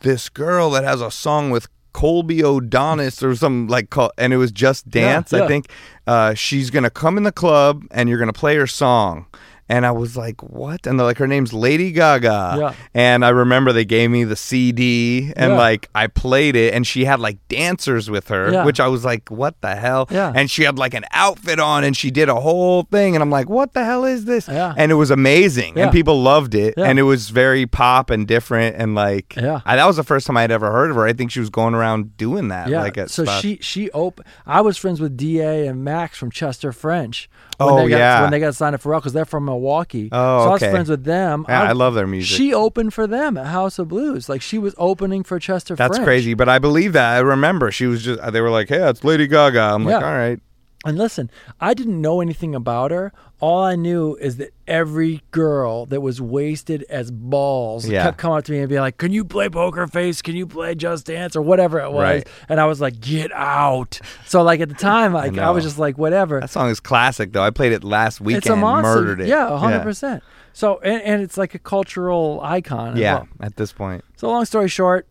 this 0.00 0.28
girl 0.28 0.70
that 0.70 0.82
has 0.84 1.00
a 1.00 1.10
song 1.10 1.50
with 1.50 1.68
Colby 1.92 2.44
O'Donis 2.44 3.22
or 3.22 3.34
something 3.34 3.68
like, 3.68 3.90
call, 3.90 4.12
and 4.18 4.32
it 4.32 4.36
was 4.36 4.52
just 4.52 4.88
dance. 4.88 5.32
yeah. 5.32 5.44
I 5.44 5.48
think 5.48 5.68
uh, 6.06 6.34
she's 6.34 6.70
gonna 6.70 6.90
come 6.90 7.16
in 7.16 7.22
the 7.22 7.32
club, 7.32 7.84
and 7.90 8.08
you're 8.08 8.18
gonna 8.18 8.32
play 8.32 8.56
her 8.56 8.66
song. 8.66 9.26
And 9.72 9.86
I 9.86 9.90
was 9.90 10.16
like, 10.16 10.42
"What?" 10.42 10.86
And 10.86 10.98
they're 10.98 11.06
like, 11.06 11.16
"Her 11.18 11.26
name's 11.26 11.52
Lady 11.54 11.92
Gaga." 11.92 12.56
Yeah. 12.58 12.72
And 12.92 13.24
I 13.24 13.30
remember 13.30 13.72
they 13.72 13.86
gave 13.86 14.10
me 14.10 14.24
the 14.24 14.36
CD, 14.36 15.32
and 15.34 15.52
Yeah. 15.52 15.56
like 15.58 15.88
I 15.94 16.06
played 16.08 16.56
it, 16.56 16.74
and 16.74 16.86
she 16.86 17.04
had 17.06 17.20
like 17.20 17.38
dancers 17.48 18.10
with 18.10 18.28
her, 18.28 18.52
Yeah. 18.52 18.64
which 18.66 18.80
I 18.80 18.88
was 18.88 19.02
like, 19.04 19.30
"What 19.30 19.54
the 19.62 19.74
hell?" 19.74 20.06
Yeah. 20.10 20.32
And 20.34 20.50
she 20.50 20.64
had 20.64 20.78
like 20.78 20.94
an 20.94 21.04
outfit 21.12 21.58
on, 21.58 21.84
and 21.84 21.96
she 21.96 22.10
did 22.10 22.28
a 22.28 22.34
whole 22.34 22.82
thing, 22.90 23.14
and 23.16 23.22
I'm 23.22 23.30
like, 23.30 23.48
"What 23.48 23.72
the 23.72 23.84
hell 23.84 24.04
is 24.04 24.24
this?" 24.26 24.46
Yeah. 24.46 24.74
And 24.76 24.92
it 24.92 24.96
was 24.96 25.10
amazing, 25.10 25.78
and 25.78 25.90
people 25.90 26.20
loved 26.22 26.54
it, 26.54 26.74
and 26.76 26.98
it 26.98 27.04
was 27.04 27.30
very 27.30 27.66
pop 27.66 28.10
and 28.10 28.26
different, 28.28 28.76
and 28.76 28.94
like, 28.94 29.34
Yeah. 29.36 29.60
I, 29.64 29.76
that 29.76 29.86
was 29.86 29.96
the 29.96 30.04
first 30.04 30.26
time 30.26 30.36
I'd 30.36 30.50
ever 30.50 30.70
heard 30.70 30.90
of 30.90 30.96
her. 30.96 31.06
I 31.06 31.14
think 31.14 31.30
she 31.30 31.40
was 31.40 31.50
going 31.50 31.74
around 31.74 32.16
doing 32.18 32.48
that, 32.48 32.68
yeah. 32.68 32.82
like 32.82 32.98
so 33.08 33.24
she 33.24 33.58
she 33.62 33.90
opened. 33.92 34.26
I 34.46 34.60
was 34.60 34.76
friends 34.76 35.00
with 35.00 35.16
Da 35.16 35.66
and 35.68 35.82
Max 35.82 36.18
from 36.18 36.30
Chester 36.30 36.72
French. 36.72 37.28
When 37.66 37.74
Oh, 37.74 37.84
they 37.84 37.90
got, 37.90 37.96
yeah. 37.98 38.22
when 38.22 38.30
they 38.30 38.40
got 38.40 38.54
signed 38.54 38.74
up 38.74 38.80
for 38.80 38.90
Pharrell 38.92 38.98
because 38.98 39.12
they're 39.12 39.24
from 39.24 39.44
Milwaukee. 39.44 40.08
Oh, 40.12 40.44
so 40.44 40.48
I 40.48 40.52
was 40.52 40.62
okay. 40.62 40.70
friends 40.72 40.88
with 40.88 41.04
them. 41.04 41.44
Yeah, 41.48 41.62
I 41.62 41.72
love 41.72 41.94
their 41.94 42.06
music. 42.06 42.36
She 42.36 42.52
opened 42.54 42.94
for 42.94 43.06
them 43.06 43.36
at 43.36 43.46
House 43.46 43.78
of 43.78 43.88
Blues. 43.88 44.28
Like 44.28 44.42
she 44.42 44.58
was 44.58 44.74
opening 44.78 45.22
for 45.24 45.38
Chester 45.38 45.74
That's 45.76 45.96
French. 45.96 46.04
crazy, 46.06 46.34
but 46.34 46.48
I 46.48 46.58
believe 46.58 46.92
that. 46.94 47.16
I 47.16 47.18
remember 47.20 47.70
she 47.70 47.86
was 47.86 48.02
just. 48.04 48.20
They 48.32 48.40
were 48.40 48.50
like, 48.50 48.68
"Hey, 48.68 48.88
it's 48.88 49.04
Lady 49.04 49.26
Gaga." 49.26 49.60
I'm 49.60 49.84
like. 49.84 49.96
"All 49.96 50.02
right." 50.12 50.40
And 50.84 50.98
listen, 50.98 51.30
I 51.60 51.74
didn't 51.74 52.00
know 52.00 52.20
anything 52.20 52.54
about 52.56 52.90
her. 52.90 53.12
All 53.38 53.62
I 53.62 53.76
knew 53.76 54.16
is 54.16 54.36
that 54.38 54.50
every 54.66 55.22
girl 55.30 55.86
that 55.86 56.00
was 56.00 56.20
wasted 56.20 56.84
as 56.90 57.10
balls 57.12 57.86
Yeah. 57.88 58.02
kept 58.04 58.18
coming 58.18 58.38
up 58.38 58.44
to 58.44 58.52
me 58.52 58.58
and 58.60 58.68
being 58.68 58.80
like, 58.80 58.96
"Can 58.98 59.12
you 59.12 59.24
play 59.24 59.48
Poker 59.48 59.86
Face? 59.86 60.22
Can 60.22 60.34
you 60.34 60.46
play 60.46 60.74
Just 60.74 61.06
Dance 61.06 61.36
or 61.36 61.42
whatever 61.42 61.78
it 61.80 61.92
was?" 61.92 62.02
Right. 62.02 62.28
And 62.48 62.60
I 62.60 62.66
was 62.66 62.80
like, 62.80 63.00
"Get 63.00 63.30
out!" 63.32 64.00
So 64.26 64.42
like 64.42 64.60
at 64.60 64.68
the 64.68 64.74
time, 64.74 65.12
like 65.12 65.32
I, 65.32 65.34
know. 65.36 65.52
was 65.52 65.62
just 65.64 65.78
like, 65.78 65.98
"Whatever." 65.98 66.40
That 66.40 66.50
song 66.50 66.68
is 66.70 66.80
classic 66.80 67.32
though. 67.32 67.42
I 67.44 67.50
played 67.50 67.72
it 67.72 67.84
last 67.84 68.20
weekend. 68.20 68.42
it's 68.44 68.50
a 68.50 68.56
monster. 68.56 68.88
Murdered 69.02 69.20
it. 69.20 69.28
Yeah, 69.28 69.56
hundred 69.56 69.82
percent. 69.82 70.22
So 70.52 70.78
and, 70.82 71.00
and 71.02 71.22
it's 71.22 71.36
like 71.38 71.54
a 71.54 71.58
cultural 71.60 72.40
icon. 72.42 72.94
as 72.94 72.98
Yeah, 72.98 73.14
well. 73.14 73.28
at 73.40 73.56
this 73.56 73.72
point. 73.72 74.04
So 74.16 74.28
long 74.28 74.44
story 74.44 74.68
short, 74.68 75.06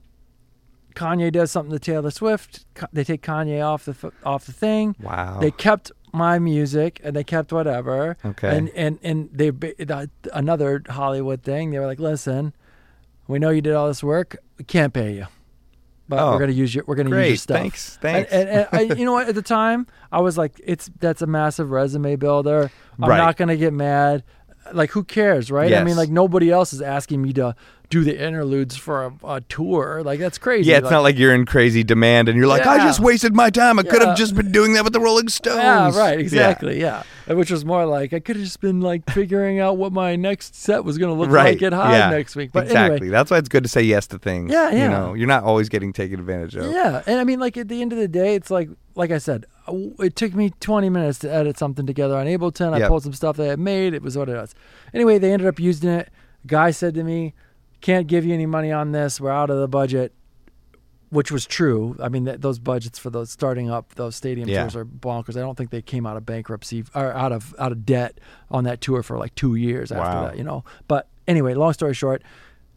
Kanye 0.96 1.32
does 1.32 1.52
something 1.52 1.72
to 1.72 1.80
Taylor 1.80 2.12
Swift. 2.12 2.66
They 2.94 3.04
take 3.04 3.22
Kanye 3.22 3.64
off 3.66 3.86
the 3.86 4.12
off 4.24 4.46
the 4.46 4.52
thing. 4.54 4.96
Wow. 5.02 5.40
They 5.40 5.52
kept 5.52 5.92
my 6.14 6.40
music 6.40 7.00
and 7.04 7.16
they 7.16 7.24
kept 7.24 7.52
whatever. 7.54 8.18
Okay. 8.26 8.58
And 8.58 8.70
and 8.70 9.00
and 9.04 9.30
they 9.32 9.52
another 10.34 10.84
Hollywood 10.90 11.44
thing. 11.44 11.72
They 11.72 11.80
were 11.80 11.88
like, 11.88 12.00
listen, 12.00 12.54
we 13.28 13.40
know 13.40 13.50
you 13.50 13.62
did 13.62 13.74
all 13.74 13.88
this 13.88 14.04
work. 14.04 14.38
We 14.58 14.66
can't 14.66 14.94
pay 14.94 15.14
you. 15.16 15.28
But 16.10 16.20
Oh, 16.20 16.32
we're 16.34 16.40
gonna 16.40 16.52
use 16.52 16.76
your 16.76 16.84
we're 16.88 16.96
gonna 16.96 17.10
use 17.10 17.16
your 17.16 17.24
great. 17.24 17.40
stuff. 17.40 17.58
Thanks. 17.58 17.94
And- 17.94 18.02
Thanks. 18.02 18.32
And, 18.34 18.50
and, 18.50 18.68
I, 18.74 18.82
you 18.96 19.06
know 19.06 19.14
what? 19.14 19.30
At 19.30 19.36
the 19.36 19.42
time, 19.42 19.88
I 20.12 20.20
was 20.20 20.38
like, 20.38 20.60
it's 20.64 20.90
that's 21.00 21.22
a 21.22 21.28
massive 21.28 21.72
resume 21.72 22.18
builder. 22.18 22.70
I'm 23.02 23.10
Right. 23.10 23.18
not 23.18 23.38
gonna 23.38 23.56
get 23.56 23.72
mad. 23.72 24.24
Like, 24.74 24.92
who 24.92 25.04
cares, 25.04 25.52
right? 25.52 25.74
I 25.74 25.84
mean, 25.84 25.96
like 25.98 26.10
nobody 26.10 26.50
else 26.52 26.74
is 26.74 26.82
asking 26.82 27.22
me 27.22 27.34
to 27.34 27.56
do 27.90 28.06
the 28.06 28.18
interludes 28.18 28.78
for 28.78 29.04
a, 29.04 29.14
a 29.26 29.42
tour. 29.42 30.02
Like 30.02 30.18
that's 30.18 30.38
crazy. 30.38 30.70
Yeah, 30.72 30.78
it's 30.78 30.90
not 30.90 31.02
like 31.02 31.18
you're 31.18 31.36
in 31.36 31.46
crazy 31.46 31.84
demand 31.84 32.30
and 32.30 32.38
you're 32.38 32.48
like, 32.48 32.66
I 32.66 32.78
just 32.78 33.02
wasted 33.02 33.36
my 33.36 33.50
time. 33.50 33.78
I 33.80 33.84
could 33.84 34.02
have 34.02 34.18
just 34.18 34.34
been 34.34 34.52
doing 34.52 34.74
that 34.74 34.86
with 34.86 34.94
the 34.94 35.02
Rolling 35.02 35.28
Stones. 35.28 35.58
Yeah, 35.58 36.00
right, 36.00 36.18
exactly. 36.18 36.80
Yeah. 36.80 37.04
And 37.28 37.38
Which 37.38 37.52
was 37.52 37.66
more 37.66 37.86
like 37.86 38.14
I 38.14 38.20
could 38.22 38.38
have 38.38 38.46
just 38.46 38.62
been 38.62 38.80
like 38.80 39.10
figuring 39.12 39.60
out 39.60 39.76
what 39.78 39.92
my 39.92 40.16
next 40.16 40.56
set 40.56 40.86
was 40.86 40.98
going 40.98 41.14
to 41.14 41.20
look 41.20 41.30
Right. 41.30 41.56
like 41.56 41.62
at 41.64 41.74
High 41.74 41.98
yeah. 41.98 42.10
next 42.10 42.36
week. 42.38 42.52
But 42.54 42.64
exactly. 42.64 42.96
anyway, 42.96 43.12
That's 43.12 43.30
why 43.30 43.38
it's 43.38 43.50
good 43.50 43.64
to 43.64 43.70
say 43.70 43.82
yes 43.84 44.08
to 44.08 44.20
things. 44.20 44.52
Yeah, 44.54 44.72
yeah. 44.72 44.84
You 44.84 44.90
know, 44.90 45.14
you're 45.14 45.28
not 45.28 45.44
always 45.44 45.68
getting 45.68 45.92
taken 45.92 46.18
advantage 46.20 46.56
of. 46.56 46.72
yeah. 46.72 47.04
And 47.06 47.20
I 47.20 47.26
mean, 47.26 47.42
like 47.42 47.58
at 47.58 47.68
the 47.68 47.82
end 47.82 47.92
of 47.92 48.00
the 48.00 48.08
day, 48.08 48.36
it's 48.36 48.50
like, 48.50 48.70
like 48.96 49.12
I 49.12 49.18
said, 49.18 49.46
it 50.00 50.16
took 50.16 50.34
me 50.36 50.52
20 50.60 50.90
minutes 50.90 51.20
to 51.20 51.34
edit 51.34 51.58
something 51.58 51.86
together 51.86 52.16
on 52.18 52.26
Ableton. 52.28 52.74
I 52.74 52.80
Yep. 52.80 52.88
pulled 52.90 53.04
some 53.04 53.14
stuff 53.14 53.38
that 53.38 53.44
I 53.46 53.50
had 53.50 53.60
made. 53.60 53.94
It 53.94 54.02
was 54.02 54.18
what 54.18 54.30
it 54.30 54.36
was. 54.36 54.54
Anyway, 54.94 55.18
they 55.18 55.32
ended 55.32 55.48
up 55.48 55.60
using 55.60 55.90
it. 55.90 56.10
Guy 56.48 56.72
said 56.72 56.94
to 56.96 57.04
me, 57.04 57.34
"Can't 57.82 58.08
give 58.08 58.26
you 58.26 58.34
any 58.34 58.46
money 58.46 58.72
on 58.72 58.92
this. 58.92 59.20
We're 59.22 59.32
out 59.32 59.50
of 59.50 59.58
the 59.60 59.68
budget." 59.68 60.14
Which 61.10 61.30
was 61.30 61.46
true. 61.46 61.98
I 62.02 62.08
mean, 62.08 62.24
th- 62.26 62.40
those 62.40 62.58
budgets 62.58 62.98
for 62.98 63.10
those 63.10 63.30
starting 63.30 63.70
up 63.70 63.96
those 63.96 64.16
stadium 64.16 64.48
Yeah. 64.48 64.62
tours 64.62 64.78
are 64.78 64.86
bonkers. 64.86 65.36
I 65.36 65.42
don't 65.42 65.58
think 65.58 65.70
they 65.70 65.82
came 65.82 66.06
out 66.06 66.16
of 66.16 66.26
bankruptcy 66.26 66.86
or 66.96 67.12
out 67.12 67.34
of 67.34 67.54
out 67.60 67.74
of 67.74 67.86
debt 67.86 68.20
on 68.50 68.64
that 68.64 68.80
tour 68.80 69.04
for 69.04 69.18
like 69.18 69.36
two 69.36 69.56
years 69.56 69.92
after 69.92 70.28
that. 70.28 70.38
You 70.38 70.46
know. 70.46 70.64
But 70.88 71.10
anyway, 71.28 71.54
long 71.54 71.74
story 71.74 71.94
short, 71.94 72.24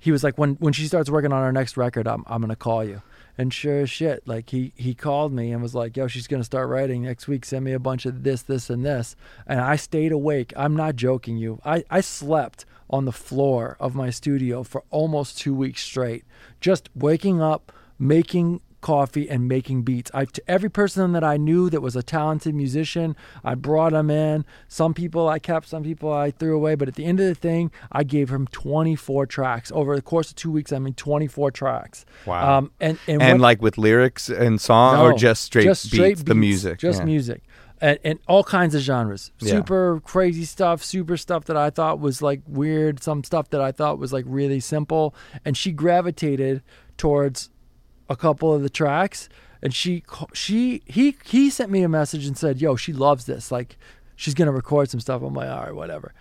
he 0.00 0.10
was 0.10 0.24
like, 0.24 0.36
when 0.36 0.54
when 0.54 0.72
she 0.72 0.86
starts 0.88 1.08
working 1.08 1.32
on 1.32 1.42
our 1.44 1.52
next 1.52 1.76
record, 1.76 2.08
I'm 2.08 2.24
I'm 2.26 2.40
gonna 2.40 2.56
call 2.56 2.82
you. 2.84 3.02
And 3.36 3.52
sure 3.52 3.80
as 3.80 3.90
shit, 3.90 4.26
like 4.26 4.50
he 4.50 4.72
he 4.76 4.94
called 4.94 5.32
me 5.32 5.52
and 5.52 5.60
was 5.60 5.74
like, 5.74 5.96
"Yo, 5.96 6.06
she's 6.06 6.28
gonna 6.28 6.44
start 6.44 6.68
writing 6.68 7.02
next 7.02 7.26
week. 7.26 7.44
Send 7.44 7.64
me 7.64 7.72
a 7.72 7.80
bunch 7.80 8.06
of 8.06 8.22
this, 8.22 8.42
this, 8.42 8.70
and 8.70 8.84
this." 8.84 9.16
And 9.46 9.60
I 9.60 9.76
stayed 9.76 10.12
awake. 10.12 10.52
I'm 10.56 10.76
not 10.76 10.96
joking 10.96 11.36
you. 11.36 11.60
I 11.64 11.84
I 11.90 12.00
slept 12.00 12.64
on 12.88 13.06
the 13.06 13.12
floor 13.12 13.76
of 13.80 13.94
my 13.94 14.10
studio 14.10 14.62
for 14.62 14.84
almost 14.90 15.38
two 15.38 15.54
weeks 15.54 15.82
straight, 15.82 16.24
just 16.60 16.88
waking 16.94 17.40
up, 17.42 17.72
making 17.98 18.60
coffee 18.84 19.30
and 19.30 19.48
making 19.48 19.82
beats. 19.82 20.10
I 20.12 20.26
to 20.26 20.42
every 20.46 20.68
person 20.68 21.12
that 21.12 21.24
I 21.24 21.38
knew 21.38 21.70
that 21.70 21.80
was 21.80 21.96
a 21.96 22.02
talented 22.02 22.54
musician, 22.54 23.16
I 23.42 23.54
brought 23.54 23.92
them 23.92 24.10
in. 24.10 24.44
Some 24.68 24.92
people 24.92 25.26
I 25.26 25.38
kept, 25.38 25.68
some 25.68 25.82
people 25.82 26.12
I 26.12 26.30
threw 26.30 26.54
away. 26.54 26.74
But 26.74 26.88
at 26.88 26.94
the 26.94 27.06
end 27.06 27.18
of 27.18 27.26
the 27.26 27.34
thing, 27.34 27.72
I 27.90 28.04
gave 28.04 28.28
him 28.28 28.46
24 28.48 29.24
tracks 29.24 29.72
over 29.74 29.96
the 29.96 30.02
course 30.02 30.28
of 30.28 30.36
two 30.36 30.52
weeks. 30.52 30.70
I 30.70 30.78
mean, 30.78 30.92
24 30.92 31.50
tracks. 31.50 32.04
Wow. 32.26 32.58
Um, 32.58 32.72
and 32.78 32.98
and, 33.08 33.22
And 33.22 33.32
when- 33.32 33.40
like 33.40 33.62
with 33.62 33.78
lyrics 33.78 34.28
and 34.28 34.60
song 34.60 35.00
or 35.00 35.14
just 35.14 35.42
straight 35.44 35.64
just 35.64 35.86
straight 35.86 36.18
beats, 36.18 36.22
the 36.24 36.34
music. 36.34 36.78
just 36.78 36.98
yeah. 36.98 37.04
music, 37.06 37.42
and, 37.80 37.98
and 38.04 38.18
all 38.28 38.44
kinds 38.44 38.74
of 38.74 38.82
genres. 38.82 39.32
Yeah. 39.40 39.52
Super 39.54 40.00
crazy 40.04 40.44
stuff, 40.44 40.84
super 40.84 41.16
stuff 41.16 41.46
that 41.46 41.56
I 41.56 41.70
thought 41.70 42.00
was 42.00 42.20
like 42.20 42.42
weird, 42.46 43.02
some 43.02 43.24
stuff 43.24 43.48
that 43.48 43.62
I 43.62 43.72
thought 43.72 43.98
was 43.98 44.12
like 44.12 44.26
really 44.28 44.60
simple, 44.60 45.14
and 45.42 45.56
she 45.56 45.72
gravitated 45.72 46.62
towards 46.98 47.48
a 48.08 48.16
couple 48.16 48.52
of 48.52 48.62
the 48.62 48.70
tracks, 48.70 49.28
and 49.62 49.74
she 49.74 50.02
she 50.32 50.82
he 50.86 51.16
he 51.24 51.50
sent 51.50 51.70
me 51.70 51.82
a 51.82 51.88
message 51.88 52.26
and 52.26 52.36
said, 52.36 52.60
"Yo, 52.60 52.76
she 52.76 52.92
loves 52.92 53.26
this. 53.26 53.50
Like, 53.50 53.76
she's 54.16 54.34
gonna 54.34 54.52
record 54.52 54.90
some 54.90 55.00
stuff." 55.00 55.22
I'm 55.22 55.34
like, 55.34 55.48
"All 55.48 55.64
right, 55.64 55.74
whatever." 55.74 56.12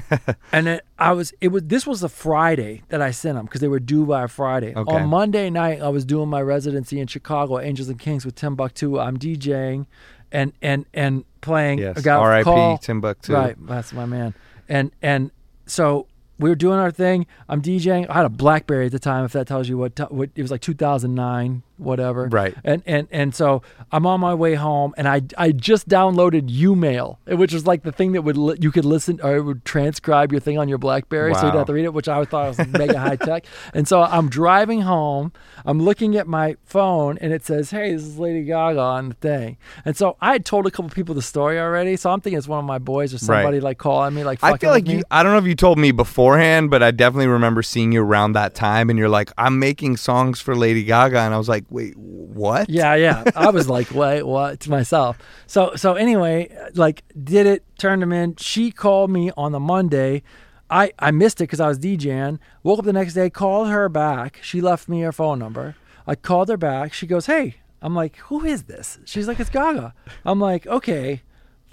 and 0.52 0.66
then 0.66 0.80
I 0.98 1.12
was 1.12 1.32
it 1.40 1.48
was 1.48 1.64
this 1.64 1.86
was 1.86 2.02
a 2.02 2.08
Friday 2.08 2.82
that 2.88 3.02
I 3.02 3.10
sent 3.10 3.36
them 3.36 3.46
because 3.46 3.60
they 3.60 3.68
were 3.68 3.80
due 3.80 4.06
by 4.06 4.26
Friday. 4.26 4.74
Okay. 4.74 4.94
On 4.94 5.08
Monday 5.08 5.50
night, 5.50 5.80
I 5.80 5.88
was 5.88 6.04
doing 6.04 6.28
my 6.28 6.42
residency 6.42 7.00
in 7.00 7.06
Chicago, 7.06 7.58
Angels 7.58 7.88
and 7.88 7.98
Kings 7.98 8.24
with 8.24 8.34
Timbuktu. 8.34 8.98
I'm 8.98 9.18
DJing 9.18 9.86
and 10.30 10.52
and 10.62 10.86
and 10.94 11.24
playing. 11.40 11.78
Yes. 11.78 11.98
I 11.98 12.00
got 12.00 12.18
a 12.18 12.22
R.I.P. 12.22 12.78
Timbuktu. 12.82 13.32
Right, 13.32 13.56
that's 13.66 13.92
my 13.92 14.06
man. 14.06 14.34
And 14.68 14.90
and 15.02 15.30
so 15.66 16.06
we 16.42 16.48
were 16.48 16.56
doing 16.56 16.78
our 16.78 16.90
thing. 16.90 17.26
I'm 17.48 17.62
DJing. 17.62 18.08
I 18.10 18.14
had 18.14 18.24
a 18.24 18.28
BlackBerry 18.28 18.86
at 18.86 18.92
the 18.92 18.98
time. 18.98 19.24
If 19.24 19.32
that 19.32 19.46
tells 19.46 19.68
you 19.68 19.78
what, 19.78 19.96
t- 19.96 20.02
what 20.04 20.30
it 20.34 20.42
was 20.42 20.50
like 20.50 20.60
2009, 20.60 21.62
whatever. 21.82 22.28
Right. 22.28 22.54
And 22.64 22.82
and 22.86 23.08
and 23.10 23.34
so 23.34 23.62
I'm 23.90 24.06
on 24.06 24.20
my 24.20 24.34
way 24.34 24.54
home, 24.54 24.94
and 24.96 25.08
I 25.08 25.22
I 25.36 25.52
just 25.52 25.88
downloaded 25.88 26.48
YouMail, 26.48 27.16
which 27.38 27.52
was 27.52 27.66
like 27.66 27.82
the 27.82 27.92
thing 27.92 28.12
that 28.12 28.22
would 28.22 28.36
li- 28.36 28.56
you 28.60 28.70
could 28.70 28.84
listen 28.84 29.20
or 29.22 29.36
it 29.36 29.42
would 29.42 29.64
transcribe 29.64 30.32
your 30.32 30.40
thing 30.40 30.58
on 30.58 30.68
your 30.68 30.78
BlackBerry, 30.78 31.34
so 31.34 31.46
you'd 31.46 31.54
have 31.54 31.66
to 31.66 31.72
read 31.72 31.84
it, 31.84 31.94
which 31.94 32.08
I 32.08 32.24
thought 32.24 32.56
was 32.56 32.68
mega 32.68 32.98
high 32.98 33.16
tech. 33.16 33.44
And 33.74 33.88
so 33.88 34.02
I'm 34.02 34.28
driving 34.28 34.82
home. 34.82 35.32
I'm 35.64 35.80
looking 35.80 36.16
at 36.16 36.26
my 36.26 36.56
phone, 36.64 37.18
and 37.18 37.32
it 37.32 37.44
says, 37.44 37.70
"Hey, 37.70 37.92
this 37.92 38.02
is 38.02 38.18
Lady 38.18 38.44
Gaga 38.44 38.80
on 38.80 39.08
the 39.10 39.14
thing." 39.14 39.56
And 39.84 39.96
so 39.96 40.16
I 40.20 40.32
had 40.32 40.44
told 40.44 40.66
a 40.66 40.70
couple 40.70 40.90
people 40.90 41.14
the 41.14 41.22
story 41.22 41.58
already, 41.58 41.96
so 41.96 42.10
I'm 42.10 42.20
thinking 42.20 42.38
it's 42.38 42.48
one 42.48 42.58
of 42.58 42.64
my 42.64 42.78
boys 42.78 43.12
or 43.12 43.16
Right. 43.16 43.38
somebody 43.42 43.60
like 43.60 43.78
calling 43.78 44.14
me, 44.14 44.24
like 44.24 44.38
I 44.42 44.56
feel 44.56 44.70
like 44.70 44.86
me. 44.86 44.96
you. 44.98 45.02
I 45.10 45.22
don't 45.22 45.32
know 45.32 45.38
if 45.38 45.46
you 45.46 45.54
told 45.54 45.78
me 45.78 45.92
beforehand, 45.92 46.70
but 46.70 46.82
I 46.82 46.90
definitely 46.90 47.28
remember 47.28 47.62
seeing 47.62 47.92
you 47.92 48.02
around 48.02 48.32
that 48.32 48.54
time, 48.54 48.90
and 48.90 48.98
you're 48.98 49.08
like, 49.08 49.30
"I'm 49.38 49.58
making 49.58 49.96
songs 49.96 50.40
for 50.40 50.54
Lady 50.54 50.82
Gaga," 50.84 51.18
and 51.20 51.32
I 51.34 51.38
was 51.38 51.48
like, 51.48 51.64
"Wait, 51.72 51.96
what?" 51.96 52.68
Yeah, 52.70 52.94
yeah. 52.94 53.24
I 53.34 53.50
was 53.50 53.68
like, 53.68 53.90
wait, 53.94 54.22
what? 54.22 54.60
To 54.60 54.70
myself. 54.70 55.18
So, 55.46 55.72
so 55.76 55.94
anyway, 55.94 56.54
like, 56.74 57.02
did 57.22 57.46
it? 57.46 57.64
Turned 57.78 58.02
them 58.02 58.12
in. 58.12 58.36
She 58.36 58.70
called 58.70 59.10
me 59.10 59.30
on 59.36 59.52
the 59.52 59.60
Monday. 59.60 60.22
I 60.70 60.92
I 60.98 61.10
missed 61.10 61.40
it 61.40 61.44
because 61.44 61.60
I 61.60 61.68
was 61.68 61.78
DJing. 61.78 62.38
Woke 62.62 62.78
up 62.80 62.84
the 62.84 62.92
next 62.92 63.14
day, 63.14 63.28
called 63.30 63.68
her 63.68 63.88
back. 63.88 64.38
She 64.42 64.60
left 64.60 64.88
me 64.88 65.00
her 65.00 65.12
phone 65.12 65.38
number. 65.38 65.76
I 66.06 66.14
called 66.14 66.48
her 66.48 66.56
back. 66.56 66.92
She 66.92 67.06
goes, 67.06 67.26
hey. 67.26 67.56
I'm 67.84 67.96
like, 67.96 68.16
who 68.18 68.44
is 68.44 68.62
this? 68.64 69.00
She's 69.04 69.26
like, 69.26 69.40
it's 69.40 69.50
Gaga. 69.50 69.92
I'm 70.24 70.38
like, 70.38 70.68
okay. 70.68 71.22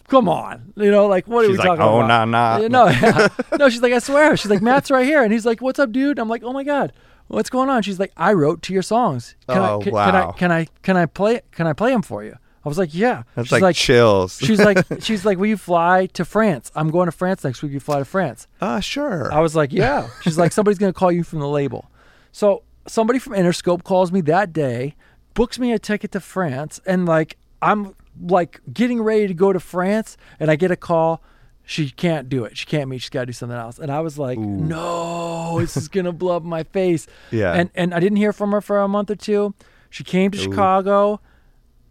Come 0.08 0.28
on, 0.28 0.74
you 0.76 0.90
know, 0.90 1.06
like 1.06 1.28
what 1.28 1.46
are 1.46 1.50
we 1.52 1.56
like, 1.58 1.68
talking 1.68 1.84
"Oh, 1.84 2.00
about? 2.00 2.26
nah, 2.30 2.58
nah." 2.58 2.68
No, 2.68 2.88
yeah. 2.90 3.28
no. 3.60 3.70
She's 3.70 3.84
like, 3.84 3.94
I 3.94 4.00
swear. 4.00 4.36
She's 4.36 4.50
like, 4.50 4.60
Matt's 4.64 4.90
right 4.90 5.06
here, 5.06 5.22
and 5.22 5.32
he's 5.32 5.46
like, 5.46 5.62
what's 5.62 5.78
up, 5.78 5.92
dude? 5.92 6.18
I'm 6.18 6.28
like, 6.28 6.42
oh 6.44 6.52
my 6.52 6.64
god, 6.64 6.94
what's 7.30 7.50
going 7.50 7.70
on? 7.70 7.82
She's 7.84 8.00
like, 8.00 8.12
I 8.18 8.34
wrote 8.34 8.62
to 8.64 8.74
your 8.74 8.82
songs. 8.82 9.36
Can 9.48 9.58
Oh, 9.58 9.80
I, 9.80 9.84
can, 9.84 9.94
wow. 9.94 10.06
Can 10.06 10.16
I 10.16 10.32
can 10.34 10.52
I 10.52 10.68
can 10.84 10.98
I 10.98 11.06
play 11.06 11.42
can 11.52 11.68
I 11.68 11.74
play 11.74 11.92
them 11.92 12.02
for 12.02 12.24
you? 12.24 12.36
I 12.66 12.68
was 12.68 12.78
like, 12.78 12.94
yeah. 12.94 13.24
That's 13.36 13.48
she's 13.50 13.62
like 13.62 13.76
chills. 13.76 14.38
she's 14.38 14.60
like 14.60 14.86
she's 15.00 15.24
like, 15.24 15.38
will 15.38 15.46
you 15.48 15.58
fly 15.58 16.08
to 16.08 16.26
France? 16.26 16.72
I'm 16.76 16.90
going 16.92 17.06
to 17.06 17.12
France 17.12 17.44
next 17.44 17.64
week. 17.64 17.72
You 17.72 17.80
fly 17.80 18.00
to 18.00 18.06
France. 18.06 18.48
Uh, 18.60 18.80
sure. 18.82 19.32
I 19.32 19.40
was 19.40 19.56
like, 19.56 19.72
yeah. 19.72 20.10
She's 20.22 20.38
like, 20.38 20.52
somebody's 20.52 20.78
gonna 20.78 20.94
call 20.94 21.12
you 21.12 21.24
from 21.24 21.40
the 21.40 21.48
label. 21.48 21.90
So 22.32 22.64
somebody 22.88 23.20
from 23.20 23.34
Interscope 23.34 23.84
calls 23.84 24.12
me 24.12 24.22
that 24.22 24.52
day, 24.52 24.96
books 25.34 25.58
me 25.58 25.72
a 25.72 25.80
ticket 25.80 26.12
to 26.12 26.20
France, 26.20 26.82
and 26.86 27.06
like 27.06 27.38
I'm 27.62 27.96
like 28.22 28.60
getting 28.74 29.02
ready 29.02 29.28
to 29.28 29.34
go 29.34 29.54
to 29.54 29.60
France, 29.60 30.18
and 30.40 30.52
I 30.52 30.56
get 30.56 30.72
a 30.72 30.76
call. 30.76 31.22
She 31.70 31.92
can't 31.92 32.30
do 32.30 32.46
it. 32.46 32.58
She 32.58 32.66
can't 32.66 32.90
meet. 32.90 32.98
She's 32.98 33.12
got 33.12 33.20
to 33.20 33.26
do 33.28 33.34
something 33.34 33.56
else. 33.56 33.78
And 33.78 33.92
I 33.92 34.00
was 34.00 34.18
like, 34.18 34.40
no, 34.40 35.60
this 35.60 35.78
is 35.78 35.88
gonna 35.88 36.12
blow 36.12 36.36
up 36.38 36.44
my 36.44 36.64
face. 36.64 37.06
Yeah. 37.32 37.54
And 37.54 37.70
and 37.76 37.94
I 37.94 38.00
didn't 38.00 38.16
hear 38.18 38.34
from 38.34 38.52
her 38.54 38.60
for 38.62 38.80
a 38.80 38.88
month 38.88 39.12
or 39.12 39.16
two. 39.16 39.54
She 39.92 40.04
came 40.04 40.32
to 40.32 40.38
Chicago. 40.38 41.20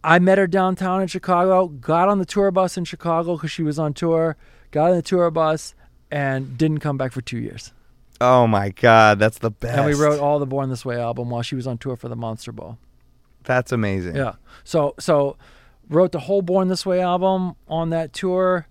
I 0.03 0.19
met 0.19 0.37
her 0.37 0.47
downtown 0.47 1.01
in 1.01 1.07
Chicago. 1.07 1.67
Got 1.67 2.09
on 2.09 2.19
the 2.19 2.25
tour 2.25 2.51
bus 2.51 2.77
in 2.77 2.83
Chicago 2.83 3.37
because 3.37 3.51
she 3.51 3.63
was 3.63 3.79
on 3.79 3.93
tour. 3.93 4.35
Got 4.71 4.89
on 4.91 4.97
the 4.97 5.01
tour 5.01 5.31
bus 5.31 5.75
and 6.11 6.57
didn't 6.57 6.79
come 6.79 6.97
back 6.97 7.13
for 7.13 7.21
two 7.21 7.37
years. 7.39 7.71
oh 8.19 8.47
my 8.47 8.69
god, 8.71 9.17
that's 9.17 9.37
the 9.37 9.49
best. 9.51 9.77
And 9.77 9.85
we 9.85 9.93
wrote 9.93 10.19
all 10.19 10.39
the 10.39 10.45
Born 10.45 10.69
This 10.69 10.83
Way 10.83 10.99
album 10.99 11.29
while 11.29 11.41
she 11.41 11.55
was 11.55 11.65
on 11.67 11.77
tour 11.77 11.95
for 11.95 12.09
the 12.09 12.17
Monster 12.17 12.51
Ball. 12.51 12.77
That's 13.45 13.71
amazing. 13.71 14.17
Yeah. 14.17 14.33
So 14.65 14.95
so 14.99 15.37
wrote 15.87 16.11
the 16.11 16.19
whole 16.19 16.41
Born 16.41 16.67
This 16.67 16.85
Way 16.85 16.99
album 17.01 17.55
on 17.69 17.91
that 17.91 18.11
tour. 18.11 18.67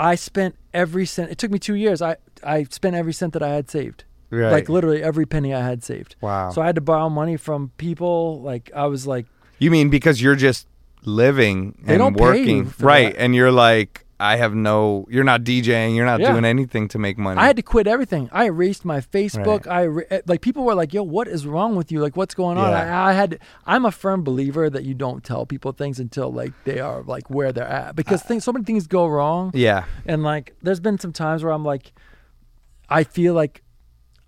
I 0.00 0.14
spent 0.14 0.56
every 0.72 1.04
cent. 1.04 1.30
It 1.30 1.36
took 1.38 1.50
me 1.50 1.58
two 1.58 1.74
years. 1.74 2.00
I 2.00 2.16
I 2.42 2.64
spent 2.64 2.96
every 2.96 3.12
cent 3.12 3.34
that 3.34 3.42
I 3.42 3.50
had 3.50 3.70
saved. 3.70 4.04
Right. 4.30 4.50
Like 4.50 4.68
literally 4.68 5.02
every 5.02 5.26
penny 5.26 5.52
I 5.52 5.60
had 5.60 5.84
saved. 5.84 6.16
Wow. 6.20 6.50
So 6.50 6.62
I 6.62 6.66
had 6.66 6.76
to 6.76 6.80
borrow 6.80 7.08
money 7.10 7.36
from 7.36 7.70
people. 7.76 8.40
Like 8.40 8.70
I 8.74 8.86
was 8.86 9.06
like, 9.06 9.26
You 9.58 9.70
mean 9.70 9.90
because 9.90 10.22
you're 10.22 10.36
just 10.36 10.66
living 11.04 11.74
They 11.82 11.94
and 11.94 11.98
don't 11.98 12.16
working, 12.16 12.72
right? 12.78 13.12
that. 13.12 13.20
And 13.20 13.34
you're 13.34 13.52
like, 13.52 14.06
I 14.20 14.36
have 14.36 14.54
no. 14.54 15.06
You're 15.08 15.24
not 15.24 15.42
DJing. 15.42 15.96
You're 15.96 16.04
not 16.04 16.20
Yeah. 16.20 16.32
doing 16.32 16.44
anything 16.44 16.88
to 16.88 16.98
make 16.98 17.16
money. 17.18 17.40
I 17.40 17.46
had 17.46 17.56
to 17.56 17.62
quit 17.62 17.86
everything. 17.86 18.28
I 18.32 18.44
erased 18.44 18.84
my 18.84 19.00
Facebook. 19.00 19.66
I 19.66 19.86
er- 19.86 20.06
eh, 20.10 20.20
like 20.26 20.42
people 20.42 20.64
were 20.64 20.74
like, 20.74 20.92
"Yo, 20.92 21.02
what 21.02 21.26
is 21.26 21.46
wrong 21.46 21.74
with 21.74 21.90
you? 21.90 22.00
Like, 22.00 22.16
what's 22.16 22.34
going 22.34 22.58
on?" 22.58 22.70
Yeah. 22.70 23.04
I, 23.04 23.10
I 23.10 23.12
had. 23.14 23.38
I'm 23.66 23.84
a 23.86 23.90
firm 23.90 24.22
believer 24.22 24.68
that 24.68 24.84
you 24.84 24.94
don't 24.94 25.24
tell 25.24 25.46
people 25.46 25.72
things 25.72 25.98
until 25.98 26.30
like 26.32 26.52
they 26.64 26.80
are 26.80 27.02
like 27.02 27.30
where 27.30 27.50
they're 27.52 27.66
at 27.66 27.96
because 27.96 28.22
things, 28.22 28.44
so 28.44 28.52
many 28.52 28.64
things 28.64 28.86
go 28.86 29.06
wrong. 29.06 29.50
Yeah. 29.54 29.84
And 30.06 30.22
like, 30.22 30.54
there's 30.62 30.80
been 30.80 30.98
some 30.98 31.12
times 31.12 31.42
where 31.42 31.52
I'm 31.52 31.64
like, 31.64 31.92
I 32.88 33.04
feel 33.04 33.34
like 33.34 33.62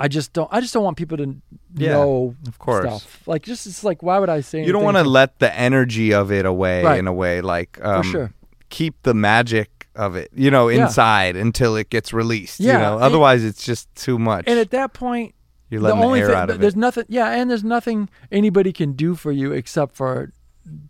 I 0.01 0.09
just 0.09 0.33
don't. 0.33 0.49
I 0.51 0.61
just 0.61 0.73
don't 0.75 0.85
want 0.85 0.97
people 0.97 1.19
to 1.19 1.37
Yeah, 1.75 1.93
know 1.93 2.35
of 2.49 2.59
course. 2.59 2.85
stuff. 2.87 3.23
Like, 3.27 3.43
just 3.43 3.67
it's 3.67 3.85
like, 3.85 4.03
why 4.03 4.19
would 4.19 4.31
I 4.31 4.41
say? 4.41 4.65
You 4.65 4.73
don't 4.73 4.83
want 4.85 4.97
to 4.97 5.03
to 5.03 5.09
let 5.09 5.39
the 5.39 5.55
energy 5.55 6.13
of 6.15 6.33
it 6.33 6.47
away 6.47 6.83
Right. 6.83 6.99
in 6.99 7.07
a 7.07 7.13
way, 7.13 7.41
like 7.41 7.79
um, 7.85 8.03
sure. 8.03 8.33
keep 8.71 8.95
the 9.03 9.15
magic 9.15 9.82
of 9.95 10.17
it, 10.17 10.31
you 10.35 10.51
know, 10.51 10.69
Yeah. 10.69 10.85
inside 10.85 11.37
until 11.37 11.77
it 11.77 11.91
gets 11.91 12.13
released. 12.13 12.61
Yeah, 12.61 12.73
you 12.75 12.79
know, 12.79 12.95
and- 12.95 13.03
otherwise 13.05 13.45
it's 13.45 13.65
just 13.65 13.93
too 13.95 14.19
much. 14.19 14.45
And 14.47 14.59
at 14.59 14.71
that 14.71 14.93
point, 14.95 15.35
You're 15.71 15.81
letting 15.81 16.01
the 16.01 16.07
the, 16.09 16.19
air 16.21 16.27
thing 16.29 16.37
out 16.37 16.51
of 16.51 16.61
there's 16.61 16.75
it. 16.75 16.79
nothing. 16.79 17.05
Yeah, 17.09 17.31
and 17.33 17.51
there's 17.51 17.65
nothing 17.65 18.09
anybody 18.31 18.73
can 18.73 18.93
do 18.93 19.15
for 19.15 19.33
you 19.33 19.53
except 19.53 19.95
for 19.97 20.33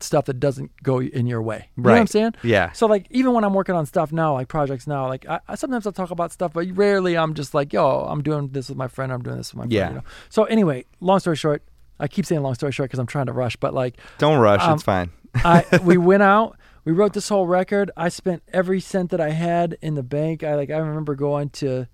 stuff 0.01 0.27
that 0.27 0.39
doesn't 0.39 0.71
go 0.83 1.01
in 1.01 1.27
your 1.27 1.41
way. 1.41 1.71
You 1.79 1.83
know 1.85 1.93
what 1.93 1.99
I'm 2.01 2.07
saying? 2.07 2.35
Yeah. 2.43 2.73
So 2.73 2.87
like 2.87 3.07
even 3.11 3.33
when 3.33 3.43
I'm 3.43 3.55
working 3.55 3.75
on 3.75 3.87
stuff 3.87 4.13
now, 4.13 4.35
like 4.35 4.49
projects 4.49 4.87
now, 4.87 5.09
like 5.09 5.27
I, 5.27 5.41
I 5.49 5.55
sometimes 5.55 5.87
I'll 5.87 5.93
talk 5.95 6.11
about 6.11 6.31
stuff, 6.31 6.53
but 6.53 6.67
rarely 6.77 7.17
I'm 7.17 7.33
just 7.33 7.55
like, 7.55 7.73
yo, 7.73 8.01
I'm 8.07 8.23
doing 8.23 8.49
this 8.49 8.69
with 8.69 8.77
my 8.77 8.87
friend. 8.89 9.11
I'm 9.11 9.23
doing 9.23 9.39
this 9.39 9.53
with 9.55 9.59
my 9.59 9.63
friend. 9.63 9.73
Yeah. 9.73 9.89
You 9.89 9.95
know? 9.97 10.03
So 10.29 10.45
anyway, 10.45 10.85
long 11.01 11.21
story 11.21 11.37
short, 11.37 11.63
I 11.99 12.07
keep 12.07 12.27
saying 12.27 12.43
long 12.43 12.55
story 12.55 12.73
short 12.73 12.91
because 12.91 12.99
I'm 12.99 13.07
trying 13.07 13.27
to 13.27 13.33
rush, 13.33 13.57
but 13.57 13.73
like 13.73 13.97
Don't 14.19 14.41
rush. 14.41 14.61
um, 14.61 14.75
it's 14.75 14.83
fine. 14.83 15.11
I 15.37 15.65
we 15.83 15.97
went 15.97 16.23
out. 16.23 16.57
We 16.85 16.93
wrote 16.93 17.13
this 17.13 17.29
whole 17.29 17.47
record. 17.47 17.91
I 17.97 18.09
spent 18.09 18.43
every 18.53 18.81
cent 18.81 19.11
that 19.11 19.21
I 19.21 19.31
had 19.31 19.77
in 19.81 19.95
the 19.95 20.03
bank. 20.03 20.43
I 20.43 20.55
like 20.57 20.71
I 20.71 20.79
remember 20.79 21.15
going 21.15 21.51
to 21.51 21.87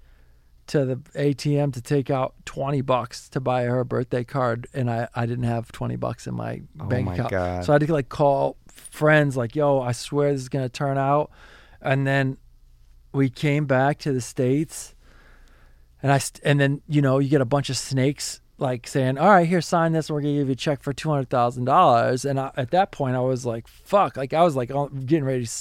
to 0.68 0.84
the 0.84 0.96
ATM 1.14 1.72
to 1.74 1.80
take 1.82 2.10
out 2.10 2.34
twenty 2.44 2.80
bucks 2.80 3.28
to 3.30 3.40
buy 3.40 3.64
her 3.64 3.80
a 3.80 3.84
birthday 3.84 4.24
card, 4.24 4.66
and 4.72 4.90
I 4.90 5.08
I 5.14 5.26
didn't 5.26 5.44
have 5.44 5.70
twenty 5.72 5.96
bucks 5.96 6.26
in 6.26 6.34
my 6.34 6.62
oh 6.80 6.86
bank 6.86 7.06
Oh 7.06 7.10
my 7.10 7.14
account. 7.14 7.30
God. 7.30 7.64
So 7.64 7.72
I 7.72 7.74
had 7.74 7.86
to 7.86 7.92
like 7.92 8.08
call 8.08 8.56
friends 8.68 9.36
like, 9.36 9.54
"Yo, 9.54 9.80
I 9.80 9.92
swear 9.92 10.32
this 10.32 10.42
is 10.42 10.48
gonna 10.48 10.68
turn 10.68 10.96
out," 10.98 11.30
and 11.82 12.06
then 12.06 12.38
we 13.12 13.28
came 13.30 13.66
back 13.66 13.98
to 14.00 14.12
the 14.12 14.20
states, 14.20 14.94
and 16.02 16.10
I 16.12 16.18
st- 16.18 16.40
and 16.44 16.58
then 16.60 16.80
you 16.88 17.02
know 17.02 17.18
you 17.18 17.28
get 17.28 17.40
a 17.40 17.46
bunch 17.46 17.68
of 17.70 17.76
snakes 17.76 18.40
like 18.58 18.86
saying, 18.86 19.18
"All 19.18 19.28
right, 19.30 19.46
here, 19.48 19.60
sign 19.60 19.92
this, 19.92 20.08
and 20.08 20.14
we're 20.14 20.20
gonna 20.22 20.34
give 20.34 20.46
you 20.48 20.52
a 20.52 20.56
check 20.56 20.82
for 20.82 20.92
two 20.92 21.10
hundred 21.10 21.30
thousand 21.30 21.64
dollars." 21.64 22.24
And 22.24 22.38
I, 22.40 22.50
at 22.56 22.70
that 22.72 22.90
point, 22.90 23.16
I 23.16 23.20
was 23.20 23.46
like, 23.46 23.66
"Fuck!" 23.68 24.16
Like 24.16 24.32
I 24.34 24.42
was 24.42 24.56
like 24.56 24.68
getting 25.06 25.24
ready 25.24 25.46
to 25.46 25.52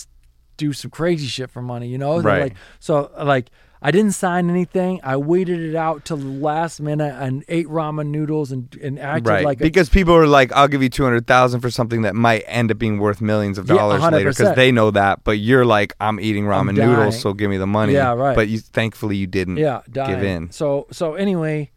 do 0.58 0.74
some 0.74 0.89
crazy 0.91 1.28
shit 1.28 1.52
for 1.52 1.62
money, 1.62 1.88
you 1.88 2.00
know? 2.00 2.20
Right. 2.20 2.41
Like 2.41 2.56
so, 2.80 3.12
like 3.22 3.52
I 3.80 3.91
didn't 3.91 4.14
sign 4.14 4.50
anything. 4.50 5.00
I 5.04 5.16
waited 5.18 5.60
it 5.60 5.76
out 5.76 6.04
till 6.04 6.18
the 6.18 6.26
last 6.26 6.82
minute 6.82 7.14
and 7.22 7.45
ate 7.48 7.68
ramen 7.68 8.08
noodles 8.08 8.52
and 8.52 8.76
and 8.82 8.98
acted 8.98 9.28
Right. 9.30 9.45
like 9.45 9.60
a- 9.62 9.64
because 9.64 9.88
people 9.88 10.16
are 10.16 10.26
like, 10.26 10.52
I'll 10.54 10.68
give 10.68 10.82
you 10.82 10.89
200000 10.89 11.60
for 11.62 11.70
something 11.70 12.02
that 12.02 12.16
might 12.16 12.43
end 12.48 12.72
up 12.72 12.80
being 12.80 12.98
worth 12.98 13.22
millions 13.22 13.60
of 13.60 13.70
Yeah, 13.70 13.76
dollars 13.76 14.02
later 14.02 14.32
because 14.32 14.56
they 14.56 14.72
know 14.72 14.89
that. 14.89 15.24
But 15.24 15.38
you're 15.38 15.64
like, 15.64 15.93
I'm 16.02 16.20
eating 16.20 16.45
ramen 16.45 16.70
I'm 16.70 16.76
noodles, 16.76 17.22
so 17.22 17.34
give 17.34 17.52
me 17.52 17.58
the 17.58 17.68
money. 17.68 17.93
Yeah, 17.93 18.14
right. 18.16 18.36
But 18.36 18.48
you, 18.48 18.58
thankfully, 18.58 19.16
you 19.18 19.28
didn't 19.28 19.58
yeah, 19.58 19.82
give 19.91 20.24
in. 20.24 20.50
So 20.50 20.88
so 20.91 21.14
anyway, 21.14 21.70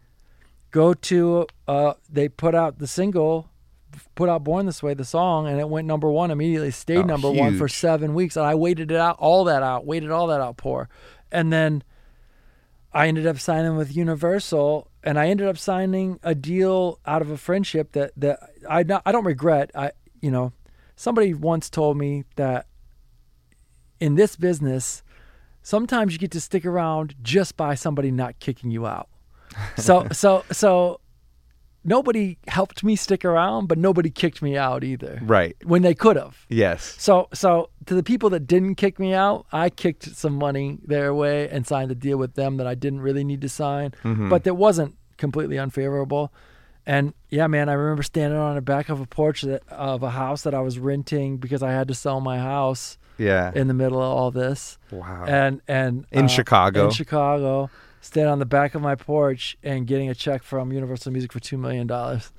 go 0.71 0.93
to 0.93 1.47
uh 1.67 1.93
they 2.09 2.27
put 2.29 2.55
out 2.55 2.79
the 2.79 2.87
single, 2.87 3.49
put 4.15 4.29
out 4.29 4.43
Born 4.43 4.65
This 4.65 4.81
Way, 4.81 4.93
the 4.93 5.05
song, 5.05 5.47
and 5.47 5.59
it 5.59 5.69
went 5.69 5.87
number 5.87 6.09
one 6.09 6.31
immediately. 6.31 6.71
Stayed 6.71 6.99
Oh, 6.99 7.03
number 7.03 7.29
one 7.29 7.57
for 7.57 7.67
seven 7.67 8.13
weeks, 8.13 8.35
and 8.35 8.45
I 8.45 8.55
waited 8.55 8.91
it 8.91 8.97
out, 8.97 9.17
all 9.19 9.43
that 9.45 9.63
out, 9.63 9.85
waited 9.85 10.11
all 10.11 10.27
that 10.27 10.41
out, 10.41 10.57
poor, 10.57 10.89
and 11.31 11.51
then 11.51 11.83
I 12.93 13.07
ended 13.07 13.25
up 13.25 13.39
signing 13.39 13.77
with 13.77 13.95
Universal, 13.95 14.89
and 15.03 15.17
I 15.17 15.27
ended 15.27 15.47
up 15.47 15.57
signing 15.57 16.19
a 16.23 16.35
deal 16.35 16.99
out 17.05 17.21
of 17.21 17.29
a 17.29 17.37
friendship 17.37 17.93
that 17.93 18.11
that 18.17 18.39
I 18.69 18.83
not, 18.83 19.01
I 19.05 19.11
don't 19.11 19.25
regret. 19.25 19.71
I 19.75 19.91
you 20.21 20.31
know, 20.31 20.53
somebody 20.95 21.33
once 21.33 21.69
told 21.69 21.97
me 21.97 22.23
that 22.35 22.67
in 23.99 24.15
this 24.15 24.35
business, 24.35 25.03
sometimes 25.61 26.13
you 26.13 26.19
get 26.19 26.31
to 26.31 26.41
stick 26.41 26.65
around 26.65 27.15
just 27.21 27.55
by 27.55 27.75
somebody 27.75 28.11
not 28.11 28.39
kicking 28.39 28.71
you 28.71 28.85
out. 28.85 29.07
So 29.77 30.07
so 30.11 30.43
so 30.51 30.99
nobody 31.83 32.37
helped 32.47 32.83
me 32.83 32.95
stick 32.95 33.25
around, 33.25 33.67
but 33.67 33.77
nobody 33.77 34.09
kicked 34.09 34.41
me 34.41 34.55
out 34.57 34.83
either. 34.83 35.19
Right. 35.23 35.55
When 35.63 35.81
they 35.81 35.93
could 35.95 36.15
have. 36.15 36.45
Yes. 36.49 36.95
So 36.99 37.27
so 37.33 37.69
to 37.87 37.95
the 37.95 38.03
people 38.03 38.29
that 38.31 38.41
didn't 38.47 38.75
kick 38.75 38.99
me 38.99 39.13
out, 39.13 39.45
I 39.51 39.69
kicked 39.69 40.15
some 40.15 40.35
money 40.35 40.79
their 40.85 41.13
way 41.13 41.49
and 41.49 41.65
signed 41.65 41.91
a 41.91 41.95
deal 41.95 42.17
with 42.17 42.35
them 42.35 42.57
that 42.57 42.67
I 42.67 42.75
didn't 42.75 43.01
really 43.01 43.23
need 43.23 43.41
to 43.41 43.49
sign, 43.49 43.91
Mhm. 44.03 44.29
but 44.29 44.43
that 44.43 44.55
wasn't 44.55 44.95
completely 45.17 45.57
unfavorable. 45.57 46.31
And 46.85 47.13
yeah, 47.29 47.45
man, 47.47 47.69
I 47.69 47.73
remember 47.73 48.01
standing 48.03 48.39
on 48.39 48.55
the 48.55 48.61
back 48.61 48.89
of 48.89 48.99
a 48.99 49.05
porch 49.05 49.43
that, 49.43 49.61
of 49.69 50.01
a 50.01 50.09
house 50.09 50.41
that 50.43 50.55
I 50.55 50.61
was 50.61 50.79
renting 50.79 51.37
because 51.37 51.61
I 51.61 51.71
had 51.71 51.87
to 51.89 51.93
sell 51.93 52.19
my 52.21 52.39
house. 52.39 52.97
Yeah. 53.17 53.51
In 53.53 53.67
the 53.67 53.75
middle 53.75 53.99
of 54.01 54.17
all 54.17 54.31
this. 54.31 54.79
Wow. 54.91 55.25
And 55.27 55.61
and 55.67 56.05
In 56.11 56.25
uh, 56.25 56.27
Chicago. 56.27 56.85
In 56.85 56.91
Chicago, 56.91 57.69
standing 58.01 58.31
on 58.31 58.39
the 58.39 58.45
back 58.45 58.75
of 58.75 58.81
my 58.81 58.95
porch 58.95 59.57
and 59.63 59.87
getting 59.87 60.09
a 60.09 60.15
check 60.15 60.43
from 60.43 60.71
Universal 60.71 61.11
Music 61.11 61.31
for 61.31 61.39
two 61.39 61.57
million 61.57 61.87
dollars. 61.87 62.31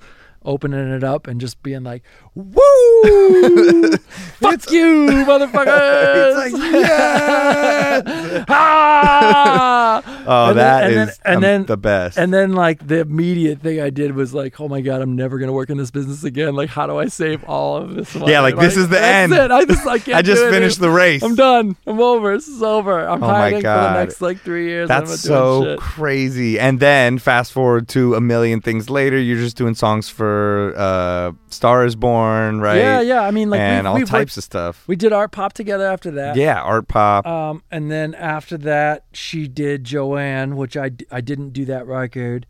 Opening 0.45 0.91
it 0.91 1.03
up 1.03 1.27
and 1.27 1.39
just 1.39 1.63
being 1.63 1.83
like, 1.83 2.03
"Woo! 2.35 2.51
Fuck 4.39 4.69
you, 4.71 4.83
motherfuckers!" 5.27 6.45
It's 6.45 6.53
like, 6.53 6.73
yes! 6.73 8.45
ah! 8.49 10.01
Oh, 10.25 10.49
And 10.49 10.59
that 10.59 10.89
then- 10.89 11.07
is, 11.09 11.19
and 11.25 11.35
um, 11.37 11.41
then 11.41 11.65
the 11.65 11.77
best. 11.77 12.17
And 12.17 12.33
then 12.33 12.53
like 12.53 12.85
the 12.85 12.99
immediate 13.01 13.61
thing 13.61 13.79
I 13.81 13.89
did 13.89 14.15
was 14.15 14.33
like, 14.33 14.59
"Oh 14.59 14.67
my 14.67 14.81
god, 14.81 15.01
I'm 15.01 15.15
never 15.15 15.37
gonna 15.39 15.53
work 15.53 15.69
in 15.69 15.77
this 15.77 15.91
business 15.91 16.23
again. 16.23 16.55
Like, 16.55 16.69
how 16.69 16.87
do 16.87 16.97
I 16.97 17.07
save 17.07 17.43
all 17.45 17.77
of 17.77 17.93
this 17.95 18.13
money?" 18.15 18.31
Yeah, 18.31 18.41
like, 18.41 18.57
this 18.57 18.77
is 18.77 18.89
the 18.89 19.01
end. 19.01 19.33
It. 19.33 19.51
I 19.51 19.65
just 19.65 19.85
I 19.87 20.17
I 20.17 20.21
just 20.21 20.43
finished 20.43 20.79
the 20.79 20.89
race. 20.89 21.23
I'm 21.23 21.35
done. 21.35 21.75
I'm 21.87 21.99
over. 22.01 22.35
This 22.35 22.47
is 22.47 22.61
over. 22.63 23.07
I'm 23.07 23.23
Oh 23.23 23.27
my 23.27 23.33
hiding 23.39 23.59
for 23.61 23.67
the 23.67 23.93
next 23.93 24.21
like 24.21 24.39
three 24.41 24.67
years. 24.67 24.87
That's 24.87 25.21
so 25.21 25.77
crazy. 25.77 26.59
And 26.59 26.79
then 26.79 27.17
fast 27.17 27.51
forward 27.53 27.87
to 27.89 28.15
a 28.15 28.21
million 28.21 28.59
things 28.61 28.89
later, 28.89 29.19
you're 29.19 29.37
just 29.37 29.55
doing 29.57 29.75
songs 29.75 30.09
for 30.09 30.32
uh, 30.75 31.31
Star 31.49 31.85
is 31.85 31.95
Born, 31.95 32.59
right? 32.61 32.77
Yeah, 32.77 33.01
yeah. 33.01 33.21
I 33.21 33.31
mean, 33.31 33.49
like 33.49 33.59
and 33.59 33.85
we've, 33.85 33.89
all 33.91 33.95
we've 33.95 34.07
types 34.09 34.31
worked- 34.33 34.37
of 34.37 34.43
stuff. 34.43 34.83
We 34.87 34.95
did 34.95 35.13
art 35.13 35.31
pop 35.31 35.53
together 35.53 35.85
after 35.85 36.11
that. 36.11 36.35
Yeah, 36.35 36.61
art 36.61 36.87
pop. 36.87 37.25
Um, 37.27 37.63
and 37.71 37.89
then 37.91 38.13
after 38.15 38.57
that, 38.59 39.05
she 39.13 39.47
did 39.47 39.83
Joanne, 39.83 40.55
which 40.55 40.75
I, 40.77 40.91
I 41.11 41.21
didn't 41.21 41.51
do 41.51 41.65
that 41.65 41.85
record. 41.87 42.45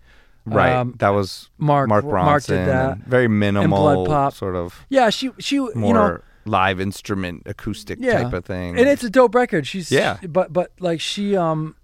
Right. 0.46 0.74
Um, 0.74 0.96
that 1.00 1.10
was 1.10 1.50
Mark 1.58 1.88
Mark 1.88 2.04
Mark 2.04 2.44
Ronson. 2.44 2.48
did 2.48 2.68
that. 2.68 2.92
and 2.98 3.06
Very 3.06 3.26
And 3.26 3.40
minimal, 3.40 4.06
BloodPop. 4.06 4.34
sort 4.34 4.56
of 4.58 4.86
Yeah, 4.90 5.10
she 5.10 5.32
she 5.40 5.58
more 5.60 5.70
you 5.88 5.94
know 5.94 6.20
live 6.46 6.82
instrument 6.82 7.44
acoustic 7.46 8.00
yeah. 8.02 8.24
type 8.24 8.34
of 8.34 8.44
thing. 8.44 8.78
and 8.78 8.90
it's 8.90 9.04
a 9.06 9.10
dope 9.10 9.34
record. 9.36 9.66
She's 9.66 9.90
Yeah. 9.90 10.18
but 10.28 10.52
but 10.52 10.72
like 10.82 11.00
she 11.00 11.38
um, 11.38 11.78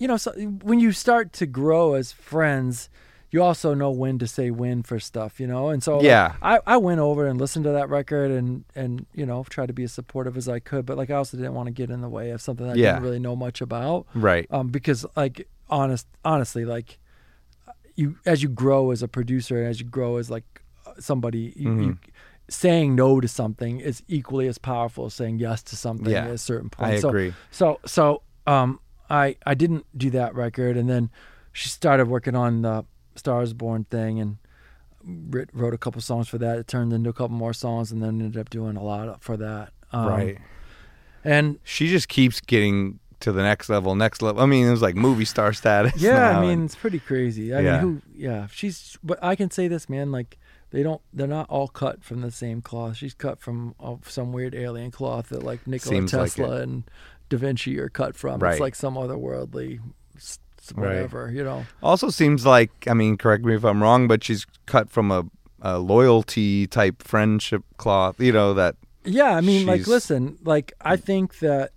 you 0.00 0.08
know, 0.08 0.16
so 0.16 0.32
when 0.62 0.80
you 0.80 0.90
start 0.92 1.32
to 1.34 1.46
grow 1.46 1.94
as 1.94 2.10
friends. 2.10 2.88
You 3.32 3.42
also 3.44 3.74
know 3.74 3.90
when 3.90 4.18
to 4.18 4.26
say 4.26 4.50
when 4.50 4.82
for 4.82 4.98
stuff, 4.98 5.38
you 5.38 5.46
know, 5.46 5.68
and 5.68 5.82
so 5.82 5.98
like, 5.98 6.04
Yeah. 6.04 6.34
I, 6.42 6.58
I 6.66 6.76
went 6.78 6.98
over 7.00 7.26
and 7.26 7.40
listened 7.40 7.64
to 7.64 7.70
that 7.72 7.88
record 7.88 8.30
and 8.32 8.64
and 8.74 9.06
you 9.14 9.24
know 9.24 9.44
tried 9.48 9.66
to 9.68 9.72
be 9.72 9.84
as 9.84 9.92
supportive 9.92 10.36
as 10.36 10.48
I 10.48 10.58
could, 10.58 10.84
but 10.84 10.96
like 10.96 11.10
I 11.10 11.14
also 11.14 11.36
didn't 11.36 11.54
want 11.54 11.66
to 11.68 11.72
get 11.72 11.90
in 11.90 12.00
the 12.00 12.08
way 12.08 12.30
of 12.30 12.40
something 12.42 12.66
that 12.66 12.72
I 12.72 12.76
Yeah. 12.76 12.92
didn't 12.92 13.04
really 13.04 13.18
know 13.20 13.36
much 13.36 13.60
about, 13.60 14.06
Right. 14.14 14.46
Um, 14.50 14.68
because 14.68 15.06
like 15.16 15.46
honest, 15.68 16.06
honestly, 16.24 16.64
like 16.64 16.98
you 17.94 18.16
as 18.26 18.42
you 18.42 18.48
grow 18.48 18.90
as 18.90 19.02
a 19.02 19.08
producer 19.08 19.58
and 19.58 19.68
as 19.68 19.80
you 19.80 19.86
grow 19.86 20.16
as 20.16 20.30
like 20.30 20.62
somebody, 20.98 21.52
you, 21.56 21.70
you 21.70 21.92
Mhm. 21.92 21.98
saying 22.48 22.96
no 22.96 23.20
to 23.20 23.28
something 23.28 23.78
is 23.78 24.02
equally 24.08 24.48
as 24.48 24.58
powerful 24.58 25.06
as 25.06 25.14
saying 25.14 25.38
yes 25.38 25.62
to 25.62 25.76
something 25.76 26.10
Yeah, 26.12 26.24
at 26.26 26.30
a 26.32 26.38
certain 26.38 26.68
point. 26.70 26.94
I 26.94 26.98
so, 27.00 27.08
agree. 27.10 27.32
So 27.52 27.78
so 27.86 28.22
um 28.46 28.80
I 29.08 29.36
I 29.46 29.54
didn't 29.54 29.86
do 29.96 30.10
that 30.10 30.34
record 30.34 30.76
and 30.76 30.88
then 30.90 31.10
she 31.52 31.68
started 31.68 32.06
working 32.08 32.34
on 32.34 32.62
the 32.62 32.84
Stars 33.20 33.52
Born 33.52 33.84
thing 33.84 34.18
and 34.18 34.38
writ, 35.04 35.50
wrote 35.52 35.74
a 35.74 35.78
couple 35.78 36.00
songs 36.00 36.26
for 36.28 36.38
that. 36.38 36.58
It 36.58 36.66
turned 36.66 36.92
into 36.92 37.08
a 37.10 37.12
couple 37.12 37.36
more 37.36 37.52
songs 37.52 37.92
and 37.92 38.02
then 38.02 38.20
ended 38.20 38.36
up 38.40 38.50
doing 38.50 38.76
a 38.76 38.82
lot 38.82 39.22
for 39.22 39.36
that. 39.36 39.72
Um, 39.92 40.06
right. 40.08 40.38
And 41.22 41.58
she 41.64 41.88
just 41.88 42.08
keeps 42.08 42.40
getting 42.40 42.98
to 43.20 43.32
the 43.32 43.42
next 43.42 43.68
level, 43.68 43.94
next 43.94 44.22
level. 44.22 44.42
I 44.42 44.46
mean, 44.46 44.66
it 44.66 44.70
was 44.70 44.80
like 44.82 44.94
movie 44.96 45.26
star 45.26 45.52
status. 45.60 46.00
Yeah, 46.00 46.38
I 46.38 46.40
mean 46.40 46.50
and- 46.50 46.64
it's 46.64 46.74
pretty 46.74 46.98
crazy. 46.98 47.54
I 47.54 47.60
Yeah. 47.60 47.72
mean, 47.72 47.80
who? 47.80 48.02
Yeah, 48.16 48.46
she's. 48.50 48.96
But 49.02 49.18
I 49.22 49.36
can 49.36 49.50
say 49.50 49.68
this, 49.68 49.88
man. 49.88 50.10
Like 50.10 50.38
they 50.70 50.82
don't. 50.82 51.02
They're 51.12 51.26
not 51.26 51.48
all 51.50 51.68
cut 51.68 52.02
from 52.02 52.22
the 52.22 52.30
same 52.30 52.62
cloth. 52.62 52.96
She's 52.96 53.12
cut 53.14 53.38
from 53.40 53.74
uh, 53.78 53.96
some 54.06 54.32
weird 54.32 54.54
alien 54.54 54.90
cloth 54.90 55.28
that 55.28 55.42
like 55.42 55.66
Nikola 55.66 55.94
Seems 55.96 56.10
Tesla 56.12 56.56
it. 56.56 56.62
and 56.62 56.84
Da 57.28 57.36
Vinci 57.36 57.78
are 57.78 57.90
cut 57.90 58.16
from. 58.16 58.40
Right. 58.40 58.52
It's 58.52 58.60
like 58.60 58.74
some 58.74 58.94
otherworldly, 58.94 59.80
s- 60.60 60.72
Right. 60.76 60.88
whatever. 60.88 61.30
You 61.30 61.44
know. 61.44 61.64
Also 61.82 62.10
seems 62.10 62.44
like, 62.46 62.70
I 62.86 62.94
mean, 62.94 63.16
correct 63.16 63.44
me 63.44 63.54
if 63.54 63.64
I'm 63.64 63.82
wrong, 63.82 64.08
but 64.08 64.22
she's 64.24 64.46
cut 64.66 64.90
from 64.90 65.10
a 65.10 65.24
a 65.62 65.78
loyalty 65.78 66.66
type 66.66 67.02
friendship 67.02 67.62
cloth. 67.76 68.18
You 68.20 68.32
know 68.32 68.54
that 68.54 68.76
Yeah, 69.04 69.36
I 69.36 69.40
mean, 69.42 69.66
like, 69.66 69.86
listen, 69.86 70.38
like, 70.42 70.72
I 70.80 70.96
think 70.96 71.38
that, 71.40 71.72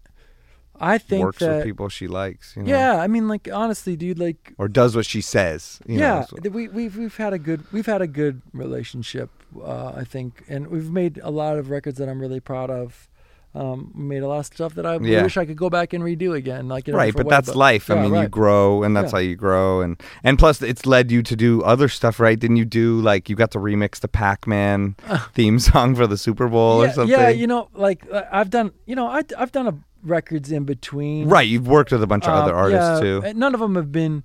I 0.80 0.98
think 0.98 1.24
works 1.24 1.40
that, 1.40 1.58
with 1.58 1.64
people 1.66 1.90
she 1.90 2.08
likes. 2.08 2.56
You 2.56 2.64
know? 2.64 2.70
yeah, 2.70 3.02
I 3.02 3.08
mean, 3.08 3.28
like, 3.28 3.50
honestly, 3.52 3.96
dude, 3.98 4.20
like, 4.20 4.54
or 4.58 4.68
does 4.70 4.96
what 4.96 5.06
she 5.06 5.20
says. 5.22 5.80
You 5.86 6.00
yeah, 6.00 6.20
know, 6.20 6.26
so- 6.44 6.50
we 6.50 6.68
we've 6.70 6.96
we've 6.98 7.18
had 7.18 7.34
a 7.34 7.40
good 7.40 7.62
we've 7.74 7.86
had 7.86 8.02
a 8.02 8.08
good 8.08 8.42
relationship, 8.54 9.30
uh, 9.62 9.90
I 9.96 10.04
think, 10.06 10.44
and 10.48 10.68
we've 10.68 10.90
made 10.92 11.20
a 11.24 11.30
lot 11.30 11.58
of 11.60 11.70
records 11.70 11.98
that 12.00 12.08
I'm 12.10 12.20
really 12.22 12.40
proud 12.40 12.70
of. 12.70 13.08
Um, 13.56 13.92
made 13.94 14.24
a 14.24 14.28
lot 14.28 14.40
of 14.40 14.48
stuff 14.48 14.74
that 14.74 14.86
I 14.86 14.98
Yeah. 14.98 15.22
wish 15.22 15.38
I 15.38 15.46
could 15.46 15.58
go 15.58 15.70
back 15.70 15.94
and 15.94 16.04
redo 16.04 16.36
again, 16.36 16.68
like 16.68 16.88
in 16.88 16.96
a 16.96 16.98
right 16.98 17.14
but 17.16 17.30
that's 17.30 17.54
life 17.54 17.92
i 17.92 17.94
yeah, 17.96 18.02
mean 18.02 18.16
you 18.16 18.28
grow 18.28 18.82
and 18.82 18.98
that's 18.98 19.12
Yeah. 19.14 19.18
how 19.20 19.22
you 19.22 19.36
grow 19.36 19.82
and 19.82 20.02
and 20.24 20.40
plus 20.40 20.64
it's 20.64 20.88
led 20.88 21.12
you 21.12 21.22
to 21.22 21.36
do 21.36 21.62
other 21.62 21.88
stuff 21.88 22.20
right 22.20 22.40
didn't 22.40 22.58
you 22.58 22.66
do 22.66 23.00
like 23.02 23.30
you 23.30 23.36
got 23.36 23.52
to 23.52 23.60
remix 23.60 24.00
the 24.00 24.08
pac-man 24.08 24.96
theme 25.36 25.60
song 25.60 25.94
for 25.94 26.08
the 26.08 26.18
super 26.18 26.48
bowl 26.48 26.82
or 26.84 26.90
something 26.90 27.12
Yeah, 27.12 27.30
you 27.30 27.46
know, 27.46 27.70
like 27.76 28.02
uh, 28.12 28.24
I've 28.32 28.50
done, 28.50 28.72
you 28.88 28.96
know, 28.96 29.06
I, 29.08 29.22
I've 29.38 29.52
done 29.52 29.68
a 29.68 29.76
records 30.02 30.52
in 30.52 30.64
between. 30.64 31.30
right 31.30 31.48
you've 31.48 31.68
worked 31.68 31.92
with 31.92 32.02
a 32.02 32.08
bunch 32.08 32.26
of 32.26 32.34
other 32.34 32.54
Um, 32.58 32.64
artists 32.64 33.00
too 33.02 33.22
None 33.36 33.54
of 33.54 33.60
them 33.60 33.76
have 33.76 33.92
been 33.92 34.24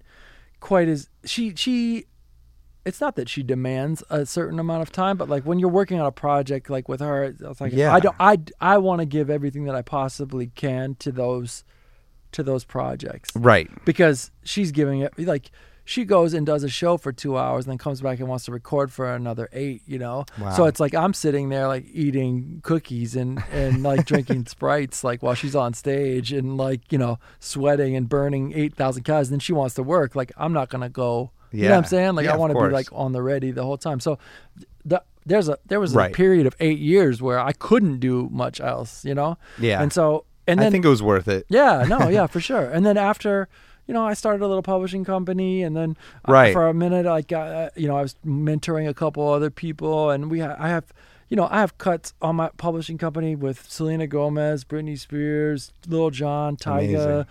quite 0.61 0.89
as 0.89 1.09
she 1.25 1.53
she. 1.55 2.07
It's 2.89 3.01
not 3.02 3.16
that 3.16 3.28
she 3.28 3.43
demands 3.43 4.02
a 4.09 4.24
certain 4.24 4.59
amount 4.59 4.81
of 4.82 4.90
time, 4.90 5.19
but 5.19 5.28
like 5.28 5.44
when 5.44 5.59
you're 5.59 5.69
working 5.69 6.01
on 6.01 6.06
a 6.06 6.12
project 6.12 6.70
like 6.70 6.89
with 6.89 7.01
her, 7.01 7.24
it's 7.24 7.60
like 7.60 7.73
Yeah. 7.74 7.93
I 7.94 8.01
don't 8.01 8.16
I 8.19 8.39
I 8.60 8.78
want 8.78 9.01
to 9.01 9.06
give 9.06 9.28
everything 9.28 9.65
that 9.65 9.74
I 9.74 9.82
possibly 9.82 10.47
can 10.55 10.94
to 11.01 11.12
those 11.12 11.65
to 12.32 12.43
those 12.43 12.65
projects. 12.65 13.31
Right. 13.36 13.69
Because 13.85 14.31
she's 14.43 14.73
giving 14.73 15.01
it 15.01 15.12
like 15.19 15.51
she 15.85 16.05
goes 16.05 16.35
and 16.35 16.44
does 16.47 16.65
a 16.65 16.69
show 16.69 16.98
for 16.98 17.12
two 17.12 17.39
hours 17.39 17.65
and 17.65 17.73
then 17.73 17.78
comes 17.78 18.01
back 18.02 18.19
and 18.20 18.28
wants 18.28 18.44
to 18.44 18.52
record 18.52 18.93
for 18.93 19.15
another 19.15 19.48
eight 19.52 19.82
you 19.86 19.98
know? 19.98 20.24
So 20.56 20.65
it's 20.65 20.81
like 20.81 20.94
i'm 20.94 21.15
sitting 21.15 21.48
there 21.48 21.66
like 21.66 21.86
eating 21.93 22.60
cookies 22.62 23.16
and 23.16 23.43
and 23.52 23.82
like 23.82 24.05
drinking 24.05 24.47
sprites 24.55 25.02
like 25.02 25.23
while 25.23 25.35
she's 25.35 25.56
on 25.56 25.73
stage 25.74 26.32
and 26.32 26.56
like 26.56 26.90
you 26.93 26.98
know 26.98 27.19
sweating 27.39 27.97
and 27.97 28.09
burning 28.09 28.52
8000 28.55 29.02
calories 29.02 29.28
and 29.28 29.35
then 29.35 29.40
she 29.40 29.52
wants 29.52 29.74
to 29.77 29.82
work. 29.82 30.15
Like 30.15 30.32
i'm 30.36 30.52
not 30.52 30.69
gonna 30.69 30.90
go 30.90 31.31
you 31.53 31.62
know 31.65 31.70
what 31.70 31.79
i'm 31.79 31.85
saying 31.85 32.15
like 32.15 32.25
Yeah, 32.27 32.35
i 32.35 32.37
want 32.37 32.53
to 32.53 32.59
be 32.61 32.69
like 32.73 32.89
on 32.93 33.12
the 33.12 33.23
ready 33.23 33.51
the 33.51 33.62
whole 33.65 33.79
time 33.79 34.01
so 34.01 34.19
the, 34.85 35.03
there's 35.27 35.49
a 35.49 35.59
there 35.66 35.81
was 35.81 35.95
Right. 35.95 36.11
a 36.12 36.15
period 36.15 36.47
of 36.47 36.55
eight 36.61 36.79
years 36.79 37.20
where 37.23 37.39
i 37.41 37.53
couldn't 37.53 37.99
do 38.01 38.29
much 38.31 38.61
else 38.61 39.05
you 39.05 39.15
know 39.15 39.39
Yeah. 39.59 39.83
and 39.83 39.93
so 39.93 40.25
and 40.47 40.59
then 40.61 40.66
i 40.69 40.70
think 40.70 40.85
it 40.85 40.89
was 40.89 41.03
worth 41.03 41.29
it 41.29 41.47
yeah, 41.49 41.85
no, 41.89 42.09
yeah, 42.16 42.27
for 42.27 42.41
sure. 42.41 42.65
And 42.70 42.85
then 42.87 42.97
after, 42.97 43.49
you 43.87 43.93
know, 43.95 44.07
I 44.07 44.15
started 44.15 44.43
a 44.43 44.49
little 44.49 44.62
publishing 44.62 45.05
company, 45.05 45.62
and 45.62 45.77
then 45.77 45.97
uh, 46.27 46.33
Right. 46.33 46.53
for 46.55 46.66
a 46.69 46.73
minute, 46.75 47.05
I 47.07 47.20
got, 47.20 47.49
uh, 47.53 47.70
you 47.77 47.87
know, 47.89 47.97
I 47.99 48.03
was 48.03 48.16
mentoring 48.27 48.89
a 48.89 48.95
couple 48.95 49.29
other 49.29 49.51
people, 49.51 50.09
and 50.11 50.31
we, 50.31 50.41
ha- 50.41 50.57
I 50.59 50.69
have, 50.69 50.85
you 51.29 51.37
know, 51.37 51.49
I 51.51 51.61
have 51.61 51.77
cuts 51.77 52.15
on 52.23 52.37
my 52.37 52.49
publishing 52.57 52.97
company 52.97 53.37
with 53.37 53.70
Selena 53.70 54.07
Gomez, 54.07 54.65
Britney 54.65 54.99
Spears, 54.99 55.70
Lil 55.87 56.09
Jon. 56.11 56.57
Tyga. 56.57 57.27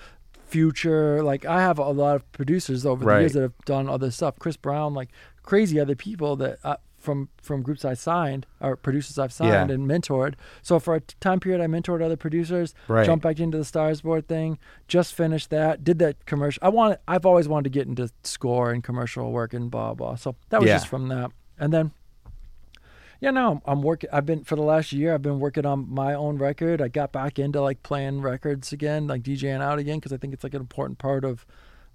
Future, 0.48 1.22
like 1.24 1.46
I 1.46 1.62
have 1.62 1.78
a 1.78 1.90
lot 1.90 2.16
of 2.16 2.32
producers 2.32 2.86
over 2.86 3.04
the 3.06 3.20
years 3.20 3.34
that 3.34 3.42
have 3.42 3.54
done 3.66 3.90
other 3.90 4.10
stuff. 4.12 4.40
Chris 4.40 4.56
Brown, 4.58 4.94
like 4.94 5.10
crazy 5.44 5.80
other 5.80 5.96
people 5.96 6.36
that 6.38 6.58
uh, 6.64 6.78
from 6.98 7.30
from 7.42 7.62
groups 7.62 7.84
I 7.86 7.94
signed 7.94 8.46
or 8.62 8.76
producers 8.76 9.20
I've 9.20 9.32
Yeah. 9.32 9.52
signed 9.52 9.72
and 9.72 9.88
mentored. 9.90 10.36
So 10.62 10.80
for 10.80 10.96
a 10.96 11.02
time 11.02 11.40
period, 11.40 11.62
I 11.62 11.68
mentored 11.68 12.02
other 12.02 12.16
producers. 12.18 12.74
Right. 12.88 13.06
Jumped 13.06 13.24
back 13.24 13.40
into 13.40 13.58
the 13.58 13.66
Stars 13.66 14.02
Born 14.02 14.22
thing. 14.24 14.58
Just 14.88 15.14
finished 15.14 15.50
that. 15.50 15.84
Did 15.84 16.00
that 16.00 16.26
commercial. 16.26 16.60
I 16.64 16.70
want. 16.70 17.00
I've 17.08 17.26
always 17.26 17.48
wanted 17.48 17.66
to 17.66 17.70
get 17.80 17.88
into 17.88 18.10
score 18.24 18.72
and 18.72 18.84
commercial 18.84 19.32
work 19.32 19.54
and 19.54 19.70
blah 19.70 19.94
blah. 19.94 20.16
So 20.16 20.36
that 20.50 20.62
was 20.62 20.68
Yeah. 20.70 20.76
just 20.76 20.88
from 20.88 21.10
that. 21.10 21.32
And 21.60 21.74
then, 21.74 21.92
yeah, 23.20 23.32
no, 23.32 23.52
I'm, 23.52 23.62
I'm 23.66 23.82
working. 23.82 24.10
I've 24.14 24.26
been 24.26 24.44
for 24.44 24.56
the 24.56 24.62
last 24.62 24.92
year. 24.94 25.14
I've 25.14 25.22
been 25.22 25.40
working 25.40 25.66
on 25.66 25.88
my 25.90 26.14
own 26.14 26.38
record. 26.38 26.82
I 26.82 26.88
got 26.88 27.12
back 27.12 27.40
into 27.40 27.62
like 27.62 27.84
playing 27.84 28.22
records 28.22 28.72
again, 28.72 29.08
like 29.08 29.24
DJing 29.24 29.62
out 29.62 29.80
again, 29.80 29.98
because 29.98 30.14
I 30.14 30.18
think 30.18 30.34
it's 30.34 30.44
like 30.44 30.54
an 30.54 30.62
important 30.62 31.00
part 31.00 31.26
of 31.26 31.46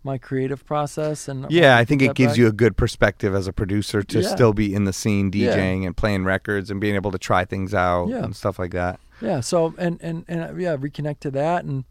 my 0.04 0.18
creative 0.18 0.66
process. 0.66 1.28
And 1.28 1.46
yeah 1.48 1.76
i 1.76 1.84
think 1.84 2.02
it 2.02 2.14
gives 2.16 2.32
back. 2.32 2.38
you 2.38 2.48
a 2.48 2.52
good 2.52 2.76
perspective 2.76 3.36
as 3.36 3.46
a 3.46 3.52
producer 3.52 4.02
to 4.02 4.20
Yeah. 4.20 4.28
still 4.28 4.52
be 4.52 4.74
in 4.74 4.82
the 4.84 4.92
scene 4.92 5.30
Yeah. 5.32 5.56
djing 5.56 5.86
and 5.86 5.96
playing 5.96 6.24
records 6.24 6.72
and 6.72 6.80
being 6.80 6.96
able 6.96 7.12
to 7.12 7.18
try 7.18 7.44
things 7.44 7.72
out 7.72 8.08
Yeah. 8.08 8.24
and 8.24 8.34
stuff 8.34 8.58
like 8.58 8.72
that 8.72 8.98
Yeah. 9.20 9.38
So 9.38 9.74
and 9.78 10.00
and 10.02 10.24
and 10.26 10.40
uh, 10.42 10.54
yeah, 10.56 10.76
reconnect 10.76 11.20
to 11.20 11.30
that 11.32 11.64
and. 11.64 11.84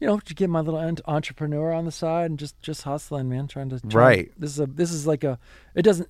You 0.00 0.06
know, 0.06 0.20
to 0.20 0.32
get 0.32 0.48
my 0.48 0.60
little 0.60 0.78
entrepreneur 1.08 1.72
on 1.72 1.84
the 1.84 1.90
side 1.90 2.30
and 2.30 2.38
just 2.38 2.54
just 2.62 2.82
hustling, 2.82 3.28
man. 3.28 3.48
Trying 3.48 3.70
to 3.70 3.80
try- 3.80 4.00
Right. 4.00 4.32
This 4.38 4.52
is 4.52 4.60
a 4.60 4.66
this 4.66 4.92
is 4.92 5.08
like 5.08 5.24
a. 5.24 5.40
It 5.74 5.82
doesn't. 5.82 6.08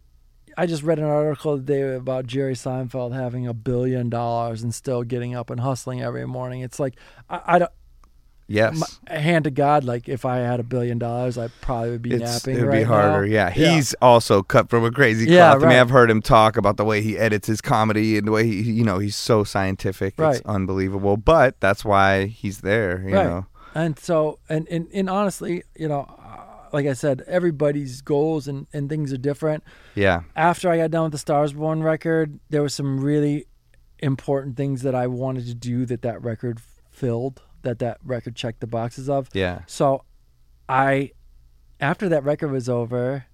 I 0.59 0.66
just 0.66 0.82
read 0.82 0.98
an 0.98 1.05
article 1.05 1.56
today 1.56 1.94
about 1.94 2.26
Jerry 2.26 2.55
Seinfeld 2.55 3.14
having 3.14 3.47
a 3.47 3.55
billion 3.55 4.10
dollars 4.10 4.62
and 4.62 4.74
still 4.74 5.05
getting 5.05 5.35
up 5.35 5.51
and 5.51 5.60
hustling 5.60 6.02
every 6.02 6.26
morning. 6.26 6.62
It's 6.62 6.80
like 6.80 6.97
I, 7.30 7.40
I 7.47 7.59
don't. 7.60 7.70
yes 8.48 8.98
My, 9.09 9.14
hand 9.18 9.44
to 9.44 9.52
God, 9.52 9.85
like 9.85 10.09
if 10.09 10.24
I 10.24 10.39
had 10.39 10.59
a 10.59 10.64
billion 10.64 10.98
dollars, 10.98 11.39
I 11.39 11.47
probably 11.60 11.90
would 11.90 12.02
be 12.02 12.10
It's, 12.14 12.22
napping. 12.24 12.56
it'd 12.56 12.66
right 12.68 12.78
be 12.78 12.82
harder, 12.82 13.24
now. 13.26 13.32
yeah. 13.32 13.51
He's 13.51 13.94
also 14.02 14.43
cut 14.43 14.68
from 14.68 14.85
a 14.85 14.90
crazy 14.90 15.26
cloth. 15.26 15.36
Yeah, 15.36 15.52
I 15.55 15.59
mean. 15.59 15.78
I've 15.78 15.90
heard 15.90 16.10
him 16.10 16.20
talk 16.22 16.56
about 16.56 16.76
the 16.76 16.85
way 16.85 17.02
he 17.02 17.16
edits 17.16 17.47
his 17.47 17.60
comedy 17.60 18.18
and 18.18 18.26
the 18.26 18.32
way 18.32 18.44
he, 18.44 18.60
you 18.72 18.82
know, 18.85 18.98
he's 18.98 19.14
so 19.16 19.44
scientific. 19.44 20.14
It's 20.14 20.18
Right. 20.18 20.43
unbelievable. 20.44 21.16
But 21.16 21.60
that's 21.60 21.85
why 21.85 22.26
he's 22.26 22.62
there, 22.62 23.05
you 23.06 23.14
right. 23.14 23.26
know. 23.26 23.47
And 23.76 23.97
so, 23.97 24.40
and, 24.48 24.66
and, 24.68 24.89
and 24.93 25.09
honestly, 25.09 25.62
you 25.76 25.86
know, 25.86 26.06
like 26.72 26.86
I 26.86 26.92
said, 26.92 27.22
everybody's 27.26 28.00
goals 28.00 28.48
and, 28.48 28.66
and 28.72 28.88
things 28.88 29.12
are 29.12 29.18
different. 29.18 29.64
Yeah. 29.94 30.22
After 30.36 30.70
I 30.70 30.78
got 30.78 30.90
done 30.90 31.04
with 31.04 31.12
the 31.12 31.18
Stars 31.18 31.52
Born 31.52 31.82
record, 31.82 32.38
there 32.50 32.62
were 32.62 32.68
some 32.68 33.00
really 33.00 33.46
important 33.98 34.56
things 34.56 34.82
that 34.82 34.94
I 34.94 35.06
wanted 35.06 35.46
to 35.46 35.54
do 35.54 35.86
that 35.86 36.02
that 36.02 36.22
record 36.22 36.60
filled, 36.90 37.42
that 37.62 37.78
that 37.80 37.98
record 38.04 38.36
checked 38.36 38.60
the 38.60 38.66
boxes 38.66 39.08
of. 39.08 39.28
Yeah. 39.32 39.60
So 39.66 40.04
I, 40.68 41.12
after 41.80 42.08
that 42.08 42.24
record 42.24 42.50
was 42.50 42.68
over, 42.68 43.26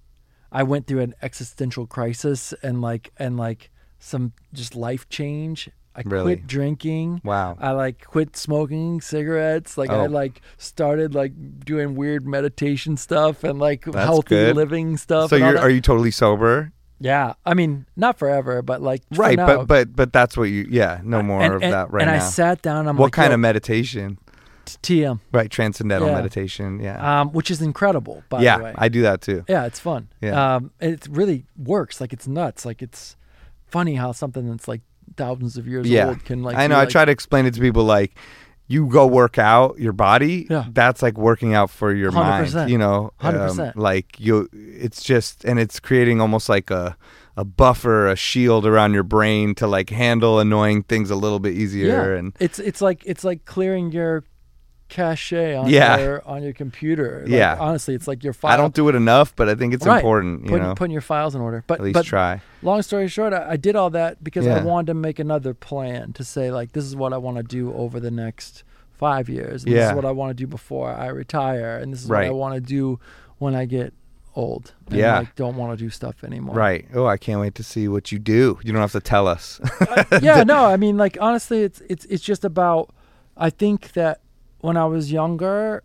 I 0.51 0.63
went 0.63 0.87
through 0.87 1.01
an 1.01 1.15
existential 1.23 1.87
crisis 1.87 2.55
and 2.63 2.81
like, 2.81 3.13
and 3.19 3.37
like 3.37 3.71
some 3.99 4.33
just 4.53 4.75
life 4.75 5.09
change. 5.09 5.69
I 5.97 6.03
Really? 6.05 6.35
quit 6.37 6.47
drinking. 6.47 7.21
Wow. 7.25 7.57
I 7.61 7.71
like 7.71 8.05
quit 8.05 8.37
smoking 8.37 9.01
cigarettes. 9.01 9.79
Like 9.79 9.91
I 9.91 10.01
Oh. 10.01 10.07
like 10.07 10.41
started 10.59 11.15
like 11.15 11.33
doing 11.65 11.95
weird 11.95 12.27
meditation 12.27 12.97
stuff 12.97 13.45
and 13.45 13.59
like 13.59 13.85
That's 13.85 13.97
healthy 14.05 14.29
good. 14.31 14.57
living 14.57 14.97
stuff. 14.97 15.31
So 15.31 15.37
you're 15.37 15.59
are 15.59 15.71
you 15.71 15.81
totally 15.81 16.11
sober? 16.11 16.73
Yeah, 17.01 17.35
I 17.45 17.55
mean, 17.55 17.87
not 17.97 18.19
forever, 18.19 18.63
but 18.63 18.81
like 18.81 19.03
Right, 19.15 19.37
but 19.37 19.67
but 19.67 19.95
but 19.95 20.13
that's 20.13 20.37
what 20.37 20.45
you 20.45 20.67
yeah, 20.71 21.01
no 21.05 21.23
more 21.23 21.43
and, 21.43 21.55
of 21.55 21.63
and- 21.63 21.73
that 21.73 21.91
right 21.93 22.03
and 22.03 22.09
now. 22.11 22.15
And 22.15 22.23
I 22.23 22.27
sat 22.27 22.63
down. 22.63 22.89
I'm 22.89 22.97
what 22.97 23.07
like, 23.07 23.13
kind 23.13 23.33
of 23.33 23.41
meditation? 23.41 24.19
TM, 24.67 25.21
Right, 25.31 25.51
transcendental 25.51 26.09
Yeah. 26.09 26.15
meditation, 26.15 26.81
yeah. 26.81 27.21
um, 27.21 27.33
which 27.33 27.51
is 27.51 27.61
incredible. 27.61 28.23
By 28.31 28.41
yeah, 28.43 28.57
the 28.59 28.65
way, 28.65 28.75
I 28.79 28.89
do 28.89 29.03
that 29.03 29.21
too. 29.21 29.45
yeah, 29.47 29.67
it's 29.67 29.79
fun. 29.79 30.09
Yeah. 30.23 30.55
um, 30.57 30.71
it 30.81 31.07
really 31.11 31.45
works. 31.57 32.01
Like 32.01 32.13
it's 32.15 32.27
nuts. 32.27 32.65
Like 32.65 32.81
it's 32.81 33.17
funny 33.67 33.97
how 33.97 34.13
something 34.13 34.49
that's 34.49 34.67
like 34.67 34.81
thousands 35.17 35.57
of 35.57 35.67
years 35.67 35.89
yeah. 35.89 36.09
old 36.09 36.25
can 36.25 36.43
like. 36.43 36.57
I 36.57 36.67
know. 36.67 36.77
be, 36.77 36.81
I 36.83 36.87
try 36.87 37.05
to 37.05 37.13
explain 37.13 37.47
it 37.47 37.55
to 37.55 37.61
people 37.61 37.85
like 37.85 38.15
you 38.67 38.87
go 38.87 39.07
work 39.07 39.39
out 39.39 39.79
your 39.79 39.93
body. 39.93 40.47
Yeah. 40.49 40.65
That's 40.71 41.03
like 41.03 41.19
working 41.19 41.55
out 41.55 41.71
for 41.71 41.95
your 41.95 42.11
100%. 42.11 42.55
mind. 42.55 42.71
You 42.71 42.79
know, 42.79 43.13
Um, 43.21 43.35
100%. 43.35 43.77
like 43.77 44.19
you, 44.19 44.49
it's 44.53 45.03
just 45.03 45.45
and 45.45 45.59
it's 45.59 45.81
creating 45.81 46.21
almost 46.21 46.49
like 46.49 46.71
a 46.71 46.97
a 47.37 47.45
buffer, 47.45 48.07
a 48.07 48.15
shield 48.17 48.65
around 48.65 48.95
your 48.95 49.03
brain 49.03 49.55
to 49.57 49.67
like 49.67 49.91
handle 49.91 50.39
annoying 50.39 50.85
things 50.85 51.11
a 51.11 51.17
little 51.17 51.41
bit 51.41 51.55
easier. 51.55 52.13
Yeah, 52.13 52.19
And 52.19 52.33
it's 52.39 52.59
it's 52.59 52.81
like 52.81 53.03
it's 53.05 53.25
like 53.25 53.45
clearing 53.45 53.91
your 53.91 54.23
cache 54.95 55.33
on 55.33 55.69
Yeah. 55.69 55.99
your 55.99 56.23
on 56.27 56.43
your 56.43 56.53
computer. 56.53 57.21
Like, 57.23 57.31
Yeah. 57.33 57.57
honestly, 57.59 57.95
it's 57.95 58.07
like 58.09 58.23
your 58.25 58.33
file. 58.33 58.53
I 58.53 58.57
don't 58.57 58.75
do 58.75 58.89
it 58.89 58.95
enough, 58.95 59.35
but 59.37 59.49
I 59.49 59.55
think 59.55 59.75
it's 59.75 59.85
Right. 59.87 59.97
important. 59.97 60.45
You 60.45 60.51
putting, 60.51 60.67
know, 60.67 60.75
putting 60.75 60.93
your 60.93 61.01
files 61.03 61.35
in 61.35 61.41
order. 61.41 61.65
But 61.67 61.81
at 61.81 61.85
least 61.85 61.95
but 61.95 62.07
try. 62.07 62.41
long 62.63 62.81
story 62.83 63.09
short, 63.09 63.33
I, 63.33 63.51
I 63.51 63.57
did 63.57 63.75
all 63.77 63.91
that 63.91 64.23
because 64.23 64.47
I 64.47 64.63
wanted 64.63 64.87
to 64.89 64.95
make 64.95 65.19
another 65.19 65.53
plan 65.55 66.13
to 66.15 66.25
say 66.25 66.51
like 66.51 66.73
this 66.73 66.85
is 66.85 66.95
what 66.97 67.13
I 67.13 67.19
want 67.19 67.37
to 67.39 67.43
do 67.43 67.73
over 67.75 67.99
the 68.01 68.11
next 68.11 68.63
five 68.93 69.29
years. 69.29 69.65
And 69.65 69.73
This 69.73 69.81
Yeah. 69.81 69.91
is 69.91 69.97
what 69.97 70.05
I 70.05 70.13
want 70.13 70.31
to 70.31 70.35
do 70.35 70.47
before 70.47 70.89
I 70.91 71.09
retire, 71.09 71.77
and 71.79 71.93
this 71.93 72.03
is 72.05 72.09
what 72.09 72.25
I 72.25 72.31
want 72.31 72.55
to 72.55 72.61
do 72.61 73.01
when 73.39 73.55
I 73.57 73.65
get 73.65 73.93
old. 74.37 74.73
And 74.89 74.99
Yeah. 74.99 75.19
like 75.19 75.35
don't 75.37 75.57
want 75.57 75.77
to 75.77 75.85
do 75.85 75.91
stuff 75.91 76.23
anymore. 76.25 76.55
Right. 76.55 76.87
Oh, 76.95 77.07
I 77.07 77.17
can't 77.17 77.41
wait 77.41 77.55
to 77.57 77.63
see 77.65 77.89
what 77.89 78.13
you 78.13 78.19
do. 78.19 78.59
You 78.63 78.73
don't 78.73 78.81
have 78.81 78.93
to 78.93 79.01
tell 79.01 79.27
us. 79.29 79.61
Uh, 79.81 80.21
yeah, 80.23 80.43
no, 80.55 80.65
I 80.67 80.77
mean, 80.77 80.97
like 80.97 81.19
honestly, 81.21 81.63
it's 81.63 81.81
it's 81.89 82.05
it's 82.07 82.23
just 82.23 82.45
about. 82.45 82.91
I 83.37 83.51
think 83.51 83.93
that 83.95 84.21
when 84.65 84.77
I 84.77 84.87
was 84.87 85.13
younger, 85.13 85.83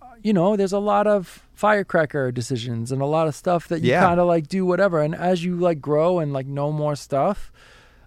uh, 0.00 0.06
you 0.22 0.32
know, 0.32 0.56
there's 0.56 0.72
a 0.72 0.78
lot 0.92 1.06
of 1.06 1.46
firecracker 1.54 2.30
decisions 2.32 2.92
and 2.92 3.02
a 3.02 3.06
lot 3.16 3.26
of 3.28 3.34
stuff 3.34 3.68
that 3.68 3.80
you 3.82 3.90
Yeah. 3.90 4.00
kind 4.06 4.20
of 4.20 4.26
like 4.26 4.46
do 4.48 4.64
whatever. 4.64 5.00
And 5.00 5.14
as 5.14 5.44
you 5.44 5.56
like 5.56 5.80
grow 5.80 6.18
and 6.20 6.32
like 6.32 6.46
know 6.46 6.70
more 6.70 6.94
stuff, 6.96 7.50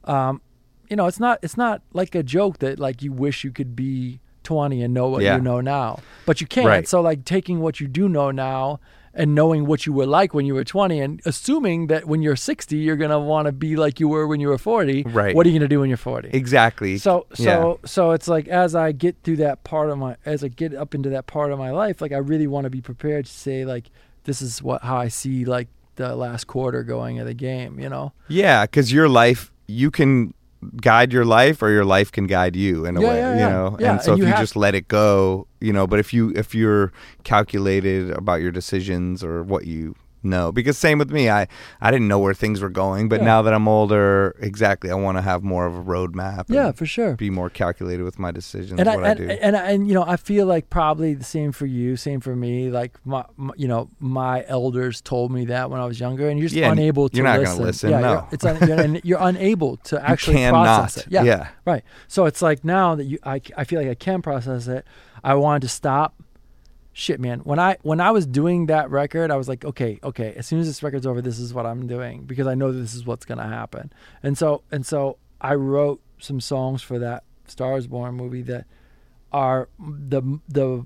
um, 0.06 0.42
you 0.90 0.96
know, 0.96 1.08
it's 1.08 1.20
not 1.20 1.40
it's 1.42 1.58
not 1.58 1.82
like 1.94 2.16
a 2.16 2.24
joke 2.24 2.60
that 2.60 2.80
like 2.80 3.02
you 3.04 3.12
wish 3.12 3.44
you 3.44 3.52
could 3.52 3.76
be 3.76 4.20
20 4.44 4.82
and 4.84 4.94
know 4.94 5.08
what 5.10 5.24
Yeah. 5.24 5.36
you 5.36 5.42
know 5.42 5.60
now, 5.62 6.00
but 6.26 6.40
you 6.42 6.48
can't. 6.48 6.68
Right. 6.68 6.88
So 6.88 7.02
like 7.02 7.26
taking 7.26 7.60
what 7.60 7.80
you 7.80 7.88
do 7.88 8.08
know 8.08 8.32
now 8.32 8.80
and 9.18 9.34
knowing 9.34 9.66
what 9.66 9.86
you 9.86 9.94
were 9.94 10.06
like 10.06 10.34
when 10.34 10.46
you 10.46 10.54
were 10.54 10.64
20 10.64 11.00
and 11.00 11.22
assuming 11.26 11.88
that 11.88 12.06
when 12.06 12.22
you're 12.22 12.36
60 12.36 12.76
you're 12.76 12.98
going 12.98 13.12
to 13.12 13.20
want 13.20 13.46
to 13.46 13.52
be 13.52 13.76
like 13.78 14.00
you 14.00 14.08
were 14.10 14.28
when 14.28 14.40
you 14.42 14.50
were 14.50 14.58
40 14.58 15.04
Right. 15.08 15.34
what 15.36 15.46
are 15.46 15.50
you 15.50 15.54
going 15.58 15.70
to 15.70 15.74
do 15.76 15.80
when 15.80 15.90
you're 15.90 15.98
40 15.98 16.30
Exactly. 16.34 16.98
so 16.98 17.26
Yeah. 17.38 17.46
so 17.46 17.80
so 17.86 18.12
it's 18.12 18.28
like 18.28 18.48
as 18.50 18.76
I 18.76 18.92
get 18.92 19.16
through 19.24 19.38
that 19.38 19.64
part 19.64 19.90
of 19.90 19.98
my 19.98 20.18
as 20.26 20.44
I 20.44 20.50
get 20.50 20.74
up 20.76 20.94
into 20.94 21.10
that 21.10 21.26
part 21.28 21.52
of 21.52 21.58
my 21.60 21.72
life, 21.72 22.02
like 22.02 22.12
I 22.12 22.18
really 22.18 22.48
want 22.48 22.66
to 22.66 22.70
be 22.70 22.82
prepared 22.82 23.26
to 23.26 23.32
say 23.32 23.64
like 23.66 23.90
this 24.26 24.42
is 24.42 24.62
what 24.62 24.82
how 24.84 24.98
I 24.98 25.08
see 25.08 25.46
like 25.46 25.70
the 25.96 26.16
last 26.16 26.46
quarter 26.48 26.84
going 26.84 27.20
of 27.20 27.26
the 27.26 27.34
game, 27.34 27.80
you 27.80 27.88
know? 27.88 28.12
Yeah, 28.28 28.66
because 28.66 28.92
your 28.92 29.08
life, 29.08 29.50
you 29.68 29.90
can 29.92 30.34
guide 30.82 31.12
your 31.14 31.26
life, 31.26 31.62
or 31.62 31.70
your 31.70 31.86
life 31.86 32.12
can 32.12 32.28
guide 32.28 32.56
you 32.56 32.86
in 32.86 32.98
a 32.98 33.02
Yeah, 33.02 33.08
way. 33.10 33.20
yeah, 33.20 33.30
you 33.34 33.50
know, 33.50 33.78
Yeah, 33.80 33.92
and 33.92 34.02
so 34.02 34.14
and 34.14 34.22
if 34.22 34.28
you 34.28 34.34
you 34.34 34.38
just 34.40 34.56
let 34.56 34.76
it 34.76 34.88
go, 34.88 35.48
you 35.60 35.74
know. 35.74 35.88
But 35.88 36.00
if 36.00 36.14
you 36.14 36.32
if 36.36 36.54
you're 36.56 36.92
calculated 37.24 38.12
about 38.12 38.42
your 38.42 38.52
decisions 38.52 39.24
or 39.24 39.44
what 39.44 39.66
you 39.66 39.96
know, 40.26 40.52
because 40.52 40.78
same 40.78 40.98
with 40.98 41.12
me, 41.12 41.30
I 41.30 41.48
I 41.80 41.92
didn't 41.92 42.08
know 42.08 42.20
where 42.20 42.34
things 42.34 42.62
were 42.62 42.70
going, 42.70 43.08
but 43.10 43.20
Yeah. 43.20 43.26
now 43.26 43.42
that 43.44 43.54
I'm 43.54 43.68
older, 43.68 44.36
exactly, 44.40 44.90
I 44.92 44.96
want 44.96 45.18
to 45.18 45.22
have 45.22 45.44
more 45.44 45.66
of 45.66 45.76
a 45.76 45.82
roadmap. 45.84 46.46
Yeah, 46.50 46.72
for 46.72 46.86
sure. 46.86 47.16
Be 47.16 47.30
more 47.30 47.50
calculated 47.50 48.04
with 48.04 48.20
my 48.20 48.32
decisions. 48.32 48.80
And 48.80 48.90
I, 48.90 48.96
what 48.96 49.06
I, 49.06 49.10
and, 49.12 49.18
do. 49.20 49.30
and 49.30 49.56
and 49.56 49.88
you 49.88 49.94
know 49.94 50.04
I 50.04 50.18
feel 50.18 50.46
like 50.46 50.70
probably 50.70 51.14
the 51.14 51.24
same 51.24 51.52
for 51.52 51.66
you, 51.66 51.96
same 51.96 52.20
for 52.20 52.36
me. 52.36 52.70
Like 52.70 52.98
my, 53.06 53.24
my 53.38 53.54
you 53.56 53.68
know 53.68 53.90
my 54.00 54.44
elders 54.48 55.02
told 55.02 55.32
me 55.32 55.46
that 55.46 55.70
when 55.70 55.80
I 55.80 55.86
was 55.86 56.00
younger, 56.00 56.28
and 56.30 56.40
you're 56.40 56.50
just 56.50 56.56
Yeah, 56.60 56.72
unable 56.72 57.10
to 57.10 57.16
you're 57.16 57.24
not 57.26 57.40
listen. 57.40 57.64
listen, 57.64 57.90
Yeah, 57.92 58.00
no. 58.00 58.12
you're, 58.12 58.28
it's 58.32 58.46
un, 58.46 58.68
you're, 58.68 58.80
and 58.82 59.02
you're 59.04 59.22
unable 59.22 59.78
to 59.78 60.02
actually 60.10 60.48
process 60.50 60.98
it. 60.98 61.06
Yeah, 61.10 61.24
Yeah. 61.24 61.48
right. 61.66 61.84
So 62.08 62.26
it's 62.26 62.42
like 62.42 62.64
now 62.66 62.96
that 62.96 63.06
you, 63.06 63.20
I, 63.24 63.42
I 63.58 63.64
feel 63.64 63.80
like 63.80 63.90
I 63.90 63.96
can 63.96 64.22
process 64.22 64.68
it. 64.68 64.86
I 65.24 65.36
wanted 65.36 65.62
to 65.64 65.70
stop. 65.70 66.14
Shit, 66.98 67.20
man. 67.20 67.40
When 67.40 67.60
I 67.60 67.76
when 67.82 68.00
I 68.00 68.12
was 68.12 68.26
doing 68.26 68.68
that 68.68 68.90
record, 68.90 69.30
I 69.30 69.36
was 69.36 69.50
like, 69.50 69.66
okay, 69.66 70.00
okay. 70.02 70.34
As 70.38 70.48
soon 70.48 70.60
as 70.60 70.68
this 70.68 70.82
record's 70.82 71.06
over, 71.06 71.22
this 71.22 71.40
is 71.40 71.54
what 71.54 71.66
I'm 71.66 71.88
doing 71.88 72.24
because 72.24 72.48
I 72.48 72.56
know 72.56 72.72
that 72.72 72.80
this 72.80 72.94
is 72.94 73.06
what's 73.06 73.26
gonna 73.26 73.50
happen. 73.50 73.92
And 74.24 74.38
so 74.38 74.64
and 74.72 74.86
so 74.86 75.18
I 75.42 75.56
wrote 75.56 76.00
some 76.20 76.40
songs 76.40 76.82
for 76.82 76.98
that 77.00 77.26
Stars 77.48 77.86
Born 77.88 78.16
movie 78.16 78.44
that 78.44 78.66
are 79.34 79.68
the 79.78 80.40
the 80.48 80.86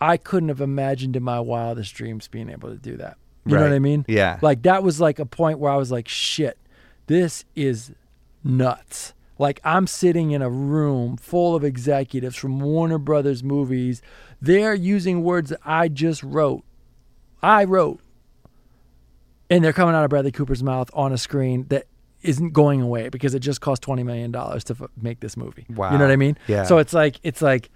I 0.00 0.16
couldn't 0.16 0.48
have 0.48 0.62
imagined 0.62 1.14
in 1.16 1.22
my 1.22 1.38
wildest 1.38 1.94
dreams 1.94 2.26
being 2.26 2.48
able 2.48 2.70
to 2.70 2.78
do 2.78 2.96
that. 2.96 3.18
You 3.44 3.56
know 3.56 3.62
what 3.64 3.72
I 3.72 3.78
mean? 3.78 4.06
Yeah. 4.08 4.38
Like 4.40 4.62
that 4.62 4.82
was 4.82 5.02
like 5.02 5.18
a 5.18 5.26
point 5.26 5.58
where 5.58 5.70
I 5.70 5.76
was 5.76 5.92
like, 5.92 6.08
shit, 6.08 6.56
this 7.08 7.44
is 7.54 7.92
nuts. 8.42 9.12
Like 9.38 9.60
I'm 9.64 9.86
sitting 9.86 10.30
in 10.30 10.42
a 10.42 10.50
room 10.50 11.16
full 11.16 11.54
of 11.54 11.64
executives 11.64 12.36
from 12.36 12.60
Warner 12.60 12.98
Brothers 12.98 13.42
movies. 13.42 14.02
They're 14.42 14.74
using 14.74 15.22
words 15.22 15.50
that 15.50 15.60
I 15.64 15.88
just 15.88 16.22
wrote. 16.22 16.62
I 17.42 17.64
wrote. 17.64 18.00
And 19.48 19.64
they're 19.64 19.72
coming 19.72 19.94
out 19.94 20.04
of 20.04 20.10
Bradley 20.10 20.30
Cooper's 20.32 20.62
mouth 20.62 20.90
on 20.94 21.12
a 21.12 21.18
screen 21.18 21.66
that 21.68 21.86
isn't 22.22 22.52
going 22.52 22.80
away 22.80 23.08
because 23.08 23.34
it 23.34 23.40
just 23.40 23.60
cost 23.60 23.82
20 23.82 24.02
million 24.02 24.30
dollars 24.30 24.62
to 24.64 24.76
f- 24.80 24.88
make 25.00 25.20
this 25.20 25.36
movie. 25.36 25.66
Wow. 25.70 25.90
You 25.92 25.98
know 25.98 26.04
what 26.04 26.12
I 26.12 26.16
mean? 26.16 26.36
Yeah. 26.46 26.64
So 26.64 26.78
it's 26.78 26.92
like 26.92 27.18
it's 27.22 27.42
like 27.42 27.70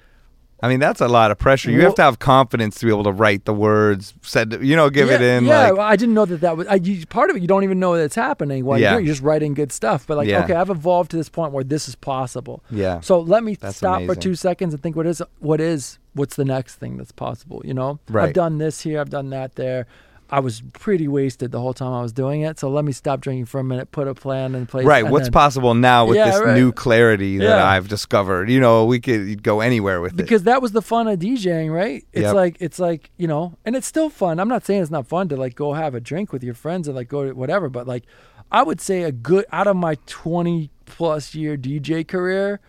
I 0.65 0.69
mean, 0.69 0.81
that's 0.81 1.01
a 1.03 1.09
lot 1.09 1.31
of 1.31 1.37
pressure. 1.39 1.71
You 1.71 1.79
Wha- 1.79 1.85
have 1.85 1.95
to 1.97 2.03
have 2.03 2.19
confidence 2.19 2.79
to 2.81 2.87
be 2.87 2.91
able 2.93 3.05
to 3.05 3.13
write 3.13 3.45
the 3.45 3.53
words, 3.53 4.15
said, 4.23 4.59
you 4.63 4.75
know, 4.77 4.89
give 4.89 5.11
it 5.11 5.21
in. 5.21 5.45
Yeah, 5.45 5.65
like, 5.65 5.73
well, 5.75 5.87
I 5.87 5.97
didn't 5.97 6.15
know 6.15 6.25
that 6.25 6.41
that 6.41 6.57
was 6.57 6.67
I, 6.69 6.77
you, 6.77 7.05
part 7.07 7.29
of 7.29 7.37
it. 7.37 7.43
You 7.43 7.49
don't 7.49 7.65
even 7.65 7.79
know 7.79 7.97
that 7.97 8.05
it's 8.05 8.15
happening 8.15 8.65
while 8.65 8.79
Yeah. 8.81 8.93
you're, 8.93 9.01
you're 9.01 9.13
just 9.15 9.23
writing 9.23 9.53
good 9.53 9.73
stuff. 9.73 10.07
But 10.07 10.17
like, 10.17 10.29
Yeah. 10.29 10.45
okay, 10.45 10.55
I've 10.55 10.71
evolved 10.71 11.11
to 11.11 11.17
this 11.19 11.29
point 11.29 11.53
where 11.53 11.65
this 11.65 11.87
is 11.89 11.95
possible. 11.95 12.65
Yeah. 12.71 13.01
So 13.01 13.21
let 13.21 13.45
me 13.45 13.57
That's 13.57 13.77
stop 13.77 14.05
for 14.05 14.15
two 14.15 14.35
seconds 14.35 14.73
and 14.73 14.83
think 14.83 14.97
what 14.97 15.07
is 15.07 15.21
what 15.41 15.61
is 15.61 15.99
what's 16.15 16.37
the 16.37 16.45
next 16.47 16.77
thing 16.77 16.97
that's 16.97 17.13
possible. 17.13 17.61
You 17.65 17.75
know, 17.75 17.99
Right. 18.09 18.29
I've 18.29 18.35
done 18.35 18.59
this 18.59 18.81
here. 18.81 19.01
I've 19.01 19.11
done 19.11 19.29
that 19.31 19.57
there. 19.57 19.87
I 20.31 20.41
was 20.41 20.63
pretty 20.73 21.07
wasted 21.07 21.53
the 21.53 21.61
whole 21.61 21.75
time 21.75 21.93
I 21.93 22.01
was 22.03 22.13
doing 22.13 22.41
it. 22.41 22.59
So 22.59 22.69
let 22.71 22.85
me 22.85 22.93
stop 22.93 23.21
drinking 23.21 23.45
for 23.45 23.61
a 23.61 23.65
minute, 23.65 23.93
put 23.93 24.09
a 24.09 24.15
plan 24.15 24.55
in 24.55 24.67
place. 24.67 24.87
right. 24.87 25.07
What's 25.07 25.27
then- 25.27 25.33
possible 25.33 25.75
now 25.75 26.07
with 26.07 26.17
Yeah, 26.17 26.31
this 26.31 26.41
right. 26.41 26.55
new 26.57 26.73
clarity 26.73 27.39
that 27.39 27.45
Yeah. 27.59 27.65
I've 27.69 27.89
discovered? 27.89 28.49
You 28.51 28.59
know, 28.59 28.87
we 28.87 29.01
could 29.01 29.43
go 29.43 29.61
anywhere 29.61 30.01
with 30.01 30.13
it. 30.13 30.17
because 30.17 30.45
that 30.45 30.63
was 30.63 30.73
the 30.73 30.83
fun 30.83 31.09
of 31.09 31.19
DJing, 31.19 31.73
right? 31.73 32.05
It's 32.13 32.23
Yep. 32.23 32.35
like 32.35 32.57
it's 32.61 32.79
like 32.79 33.11
you 33.17 33.27
know, 33.29 33.55
and 33.65 33.77
it's 33.77 33.87
still 33.87 34.09
fun. 34.11 34.41
I'm 34.41 34.49
not 34.49 34.65
saying 34.65 34.83
it's 34.83 34.91
not 34.91 35.07
fun 35.07 35.29
to 35.29 35.37
like 35.37 35.55
go 35.55 35.75
have 35.75 35.95
a 35.95 36.01
drink 36.01 36.33
with 36.33 36.43
your 36.43 36.55
friends 36.55 36.89
and 36.89 36.97
like 36.97 37.09
go 37.09 37.27
to 37.27 37.33
whatever, 37.33 37.69
but 37.69 37.87
like 37.87 38.05
I 38.51 38.63
would 38.63 38.81
say 38.81 39.03
a 39.03 39.13
good 39.13 39.45
out 39.53 39.67
of 39.67 39.77
my 39.77 39.97
20 40.07 40.71
plus 40.87 41.35
year 41.35 41.57
DJ 41.57 42.03
career, 42.07 42.61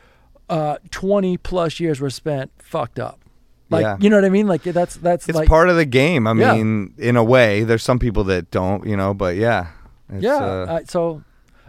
uh, 0.49 0.77
20 0.91 1.37
plus 1.37 1.79
years 1.79 1.99
were 1.99 2.09
spent 2.09 2.51
fucked 2.59 2.99
up. 2.99 3.19
Like 3.69 3.81
Yeah. 3.83 3.97
you 3.99 4.09
know 4.09 4.17
what 4.17 4.25
I 4.25 4.29
mean? 4.29 4.47
Like 4.47 4.63
that's 4.63 4.95
that's 4.97 5.27
It's 5.27 5.37
like 5.37 5.47
part 5.49 5.69
of 5.69 5.75
the 5.75 5.85
game. 5.85 6.27
I 6.27 6.33
Yeah. 6.33 6.53
mean, 6.53 6.93
in 6.97 7.15
a 7.15 7.23
way, 7.23 7.63
there's 7.63 7.83
some 7.83 7.99
people 7.99 8.23
that 8.25 8.51
don't, 8.51 8.85
you 8.85 8.95
know, 8.95 9.13
but 9.13 9.35
yeah. 9.35 9.67
It's, 10.09 10.23
yeah. 10.23 10.35
uh, 10.35 10.65
uh, 10.69 10.79
so. 10.87 11.23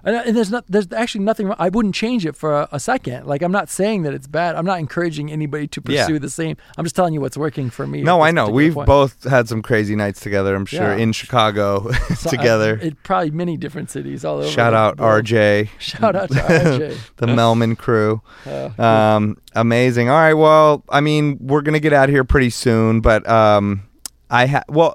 And, 0.06 0.14
and 0.16 0.36
there's 0.36 0.50
not, 0.52 0.64
there's 0.68 0.90
actually 0.92 1.24
nothing. 1.24 1.48
wrong- 1.48 1.56
I 1.58 1.68
wouldn't 1.68 1.94
change 1.94 2.24
it 2.24 2.36
for 2.36 2.52
a, 2.60 2.68
a 2.72 2.78
second. 2.80 3.26
Like 3.26 3.42
I'm 3.42 3.50
not 3.52 3.68
saying 3.68 4.02
that 4.04 4.14
it's 4.14 4.28
bad. 4.28 4.54
I'm 4.54 4.64
not 4.64 4.78
encouraging 4.78 5.30
anybody 5.32 5.66
to 5.66 5.82
Yeah. 5.88 6.04
pursue 6.06 6.18
the 6.20 6.30
same. 6.30 6.56
I'm 6.78 6.84
just 6.84 6.94
telling 6.96 7.12
you 7.12 7.20
what's 7.20 7.36
working 7.36 7.70
for 7.70 7.86
me. 7.86 8.02
no, 8.02 8.22
I 8.22 8.30
know. 8.30 8.48
We've 8.48 8.72
point. 8.74 8.86
both 8.86 9.24
had 9.24 9.48
some 9.48 9.62
crazy 9.62 9.96
nights 9.96 10.20
together, 10.20 10.54
I'm 10.54 10.64
sure, 10.64 10.96
Yeah. 10.96 11.02
in 11.02 11.12
Chicago 11.12 11.90
So, 12.16 12.28
uh, 12.28 12.30
together. 12.30 12.78
it 12.80 13.02
probably 13.02 13.32
many 13.32 13.56
different 13.56 13.90
cities 13.90 14.24
all 14.24 14.38
over. 14.38 14.48
Shout 14.48 14.72
out 14.74 14.98
world. 15.00 15.24
RJ. 15.26 15.68
Shout 15.78 16.14
out 16.14 16.28
to 16.30 16.34
RJ. 16.36 16.98
the 17.16 17.26
Melman 17.26 17.76
crew. 17.76 18.22
Uh, 18.46 18.70
Um, 18.80 19.36
amazing. 19.56 20.08
All 20.08 20.16
right. 20.16 20.34
Well, 20.34 20.84
I 20.88 21.00
mean, 21.00 21.36
we're 21.40 21.62
gonna 21.62 21.80
get 21.80 21.92
out 21.92 22.08
of 22.08 22.14
here 22.14 22.22
pretty 22.24 22.50
soon, 22.50 23.00
but 23.00 23.28
um, 23.28 23.82
I 24.30 24.46
ha- 24.46 24.62
well, 24.68 24.94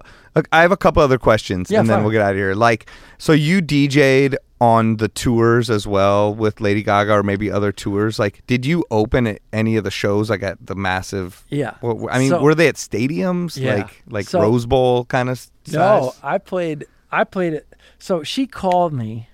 I 0.53 0.61
have 0.61 0.71
a 0.71 0.77
couple 0.77 1.03
other 1.03 1.17
questions, 1.17 1.69
Yeah, 1.69 1.81
and 1.81 1.89
then 1.89 1.97
fine. 1.97 2.03
we'll 2.05 2.13
get 2.13 2.21
out 2.21 2.31
of 2.31 2.37
here. 2.37 2.53
Like, 2.55 2.89
so 3.17 3.33
you 3.33 3.61
DJ'd 3.61 4.37
on 4.61 4.97
the 4.97 5.07
tours 5.07 5.71
as 5.71 5.87
well 5.87 6.33
with 6.35 6.61
Lady 6.61 6.83
Gaga, 6.83 7.13
or 7.13 7.23
maybe 7.23 7.49
other 7.51 7.71
tours. 7.71 8.19
Like, 8.19 8.43
did 8.45 8.63
you 8.63 8.85
open 8.91 9.25
at 9.25 9.41
any 9.51 9.75
of 9.75 9.83
the 9.83 9.89
shows, 9.89 10.29
like 10.29 10.43
at 10.43 10.63
the 10.63 10.75
massive? 10.75 11.43
Yeah. 11.49 11.73
Well, 11.81 12.07
I 12.11 12.19
mean, 12.19 12.29
So- 12.29 12.41
were 12.41 12.53
they 12.53 12.67
at 12.67 12.75
stadiums, 12.75 13.57
Yeah. 13.57 13.75
like 13.77 14.03
like 14.07 14.29
So- 14.29 14.39
Rose 14.39 14.67
Bowl 14.67 15.05
kind 15.05 15.29
of 15.29 15.39
size? 15.39 15.73
No, 15.73 16.13
I 16.21 16.37
played. 16.37 16.85
I 17.11 17.23
played 17.23 17.53
it. 17.53 17.67
So 17.97 18.21
she 18.21 18.45
called 18.45 18.93
me. 18.93 19.27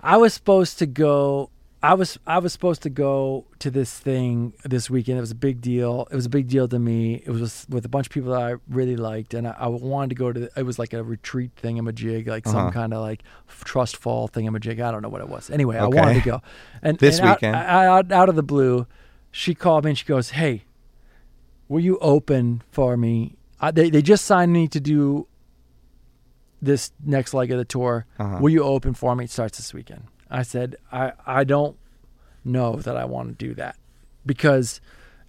I 0.00 0.16
was 0.16 0.32
supposed 0.34 0.78
to 0.78 0.86
go. 0.86 1.50
I 1.84 1.94
was 1.94 2.16
I 2.28 2.38
was 2.38 2.52
supposed 2.52 2.82
to 2.82 2.90
go 2.90 3.44
to 3.58 3.68
this 3.70 3.98
thing 3.98 4.52
this 4.64 4.88
weekend. 4.88 5.18
It 5.18 5.20
was 5.20 5.32
a 5.32 5.34
big 5.36 5.60
deal. 5.60 6.06
It 6.12 6.14
was 6.14 6.26
a 6.26 6.30
big 6.30 6.46
deal 6.46 6.68
to 6.68 6.78
me. 6.78 7.14
It 7.26 7.30
was 7.30 7.66
with 7.68 7.84
a 7.84 7.88
bunch 7.88 8.06
of 8.06 8.12
people 8.12 8.30
that 8.30 8.40
I 8.40 8.54
really 8.68 8.94
liked, 8.96 9.34
and 9.34 9.48
I, 9.48 9.54
I 9.58 9.66
wanted 9.66 10.10
to 10.10 10.14
go 10.14 10.32
to. 10.32 10.40
The, 10.40 10.50
it 10.56 10.62
was 10.64 10.78
like 10.78 10.92
a 10.92 11.02
retreat 11.02 11.50
thingamajig, 11.60 12.28
like 12.28 12.46
Uh-huh. 12.46 12.56
Some 12.66 12.72
kind 12.72 12.94
of 12.94 13.00
like 13.00 13.24
trust 13.64 13.96
fall 13.96 14.28
thingamajig. 14.28 14.80
I 14.80 14.92
don't 14.92 15.02
know 15.02 15.08
what 15.08 15.22
it 15.22 15.28
was. 15.28 15.50
Anyway, 15.50 15.76
Okay. 15.76 15.98
I 15.98 16.02
wanted 16.04 16.22
to 16.22 16.28
go. 16.30 16.42
And 16.82 16.98
This 16.98 17.18
and 17.18 17.28
out- 17.28 17.36
weekend? 17.38 17.56
out, 17.56 18.12
out 18.12 18.28
of 18.28 18.36
the 18.36 18.44
blue, 18.44 18.86
she 19.32 19.52
called 19.54 19.84
me 19.84 19.90
and 19.90 19.98
she 19.98 20.04
goes, 20.04 20.30
"Hey, 20.30 20.64
will 21.68 21.80
you 21.80 21.98
open 21.98 22.62
for 22.70 22.96
me? 22.96 23.34
I, 23.60 23.72
they 23.72 23.90
they 23.90 24.02
just 24.02 24.24
signed 24.24 24.52
me 24.52 24.68
to 24.68 24.78
do 24.78 25.26
this 26.60 26.92
next 27.04 27.34
leg 27.34 27.50
of 27.50 27.58
the 27.58 27.64
tour. 27.64 28.06
Uh-huh. 28.20 28.38
Will 28.40 28.50
you 28.50 28.62
open 28.62 28.94
for 28.94 29.16
me? 29.16 29.24
It 29.24 29.30
starts 29.30 29.56
this 29.58 29.74
weekend. 29.74 30.04
I 30.32 30.42
said, 30.42 30.76
I, 30.90 31.12
I 31.26 31.44
don't 31.44 31.76
know 32.44 32.76
that 32.76 32.96
I 32.96 33.04
want 33.04 33.38
to 33.38 33.46
do 33.46 33.54
that 33.54 33.76
because 34.26 34.80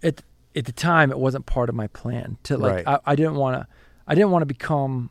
at 0.02 0.24
at 0.56 0.66
the 0.66 0.72
time 0.72 1.12
it 1.12 1.20
wasn't 1.20 1.46
part 1.46 1.70
of 1.70 1.76
my 1.76 1.88
plan 1.88 2.38
to 2.44 2.58
like 2.58 2.86
Right. 2.86 2.88
I, 2.88 3.12
I 3.12 3.16
didn't 3.16 3.36
want 3.36 3.56
to 3.62 3.68
I 4.08 4.16
didn't 4.16 4.32
want 4.32 4.42
to 4.42 4.46
become 4.48 5.10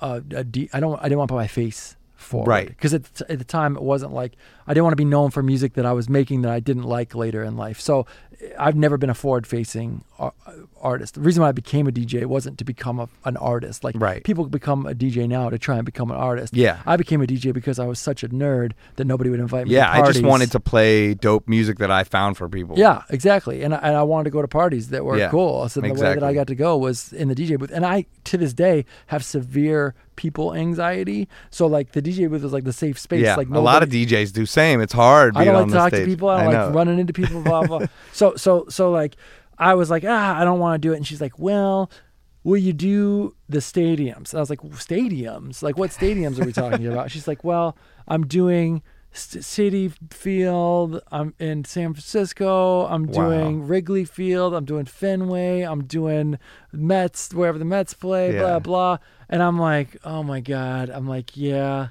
a, 0.00 0.22
a 0.34 0.44
D, 0.44 0.68
I 0.72 0.80
don't 0.80 0.98
I 1.00 1.04
didn't 1.04 1.18
want 1.18 1.28
to 1.28 1.32
put 1.32 1.38
my 1.38 1.46
face 1.46 1.96
forward 2.24 2.48
Right. 2.48 2.68
because 2.68 2.94
at, 2.94 3.04
the 3.14 3.30
at 3.32 3.38
the 3.38 3.44
time 3.44 3.76
it 3.76 3.82
wasn't 3.82 4.12
like 4.12 4.32
I 4.66 4.72
didn't 4.74 4.84
want 4.84 4.92
to 4.92 4.96
be 4.96 5.04
known 5.04 5.30
for 5.30 5.42
music 5.42 5.74
that 5.74 5.84
I 5.86 5.92
was 5.92 6.08
making 6.08 6.42
that 6.42 6.50
I 6.50 6.58
didn't 6.60 6.84
like 6.84 7.14
later 7.14 7.42
in 7.44 7.56
life. 7.56 7.78
So 7.80 8.06
eh, 8.40 8.48
I've 8.58 8.76
never 8.76 8.96
been 8.96 9.10
a 9.10 9.14
forward 9.14 9.46
facing 9.46 10.04
ar- 10.18 10.32
artist. 10.80 11.14
The 11.14 11.20
reason 11.20 11.42
why 11.42 11.50
I 11.50 11.52
became 11.52 11.86
a 11.86 11.92
DJ 11.92 12.24
wasn't 12.24 12.56
to 12.58 12.64
become 12.64 12.98
a, 12.98 13.08
an 13.26 13.36
artist. 13.36 13.84
Like 13.84 13.94
Right. 13.98 14.24
people 14.24 14.46
become 14.46 14.86
a 14.86 14.94
DJ 14.94 15.28
now 15.28 15.50
to 15.50 15.58
try 15.58 15.76
and 15.76 15.84
become 15.84 16.10
an 16.10 16.16
artist. 16.16 16.54
Yeah. 16.56 16.80
I 16.86 16.96
became 16.96 17.20
a 17.20 17.26
DJ 17.26 17.52
because 17.52 17.78
I 17.78 17.84
was 17.86 17.98
such 17.98 18.22
a 18.24 18.28
nerd 18.30 18.72
that 18.96 19.04
nobody 19.06 19.28
would 19.28 19.40
invite 19.40 19.66
me. 19.66 19.74
Yeah, 19.74 19.90
I 19.90 20.06
just 20.10 20.22
wanted 20.22 20.50
to 20.52 20.60
play 20.60 21.12
dope 21.12 21.46
music 21.46 21.76
that 21.78 21.90
I 21.90 22.04
found 22.04 22.38
for 22.38 22.48
people. 22.48 22.78
Yeah, 22.78 23.02
exactly. 23.10 23.62
And 23.62 23.74
I, 23.74 23.78
and 23.78 23.96
I 23.96 24.02
wanted 24.02 24.24
to 24.24 24.30
go 24.30 24.40
to 24.40 24.48
parties 24.48 24.88
that 24.88 25.04
were 25.04 25.18
Yeah, 25.18 25.28
cool. 25.28 25.68
So 25.68 25.80
the 25.82 25.92
way 25.92 26.00
that. 26.14 26.22
I 26.22 26.32
got 26.32 26.46
to 26.46 26.54
go 26.54 26.78
was 26.78 27.12
in 27.12 27.28
the 27.28 27.34
DJ 27.34 27.58
booth. 27.58 27.70
And 27.70 27.84
I, 27.84 28.06
to 28.24 28.38
this 28.38 28.54
day, 28.54 28.86
have 29.08 29.22
severe 29.24 29.94
people 30.16 30.54
anxiety. 30.54 31.28
So 31.50 31.66
like 31.66 31.92
the 31.92 32.02
DJ 32.02 32.28
booth 32.28 32.42
was 32.42 32.52
like 32.52 32.64
the 32.64 32.72
safe 32.72 32.98
space. 32.98 33.22
Yeah, 33.22 33.36
like 33.36 33.48
a 33.48 33.60
lot 33.60 33.82
of 33.82 33.88
DJs 33.88 34.32
do 34.32 34.46
same. 34.46 34.80
It's 34.80 34.92
hard. 34.92 35.36
I 35.36 35.44
don't 35.44 35.54
like 35.54 35.62
on 35.62 35.68
to 35.68 35.74
talk 35.74 35.88
stage. 35.90 36.04
to 36.04 36.06
people. 36.06 36.28
I 36.28 36.44
don't 36.44 36.52
know. 36.52 36.66
like 36.66 36.74
running 36.74 36.98
into 36.98 37.12
people. 37.12 37.42
Blah 37.42 37.66
blah. 37.66 37.86
so 38.12 38.36
so 38.36 38.66
so 38.68 38.90
like, 38.90 39.16
I 39.58 39.74
was 39.74 39.90
like, 39.90 40.04
ah, 40.06 40.38
I 40.38 40.44
don't 40.44 40.58
want 40.58 40.80
to 40.80 40.88
do 40.88 40.92
it. 40.92 40.96
And 40.96 41.06
she's 41.06 41.20
like, 41.20 41.38
well, 41.38 41.90
will 42.42 42.58
you 42.58 42.72
do 42.72 43.34
the 43.48 43.58
stadiums? 43.58 44.30
And 44.30 44.34
I 44.34 44.40
was 44.40 44.50
like, 44.50 44.60
stadiums? 44.60 45.62
Like 45.62 45.78
what 45.78 45.90
stadiums 45.90 46.40
are 46.40 46.44
we 46.44 46.52
talking 46.52 46.86
about? 46.92 47.10
She's 47.10 47.28
like, 47.28 47.44
well, 47.44 47.76
I'm 48.06 48.26
doing 48.26 48.82
Citi 49.14 49.92
Field. 50.12 51.00
I'm 51.12 51.34
in 51.38 51.64
San 51.64 51.94
Francisco. 51.94 52.86
I'm 52.86 53.06
Wow. 53.06 53.28
doing 53.30 53.66
Wrigley 53.66 54.04
Field. 54.04 54.54
I'm 54.54 54.64
doing 54.64 54.84
Fenway. 54.86 55.62
I'm 55.62 55.84
doing 55.84 56.38
Mets 56.72 57.32
wherever 57.32 57.58
the 57.58 57.64
Mets 57.64 57.94
play. 57.94 58.34
Yeah. 58.34 58.40
Blah 58.40 58.58
blah. 58.58 58.98
And 59.28 59.42
I'm 59.42 59.58
like, 59.58 59.96
oh 60.04 60.22
my 60.22 60.40
god. 60.40 60.90
I'm 60.90 61.08
like, 61.08 61.36
yeah, 61.36 61.88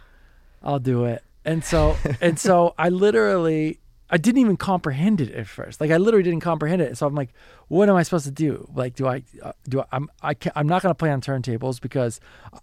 I'll 0.61 0.79
do 0.79 1.05
it. 1.05 1.23
And 1.45 1.63
so 1.63 1.95
and 2.21 2.37
so 2.37 2.73
I 2.77 2.89
literally 2.89 3.79
I 4.13 4.17
didn't 4.17 4.41
even 4.41 4.57
comprehend 4.57 5.19
it 5.21 5.31
at 5.33 5.47
first. 5.47 5.81
Like 5.81 5.89
I 5.89 5.97
literally 5.97 6.23
didn't 6.23 6.41
comprehend 6.41 6.81
it. 6.83 6.97
So 6.97 7.07
I'm 7.07 7.15
like, 7.15 7.33
what 7.67 7.89
am 7.89 7.95
I 7.95 8.03
supposed 8.03 8.25
to 8.25 8.31
do? 8.31 8.69
Like, 8.75 8.93
do 8.95 9.07
I 9.07 9.23
uh, 9.41 9.53
do 9.67 9.81
I, 9.81 9.85
I'm 9.91 10.07
I 10.21 10.33
can't, 10.35 10.55
I'm 10.55 10.67
not 10.67 10.81
gonna 10.83 10.93
play 10.93 11.09
on 11.11 11.19
turntables 11.19 11.81
because 11.81 12.19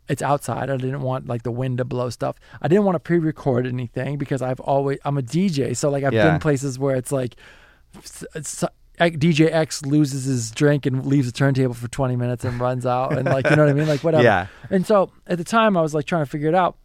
it's 0.09 0.23
outside. 0.23 0.71
I 0.71 0.77
didn't 0.77 1.03
want 1.03 1.27
like 1.27 1.43
the 1.43 1.51
wind 1.51 1.79
to 1.79 1.85
blow 1.85 2.09
stuff. 2.09 2.37
I 2.63 2.69
didn't 2.69 2.85
want 2.85 2.95
to 2.95 3.01
pre-record 3.01 3.67
anything 3.67 4.17
because 4.17 4.43
I've 4.43 4.61
always 4.61 4.99
I'm 5.05 5.19
a 5.19 5.23
DJ. 5.23 5.77
So 5.77 5.91
like 5.91 6.05
I've 6.05 6.13
Yeah. 6.15 6.31
been 6.31 6.41
places 6.41 6.79
where 6.79 6.95
it's 6.95 7.11
like 7.11 7.35
s- 7.97 8.25
s- 8.37 8.65
DJ 9.01 9.51
X 9.51 9.85
loses 9.85 10.25
his 10.27 10.51
drink 10.53 10.87
and 10.87 11.05
leaves 11.07 11.27
the 11.27 11.33
turntable 11.33 11.75
for 11.75 11.89
20 11.89 12.17
minutes 12.17 12.45
and 12.45 12.61
runs 12.61 12.85
out 12.87 13.17
and 13.19 13.25
like 13.27 13.49
you 13.51 13.57
know 13.57 13.65
what 13.65 13.71
I 13.71 13.75
mean 13.75 13.89
like 13.89 14.05
whatever. 14.05 14.23
Yeah. 14.31 14.47
And 14.71 14.87
so 14.87 15.11
at 15.27 15.39
the 15.39 15.45
time 15.45 15.77
I 15.77 15.81
was 15.81 15.95
like 15.95 16.05
trying 16.07 16.23
to 16.25 16.31
figure 16.31 16.49
it 16.49 16.55
out. 16.55 16.77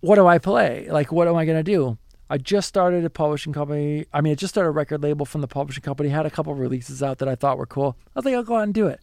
What 0.00 0.16
do 0.16 0.26
I 0.26 0.38
play? 0.38 0.86
Like 0.90 1.10
what 1.10 1.26
am 1.26 1.34
I 1.36 1.46
gonna 1.46 1.62
do? 1.64 1.98
I 2.34 2.38
just 2.38 2.66
started 2.66 3.04
a 3.04 3.10
publishing 3.10 3.52
company. 3.52 4.06
I 4.12 4.20
mean, 4.20 4.32
I 4.32 4.34
just 4.34 4.52
started 4.54 4.70
a 4.70 4.72
record 4.72 5.04
label 5.04 5.24
from 5.24 5.40
the 5.40 5.46
publishing 5.46 5.84
company. 5.84 6.08
Had 6.08 6.26
a 6.26 6.30
couple 6.30 6.52
releases 6.56 7.00
out 7.00 7.18
that 7.18 7.28
I 7.28 7.36
thought 7.36 7.58
were 7.58 7.66
cool. 7.66 7.96
I 8.08 8.18
was 8.18 8.24
like, 8.24 8.34
I'll 8.34 8.42
go 8.42 8.56
out 8.56 8.64
and 8.64 8.74
do 8.74 8.88
it, 8.88 8.98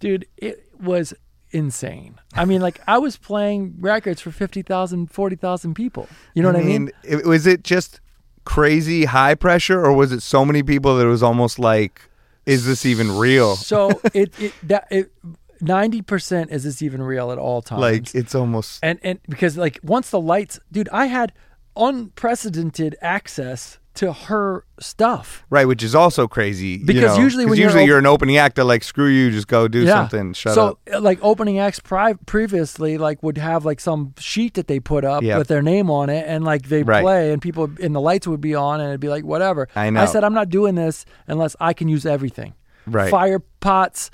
dude. 0.00 0.26
It 0.36 0.66
was 0.80 1.14
insane. 1.52 2.16
I 2.34 2.44
mean, 2.44 2.60
like 2.60 2.80
I 2.88 2.98
was 2.98 3.16
playing 3.16 3.76
records 3.78 4.20
for 4.20 4.32
50,000, 4.32 5.06
40,000 5.08 5.74
people. 5.74 6.08
You 6.34 6.42
know 6.42 6.48
what 6.48 6.56
I 6.60 6.64
mean? 6.64 6.90
it- 7.04 7.24
was 7.24 7.46
it 7.46 7.62
just 7.62 8.00
crazy 8.44 9.04
high 9.04 9.36
pressure, 9.36 9.80
or 9.80 9.92
was 9.92 10.10
it 10.10 10.20
so 10.20 10.44
many 10.44 10.64
people 10.64 10.96
that 10.96 11.06
it 11.06 11.10
was 11.10 11.22
almost 11.22 11.60
like, 11.60 12.02
is 12.44 12.66
this 12.66 12.84
even 12.84 13.16
real? 13.16 13.54
So 13.54 14.00
it 14.12 14.34
it 14.40 14.52
that 14.64 14.88
it 14.90 15.12
ninety 15.60 16.02
percent 16.02 16.50
is 16.50 16.64
this 16.64 16.82
even 16.82 17.02
real 17.02 17.30
at 17.30 17.38
all 17.38 17.62
times? 17.62 17.82
Like 17.82 18.14
it's 18.16 18.34
almost 18.34 18.80
and 18.82 18.98
and 19.04 19.20
because 19.28 19.56
like 19.56 19.78
once 19.84 20.10
the 20.10 20.20
lights, 20.20 20.58
dude, 20.72 20.88
I 20.88 21.06
had 21.06 21.32
unprecedented 21.76 22.96
access 23.00 23.78
to 23.94 24.12
her 24.12 24.64
stuff. 24.80 25.44
right, 25.50 25.66
which 25.68 25.80
is 25.84 25.94
also 25.94 26.26
crazy. 26.26 26.66
you 26.80 26.84
Because 26.84 27.16
know, 27.16 27.22
usually 27.22 27.44
when 27.46 27.54
you're 27.56 27.66
usually 27.66 27.84
op- 27.84 27.88
you're 27.88 27.98
an 27.98 28.06
opening 28.06 28.36
act, 28.38 28.56
they're 28.56 28.64
like, 28.64 28.82
screw 28.82 29.06
you, 29.06 29.30
just 29.30 29.46
go 29.46 29.68
do 29.68 29.86
something. 29.86 30.32
Shut 30.32 30.54
so, 30.56 30.66
up. 30.70 30.78
uh, 30.92 31.00
like 31.00 31.20
opening 31.22 31.60
acts 31.60 31.78
pri- 31.78 32.14
previously, 32.26 32.98
like 32.98 33.22
would 33.22 33.38
have 33.38 33.64
like 33.64 33.78
some 33.78 34.12
sheet 34.18 34.54
that 34.54 34.66
they 34.66 34.80
put 34.80 35.04
up 35.04 35.22
Yep. 35.22 35.38
with 35.38 35.46
their 35.46 35.62
name 35.62 35.90
on 35.90 36.10
it, 36.10 36.24
and 36.26 36.44
like 36.44 36.68
they 36.68 36.82
Right. 36.82 37.02
play, 37.04 37.32
and 37.32 37.40
people 37.40 37.70
and 37.80 37.94
the 37.94 38.00
lights 38.00 38.26
would 38.26 38.40
be 38.40 38.56
on, 38.56 38.80
and 38.80 38.88
it'd 38.88 39.00
be 39.00 39.08
like 39.08 39.24
whatever. 39.24 39.68
I 39.76 39.90
know. 39.90 40.00
I 40.00 40.06
said 40.06 40.24
I'm 40.24 40.34
not 40.34 40.48
doing 40.48 40.74
this 40.74 41.04
unless 41.28 41.54
I 41.60 41.72
can 41.72 41.86
use 41.86 42.04
everything. 42.04 42.54
Right. 42.88 43.10
Fire 43.12 43.38
pots, 43.60 44.10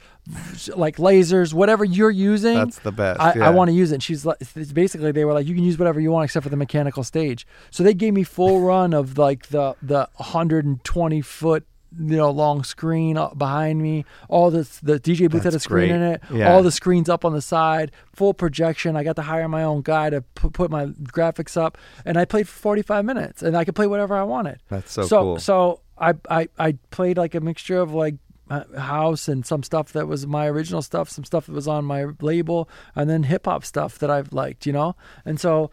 like 0.76 0.96
lasers, 0.96 1.52
whatever 1.54 1.84
you're 1.84 2.10
using. 2.10 2.54
That's 2.54 2.78
the 2.80 2.92
best, 2.92 3.20
I, 3.20 3.34
yeah. 3.34 3.46
I 3.46 3.50
want 3.50 3.68
to 3.68 3.74
use 3.74 3.90
it. 3.92 3.94
And 3.96 4.02
she's 4.02 4.24
like, 4.24 4.38
basically 4.72 5.12
they 5.12 5.24
were 5.24 5.32
like, 5.32 5.46
you 5.46 5.54
can 5.54 5.64
use 5.64 5.78
whatever 5.78 6.00
you 6.00 6.10
want 6.10 6.24
except 6.24 6.44
for 6.44 6.50
the 6.50 6.56
mechanical 6.56 7.04
stage. 7.04 7.46
So 7.70 7.82
they 7.82 7.94
gave 7.94 8.14
me 8.14 8.22
full 8.24 8.60
run 8.70 8.92
of 8.94 9.18
like 9.18 9.48
the 9.48 9.74
the 9.82 10.08
120 10.16 11.20
foot 11.22 11.66
you 11.98 12.16
know 12.16 12.30
long 12.30 12.62
screen 12.62 13.16
uh, 13.18 13.30
behind 13.34 13.82
me 13.82 14.04
all 14.28 14.48
the 14.52 14.60
the 14.80 15.00
dj 15.00 15.28
booth 15.28 15.42
had 15.42 15.54
a 15.54 15.58
screen 15.58 15.88
great. 15.88 15.96
in 15.96 16.02
it 16.02 16.22
Yeah. 16.32 16.52
all 16.52 16.62
the 16.62 16.70
screens 16.70 17.08
up 17.08 17.24
on 17.24 17.32
the 17.32 17.42
side 17.42 17.90
full 18.14 18.32
projection 18.32 18.94
i 18.94 19.02
got 19.02 19.16
to 19.16 19.22
hire 19.22 19.48
my 19.48 19.64
own 19.64 19.82
guy 19.82 20.08
to 20.08 20.20
put, 20.36 20.52
put 20.52 20.70
my 20.70 20.86
graphics 20.86 21.56
up 21.56 21.76
and 22.04 22.16
i 22.16 22.24
played 22.24 22.46
for 22.48 22.56
45 22.60 23.04
minutes 23.04 23.42
and 23.42 23.56
i 23.56 23.64
could 23.64 23.74
play 23.74 23.88
whatever 23.88 24.14
i 24.14 24.22
wanted 24.22 24.60
That's 24.68 24.92
so 24.92 25.02
so 25.02 25.20
cool. 25.22 25.38
so 25.40 25.80
I, 25.98 26.14
I 26.28 26.48
i 26.60 26.78
played 26.92 27.16
like 27.18 27.34
a 27.34 27.40
mixture 27.40 27.80
of 27.80 27.92
like 27.92 28.14
Uh, 28.50 28.64
house 28.80 29.28
and 29.28 29.46
some 29.46 29.62
stuff 29.62 29.92
that 29.92 30.08
was 30.08 30.26
my 30.26 30.48
original 30.48 30.82
stuff 30.82 31.08
some 31.08 31.24
stuff 31.24 31.46
that 31.46 31.52
was 31.52 31.68
on 31.68 31.84
my 31.84 32.06
label 32.20 32.68
and 32.96 33.08
then 33.08 33.22
hip 33.22 33.46
hop 33.46 33.64
stuff 33.64 33.96
that 33.96 34.10
i've 34.10 34.32
liked 34.32 34.66
you 34.66 34.72
know 34.72 34.96
and 35.24 35.38
so 35.38 35.70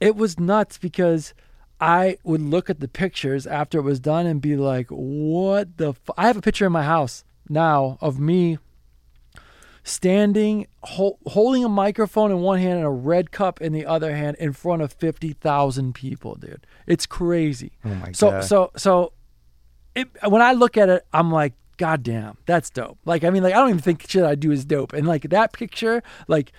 it 0.00 0.14
was 0.14 0.38
nuts 0.38 0.76
because 0.76 1.32
I 1.80 2.18
would 2.24 2.40
look 2.40 2.70
at 2.70 2.80
the 2.80 2.88
pictures 2.88 3.46
after 3.46 3.78
it 3.78 3.82
was 3.82 4.00
done 4.00 4.26
and 4.26 4.40
be 4.40 4.56
like, 4.56 4.88
"What 4.88 5.76
the?" 5.76 5.90
F-? 5.90 6.10
I 6.16 6.26
have 6.26 6.36
a 6.36 6.40
picture 6.40 6.66
in 6.66 6.72
my 6.72 6.82
house 6.82 7.24
now 7.48 7.98
of 8.00 8.18
me 8.18 8.58
standing, 9.82 10.66
hol- 10.82 11.18
holding 11.26 11.64
a 11.64 11.68
microphone 11.68 12.30
in 12.30 12.40
one 12.40 12.58
hand 12.58 12.78
and 12.78 12.86
a 12.86 12.90
red 12.90 13.30
cup 13.32 13.60
in 13.60 13.72
the 13.72 13.84
other 13.84 14.14
hand 14.16 14.36
in 14.38 14.52
front 14.52 14.82
of 14.82 14.92
fifty 14.92 15.32
thousand 15.32 15.94
people, 15.94 16.36
dude. 16.36 16.66
It's 16.86 17.06
crazy. 17.06 17.72
Oh 17.84 17.94
my 17.94 18.12
so 18.12 18.30
God. 18.30 18.44
so 18.44 18.70
so, 18.76 19.12
it, 19.94 20.08
when 20.26 20.42
I 20.42 20.52
look 20.52 20.76
at 20.76 20.88
it, 20.88 21.04
I'm 21.12 21.30
like, 21.30 21.54
God 21.76 22.02
damn, 22.02 22.36
that's 22.46 22.70
dope. 22.70 22.98
Like, 23.04 23.24
I 23.24 23.30
mean, 23.30 23.42
like 23.42 23.54
I 23.54 23.58
don't 23.58 23.70
even 23.70 23.80
think 23.80 24.08
shit 24.08 24.22
I 24.24 24.34
do 24.34 24.50
is 24.52 24.64
dope, 24.64 24.92
and 24.92 25.06
like 25.06 25.22
that 25.30 25.52
picture, 25.52 26.02
like. 26.28 26.52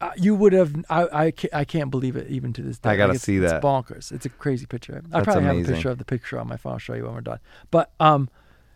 Uh, 0.00 0.12
you 0.16 0.32
would 0.32 0.52
have. 0.52 0.76
I, 0.88 1.08
I 1.26 1.30
can't, 1.32 1.52
I 1.52 1.64
can't 1.64 1.90
believe 1.90 2.14
it 2.14 2.28
even 2.30 2.52
to 2.52 2.62
this 2.62 2.78
day. 2.78 2.90
I 2.90 2.96
gotta 2.96 3.08
Like, 3.08 3.14
it's- 3.16 3.24
see 3.24 3.38
it's 3.38 3.50
that. 3.50 3.60
bonkers. 3.60 4.12
It's 4.12 4.24
a 4.24 4.28
crazy 4.28 4.64
picture. 4.64 5.02
I 5.12 5.22
probably 5.22 5.42
have 5.42 5.56
a 5.58 5.64
picture 5.72 5.90
of 5.90 5.98
the 5.98 6.04
picture 6.04 6.38
on 6.38 6.46
my 6.46 6.56
phone. 6.56 6.74
I'll 6.74 6.78
show 6.78 6.94
you 6.94 7.02
when 7.02 7.14
we're 7.14 7.20
done. 7.20 7.40
But 7.72 7.90
um, 7.98 8.28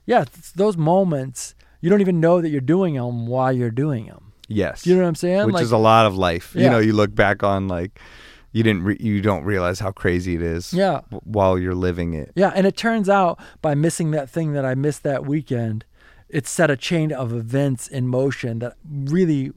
yeah, 0.05 0.23
it's 0.23 0.51
those 0.51 0.77
moments 0.77 1.55
you 1.81 1.91
don't 1.91 2.01
even 2.01 2.19
know 2.19 2.41
that 2.41 2.49
you're 2.49 2.61
doing 2.61 2.95
them 2.95 3.29
while 3.29 3.53
you're 3.53 3.71
doing 3.71 4.07
them. 4.07 4.33
yes. 4.49 4.85
You 4.85 4.97
know 4.97 5.03
what 5.03 5.07
I'm 5.11 5.15
saying? 5.15 5.47
Which 5.47 5.53
Like- 5.55 5.63
is 5.63 5.71
a 5.71 5.79
lot 5.79 6.07
of 6.07 6.17
life. 6.17 6.57
You 6.57 6.69
know, 6.69 6.81
you 6.81 6.93
look 6.93 7.15
back 7.15 7.45
on 7.45 7.69
like, 7.69 8.01
you 8.53 8.63
didn't, 8.63 8.83
re- 8.85 8.97
you 9.01 9.21
don't 9.21 9.45
realize 9.45 9.81
how 9.81 9.91
crazy 9.93 10.35
it 10.35 10.43
is. 10.43 10.73
Yeah. 10.73 11.01
w- 11.11 11.21
while 11.25 11.59
you're 11.59 11.75
living 11.75 12.15
it. 12.15 12.33
Yeah, 12.35 12.53
and 12.55 12.67
it 12.67 12.77
turns 12.77 13.09
out 13.09 13.39
by 13.61 13.75
missing 13.75 14.11
that 14.13 14.29
thing 14.31 14.53
that 14.53 14.65
I 14.65 14.75
missed 14.75 15.03
that 15.05 15.27
weekend, 15.27 15.85
it 16.29 16.47
set 16.47 16.71
a 16.71 16.77
chain 16.77 17.13
of 17.13 17.33
events 17.33 17.89
in 17.89 18.07
motion 18.09 18.59
that 18.61 18.75
really. 18.87 19.53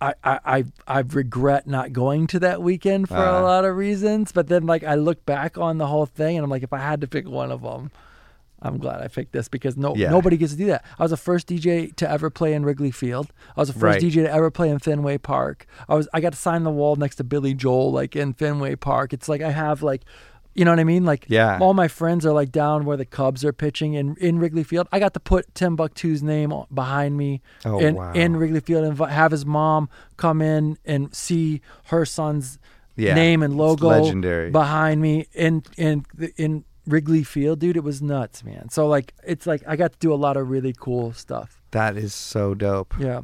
I, 0.00 0.12
I, 0.24 0.38
I 0.44 0.64
I 0.86 0.98
regret 1.00 1.66
not 1.66 1.92
going 1.94 2.26
to 2.26 2.38
that 2.40 2.60
weekend 2.60 3.08
for 3.08 3.16
Ah. 3.16 3.40
a 3.40 3.42
lot 3.42 3.64
of 3.64 3.74
reasons, 3.76 4.32
but 4.32 4.48
then 4.48 4.66
like 4.66 4.84
I 4.84 4.96
look 4.96 5.24
back 5.24 5.56
on 5.56 5.78
the 5.78 5.86
whole 5.86 6.04
thing 6.04 6.36
and 6.36 6.44
I'm 6.44 6.50
like, 6.50 6.64
if 6.64 6.72
I 6.74 6.78
had 6.78 7.00
to 7.02 7.06
pick 7.06 7.26
one 7.26 7.50
of 7.50 7.62
them, 7.62 7.90
I'm 8.64 8.78
glad 8.78 9.00
I 9.02 9.08
picked 9.08 9.32
this 9.32 9.48
because 9.48 9.76
no 9.76 9.94
Yeah. 9.94 10.10
nobody 10.10 10.36
gets 10.36 10.52
to 10.52 10.58
do 10.58 10.66
that. 10.66 10.84
I 10.98 11.02
was 11.04 11.10
the 11.10 11.16
first 11.16 11.46
DJ 11.46 11.94
to 11.96 12.10
ever 12.10 12.30
play 12.30 12.54
in 12.54 12.64
Wrigley 12.64 12.90
Field. 12.90 13.32
I 13.56 13.60
was 13.60 13.68
the 13.68 13.74
first 13.78 13.96
Right. 13.96 14.02
DJ 14.02 14.22
to 14.24 14.32
ever 14.32 14.50
play 14.50 14.70
in 14.70 14.78
Fenway 14.78 15.18
Park. 15.18 15.66
I 15.88 15.94
was 15.94 16.08
I 16.14 16.20
got 16.20 16.32
to 16.32 16.38
sign 16.38 16.64
the 16.64 16.70
wall 16.70 16.96
next 16.96 17.16
to 17.16 17.24
Billy 17.24 17.54
Joel 17.54 17.92
like 17.92 18.16
in 18.16 18.32
Fenway 18.32 18.76
Park. 18.76 19.12
It's 19.12 19.28
like 19.28 19.42
I 19.42 19.50
have 19.50 19.82
like 19.82 20.02
you 20.56 20.64
know 20.64 20.70
what 20.70 20.78
I 20.78 20.84
mean? 20.84 21.04
Like 21.04 21.26
Yeah. 21.28 21.58
all 21.60 21.74
my 21.74 21.88
friends 21.88 22.24
are 22.24 22.32
like 22.32 22.52
down 22.52 22.84
where 22.84 22.96
the 22.96 23.04
Cubs 23.04 23.44
are 23.44 23.52
pitching 23.52 23.94
in, 23.94 24.14
in 24.20 24.38
Wrigley 24.38 24.62
Field. 24.62 24.86
I 24.92 25.00
got 25.00 25.12
to 25.14 25.20
put 25.20 25.52
Timbuktu's 25.52 26.22
name 26.22 26.52
behind 26.72 27.16
me 27.16 27.42
Oh, 27.64 27.80
in, 27.80 27.96
wow. 27.96 28.12
in 28.12 28.36
Wrigley 28.36 28.60
Field 28.60 28.84
and 28.84 28.96
have 29.10 29.32
his 29.32 29.44
mom 29.44 29.88
come 30.16 30.40
in 30.40 30.78
and 30.84 31.12
see 31.12 31.60
her 31.86 32.04
son's 32.06 32.60
Yeah, 32.96 33.14
name 33.14 33.42
and 33.42 33.56
logo 33.56 33.88
legendary. 33.88 34.50
behind 34.52 35.00
me 35.02 35.26
in 35.34 35.64
in 35.76 36.04
in 36.36 36.64
Wrigley 36.86 37.22
Field, 37.24 37.58
dude. 37.60 37.76
It 37.76 37.84
was 37.84 38.02
nuts, 38.02 38.44
man. 38.44 38.68
So 38.70 38.86
like 38.86 39.14
it's 39.24 39.46
like 39.46 39.62
I 39.66 39.76
got 39.76 39.92
to 39.92 39.98
do 39.98 40.12
a 40.12 40.16
lot 40.16 40.36
of 40.36 40.48
really 40.50 40.74
cool 40.78 41.12
stuff. 41.12 41.60
That 41.70 41.96
is 41.96 42.12
so 42.14 42.54
dope. 42.54 42.94
Yeah. 42.98 43.22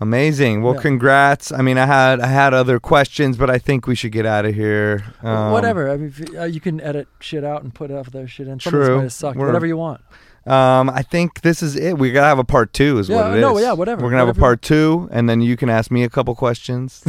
Amazing. 0.00 0.62
Well, 0.62 0.74
Yeah. 0.74 0.80
congrats. 0.82 1.50
I 1.50 1.60
mean, 1.60 1.76
I 1.76 1.86
had 1.86 2.20
I 2.20 2.28
had 2.28 2.54
other 2.54 2.78
questions, 2.78 3.36
but 3.36 3.50
I 3.50 3.58
think 3.58 3.86
we 3.88 3.96
should 3.96 4.12
get 4.12 4.26
out 4.26 4.44
of 4.46 4.54
here. 4.54 5.04
Um, 5.22 5.50
Whatever. 5.50 5.90
I 5.90 5.96
mean, 5.96 6.14
you- 6.16 6.40
uh, 6.40 6.44
you 6.44 6.60
can 6.60 6.80
edit 6.80 7.08
shit 7.18 7.42
out 7.42 7.64
and 7.64 7.74
put 7.74 7.90
other 7.90 8.28
shit 8.28 8.46
in. 8.46 8.60
Some 8.60 8.74
of 8.74 8.80
this 8.80 8.86
True. 8.86 8.96
might 8.96 9.02
have 9.02 9.12
sucked. 9.12 9.36
Whatever 9.38 9.66
you 9.66 9.76
want. 9.76 10.00
Um, 10.48 10.88
I 10.90 11.02
think 11.02 11.42
this 11.42 11.62
is 11.62 11.76
it. 11.76 11.98
We 11.98 12.10
gotta 12.12 12.26
have 12.28 12.38
a 12.38 12.44
part 12.44 12.72
two, 12.72 12.98
is 12.98 13.08
Yeah, 13.08 13.16
what 13.16 13.32
it 13.32 13.36
is. 13.36 13.40
no, 13.42 13.58
yeah, 13.58 13.72
whatever. 13.72 14.02
We're 14.02 14.10
gonna 14.10 14.24
have 14.26 14.36
a 14.36 14.40
part 14.40 14.62
two, 14.62 15.08
and 15.12 15.28
then 15.28 15.40
you 15.40 15.56
can 15.56 15.68
ask 15.68 15.90
me 15.90 16.04
a 16.04 16.08
couple 16.08 16.34
questions. 16.34 17.02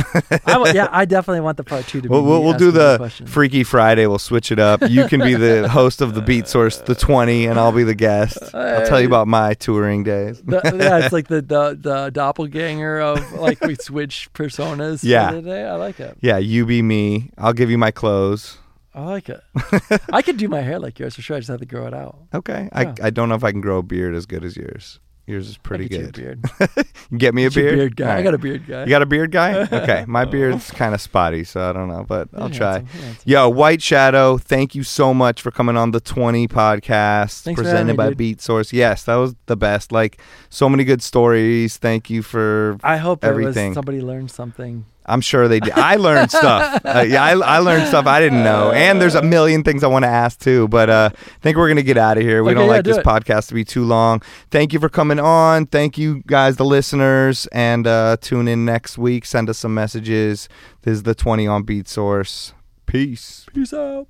I 0.45 0.71
yeah, 0.73 0.87
I 0.91 1.05
definitely 1.15 1.41
want 1.41 1.57
the 1.57 1.63
part 1.63 1.87
two 1.87 2.01
to 2.01 2.07
be. 2.07 2.11
We'll, 2.11 2.23
we'll, 2.23 2.43
we'll 2.43 2.57
do 2.57 2.71
the. 2.71 3.11
Freaky 3.25 3.63
Friday. 3.63 4.07
We'll 4.07 4.19
switch 4.19 4.51
it 4.51 4.59
up. 4.59 4.81
You 4.89 5.07
can 5.07 5.21
be 5.21 5.35
the 5.35 5.67
host 5.79 6.01
of 6.01 6.13
the 6.15 6.21
Beatsource, 6.21 6.83
the 6.85 6.95
20, 6.95 7.45
and 7.47 7.59
I'll 7.59 7.71
be 7.71 7.83
the 7.83 7.95
guest. 7.95 8.37
I'll 8.53 8.85
tell 8.85 8.99
you 8.99 9.07
about 9.07 9.27
my 9.27 9.53
touring 9.53 10.03
days. 10.03 10.41
The- 10.41 10.61
yeah, 10.79 10.97
it's 11.03 11.13
like 11.13 11.27
the, 11.35 11.41
the 11.41 11.77
the 11.79 12.09
doppelganger 12.11 12.99
of 12.99 13.33
like 13.33 13.61
we 13.61 13.75
switch 13.75 14.29
personas. 14.33 14.99
Yeah. 15.03 15.29
for 15.29 15.35
the 15.35 15.41
day. 15.41 15.65
I 15.65 15.75
like 15.75 15.99
it. 15.99 16.17
Yeah, 16.21 16.37
you 16.37 16.65
be 16.65 16.81
me. 16.81 17.31
I'll 17.37 17.53
give 17.53 17.69
you 17.69 17.77
my 17.77 17.91
clothes. 17.91 18.57
I 18.99 19.05
like 19.05 19.29
it. 19.29 19.41
I 20.13 20.21
could 20.21 20.37
do 20.37 20.49
my 20.49 20.61
hair 20.61 20.77
like 20.77 20.99
yours 20.99 21.15
for 21.15 21.21
sure. 21.21 21.37
I 21.37 21.39
just 21.39 21.49
have 21.49 21.61
to 21.61 21.65
grow 21.65 21.87
it 21.87 21.93
out. 21.93 22.17
Okay. 22.33 22.69
Yeah. 22.71 22.93
I, 23.01 23.07
I 23.07 23.09
don't 23.09 23.29
know 23.29 23.35
if 23.35 23.43
I 23.43 23.51
can 23.51 23.61
grow 23.61 23.77
a 23.77 23.83
beard 23.83 24.13
as 24.13 24.25
good 24.25 24.43
as 24.43 24.57
yours. 24.57 24.99
Yours 25.25 25.47
is 25.47 25.57
pretty 25.59 25.87
get 25.87 25.99
you 25.99 26.07
a 26.07 26.11
good. 26.11 26.41
beard. 26.41 26.87
Get 27.17 27.35
me 27.35 27.45
a 27.45 27.51
beard? 27.51 27.75
beard 27.75 27.95
guy. 27.95 28.17
I 28.17 28.23
got 28.23 28.33
a 28.33 28.39
beard 28.39 28.65
guy. 28.67 28.83
You 28.83 28.89
got 28.89 29.03
a 29.03 29.05
beard 29.05 29.31
guy? 29.31 29.59
Okay. 29.71 30.03
My 30.07 30.23
oh. 30.23 30.25
beard's 30.25 30.71
kind 30.71 30.95
of 30.95 31.01
spotty, 31.01 31.43
so 31.43 31.69
I 31.69 31.71
don't 31.71 31.87
know, 31.87 32.03
but 32.03 32.29
I'll 32.35 32.49
try. 32.49 32.83
Yo, 33.25 33.47
White 33.47 33.81
Shadow, 33.81 34.39
thank 34.39 34.73
you 34.73 34.81
so 34.81 35.13
much 35.13 35.43
for 35.43 35.51
coming 35.51 35.77
on 35.77 35.91
the 35.91 35.99
20 35.99 36.47
podcast 36.47 37.43
Thanks 37.43 37.61
presented 37.61 37.93
me, 37.93 37.97
by 37.97 38.09
dude. 38.13 38.39
Beatsource. 38.39 38.73
Yes, 38.73 39.03
that 39.03 39.15
was 39.15 39.35
the 39.45 39.55
best. 39.55 39.91
Like 39.91 40.19
so 40.49 40.67
many 40.67 40.83
good 40.83 41.03
stories. 41.03 41.77
Thank 41.77 42.09
you 42.09 42.23
for 42.23 42.77
I 42.83 42.97
hope 42.97 43.23
everything. 43.23 43.75
somebody 43.75 44.01
learned 44.01 44.31
something. 44.31 44.85
I'm 45.09 45.21
sure 45.21 45.47
they 45.47 45.59
did. 45.59 45.73
I 45.73 45.95
learned 45.95 46.31
stuff. 46.31 46.81
Uh, 46.89 47.01
yeah, 47.07 47.23
I, 47.23 47.31
I 47.31 47.57
learned 47.59 47.87
stuff 47.87 48.05
I 48.07 48.19
didn't 48.19 48.43
know, 48.43 48.71
and 48.71 49.01
there's 49.01 49.15
a 49.15 49.21
million 49.21 49.63
things 49.63 49.83
I 49.83 49.87
want 49.87 50.03
to 50.03 50.09
ask 50.09 50.39
too. 50.39 50.67
But 50.69 50.89
uh, 50.89 51.09
I 51.13 51.19
think 51.41 51.57
we're 51.57 51.67
gonna 51.67 51.81
get 51.83 51.97
out 51.97 52.17
of 52.17 52.23
here. 52.23 52.43
We 52.43 52.51
Okay, 52.51 52.59
don't 52.59 52.67
yeah, 52.67 52.75
like 52.75 52.83
do 52.83 52.89
this 52.91 52.97
it. 52.99 53.05
podcast 53.05 53.47
to 53.49 53.53
be 53.53 53.63
too 53.63 53.83
long. 53.83 54.21
Thank 54.51 54.71
you 54.73 54.79
for 54.79 54.89
coming 54.89 55.19
on. 55.19 55.65
Thank 55.67 55.97
you 55.97 56.23
guys, 56.27 56.57
the 56.57 56.65
listeners, 56.65 57.47
and 57.51 57.85
uh, 57.87 58.17
tune 58.21 58.47
in 58.47 58.65
next 58.65 58.97
week. 58.97 59.25
Send 59.25 59.49
us 59.49 59.57
some 59.57 59.73
messages. 59.73 60.47
This 60.83 60.93
is 60.93 61.03
the 61.03 61.15
20 61.15 61.47
on 61.47 61.63
Beatsource. 61.65 62.53
Peace. 62.85 63.45
Peace 63.53 63.73
out. 63.73 64.07